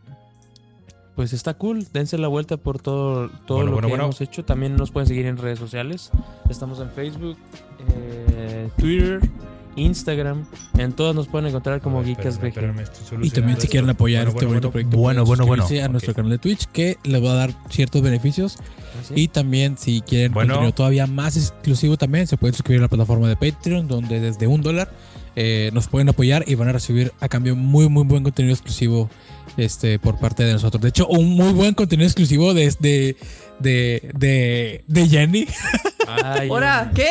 pues 1.14 1.34
está 1.34 1.54
cool. 1.54 1.86
Dense 1.92 2.16
la 2.16 2.28
vuelta 2.28 2.56
por 2.56 2.80
todo, 2.80 3.28
todo 3.46 3.58
Bueno, 3.58 3.64
lo 3.66 3.72
bueno, 3.72 3.88
que 3.88 3.90
bueno. 3.92 4.04
hemos 4.04 4.20
hecho. 4.22 4.44
También 4.44 4.76
nos 4.76 4.90
pueden 4.90 5.06
seguir 5.06 5.26
en 5.26 5.36
redes 5.36 5.58
sociales. 5.58 6.10
Estamos 6.48 6.80
en 6.80 6.90
Facebook, 6.90 7.36
eh, 7.94 8.70
Twitter, 8.78 9.20
Instagram. 9.76 10.44
En 10.78 10.92
todas 10.92 11.14
nos 11.14 11.28
pueden 11.28 11.48
encontrar 11.48 11.80
como 11.80 12.00
Espérame, 12.02 12.16
Geekas 12.16 12.38
VG. 12.38 12.46
espérame, 12.48 12.80
estoy 12.80 13.18
Y 13.26 13.30
también 13.30 13.56
si 13.58 13.62
esto. 13.64 13.70
quieren 13.72 13.90
apoyar 13.90 14.24
Bueno, 14.24 14.30
este 14.30 14.46
bueno, 14.46 14.60
bonito 14.60 14.70
proyecto, 14.72 14.96
Bueno, 14.96 15.24
pueden 15.24 15.46
bueno, 15.46 15.64
bueno. 15.66 15.84
a 15.84 15.88
nuestro 15.88 16.14
canal 16.14 16.30
de 16.30 16.38
Twitch 16.38 16.66
que 16.66 16.98
les 17.04 17.22
va 17.24 17.32
a 17.32 17.34
dar 17.34 17.54
ciertos 17.70 18.02
beneficios. 18.02 18.56
¿Ah, 18.58 19.04
sí? 19.08 19.14
Y 19.16 19.28
también 19.28 19.78
si 19.78 20.00
quieren 20.02 20.32
Bueno. 20.32 20.54
contenido 20.54 20.74
todavía 20.74 21.06
más 21.06 21.36
exclusivo 21.36 21.96
también, 21.96 22.26
se 22.26 22.36
pueden 22.36 22.54
suscribir 22.54 22.80
a 22.80 22.82
la 22.82 22.88
plataforma 22.88 23.28
de 23.28 23.36
Patreon, 23.36 23.86
donde 23.88 24.20
desde 24.20 24.46
un 24.46 24.60
dólar 24.62 24.90
eh, 25.36 25.70
nos 25.72 25.86
pueden 25.88 26.08
apoyar 26.08 26.44
y 26.48 26.54
van 26.56 26.68
a 26.68 26.72
recibir 26.72 27.12
a 27.20 27.28
cambio 27.28 27.54
muy, 27.54 27.88
muy 27.88 28.02
buen 28.04 28.24
contenido 28.24 28.52
exclusivo 28.54 29.08
este, 29.56 29.98
por 29.98 30.18
parte 30.18 30.42
de 30.44 30.52
nosotros. 30.54 30.82
De 30.82 30.88
hecho, 30.88 31.06
un 31.06 31.30
muy 31.30 31.52
buen 31.52 31.74
contenido 31.74 32.06
exclusivo 32.06 32.52
de, 32.54 32.74
de, 32.80 33.16
de, 33.60 34.10
de, 34.16 34.84
de 34.88 35.08
Jenny. 35.08 35.46
Ay, 36.24 36.48
¿Ahora 36.48 36.90
qué? 36.94 37.10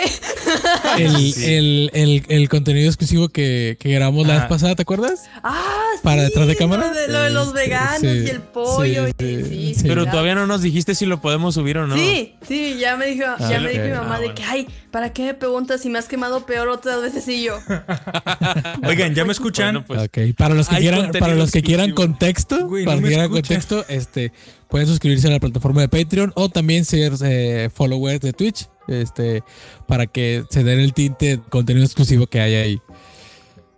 El, 0.98 1.18
Sí. 1.34 1.46
el, 1.56 1.92
el, 1.94 2.24
el 2.28 2.50
contenido 2.50 2.88
exclusivo 2.88 3.30
que, 3.30 3.78
que 3.80 3.90
grabamos 3.92 4.26
la 4.28 4.36
Ah. 4.36 4.40
vez 4.40 4.48
pasada, 4.48 4.76
¿te 4.76 4.82
acuerdas? 4.82 5.30
Ah, 5.44 5.64
Para 6.04 6.22
sí, 6.22 6.28
detrás 6.28 6.48
de 6.48 6.56
cámara. 6.56 6.88
Lo 6.88 6.94
de, 7.00 7.08
lo 7.08 7.22
de 7.22 7.30
los 7.32 7.54
veganos 7.54 8.00
sí, 8.02 8.08
y 8.08 8.30
el 8.30 8.42
pollo. 8.42 9.08
sí, 9.08 9.14
y, 9.26 9.44
sí, 9.44 9.76
sí. 9.76 9.84
Pero 9.88 10.06
todavía 10.06 10.36
no 10.36 10.48
nos 10.48 10.62
dijiste 10.62 10.96
si 10.96 11.06
lo 11.06 11.22
podemos 11.22 11.54
subir 11.56 11.78
o 11.78 11.88
no. 11.88 11.96
Sí, 11.96 12.36
sí, 12.48 12.78
ya 12.80 12.96
me 12.98 13.08
dijo, 13.08 13.26
ya 13.40 13.58
Ah, 13.58 13.60
me 13.60 13.70
dijo 13.70 13.84
mi 13.86 13.92
mamá 13.92 14.16
Ah, 14.16 14.20
de 14.20 14.34
que, 14.34 14.44
ay, 14.44 14.68
¿para 14.92 15.12
qué 15.14 15.24
me 15.24 15.34
preguntas 15.34 15.82
si 15.82 15.90
me 15.90 16.00
has 16.00 16.08
quemado 16.08 16.46
peor 16.46 16.68
otras 16.70 17.02
veces 17.02 17.28
y 17.28 17.44
yo? 17.44 17.58
Oigan, 18.88 19.14
¿ya 19.16 19.26
me 19.26 19.32
escuchan? 19.32 19.84
Bueno, 19.86 19.86
pues, 19.86 20.02
ok, 20.30 20.36
para 20.38 20.56
los 20.56 20.68
que 20.68 20.78
quieran, 20.78 21.12
para 21.12 21.36
los 21.36 21.52
que 21.52 21.62
quieran 21.62 21.92
contexto, 21.92 22.68
Güey, 22.68 22.86
para 22.86 22.98
no 22.98 23.04
que 23.04 23.10
quieran 23.10 23.30
contexto, 23.30 23.86
este, 23.88 24.32
pueden 24.70 24.88
suscribirse 24.88 25.28
a 25.28 25.32
la 25.32 25.40
plataforma 25.40 25.82
de 25.82 25.90
Patreon 25.90 26.32
o 26.36 26.50
también 26.50 26.86
ser 26.86 27.14
eh, 27.24 27.70
followers 27.74 28.22
de 28.22 28.34
Twitch, 28.34 28.68
este, 28.90 29.44
para 29.88 30.07
que 30.07 30.44
se 30.49 30.64
den 30.64 30.80
el 30.80 30.94
tinte 30.94 31.38
de 31.38 31.40
contenido 31.41 31.86
exclusivo 31.86 32.28
que 32.28 32.40
hay 32.41 32.56
ahí. 32.56 32.82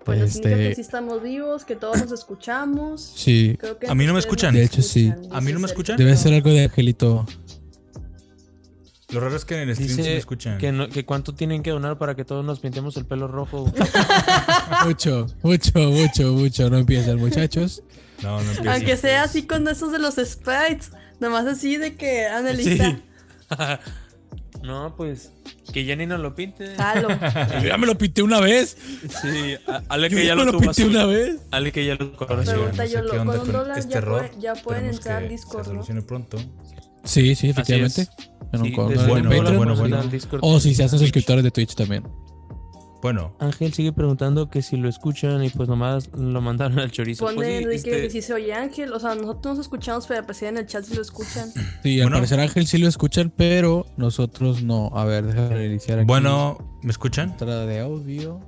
Pues 0.06 0.34
significa 0.34 0.56
que 0.58 0.62
este, 0.70 0.76
sí 0.76 0.82
estamos 0.82 1.22
vivos, 1.22 1.64
que 1.64 1.76
todos 1.76 2.00
nos 2.02 2.12
escuchamos. 2.12 3.14
sí, 3.16 3.56
Creo 3.60 3.78
que 3.78 3.88
A 3.88 3.94
mí 3.96 4.06
no 4.06 4.14
me 4.14 4.20
escuchan. 4.20 4.54
De 4.54 4.64
hecho, 4.64 4.82
sí. 4.82 5.14
¿A 5.32 5.42
mí 5.42 5.54
no 5.54 5.60
me 5.60 5.68
escuchan? 5.68 5.96
Debe 5.98 6.18
ser 6.18 6.34
algo 6.34 6.50
de 6.50 6.64
Angelito. 6.64 7.26
Lo 9.10 9.20
raro 9.20 9.36
es 9.36 9.44
que 9.44 9.62
en 9.62 9.68
el 9.70 9.76
stream 9.76 9.90
sí 9.90 9.98
Dice 9.98 10.10
me 10.12 10.18
escuchan. 10.18 10.58
que, 10.58 10.72
no- 10.72 10.88
que 10.88 11.06
cuánto 11.06 11.36
tienen 11.36 11.62
que 11.64 11.72
donar 11.72 11.98
para 11.98 12.16
que 12.16 12.24
todos 12.24 12.46
nos 12.46 12.62
pintemos 12.62 12.96
el 12.98 13.06
pelo 13.06 13.28
rojo. 13.28 13.72
Mucho, 14.86 15.28
mucho, 15.44 15.72
mucho, 15.92 16.32
mucho. 16.34 16.70
No 16.70 16.78
empiezan, 16.78 17.18
muchachos. 17.18 17.84
No, 18.24 18.36
no 18.42 18.52
empieces. 18.52 18.68
Aunque 18.68 18.98
sea 18.98 19.24
así 19.24 19.44
con 19.46 19.68
esos 19.68 19.92
de 19.92 20.00
los 20.00 20.16
sprites, 20.16 20.92
nomás 21.20 21.46
así 21.46 21.76
de 21.78 21.96
que 21.96 22.26
Anelita, 22.26 22.86
Sí. 22.92 22.98
no, 24.64 24.96
pues 24.96 25.32
que 25.74 25.84
Jenny 25.86 26.06
nos 26.06 26.20
lo 26.20 26.36
pinte. 26.36 26.76
jalo. 26.76 27.08
Yo 27.62 27.68
ya 27.68 27.78
me 27.78 27.86
lo 27.88 27.98
pinté 27.98 28.22
una 28.24 28.40
vez. 28.40 28.78
Sí, 29.22 29.56
Ale 29.90 30.10
Yo 30.10 30.18
que 30.18 30.24
ya 30.24 30.30
ya 30.30 30.36
me 30.36 30.46
lo 30.46 30.58
pinté 30.60 30.86
una 30.86 31.06
vez. 31.06 31.38
Ale 31.52 31.72
que 31.72 31.86
ya 31.86 31.96
lo 31.96 32.06
sí, 32.44 32.52
Pregunta 32.52 32.84
no 32.84 32.84
sé 32.90 32.94
yo, 32.94 33.02
lo- 33.02 33.22
onda 33.22 33.38
con 33.38 33.48
un 33.48 33.52
dólar 33.54 33.78
este 33.80 33.94
ya 33.94 34.02
ya 34.40 34.54
pueden 34.56 34.86
Esperemos 34.86 34.98
entrar 34.98 35.24
al 35.24 35.30
Discord, 35.30 35.64
Se 35.64 35.70
¿no? 35.70 35.74
solucione 35.76 36.02
pronto. 36.02 36.38
Sí, 37.04 37.36
sí, 37.36 37.50
efectivamente. 37.50 38.08
En 38.54 38.62
un 38.62 38.68
Sí, 38.68 38.74
bueno, 38.76 39.02
un 39.04 39.08
bueno, 39.08 39.30
dólar 39.30 39.58
bueno, 39.58 39.76
bueno. 39.76 40.40
O 40.42 40.60
si 40.60 40.76
se 40.76 40.84
hacen 40.84 41.00
suscriptores 41.00 41.44
de 41.44 41.52
Twitch 41.52 41.74
también. 41.76 42.04
Bueno, 43.02 43.36
Ángel 43.40 43.74
sigue 43.74 43.92
preguntando 43.92 44.50
que 44.50 44.62
si 44.62 44.78
lo 44.78 44.88
escuchan 44.88 45.44
y 45.44 45.50
pues 45.50 45.68
nomás 45.68 46.10
lo 46.16 46.40
mandaron 46.42 46.78
al 46.80 46.92
chorizo. 46.92 47.26
Pone 47.26 47.36
Pues 47.36 47.48
sí, 47.48 47.54
Enrique 47.56 47.76
este, 47.76 48.02
que 48.04 48.10
si 48.10 48.22
se 48.22 48.34
oye 48.34 48.54
Ángel, 48.54 48.94
o 48.94 49.00
sea, 49.00 49.16
nosotros 49.16 49.58
nos 49.58 49.66
escuchamos, 49.66 50.06
pero 50.08 50.24
pues 50.26 50.42
en 50.44 50.58
el 50.58 50.66
chat 50.68 50.84
si 50.84 50.94
lo 50.96 51.02
escuchan. 51.02 51.50
Sí, 51.84 52.00
al 52.00 52.06
Bueno. 52.06 52.18
parecer 52.18 52.40
Ángel 52.40 52.68
sí 52.68 52.78
lo 52.78 52.88
escuchan, 52.88 53.32
pero 53.36 53.88
nosotros 53.98 54.62
no. 54.64 54.92
A 54.94 55.06
ver, 55.06 55.26
déjame 55.26 55.66
iniciar 55.66 56.00
aquí. 56.00 56.08
bueno, 56.08 56.78
¿me 56.84 56.92
escuchan? 56.92 57.32
Entrada 57.32 57.66
de 57.66 57.80
audio. 57.80 58.40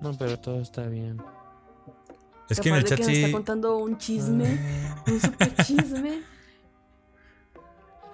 No, 0.00 0.12
pero 0.16 0.38
todo 0.38 0.60
está 0.60 0.86
bien. 0.86 1.20
Es 2.48 2.60
que 2.60 2.70
en 2.70 2.76
el 2.76 2.82
de 2.82 2.88
chat 2.88 2.98
que 2.98 3.04
nos 3.04 3.12
está 3.14 3.32
contando 3.32 3.76
un 3.76 3.98
chisme, 3.98 4.58
un 5.06 5.20
super 5.20 5.54
chisme. 5.64 6.22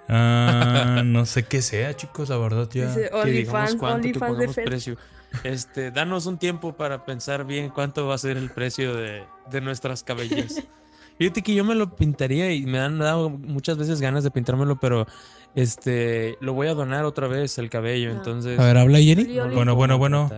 Ah, 0.08 1.02
no 1.04 1.24
sé 1.26 1.44
qué 1.44 1.62
sea, 1.62 1.94
chicos, 1.94 2.28
la 2.28 2.36
verdad 2.36 2.68
ya. 2.72 2.86
Dice 2.88 3.10
Que 3.24 3.30
digamos 3.30 3.74
cuánto 3.76 4.08
que 4.12 4.18
pongamos 4.18 4.54
precio. 4.56 4.96
Este, 5.42 5.90
danos 5.90 6.26
un 6.26 6.38
tiempo 6.38 6.74
para 6.76 7.04
pensar 7.04 7.44
bien 7.44 7.70
cuánto 7.70 8.06
va 8.06 8.14
a 8.14 8.18
ser 8.18 8.36
el 8.36 8.50
precio 8.50 8.94
de, 8.94 9.24
de 9.50 9.60
nuestras 9.60 10.04
cabellas. 10.04 10.62
Fíjate 11.18 11.42
que 11.42 11.54
yo 11.54 11.64
me 11.64 11.74
lo 11.74 11.94
pintaría 11.94 12.52
y 12.52 12.66
me 12.66 12.78
han 12.80 12.98
dado 12.98 13.30
muchas 13.30 13.76
veces 13.78 14.00
ganas 14.00 14.24
de 14.24 14.30
pintármelo, 14.30 14.78
pero 14.80 15.06
este 15.54 16.36
lo 16.40 16.52
voy 16.54 16.66
a 16.68 16.74
donar 16.74 17.04
otra 17.04 17.28
vez 17.28 17.56
el 17.58 17.70
cabello, 17.70 18.10
Ah. 18.10 18.14
entonces. 18.16 18.58
A 18.58 18.64
ver, 18.64 18.76
habla 18.78 18.98
Jenny. 18.98 19.38
Bueno, 19.54 19.74
bueno, 19.74 19.96
bueno. 19.98 20.30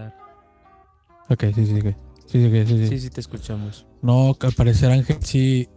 Ok, 1.28 1.44
sí, 1.55 1.66
sí, 1.66 1.80
sí. 1.80 1.94
Sí, 2.26 2.43
sí, 2.51 2.51
sí, 2.51 2.66
sí. 2.66 2.88
Sí, 2.88 2.98
sí, 3.01 3.10
te 3.10 3.20
escuchamos. 3.20 3.86
No, 4.02 4.36
al 4.40 4.52
parecer 4.52 4.90
Ángel 4.90 5.18
sí, 5.22 5.68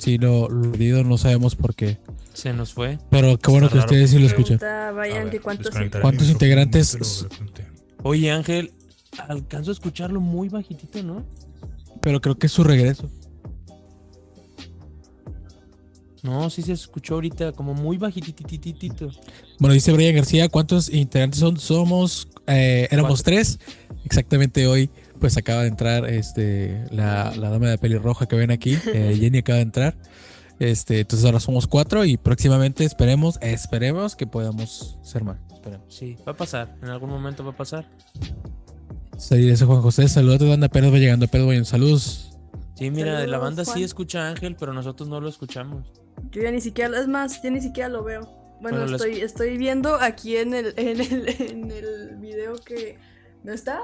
sí 0.00 0.18
lo, 0.18 0.48
lo 0.48 0.72
perdido, 0.72 1.04
no 1.04 1.18
sabemos 1.18 1.54
por 1.54 1.74
qué. 1.74 1.98
Se 2.32 2.52
nos 2.52 2.72
fue. 2.72 2.98
Pero 3.10 3.38
qué 3.38 3.50
bueno 3.50 3.68
que 3.68 3.78
ustedes 3.78 4.10
sí 4.10 4.18
lo 4.18 4.26
escuchan. 4.26 4.58
Vayan 4.94 5.30
ver, 5.30 5.40
cuántos 5.40 5.74
¿Cuántos 6.00 6.28
integrantes? 6.28 7.26
Oye, 8.02 8.30
Ángel, 8.30 8.72
alcanzo 9.28 9.70
a 9.70 9.74
escucharlo 9.74 10.20
muy 10.20 10.48
bajitito, 10.48 11.02
¿no? 11.02 11.24
Pero 12.02 12.20
creo 12.20 12.38
que 12.38 12.46
es 12.46 12.52
su 12.52 12.64
regreso. 12.64 13.10
No, 16.22 16.50
sí 16.50 16.62
se 16.62 16.72
escuchó 16.72 17.14
ahorita 17.14 17.52
como 17.52 17.74
muy 17.74 17.96
bajititititito. 17.96 19.10
Bueno, 19.58 19.74
dice 19.74 19.92
Brian 19.92 20.14
García, 20.14 20.48
¿cuántos 20.48 20.90
integrantes 20.90 21.40
son? 21.40 21.58
Somos, 21.58 22.28
eh, 22.46 22.88
éramos 22.90 23.22
tres. 23.22 23.58
Exactamente 24.04 24.66
hoy, 24.66 24.90
pues 25.20 25.36
acaba 25.36 25.62
de 25.62 25.68
entrar 25.68 26.06
este, 26.08 26.84
la, 26.90 27.32
la 27.36 27.50
dama 27.50 27.68
de 27.68 27.78
pelirroja 27.78 28.26
que 28.26 28.36
ven 28.36 28.50
aquí. 28.50 28.76
eh, 28.92 29.16
Jenny 29.20 29.38
acaba 29.38 29.56
de 29.58 29.62
entrar. 29.62 29.94
Este, 30.58 31.00
entonces 31.00 31.24
ahora 31.24 31.40
somos 31.40 31.66
cuatro 31.66 32.04
y 32.04 32.16
próximamente 32.16 32.84
esperemos, 32.84 33.38
esperemos 33.40 34.16
que 34.16 34.26
podamos 34.26 34.98
ser 35.02 35.24
más. 35.24 35.38
Esperemos. 35.52 35.86
Sí, 35.94 36.16
va 36.26 36.32
a 36.32 36.36
pasar. 36.36 36.76
En 36.82 36.88
algún 36.88 37.08
momento 37.10 37.44
va 37.44 37.50
a 37.52 37.56
pasar. 37.56 37.88
Sí, 39.16 39.36
dice 39.36 39.64
Juan 39.64 39.80
José, 39.82 40.08
saludos, 40.08 40.48
banda, 40.48 40.66
apenas 40.66 40.92
va 40.92 40.98
llegando, 40.98 41.26
voy 41.32 41.56
en 41.56 41.64
saludos. 41.64 42.36
Sí, 42.76 42.90
mira, 42.90 43.26
la 43.26 43.38
banda 43.38 43.64
sí 43.64 43.82
escucha 43.82 44.26
a 44.26 44.30
Ángel, 44.30 44.56
pero 44.58 44.72
nosotros 44.72 45.08
no 45.08 45.20
lo 45.20 45.28
escuchamos. 45.28 45.92
Yo 46.30 46.42
ya 46.42 46.50
ni 46.50 46.60
siquiera, 46.60 46.98
es 46.98 47.08
más, 47.08 47.42
ya 47.42 47.50
ni 47.50 47.60
siquiera 47.60 47.88
lo 47.90 48.02
veo. 48.02 48.22
Bueno, 48.62 48.78
Bueno, 48.78 48.92
las- 48.92 49.00
estoy, 49.02 49.20
estoy 49.20 49.56
viendo 49.58 49.94
aquí 49.96 50.36
en 50.36 50.54
el, 50.54 50.74
en 50.76 51.00
el, 51.00 51.28
en 51.40 51.70
el 51.70 52.16
video 52.16 52.56
que 52.56 52.98
no 53.44 53.52
está. 53.52 53.80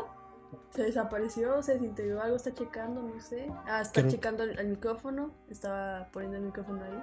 Se 0.70 0.82
desapareció, 0.82 1.62
se 1.62 1.74
desintegró 1.74 2.20
algo, 2.22 2.36
está 2.36 2.52
checando, 2.52 3.02
no 3.02 3.20
sé. 3.20 3.50
Ah, 3.66 3.80
está 3.80 4.00
Creo- 4.02 4.10
checando 4.12 4.42
el, 4.42 4.58
el 4.58 4.68
micrófono. 4.68 5.30
Estaba 5.50 6.08
poniendo 6.12 6.36
el 6.38 6.44
micrófono 6.44 6.82
ahí. 6.84 7.02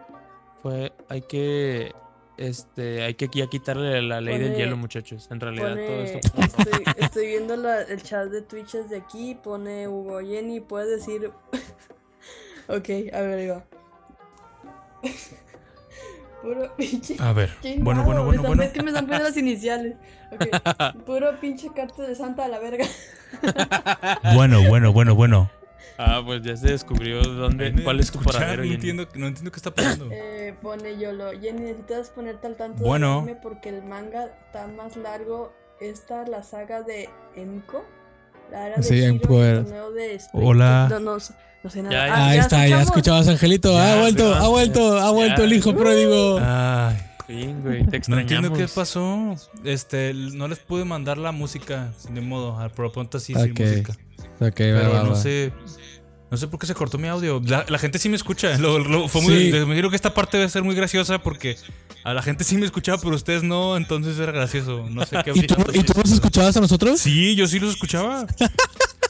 Fue, 0.62 0.94
hay 1.10 1.22
que, 1.24 1.92
este, 2.38 3.04
hay 3.04 3.16
que 3.16 3.28
ya 3.34 3.48
quitarle 3.48 4.02
la 4.04 4.22
ley 4.22 4.38
del 4.38 4.56
hielo, 4.56 4.78
muchachos. 4.78 5.28
En 5.32 5.40
realidad 5.40 5.74
todo 5.76 6.02
esto. 6.04 6.20
estoy, 6.42 6.84
estoy 6.98 7.28
viendo 7.28 7.56
la- 7.56 7.82
el 7.82 8.02
chat 8.04 8.28
de 8.30 8.42
Twitch 8.44 8.74
desde 8.74 8.98
aquí. 8.98 9.36
Pone 9.36 9.88
Hugo 9.88 10.20
Jenny, 10.22 10.60
puedes 10.60 10.90
decir. 10.90 11.32
ok, 12.68 12.90
a 13.14 13.22
ver, 13.22 13.40
ahí 13.40 13.48
va. 13.48 13.66
Puro 16.44 16.76
pinche. 16.76 17.16
A 17.20 17.32
ver, 17.34 17.50
bueno, 17.80 18.04
bueno, 18.04 18.26
bueno, 18.26 18.44
bueno. 18.44 18.62
Es 18.64 18.72
que 18.72 18.84
me 18.84 18.90
están 18.92 19.06
poniendo 19.06 19.30
las 19.30 19.38
iniciales. 19.38 19.96
Ok, 20.32 20.46
Puro 21.06 21.40
pinche 21.40 21.70
carta 21.74 22.04
de 22.04 22.14
Santa 22.16 22.46
a 22.46 22.48
la 22.50 22.60
verga. 22.60 22.86
Bueno, 24.36 24.62
bueno, 24.68 24.92
bueno, 24.94 25.16
bueno. 25.16 25.50
Ah, 25.98 26.22
pues 26.26 26.42
ya 26.44 26.56
se 26.58 26.68
descubrió 26.72 27.22
dónde, 27.24 27.74
cuál 27.84 28.00
es 28.00 28.12
tu 28.12 28.20
paradero. 28.20 28.58
No 28.58 28.64
Jenny. 28.64 28.76
entiendo, 28.76 29.08
no 29.16 29.28
entiendo 29.28 29.52
qué 29.52 29.58
está 29.58 29.72
pasando. 29.72 30.10
Eh, 30.12 30.54
pone 30.62 30.98
Yolo. 31.00 31.32
Jenny, 31.32 31.62
necesitas 31.62 32.10
ponerte 32.10 32.48
al 32.48 32.56
tanto 32.58 32.84
Bueno. 32.84 33.20
anime 33.20 33.36
porque 33.42 33.70
el 33.70 33.84
manga 33.84 34.26
está 34.26 34.68
más 34.68 34.98
largo. 34.98 35.54
Esta, 35.80 36.26
la 36.28 36.44
saga 36.44 36.82
de 36.82 37.10
Enko. 37.36 37.84
La 38.52 38.68
era 38.68 38.76
de 38.78 38.84
Sí, 38.84 38.96
Shiro, 38.96 39.44
el 39.44 39.64
torneo 39.64 39.92
de 39.92 40.22
Hola. 40.34 40.88
No, 40.90 41.00
no, 41.00 41.18
no 41.64 41.70
sé 41.70 41.82
nada. 41.84 42.08
Ya, 42.08 42.14
Ah, 42.14 42.28
Ahí 42.30 42.40
está, 42.40 42.68
ya 42.68 42.82
escuchabas, 42.82 43.28
Angelito. 43.28 43.72
Ya, 43.74 43.94
ha 43.94 44.00
vuelto, 44.02 44.32
ya. 44.32 44.40
ha 44.40 44.48
vuelto, 44.48 45.00
ha 45.00 45.12
vuelto 45.12 45.44
el 45.44 45.54
hijo 45.54 45.76
pródigo. 45.76 46.40
Ay, 46.42 46.98
Sí, 47.26 47.48
güey, 47.64 47.86
te 47.88 48.02
no 48.10 48.20
entiendo 48.20 48.52
qué 48.54 48.68
pasó. 48.68 49.36
Este, 49.64 50.14
no 50.14 50.48
les 50.50 50.60
pude 50.60 50.84
mandar 50.86 51.18
la 51.18 51.32
música, 51.32 51.92
de 52.10 52.20
modo, 52.22 52.60
al 52.60 52.70
por 52.72 52.86
lo 52.86 52.92
pronto 52.92 53.18
así 53.18 53.34
sin 53.34 53.54
música. 53.54 53.94
Ok, 54.42 54.54
Pero 54.58 54.92
va, 54.94 55.04
no 55.04 55.12
va. 55.12 55.16
sé. 55.16 55.54
No 56.30 56.38
sé 56.38 56.48
por 56.48 56.60
qué 56.60 56.66
se 56.68 56.74
cortó 56.74 56.98
mi 56.98 57.08
audio. 57.08 57.42
La, 57.46 57.64
la 57.70 57.78
gente 57.80 57.98
sí 58.00 58.10
me 58.10 58.16
escucha. 58.18 58.58
Lo- 58.58 58.80
lo- 58.80 59.08
fue 59.08 59.22
muy, 59.22 59.36
Sí. 59.46 59.52
Me 59.52 59.60
imagino 59.60 59.90
que 59.90 59.96
esta 59.96 60.14
parte 60.14 60.38
debe 60.38 60.50
ser 60.50 60.64
muy 60.64 60.76
graciosa 60.76 61.20
porque 61.20 61.56
a 62.04 62.14
la 62.14 62.22
gente 62.24 62.44
sí 62.44 62.58
me 62.58 62.66
escuchaba, 62.66 62.98
pero 63.02 63.16
ustedes 63.16 63.44
no. 63.44 63.78
Entonces 63.78 64.20
era 64.20 64.32
gracioso. 64.32 64.86
No 64.90 65.06
sé 65.06 65.18
qué. 65.24 65.32
¿Y 65.36 65.44
tú, 65.48 65.56
¿Y 65.74 65.84
tú 65.84 65.94
nos 65.96 66.12
escuchabas 66.12 66.58
a 66.58 66.62
nosotros? 66.62 67.00
Sí, 67.00 67.36
yo 67.36 67.48
sí 67.48 67.60
los 67.60 67.70
escuchaba. 67.72 68.26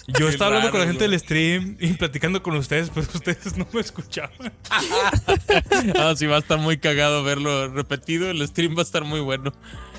Yo 0.19 0.27
estaba 0.27 0.47
hablando 0.49 0.71
con 0.71 0.81
la 0.81 0.85
gente 0.87 1.07
del 1.07 1.17
stream 1.19 1.77
y 1.79 1.93
platicando 1.93 2.43
con 2.43 2.55
ustedes, 2.55 2.89
pero 2.93 3.07
ustedes 3.13 3.57
no 3.57 3.67
me 3.73 3.81
escuchaban. 3.81 4.31
Ah, 5.97 6.13
sí, 6.15 6.25
va 6.25 6.37
a 6.37 6.39
estar 6.39 6.57
muy 6.59 6.77
cagado 6.77 7.23
verlo 7.23 7.67
repetido. 7.69 8.29
El 8.29 8.45
stream 8.47 8.75
va 8.75 8.79
a 8.79 8.83
estar 8.83 9.03
muy 9.03 9.19
bueno. 9.19 9.51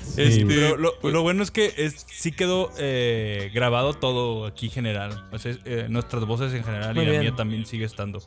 Sí, 0.03 0.21
Este, 0.21 0.45
pero 0.45 0.77
lo, 0.77 0.93
lo 1.01 1.21
bueno 1.21 1.41
es 1.43 1.51
que 1.51 1.73
es, 1.77 2.05
sí 2.09 2.31
quedó 2.31 2.71
eh, 2.77 3.51
grabado 3.53 3.93
todo 3.93 4.45
aquí 4.45 4.69
general. 4.69 5.27
O 5.31 5.39
sea, 5.39 5.55
eh, 5.65 5.87
nuestras 5.89 6.25
voces 6.25 6.53
en 6.53 6.63
general 6.63 6.95
Muy 6.95 7.05
y 7.05 7.11
la 7.13 7.19
mía 7.19 7.35
también 7.35 7.65
sigue 7.65 7.85
estando. 7.85 8.21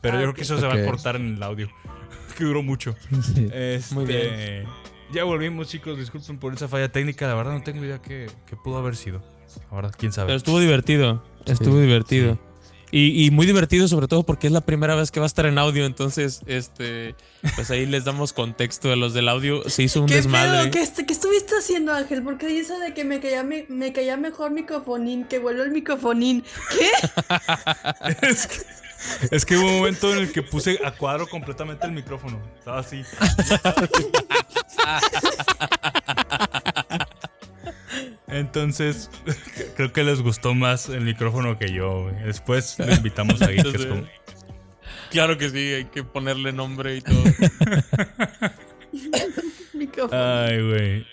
Pero 0.00 0.16
Ah, 0.16 0.20
yo 0.20 0.24
creo 0.26 0.34
que 0.34 0.42
eso 0.42 0.58
se 0.58 0.66
va 0.66 0.74
a 0.74 0.84
cortar 0.84 1.16
en 1.16 1.36
el 1.36 1.42
audio. 1.42 1.70
que 2.36 2.44
duró 2.44 2.62
mucho. 2.62 2.96
Sí. 3.34 3.48
Este, 3.52 3.94
Muy 3.94 4.04
bien. 4.06 4.66
Ya 5.12 5.24
volvimos, 5.24 5.68
chicos. 5.68 5.98
Disculpen 5.98 6.38
por 6.38 6.52
esa 6.54 6.68
falla 6.68 6.90
técnica. 6.90 7.26
La 7.26 7.34
verdad 7.34 7.52
no 7.52 7.62
tengo 7.62 7.84
idea 7.84 8.00
qué, 8.00 8.28
qué 8.46 8.56
pudo 8.56 8.78
haber 8.78 8.96
sido. 8.96 9.22
La 9.70 9.76
verdad, 9.76 9.94
quién 9.96 10.12
sabe. 10.12 10.26
Pero 10.28 10.36
estuvo 10.36 10.60
divertido. 10.60 11.22
Estuvo 11.46 11.78
divertido. 11.80 12.38
Y, 12.94 13.24
y 13.24 13.30
muy 13.30 13.46
divertido, 13.46 13.88
sobre 13.88 14.06
todo 14.06 14.22
porque 14.22 14.46
es 14.48 14.52
la 14.52 14.60
primera 14.60 14.94
vez 14.94 15.10
que 15.10 15.18
va 15.18 15.24
a 15.24 15.26
estar 15.26 15.46
en 15.46 15.56
audio. 15.56 15.86
Entonces, 15.86 16.42
este, 16.46 17.14
pues 17.54 17.70
ahí 17.70 17.86
les 17.86 18.04
damos 18.04 18.34
contexto 18.34 18.92
a 18.92 18.96
los 18.96 19.14
del 19.14 19.30
audio. 19.30 19.66
Se 19.70 19.82
hizo 19.82 20.02
un 20.02 20.08
¿Qué 20.08 20.16
desmadre. 20.16 20.60
pedo? 20.64 20.70
¿Qué, 20.72 20.82
est- 20.82 21.00
qué 21.06 21.12
estuviste 21.14 21.54
haciendo, 21.58 21.94
Ángel? 21.94 22.22
¿Por 22.22 22.36
qué 22.36 22.48
dice 22.48 22.78
de 22.78 22.92
que 22.92 23.04
me 23.04 23.18
caía, 23.20 23.44
me, 23.44 23.64
me 23.70 23.94
caía 23.94 24.18
mejor 24.18 24.50
microfonín, 24.50 25.24
que 25.24 25.38
vuelve 25.38 25.62
el 25.62 25.70
microfonín? 25.70 26.44
¿Qué? 26.70 26.90
es, 28.28 28.46
que, 28.46 28.56
es 29.36 29.46
que 29.46 29.56
hubo 29.56 29.68
un 29.68 29.76
momento 29.78 30.12
en 30.12 30.18
el 30.18 30.30
que 30.32 30.42
puse 30.42 30.78
a 30.84 30.90
cuadro 30.92 31.26
completamente 31.26 31.86
el 31.86 31.92
micrófono. 31.92 32.38
Estaba 32.58 32.80
así. 32.80 33.02
Entonces, 38.32 39.10
creo 39.76 39.92
que 39.92 40.02
les 40.04 40.20
gustó 40.22 40.54
más 40.54 40.88
el 40.88 41.02
micrófono 41.02 41.58
que 41.58 41.72
yo. 41.72 42.02
güey. 42.04 42.14
Después 42.24 42.78
le 42.78 42.94
invitamos 42.96 43.40
a 43.42 43.48
Geek, 43.48 43.88
como- 43.88 44.06
Claro 45.10 45.36
que 45.36 45.50
sí, 45.50 45.58
hay 45.74 45.84
que 45.86 46.04
ponerle 46.04 46.52
nombre 46.52 46.96
y 46.96 47.00
todo. 47.02 47.22
Micrófono. 49.74 50.20
Ay, 50.22 50.62
güey. 50.68 51.06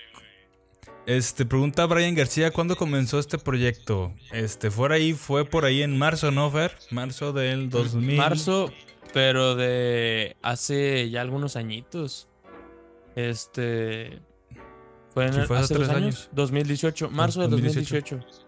Este, 1.05 1.45
pregunta 1.45 1.85
Brian 1.87 2.13
García, 2.13 2.51
¿cuándo 2.51 2.75
comenzó 2.75 3.19
este 3.19 3.37
proyecto? 3.39 4.13
Este, 4.31 4.69
fue 4.69 4.93
ahí, 4.93 5.13
fue 5.13 5.43
por 5.43 5.65
ahí 5.65 5.81
en 5.81 5.97
marzo, 5.97 6.29
¿no, 6.31 6.51
Fer? 6.51 6.77
Marzo 6.91 7.33
del 7.33 7.69
2000. 7.69 8.15
Marzo, 8.15 8.71
pero 9.11 9.55
de 9.55 10.35
hace 10.43 11.09
ya 11.09 11.21
algunos 11.21 11.55
añitos. 11.55 12.27
Este. 13.15 14.19
Fue, 15.13 15.25
en 15.25 15.33
Sí, 15.33 15.39
fue 15.47 15.57
hace 15.57 15.73
tres 15.75 15.89
años. 15.89 16.01
años. 16.01 16.29
2018, 16.33 17.09
marzo 17.09 17.41
de 17.41 17.47
2018. 17.47 18.17
2018. 18.17 18.45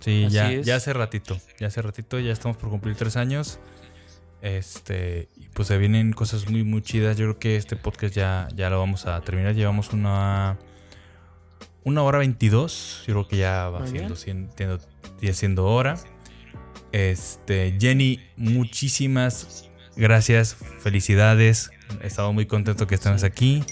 Sí, 0.00 0.24
Así 0.24 0.34
ya, 0.34 0.52
es. 0.52 0.66
ya 0.66 0.76
hace 0.76 0.92
ratito. 0.92 1.38
Ya 1.60 1.68
hace 1.68 1.80
ratito, 1.82 2.18
ya 2.18 2.32
estamos 2.32 2.56
por 2.56 2.70
cumplir 2.70 2.96
tres 2.96 3.16
años. 3.16 3.58
Este, 4.42 5.28
y 5.36 5.48
pues 5.48 5.68
se 5.68 5.78
vienen 5.78 6.12
cosas 6.12 6.48
muy, 6.50 6.64
muy 6.64 6.82
chidas. 6.82 7.16
Yo 7.16 7.24
creo 7.26 7.38
que 7.38 7.56
este 7.56 7.76
podcast 7.76 8.14
ya, 8.14 8.48
ya 8.54 8.68
lo 8.70 8.78
vamos 8.78 9.06
a 9.06 9.20
terminar. 9.22 9.54
Llevamos 9.54 9.92
una. 9.92 10.58
Una 11.84 12.02
hora 12.02 12.18
22. 12.18 13.04
Yo 13.06 13.14
creo 13.14 13.28
que 13.28 13.36
ya 13.36 13.68
va 13.68 13.86
siendo, 13.86 14.16
siendo, 14.16 14.78
siendo 15.32 15.66
hora. 15.66 15.96
Este, 16.92 17.76
Jenny, 17.80 18.20
muchísimas 18.36 19.70
gracias. 19.96 20.56
Felicidades. 20.80 21.70
He 22.02 22.06
estado 22.06 22.32
muy 22.32 22.46
contento 22.46 22.86
que 22.86 22.94
estés 22.94 23.22
aquí. 23.24 23.62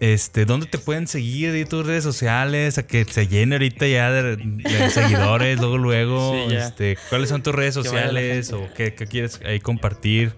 Este, 0.00 0.44
¿dónde 0.44 0.66
te 0.66 0.78
pueden 0.78 1.08
seguir? 1.08 1.56
¿Y 1.56 1.64
tus 1.64 1.84
redes 1.84 2.04
sociales? 2.04 2.78
A 2.78 2.86
que 2.86 3.04
se 3.04 3.26
llene 3.26 3.56
ahorita 3.56 3.86
ya 3.88 4.10
de, 4.12 4.36
de 4.36 4.90
seguidores, 4.90 5.58
luego, 5.58 5.76
luego. 5.78 6.34
Sí, 6.48 6.54
este, 6.54 6.96
¿Cuáles 7.08 7.28
son 7.30 7.42
tus 7.42 7.54
redes 7.54 7.74
sociales? 7.74 8.52
¿O 8.52 8.68
qué, 8.76 8.94
qué 8.94 9.06
quieres 9.06 9.40
ahí 9.44 9.58
compartir? 9.58 10.34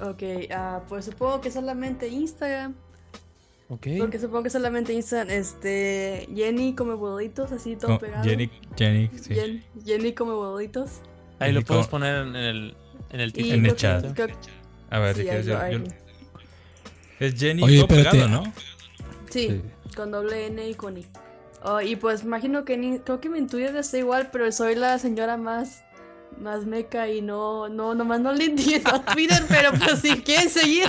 Ok, 0.00 0.22
ah, 0.50 0.80
pues 0.88 1.04
supongo 1.04 1.40
que 1.42 1.50
solamente 1.50 2.08
Instagram. 2.08 2.74
Ok. 3.68 3.86
Porque 3.98 4.18
supongo 4.18 4.42
que 4.44 4.50
solamente 4.50 4.92
Instagram. 4.94 5.30
Este. 5.30 6.28
Jenny 6.34 6.74
come 6.74 6.94
huevitos, 6.94 7.52
así 7.52 7.76
todo 7.76 7.92
No, 7.92 7.98
pegado. 7.98 8.24
Jenny, 8.24 8.50
Jenny, 8.76 9.10
sí. 9.20 9.34
Jen- 9.34 9.62
Jenny 9.84 10.12
come 10.14 10.32
huevitos. 10.34 11.00
Ahí 11.38 11.52
lo 11.52 11.62
puedes 11.62 11.86
poner 11.86 12.26
en 12.26 12.36
el, 12.36 12.76
en 13.10 13.20
el. 13.20 13.32
En 13.36 13.66
el 13.66 13.72
que- 13.72 13.76
chat. 13.76 14.04
A 14.90 14.98
ver, 15.00 15.14
sí, 15.16 15.22
si 15.22 15.26
quieres, 15.28 15.46
yo- 15.46 15.58
es 17.26 17.34
Jenny 17.38 17.62
Oye, 17.62 17.80
espérate. 17.80 18.10
pegado, 18.10 18.28
¿no? 18.28 18.52
Sí, 19.30 19.48
Sí. 19.48 19.62
con 19.96 20.10
doble 20.10 20.46
N 20.46 20.68
y 20.68 20.74
con 20.74 20.96
I. 20.98 21.06
Oh, 21.62 21.80
y 21.80 21.96
pues 21.96 22.22
imagino 22.24 22.64
que 22.64 22.76
ni, 22.76 22.98
creo 22.98 23.20
que 23.20 23.28
mi 23.30 23.46
Twitter 23.46 23.74
está 23.76 23.96
igual, 23.98 24.28
pero 24.30 24.50
soy 24.52 24.74
la 24.74 24.98
señora 24.98 25.36
más 25.36 25.82
más 26.40 26.66
meca 26.66 27.08
y 27.08 27.22
no 27.22 27.68
no 27.68 27.94
nomás 27.94 28.20
no 28.20 28.32
le 28.32 28.46
entiendo 28.46 28.90
a 28.92 29.04
Twitter, 29.04 29.40
pero 29.48 29.72
pues 29.72 30.00
si 30.00 30.20
quieren 30.22 30.50
seguir, 30.50 30.86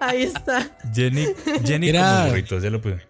ahí 0.00 0.22
está. 0.22 0.76
Jenny, 0.94 1.26
Jenny 1.64 1.86
Mira. 1.88 2.10
como 2.16 2.28
burritos, 2.30 2.62
ya 2.62 2.70
lo 2.70 2.80
puse. 2.80 3.06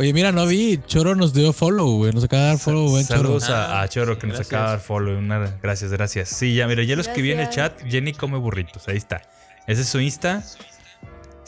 Oye, 0.00 0.12
mira, 0.12 0.30
no 0.32 0.46
vi. 0.46 0.80
Choro 0.86 1.14
nos 1.16 1.34
dio 1.34 1.52
follow, 1.52 1.96
güey. 1.98 2.12
Nos 2.12 2.22
acaba 2.24 2.42
de 2.44 2.48
dar 2.50 2.58
follow, 2.58 2.88
buen 2.88 3.04
Choro. 3.06 3.18
Saludos 3.20 3.50
a, 3.50 3.80
Ah, 3.80 3.82
a 3.82 3.88
Choro 3.88 4.16
que 4.18 4.28
nos 4.28 4.36
gracias. 4.36 4.46
acaba 4.54 4.70
de 4.70 4.76
dar 4.76 4.80
follow. 4.86 5.18
Una- 5.18 5.58
gracias, 5.60 5.90
gracias. 5.92 6.28
Sí, 6.28 6.54
ya, 6.54 6.66
mira, 6.68 6.84
ya 6.84 6.94
lo 6.94 7.02
escribí 7.02 7.32
en 7.32 7.40
el 7.40 7.48
chat. 7.50 7.80
Jenny 7.88 8.12
come 8.12 8.38
burritos, 8.38 8.86
ahí 8.88 8.96
está. 8.96 9.22
Ese 9.66 9.82
es 9.82 9.88
su 9.88 10.00
Insta. 10.00 10.42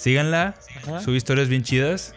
Síganla. 0.01 0.55
Ajá. 0.77 1.01
Sube 1.01 1.17
historias 1.17 1.49
bien 1.49 1.63
chidas. 1.63 2.15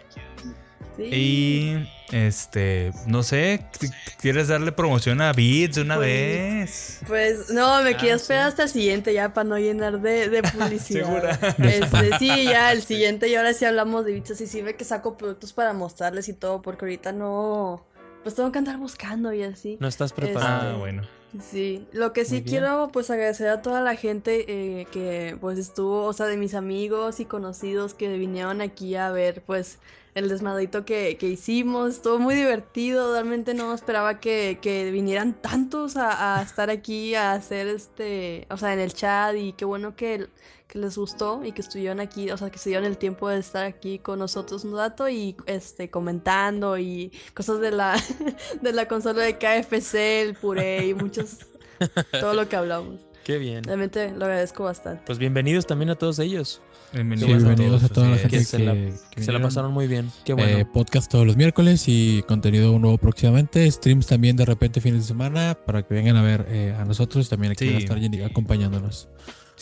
Sí. 0.96 1.04
Y 1.12 1.90
este, 2.16 2.92
no 3.08 3.24
sé, 3.24 3.66
¿qu- 3.80 3.92
¿quieres 4.22 4.48
darle 4.48 4.72
promoción 4.72 5.22
a 5.22 5.34
Beats 5.34 5.76
de 5.78 5.82
una 5.82 5.96
Pues, 5.96 6.08
vez? 6.08 7.00
Pues 7.08 7.50
no, 7.50 7.82
me 7.82 7.92
Ah, 7.92 7.98
quiero 7.98 8.16
esperar 8.18 8.44
sí. 8.46 8.50
hasta 8.50 8.64
el 8.64 8.70
siguiente 8.70 9.12
ya 9.14 9.34
para 9.34 9.44
no 9.50 9.58
llenar 9.58 10.00
de, 10.02 10.30
de 10.30 10.44
publicidad. 10.54 11.06
¿Segura? 11.06 11.40
Este, 11.68 12.18
sí, 12.20 12.44
ya 12.46 12.72
el 12.72 12.84
siguiente 12.84 13.28
y 13.28 13.34
ahora 13.36 13.54
sí 13.54 13.66
hablamos 13.66 14.06
de 14.06 14.14
bichos 14.14 14.40
y 14.42 14.46
sí 14.48 14.62
ve 14.62 14.76
que 14.76 14.86
saco 14.86 15.18
productos 15.18 15.52
para 15.52 15.74
mostrarles 15.74 16.30
y 16.30 16.34
todo, 16.34 16.62
porque 16.62 16.86
ahorita 16.86 17.12
no, 17.12 17.84
pues 18.22 18.36
tengo 18.36 18.52
que 18.52 18.60
andar 18.60 18.78
buscando 18.78 19.34
y 19.34 19.42
así. 19.42 19.78
No 19.80 19.88
estás 19.88 20.12
Este, 20.12 20.22
preparado. 20.22 20.76
Ah, 20.76 20.78
bueno. 20.78 21.02
Sí, 21.42 21.88
lo 21.92 22.14
que 22.14 22.26
sí 22.26 22.44
quiero 22.44 22.92
pues 22.94 23.10
agradecer 23.10 23.48
a 23.50 23.64
toda 23.64 23.82
la 23.82 23.96
gente 23.96 24.46
eh, 24.82 24.86
que 24.92 25.36
pues 25.42 25.58
estuvo, 25.58 26.06
o 26.06 26.14
sea, 26.14 26.28
de 26.28 26.38
mis 26.38 26.54
amigos 26.54 27.20
y 27.20 27.26
conocidos 27.26 27.96
que 27.96 28.18
vinieron 28.20 28.62
aquí 28.62 28.96
a 28.96 29.10
ver 29.10 29.44
pues 29.44 29.80
el 30.14 30.30
desmadrito 30.30 30.86
que, 30.86 31.18
que 31.18 31.28
hicimos, 31.28 31.96
estuvo 31.96 32.20
muy 32.20 32.36
divertido, 32.36 33.14
realmente 33.14 33.56
no 33.56 33.74
esperaba 33.74 34.20
que, 34.20 34.60
que 34.62 34.92
vinieran 34.92 35.34
tantos 35.34 35.98
a, 35.98 36.38
a 36.38 36.44
estar 36.44 36.70
aquí 36.70 37.16
a 37.16 37.34
hacer 37.34 37.68
este, 37.68 38.46
o 38.52 38.58
sea, 38.58 38.74
en 38.74 38.80
el 38.80 38.94
chat 38.94 39.36
y 39.36 39.54
qué 39.54 39.66
bueno 39.66 39.96
que, 39.96 40.30
que 40.74 40.80
les 40.80 40.98
gustó 40.98 41.42
y 41.46 41.52
que 41.52 41.62
estuvieron 41.62 42.00
aquí, 42.00 42.32
o 42.32 42.38
sea, 42.38 42.50
que 42.50 42.58
se 42.58 42.70
dieron 42.70 42.88
el 42.88 42.98
tiempo 42.98 43.30
de 43.30 43.38
estar 43.38 43.64
aquí 43.64 44.00
con 44.00 44.18
nosotros 44.18 44.64
un 44.66 44.76
rato 44.76 45.08
y 45.08 45.36
este 45.46 45.92
comentando 45.92 46.80
y 46.80 47.12
cosas 47.36 47.62
de 47.62 47.70
la 47.70 47.96
de 48.64 48.74
la 48.74 48.88
consola 48.88 49.22
de 49.22 49.38
KFC, 49.38 50.22
el 50.24 50.34
puré 50.34 50.88
y 50.88 50.94
muchos 50.96 51.38
todo 52.20 52.34
lo 52.34 52.50
que 52.50 52.56
hablamos. 52.56 53.02
Qué 53.24 53.38
bien. 53.38 53.64
Realmente 53.64 54.10
lo 54.18 54.26
agradezco 54.26 54.64
bastante. 54.64 55.04
Pues 55.06 55.20
bienvenidos 55.20 55.68
también 55.68 55.92
a 55.92 55.96
todos 55.96 56.18
ellos. 56.18 56.60
Bienvenidos, 56.92 57.30
Sí, 57.30 57.38
bienvenidos 57.38 57.84
a 57.84 57.90
toda 57.90 58.10
la 58.10 58.18
gente. 58.18 58.38
Que 58.40 58.44
se 58.44 58.58
la- 58.60 58.74
que, 58.74 58.80
que 59.12 59.22
Se 59.22 59.32
la 59.32 59.38
vinieron. 59.38 59.42
pasaron 59.44 59.72
muy 59.74 59.88
bien. 59.88 60.12
Qué 60.26 60.34
bueno. 60.34 60.58
Eh, 60.58 60.66
podcast 60.66 61.10
todos 61.10 61.26
los 61.28 61.38
miércoles 61.38 61.86
y 61.88 62.24
contenido 62.24 62.78
nuevo 62.80 62.98
próximamente. 62.98 63.70
Streams 63.72 64.08
también 64.08 64.36
de 64.36 64.46
repente 64.46 64.82
fines 64.82 65.02
de 65.02 65.08
semana 65.08 65.56
para 65.68 65.84
que 65.84 65.94
vengan 65.94 66.18
a 66.18 66.22
ver 66.24 66.46
eh, 66.50 66.76
a 66.78 66.84
nosotros. 66.84 67.30
También 67.30 67.52
aquí 67.54 67.66
Sí. 67.66 67.72
va 67.72 67.78
a 67.78 67.80
estar 67.80 68.00
Jenny 68.00 68.22
acompañándonos. 68.24 69.08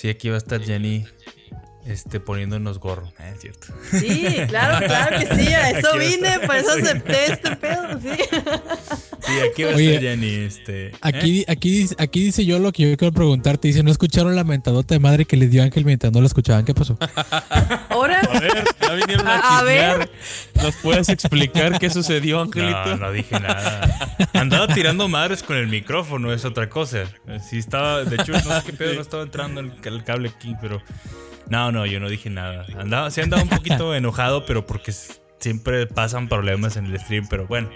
Sí, 0.02 0.10
aquí 0.10 0.30
va 0.30 0.36
a 0.36 0.38
estar 0.40 0.60
Jenny 0.64 1.06
este, 1.86 2.20
poniéndonos 2.20 2.80
gorro. 2.80 3.12
Ah, 3.20 3.30
es 3.30 3.42
cierto. 3.42 3.68
Sí, 3.92 4.36
claro, 4.48 4.84
claro 4.88 5.20
que 5.20 5.28
sí, 5.36 5.54
a 5.54 5.70
eso 5.78 5.94
a 5.94 5.98
vine, 5.98 6.40
por 6.48 6.56
eso 6.56 6.72
acepté 6.72 7.34
este 7.34 7.56
pedo, 7.56 8.00
sí. 8.02 8.10
Sí, 9.22 9.32
aquí 9.52 9.64
va 9.64 9.72
a 9.72 9.76
Oye, 9.76 9.90
estar 9.96 10.02
Jenny. 10.04 10.34
Este, 10.46 10.92
Aquí, 11.02 11.46
aquí, 11.48 11.70
dice- 11.72 11.96
aquí 12.00 12.24
dice 12.24 12.46
yo 12.46 12.58
lo 12.58 12.72
que 12.72 12.90
yo 12.90 12.98
quiero 12.98 13.12
preguntarte. 13.14 13.68
Dice, 13.68 13.84
¿no 13.84 13.92
escucharon 13.92 14.36
la 14.36 14.44
mentadota 14.44 14.96
de 14.96 15.00
madre 15.00 15.26
que 15.26 15.38
les 15.38 15.52
dio 15.52 15.62
Ángel 15.62 15.86
mientras 15.86 16.12
no 16.12 16.20
la 16.20 16.28
escuchaban? 16.28 16.66
¿Qué 16.66 16.74
pasó? 16.74 16.98
Ahora, 17.90 18.20
A 18.32 18.40
ver, 18.40 18.64
ya 18.92 19.06
vinieron 19.06 19.28
a, 19.28 19.36
A- 19.40 19.60
a 19.60 19.64
ver. 19.64 19.90
chismear. 19.90 20.10
¿Nos 20.64 20.76
puedes 20.78 21.10
explicar 21.10 21.80
qué 21.80 21.90
sucedió, 21.90 22.38
No, 22.38 22.42
Angelito? 22.44 22.98
no 22.98 23.12
dije 23.12 23.40
nada. 23.40 24.18
Andaba 24.34 24.68
tirando 24.74 25.08
madres 25.08 25.44
con 25.44 25.56
el 25.58 25.68
micrófono, 25.68 26.34
es 26.34 26.46
otra 26.46 26.70
cosa. 26.70 27.04
Sí 27.50 27.58
estaba, 27.58 28.04
de 28.04 28.16
hecho, 28.16 28.32
no 28.34 28.40
sé 28.40 28.62
qué 28.66 28.74
pedo, 28.74 28.94
no 28.96 29.02
estaba 29.02 29.24
entrando 29.24 29.62
el, 29.62 29.74
el 29.84 30.04
cable 30.04 30.30
aquí, 30.30 30.56
pero... 30.62 30.82
No, 31.48 31.72
no, 31.72 31.86
yo 31.86 32.00
no 32.00 32.08
dije 32.08 32.30
nada. 32.30 32.66
Andaba, 32.80 33.12
sí 33.12 33.20
andaba 33.20 33.44
un 33.44 33.50
poquito 33.50 33.94
enojado, 33.96 34.46
pero 34.46 34.66
porque 34.66 34.94
siempre 35.40 35.86
pasan 35.86 36.30
problemas 36.30 36.78
en 36.78 36.86
el 36.86 36.98
stream, 37.00 37.28
pero 37.30 37.46
bueno. 37.48 37.70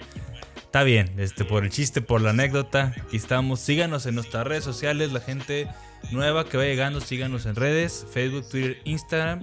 Está 0.56 0.82
bien, 0.82 1.12
este, 1.18 1.44
por 1.44 1.64
el 1.64 1.70
chiste, 1.70 2.00
por 2.02 2.20
la 2.20 2.30
anécdota, 2.30 2.92
aquí 3.02 3.16
estamos. 3.16 3.60
Síganos 3.60 4.04
en 4.06 4.14
nuestras 4.14 4.46
redes 4.46 4.64
sociales, 4.64 5.12
la 5.12 5.20
gente 5.20 5.68
nueva 6.10 6.44
que 6.46 6.56
va 6.58 6.64
llegando, 6.64 7.00
síganos 7.00 7.46
en 7.46 7.54
redes, 7.54 8.06
Facebook, 8.12 8.48
Twitter, 8.48 8.78
Instagram. 8.84 9.40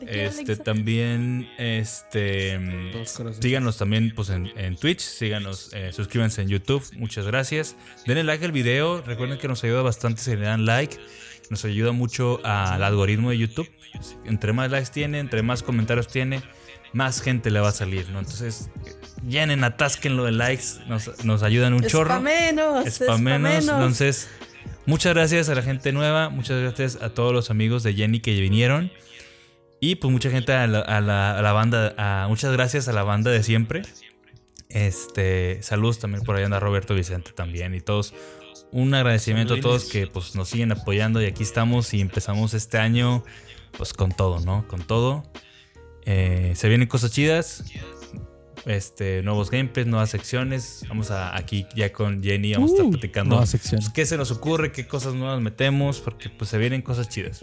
Este 0.00 0.56
también, 0.56 1.48
este, 1.58 2.58
síganos 3.40 3.76
también 3.76 4.12
pues 4.14 4.30
en, 4.30 4.46
en 4.56 4.76
Twitch, 4.76 5.00
síganos, 5.00 5.70
eh, 5.74 5.92
suscríbanse 5.92 6.40
en 6.42 6.48
YouTube, 6.48 6.82
muchas 6.96 7.26
gracias. 7.26 7.76
Denle 8.06 8.24
like 8.24 8.44
al 8.44 8.52
video, 8.52 9.02
recuerden 9.02 9.38
que 9.38 9.48
nos 9.48 9.62
ayuda 9.64 9.82
bastante 9.82 10.22
si 10.22 10.34
le 10.34 10.46
dan 10.46 10.64
like, 10.64 10.96
nos 11.50 11.64
ayuda 11.64 11.92
mucho 11.92 12.40
al 12.44 12.82
algoritmo 12.82 13.30
de 13.30 13.38
YouTube. 13.38 13.68
Entre 14.24 14.52
más 14.52 14.70
likes 14.70 14.90
tiene, 14.92 15.18
entre 15.18 15.42
más 15.42 15.62
comentarios 15.62 16.08
tiene, 16.08 16.42
más 16.92 17.20
gente 17.20 17.50
le 17.50 17.60
va 17.60 17.68
a 17.68 17.72
salir, 17.72 18.08
¿no? 18.10 18.20
Entonces, 18.20 18.70
llenen, 19.26 19.64
atásquenlo 19.64 20.24
de 20.24 20.32
likes, 20.32 20.64
nos, 20.86 21.24
nos 21.24 21.42
ayudan 21.42 21.74
un 21.74 21.82
chorro. 21.82 22.10
Spamenos, 22.14 22.86
Spamenos. 22.88 22.94
spamenos. 22.94 23.68
Entonces, 23.68 24.28
muchas 24.86 25.12
gracias 25.12 25.48
a 25.48 25.54
la 25.54 25.62
gente 25.62 25.92
nueva, 25.92 26.30
muchas 26.30 26.60
gracias 26.62 27.02
a 27.02 27.10
todos 27.10 27.32
los 27.32 27.50
amigos 27.50 27.82
de 27.82 27.94
Jenny 27.94 28.20
que 28.20 28.38
vinieron. 28.40 28.90
Y 29.80 29.94
pues 29.96 30.12
mucha 30.12 30.30
gente 30.30 30.52
a 30.52 30.66
la, 30.66 30.80
a 30.80 31.00
la- 31.00 31.38
a 31.38 31.42
la 31.42 31.52
banda, 31.52 31.94
a- 31.96 32.26
muchas 32.28 32.52
gracias 32.52 32.88
a 32.88 32.92
la 32.92 33.02
banda 33.04 33.30
de 33.30 33.42
siempre. 33.42 33.82
Este, 34.68 35.62
saludos 35.62 35.98
también 35.98 36.24
por 36.24 36.36
ahí 36.36 36.44
anda 36.44 36.60
Roberto 36.60 36.94
Vicente 36.94 37.32
también 37.32 37.74
y 37.74 37.80
todos. 37.80 38.12
Un 38.70 38.92
agradecimiento 38.94 39.54
a 39.54 39.60
todos 39.60 39.84
que 39.86 40.06
pues 40.08 40.34
nos 40.34 40.48
siguen 40.50 40.72
apoyando 40.72 41.22
y 41.22 41.26
aquí 41.26 41.42
estamos 41.42 41.94
y 41.94 42.00
empezamos 42.02 42.52
este 42.52 42.76
año 42.78 43.24
pues 43.78 43.94
con 43.94 44.12
todo, 44.12 44.40
¿no? 44.40 44.66
Con 44.68 44.82
todo. 44.82 45.22
Eh, 46.04 46.52
se 46.54 46.68
vienen 46.68 46.86
cosas 46.88 47.12
chidas. 47.12 47.64
Este, 48.66 49.22
nuevos 49.22 49.50
gameplays, 49.50 49.86
nuevas 49.86 50.10
secciones. 50.10 50.84
Vamos 50.88 51.10
a 51.10 51.34
aquí 51.34 51.66
ya 51.74 51.90
con 51.92 52.22
Jenny, 52.22 52.52
vamos 52.52 52.72
a 52.72 52.74
estar 52.74 52.86
Uh, 52.86 52.90
platicando 52.90 53.36
pues, 53.38 53.90
qué 53.94 54.04
se 54.04 54.18
nos 54.18 54.30
ocurre, 54.30 54.72
qué 54.72 54.86
cosas 54.86 55.14
nuevas 55.14 55.40
metemos, 55.40 56.00
porque 56.00 56.28
pues 56.28 56.50
se 56.50 56.58
vienen 56.58 56.82
cosas 56.82 57.08
chidas. 57.08 57.42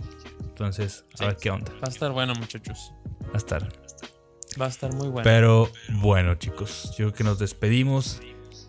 Entonces, 0.56 1.04
a 1.20 1.26
ver 1.26 1.36
qué 1.36 1.52
onda. 1.52 1.70
Va 1.74 1.88
a 1.88 1.90
estar 1.90 2.14
bueno, 2.14 2.34
muchachos. 2.36 2.94
Va 3.26 3.34
a 3.34 3.38
estar. 3.38 3.68
Va 4.60 4.68
a 4.68 4.70
estar 4.70 4.94
muy 4.94 5.10
bueno. 5.10 5.24
Pero 5.26 5.70
bueno, 5.90 6.36
chicos, 6.36 6.92
yo 6.92 7.08
creo 7.08 7.14
que 7.14 7.24
nos 7.26 7.40
despedimos. 7.40 8.22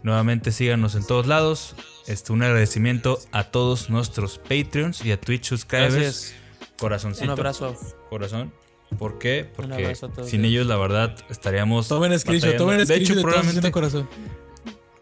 Nuevamente 0.03 0.51
síganos 0.51 0.97
en 0.97 1.07
todos 1.07 1.29
lados. 1.29 1.77
Este, 2.09 2.33
un 2.33 2.43
agradecimiento 2.43 3.21
a 3.31 3.45
todos 3.45 3.89
nuestros 3.89 4.39
Patreons 4.39 5.05
y 5.05 5.13
a 5.13 5.21
Twitch 5.21 5.45
subscribers. 5.45 5.95
Gracias. 5.95 6.35
Corazoncito. 6.77 7.25
Un 7.27 7.31
abrazo. 7.31 7.77
Corazón. 8.11 8.53
¿Por 8.99 9.19
qué? 9.19 9.49
Porque 9.55 9.75
abrazo 9.75 10.07
a 10.07 10.13
todos 10.13 10.29
sin 10.29 10.41
ellos. 10.41 10.51
ellos, 10.51 10.67
la 10.67 10.77
verdad, 10.77 11.17
estaríamos. 11.31 11.87
Tomen 11.87 12.11
batallando. 12.11 12.57
tomen 12.57 12.85
De 12.85 12.97
hecho, 12.97 13.15
de 13.15 13.23
probablemente. 13.23 13.71
corazón. 13.71 14.09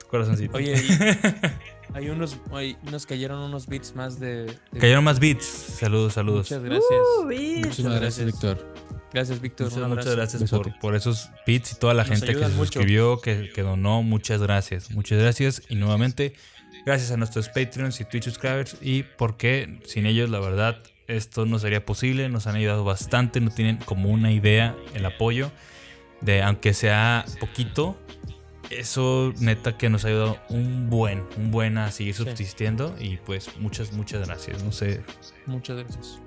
Corazoncito. 0.09 0.57
Oye, 0.57 0.75
y 0.77 1.95
hay 1.95 2.09
unos, 2.11 2.37
hay, 2.53 2.77
nos 2.91 3.07
cayeron 3.07 3.41
unos 3.41 3.67
bits 3.67 3.95
más 3.95 4.19
de. 4.21 4.45
de- 4.47 4.79
Cayeron 4.81 5.05
más 5.05 5.19
beats. 5.21 5.45
Saludos, 5.45 6.15
saludos. 6.15 6.51
Muchas 6.51 6.63
gracias. 6.63 7.01
Uh. 7.19 7.25
Muchísimas 7.65 8.01
gracias. 8.01 8.27
Víctor. 8.27 8.75
Gracias, 9.13 9.41
Víctor. 9.41 9.71
Muchas, 9.71 9.89
muchas 9.89 10.17
gracias 10.17 10.51
por, 10.51 10.79
por 10.81 10.95
esos 10.97 11.31
bits 11.47 11.73
y 11.73 11.75
toda 11.77 11.95
la 11.95 12.03
Nos 12.03 12.19
gente 12.19 12.33
que 12.35 12.41
se 12.41 12.49
mucho. 12.49 12.57
suscribió, 12.73 13.21
que, 13.21 13.51
que 13.55 13.63
donó. 13.63 14.03
Muchas 14.03 14.43
gracias. 14.43 14.91
Muchas 14.91 15.21
gracias. 15.21 15.63
Y 15.69 15.77
nuevamente, 15.77 16.33
gracias 16.85 17.13
a 17.13 17.17
nuestros 17.17 17.49
Patreons 17.49 18.01
y 18.01 18.05
Twitch 18.07 18.25
subscribers. 18.25 18.77
Y 18.83 19.05
porque 19.05 19.79
sin 19.87 20.07
ellos, 20.07 20.31
la 20.31 20.41
verdad, 20.41 20.79
esto 21.07 21.47
no 21.47 21.61
sería 21.61 21.85
posible. 21.87 22.29
Nos 22.29 22.49
han 22.49 22.57
ayudado 22.57 22.83
bastante. 22.83 23.41
No 23.41 23.51
tienen 23.51 23.77
como 23.77 24.09
una 24.09 24.33
idea 24.33 24.75
el 24.95 25.07
apoyo. 25.07 25.53
De 26.21 26.43
aunque 26.43 26.75
sea 26.75 27.25
poquito. 27.39 27.97
Eso 28.79 29.33
neta 29.39 29.77
que 29.77 29.89
nos 29.89 30.05
ha 30.05 30.09
ayudado 30.09 30.39
un 30.49 30.91
buen, 30.91 31.23
un 31.37 31.51
buen 31.51 31.79
a 31.79 31.91
seguir 31.91 32.15
Sí. 32.15 32.25
subsistiendo. 32.25 32.95
Y 32.99 33.17
pues 33.19 33.49
muchas, 33.59 33.93
muchas 33.93 34.27
gracias. 34.27 34.63
No 34.63 34.73
sé. 34.73 35.03
Muchas 35.47 35.77
gracias. 35.79 36.19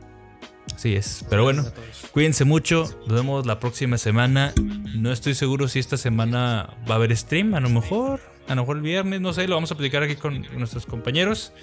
Sí 0.75 0.95
es. 0.95 1.25
Pero 1.29 1.43
bueno. 1.43 1.65
Cuídense 2.11 2.45
mucho, 2.45 2.83
nos 3.07 3.15
vemos 3.15 3.45
la 3.45 3.59
próxima 3.59 3.97
semana. 3.97 4.53
No 4.95 5.11
estoy 5.11 5.33
seguro 5.33 5.67
si 5.67 5.79
esta 5.79 5.97
semana 5.97 6.75
va 6.89 6.95
a 6.95 6.97
haber 6.97 7.15
stream, 7.15 7.55
a 7.55 7.59
lo 7.59 7.69
mejor, 7.69 8.19
a 8.47 8.55
lo 8.55 8.61
mejor 8.61 8.77
el 8.77 8.83
viernes, 8.83 9.21
no 9.21 9.33
sé, 9.33 9.47
lo 9.47 9.55
vamos 9.55 9.71
a 9.71 9.75
platicar 9.75 10.03
aquí 10.03 10.15
con 10.15 10.41
nuestros 10.57 10.85
compañeros. 10.85 11.53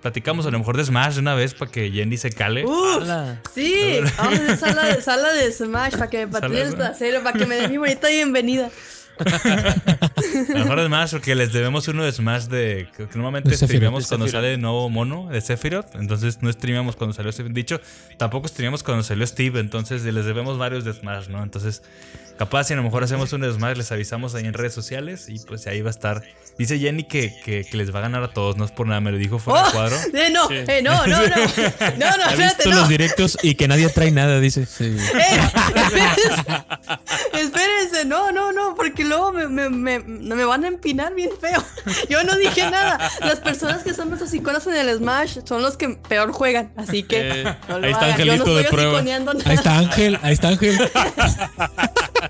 Platicamos 0.00 0.46
a 0.46 0.50
lo 0.50 0.58
mejor 0.58 0.76
de 0.76 0.84
Smash 0.84 1.14
de 1.14 1.20
una 1.20 1.34
vez 1.34 1.54
para 1.54 1.70
que 1.70 1.90
Jenny 1.90 2.16
se 2.16 2.30
cale. 2.30 2.64
Uf, 2.64 3.04
sí, 3.54 4.00
vamos 4.16 4.38
a 4.40 4.42
hacer 4.42 4.56
sala 4.56 4.84
de, 4.86 5.00
sala 5.02 5.32
de 5.32 5.52
Smash 5.52 5.92
para 5.92 6.10
que 6.10 6.26
me 6.26 6.40
de 6.48 6.62
el 6.62 6.74
trasero, 6.74 7.22
para 7.22 7.38
que 7.38 7.46
me 7.46 7.54
den 7.56 7.70
mi 7.70 7.76
bonita 7.76 8.08
bienvenida. 8.08 8.70
A 9.24 10.52
lo 10.52 10.58
mejor 10.58 10.80
de 10.80 10.86
Smash, 10.86 11.10
porque 11.12 11.34
les 11.34 11.52
debemos 11.52 11.86
uno 11.88 12.04
de 12.04 12.12
Smash 12.12 12.44
de 12.44 12.88
que 12.96 13.04
normalmente 13.14 13.50
De 13.50 13.56
Sephiroth. 13.56 13.68
streameamos 13.70 14.04
De 14.04 14.08
cuando 14.08 14.26
Sephiroth. 14.26 14.42
sale 14.42 14.54
el 14.54 14.60
nuevo 14.60 14.88
mono 14.90 15.28
de 15.30 15.40
Sephiroth. 15.40 15.94
Entonces 15.96 16.42
no 16.42 16.52
streameamos 16.52 16.96
cuando 16.96 17.14
salió 17.14 17.30
ese 17.30 17.42
dicho. 17.44 17.80
Tampoco 18.16 18.48
streameamos 18.48 18.82
cuando 18.82 19.02
salió 19.02 19.26
Steve. 19.26 19.60
Entonces 19.60 20.02
les 20.04 20.24
debemos 20.24 20.58
varios 20.58 20.84
de 20.84 20.92
Smash, 20.92 21.28
¿no? 21.28 21.42
Entonces, 21.42 21.82
capaz 22.36 22.64
si 22.64 22.72
a 22.72 22.76
lo 22.76 22.82
mejor 22.82 23.04
hacemos 23.04 23.32
uno 23.32 23.46
de 23.46 23.52
Smash, 23.52 23.76
les 23.76 23.90
avisamos 23.92 24.34
ahí 24.34 24.46
en 24.46 24.54
redes 24.54 24.74
sociales. 24.74 25.26
Y 25.28 25.38
pues 25.40 25.66
ahí 25.66 25.80
va 25.82 25.88
a 25.88 25.92
estar. 25.92 26.22
Dice 26.58 26.78
Jenny 26.78 27.04
que, 27.04 27.34
que, 27.44 27.64
que 27.64 27.76
les 27.78 27.94
va 27.94 28.00
a 28.00 28.02
ganar 28.02 28.22
a 28.22 28.28
todos, 28.28 28.56
no 28.58 28.64
es 28.66 28.70
por 28.72 28.86
nada, 28.86 29.00
me 29.00 29.10
lo 29.10 29.16
dijo 29.16 29.38
fuera 29.38 29.64
Oh, 29.68 29.72
cuadro. 29.72 29.96
eh, 30.14 30.28
no, 30.30 30.48
Sí. 30.48 30.54
eh, 30.68 30.82
no, 30.82 31.06
no, 31.06 31.22
no, 31.22 31.26
no, 31.26 31.26
no, 31.28 31.36
Ha 32.24 32.30
espérate, 32.30 32.42
visto 32.56 32.70
no. 32.70 32.76
los 32.80 32.88
directos 32.90 33.38
y 33.42 33.54
que 33.54 33.68
nadie 33.68 33.88
trae 33.88 34.10
nada, 34.10 34.38
dice. 34.38 34.66
Sí. 34.66 34.84
Eh, 34.84 35.40
espérense, 35.74 36.44
espérense, 37.32 38.04
no, 38.04 38.32
no, 38.32 38.52
no, 38.52 38.74
porque 38.74 39.04
luego 39.04 39.32
me, 39.32 39.48
me, 39.48 39.68
me, 39.70 39.98
me 40.00 40.44
van 40.44 40.64
a 40.64 40.68
empinar 40.68 41.14
bien 41.14 41.30
feo. 41.40 41.62
Yo 42.10 42.22
no 42.24 42.36
dije 42.36 42.70
nada. 42.70 42.98
Las 43.20 43.40
personas 43.40 43.82
que 43.82 43.94
son 43.94 44.08
nuestros 44.08 44.32
iconos 44.34 44.66
en 44.66 44.74
el 44.74 44.96
Smash 44.98 45.38
son 45.46 45.62
los 45.62 45.76
que 45.76 45.88
peor 46.08 46.32
juegan, 46.32 46.72
así 46.76 47.02
que 47.02 47.42
Eh, 47.42 47.44
no 47.68 47.78
lo 47.78 47.86
ahí 47.86 47.92
está 47.92 48.06
hagan. 48.14 48.18
Yo 48.18 48.24
no 48.26 48.32
Angelito 48.32 48.54
de 48.56 48.62
estoy 48.62 48.76
prueba. 48.76 49.02
nada. 49.02 49.32
Ahí 49.46 49.54
está 49.56 49.78
Ángel, 49.78 50.18
ahí 50.22 50.32
está 50.34 50.48
Ángel. 50.48 50.78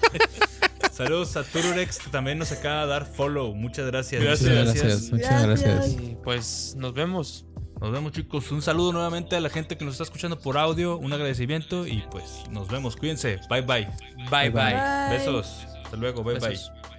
Saludos 0.93 1.37
a 1.37 1.45
Tururex, 1.45 1.99
que 1.99 2.11
también 2.11 2.39
nos 2.39 2.53
acaba 2.53 2.83
de 2.83 2.89
dar 2.89 3.07
follow. 3.07 3.55
Muchas 3.55 3.87
gracias. 3.87 4.23
Gracias. 4.23 4.51
muchas 4.51 4.75
gracias, 4.75 5.13
muchas 5.13 5.43
Gracias. 5.43 5.75
gracias. 5.75 6.03
Y 6.03 6.17
pues 6.23 6.75
nos 6.77 6.93
vemos. 6.93 7.47
Nos 7.81 7.91
vemos, 7.91 8.13
chicos. 8.13 8.53
Un 8.53 8.63
saludo 8.63 8.93
nuevamente 8.93 9.35
a 9.35 9.41
la 9.41 9.49
gente 9.51 9.77
que 9.77 9.85
nos 9.85 9.95
está 9.95 10.05
escuchando 10.05 10.39
por 10.39 10.57
audio. 10.57 10.99
Un 10.99 11.13
agradecimiento 11.13 11.87
y 11.87 12.05
pues 12.11 12.45
nos 12.51 12.69
vemos. 12.69 12.95
Cuídense. 12.95 13.41
Bye 13.49 13.63
bye. 13.63 13.89
Bye 14.31 14.51
bye. 14.51 14.75
Bye. 14.75 15.19
Besos. 15.19 15.67
Hasta 15.83 15.97
luego. 15.97 16.23
Bye 16.23 16.39
bye. 16.39 16.92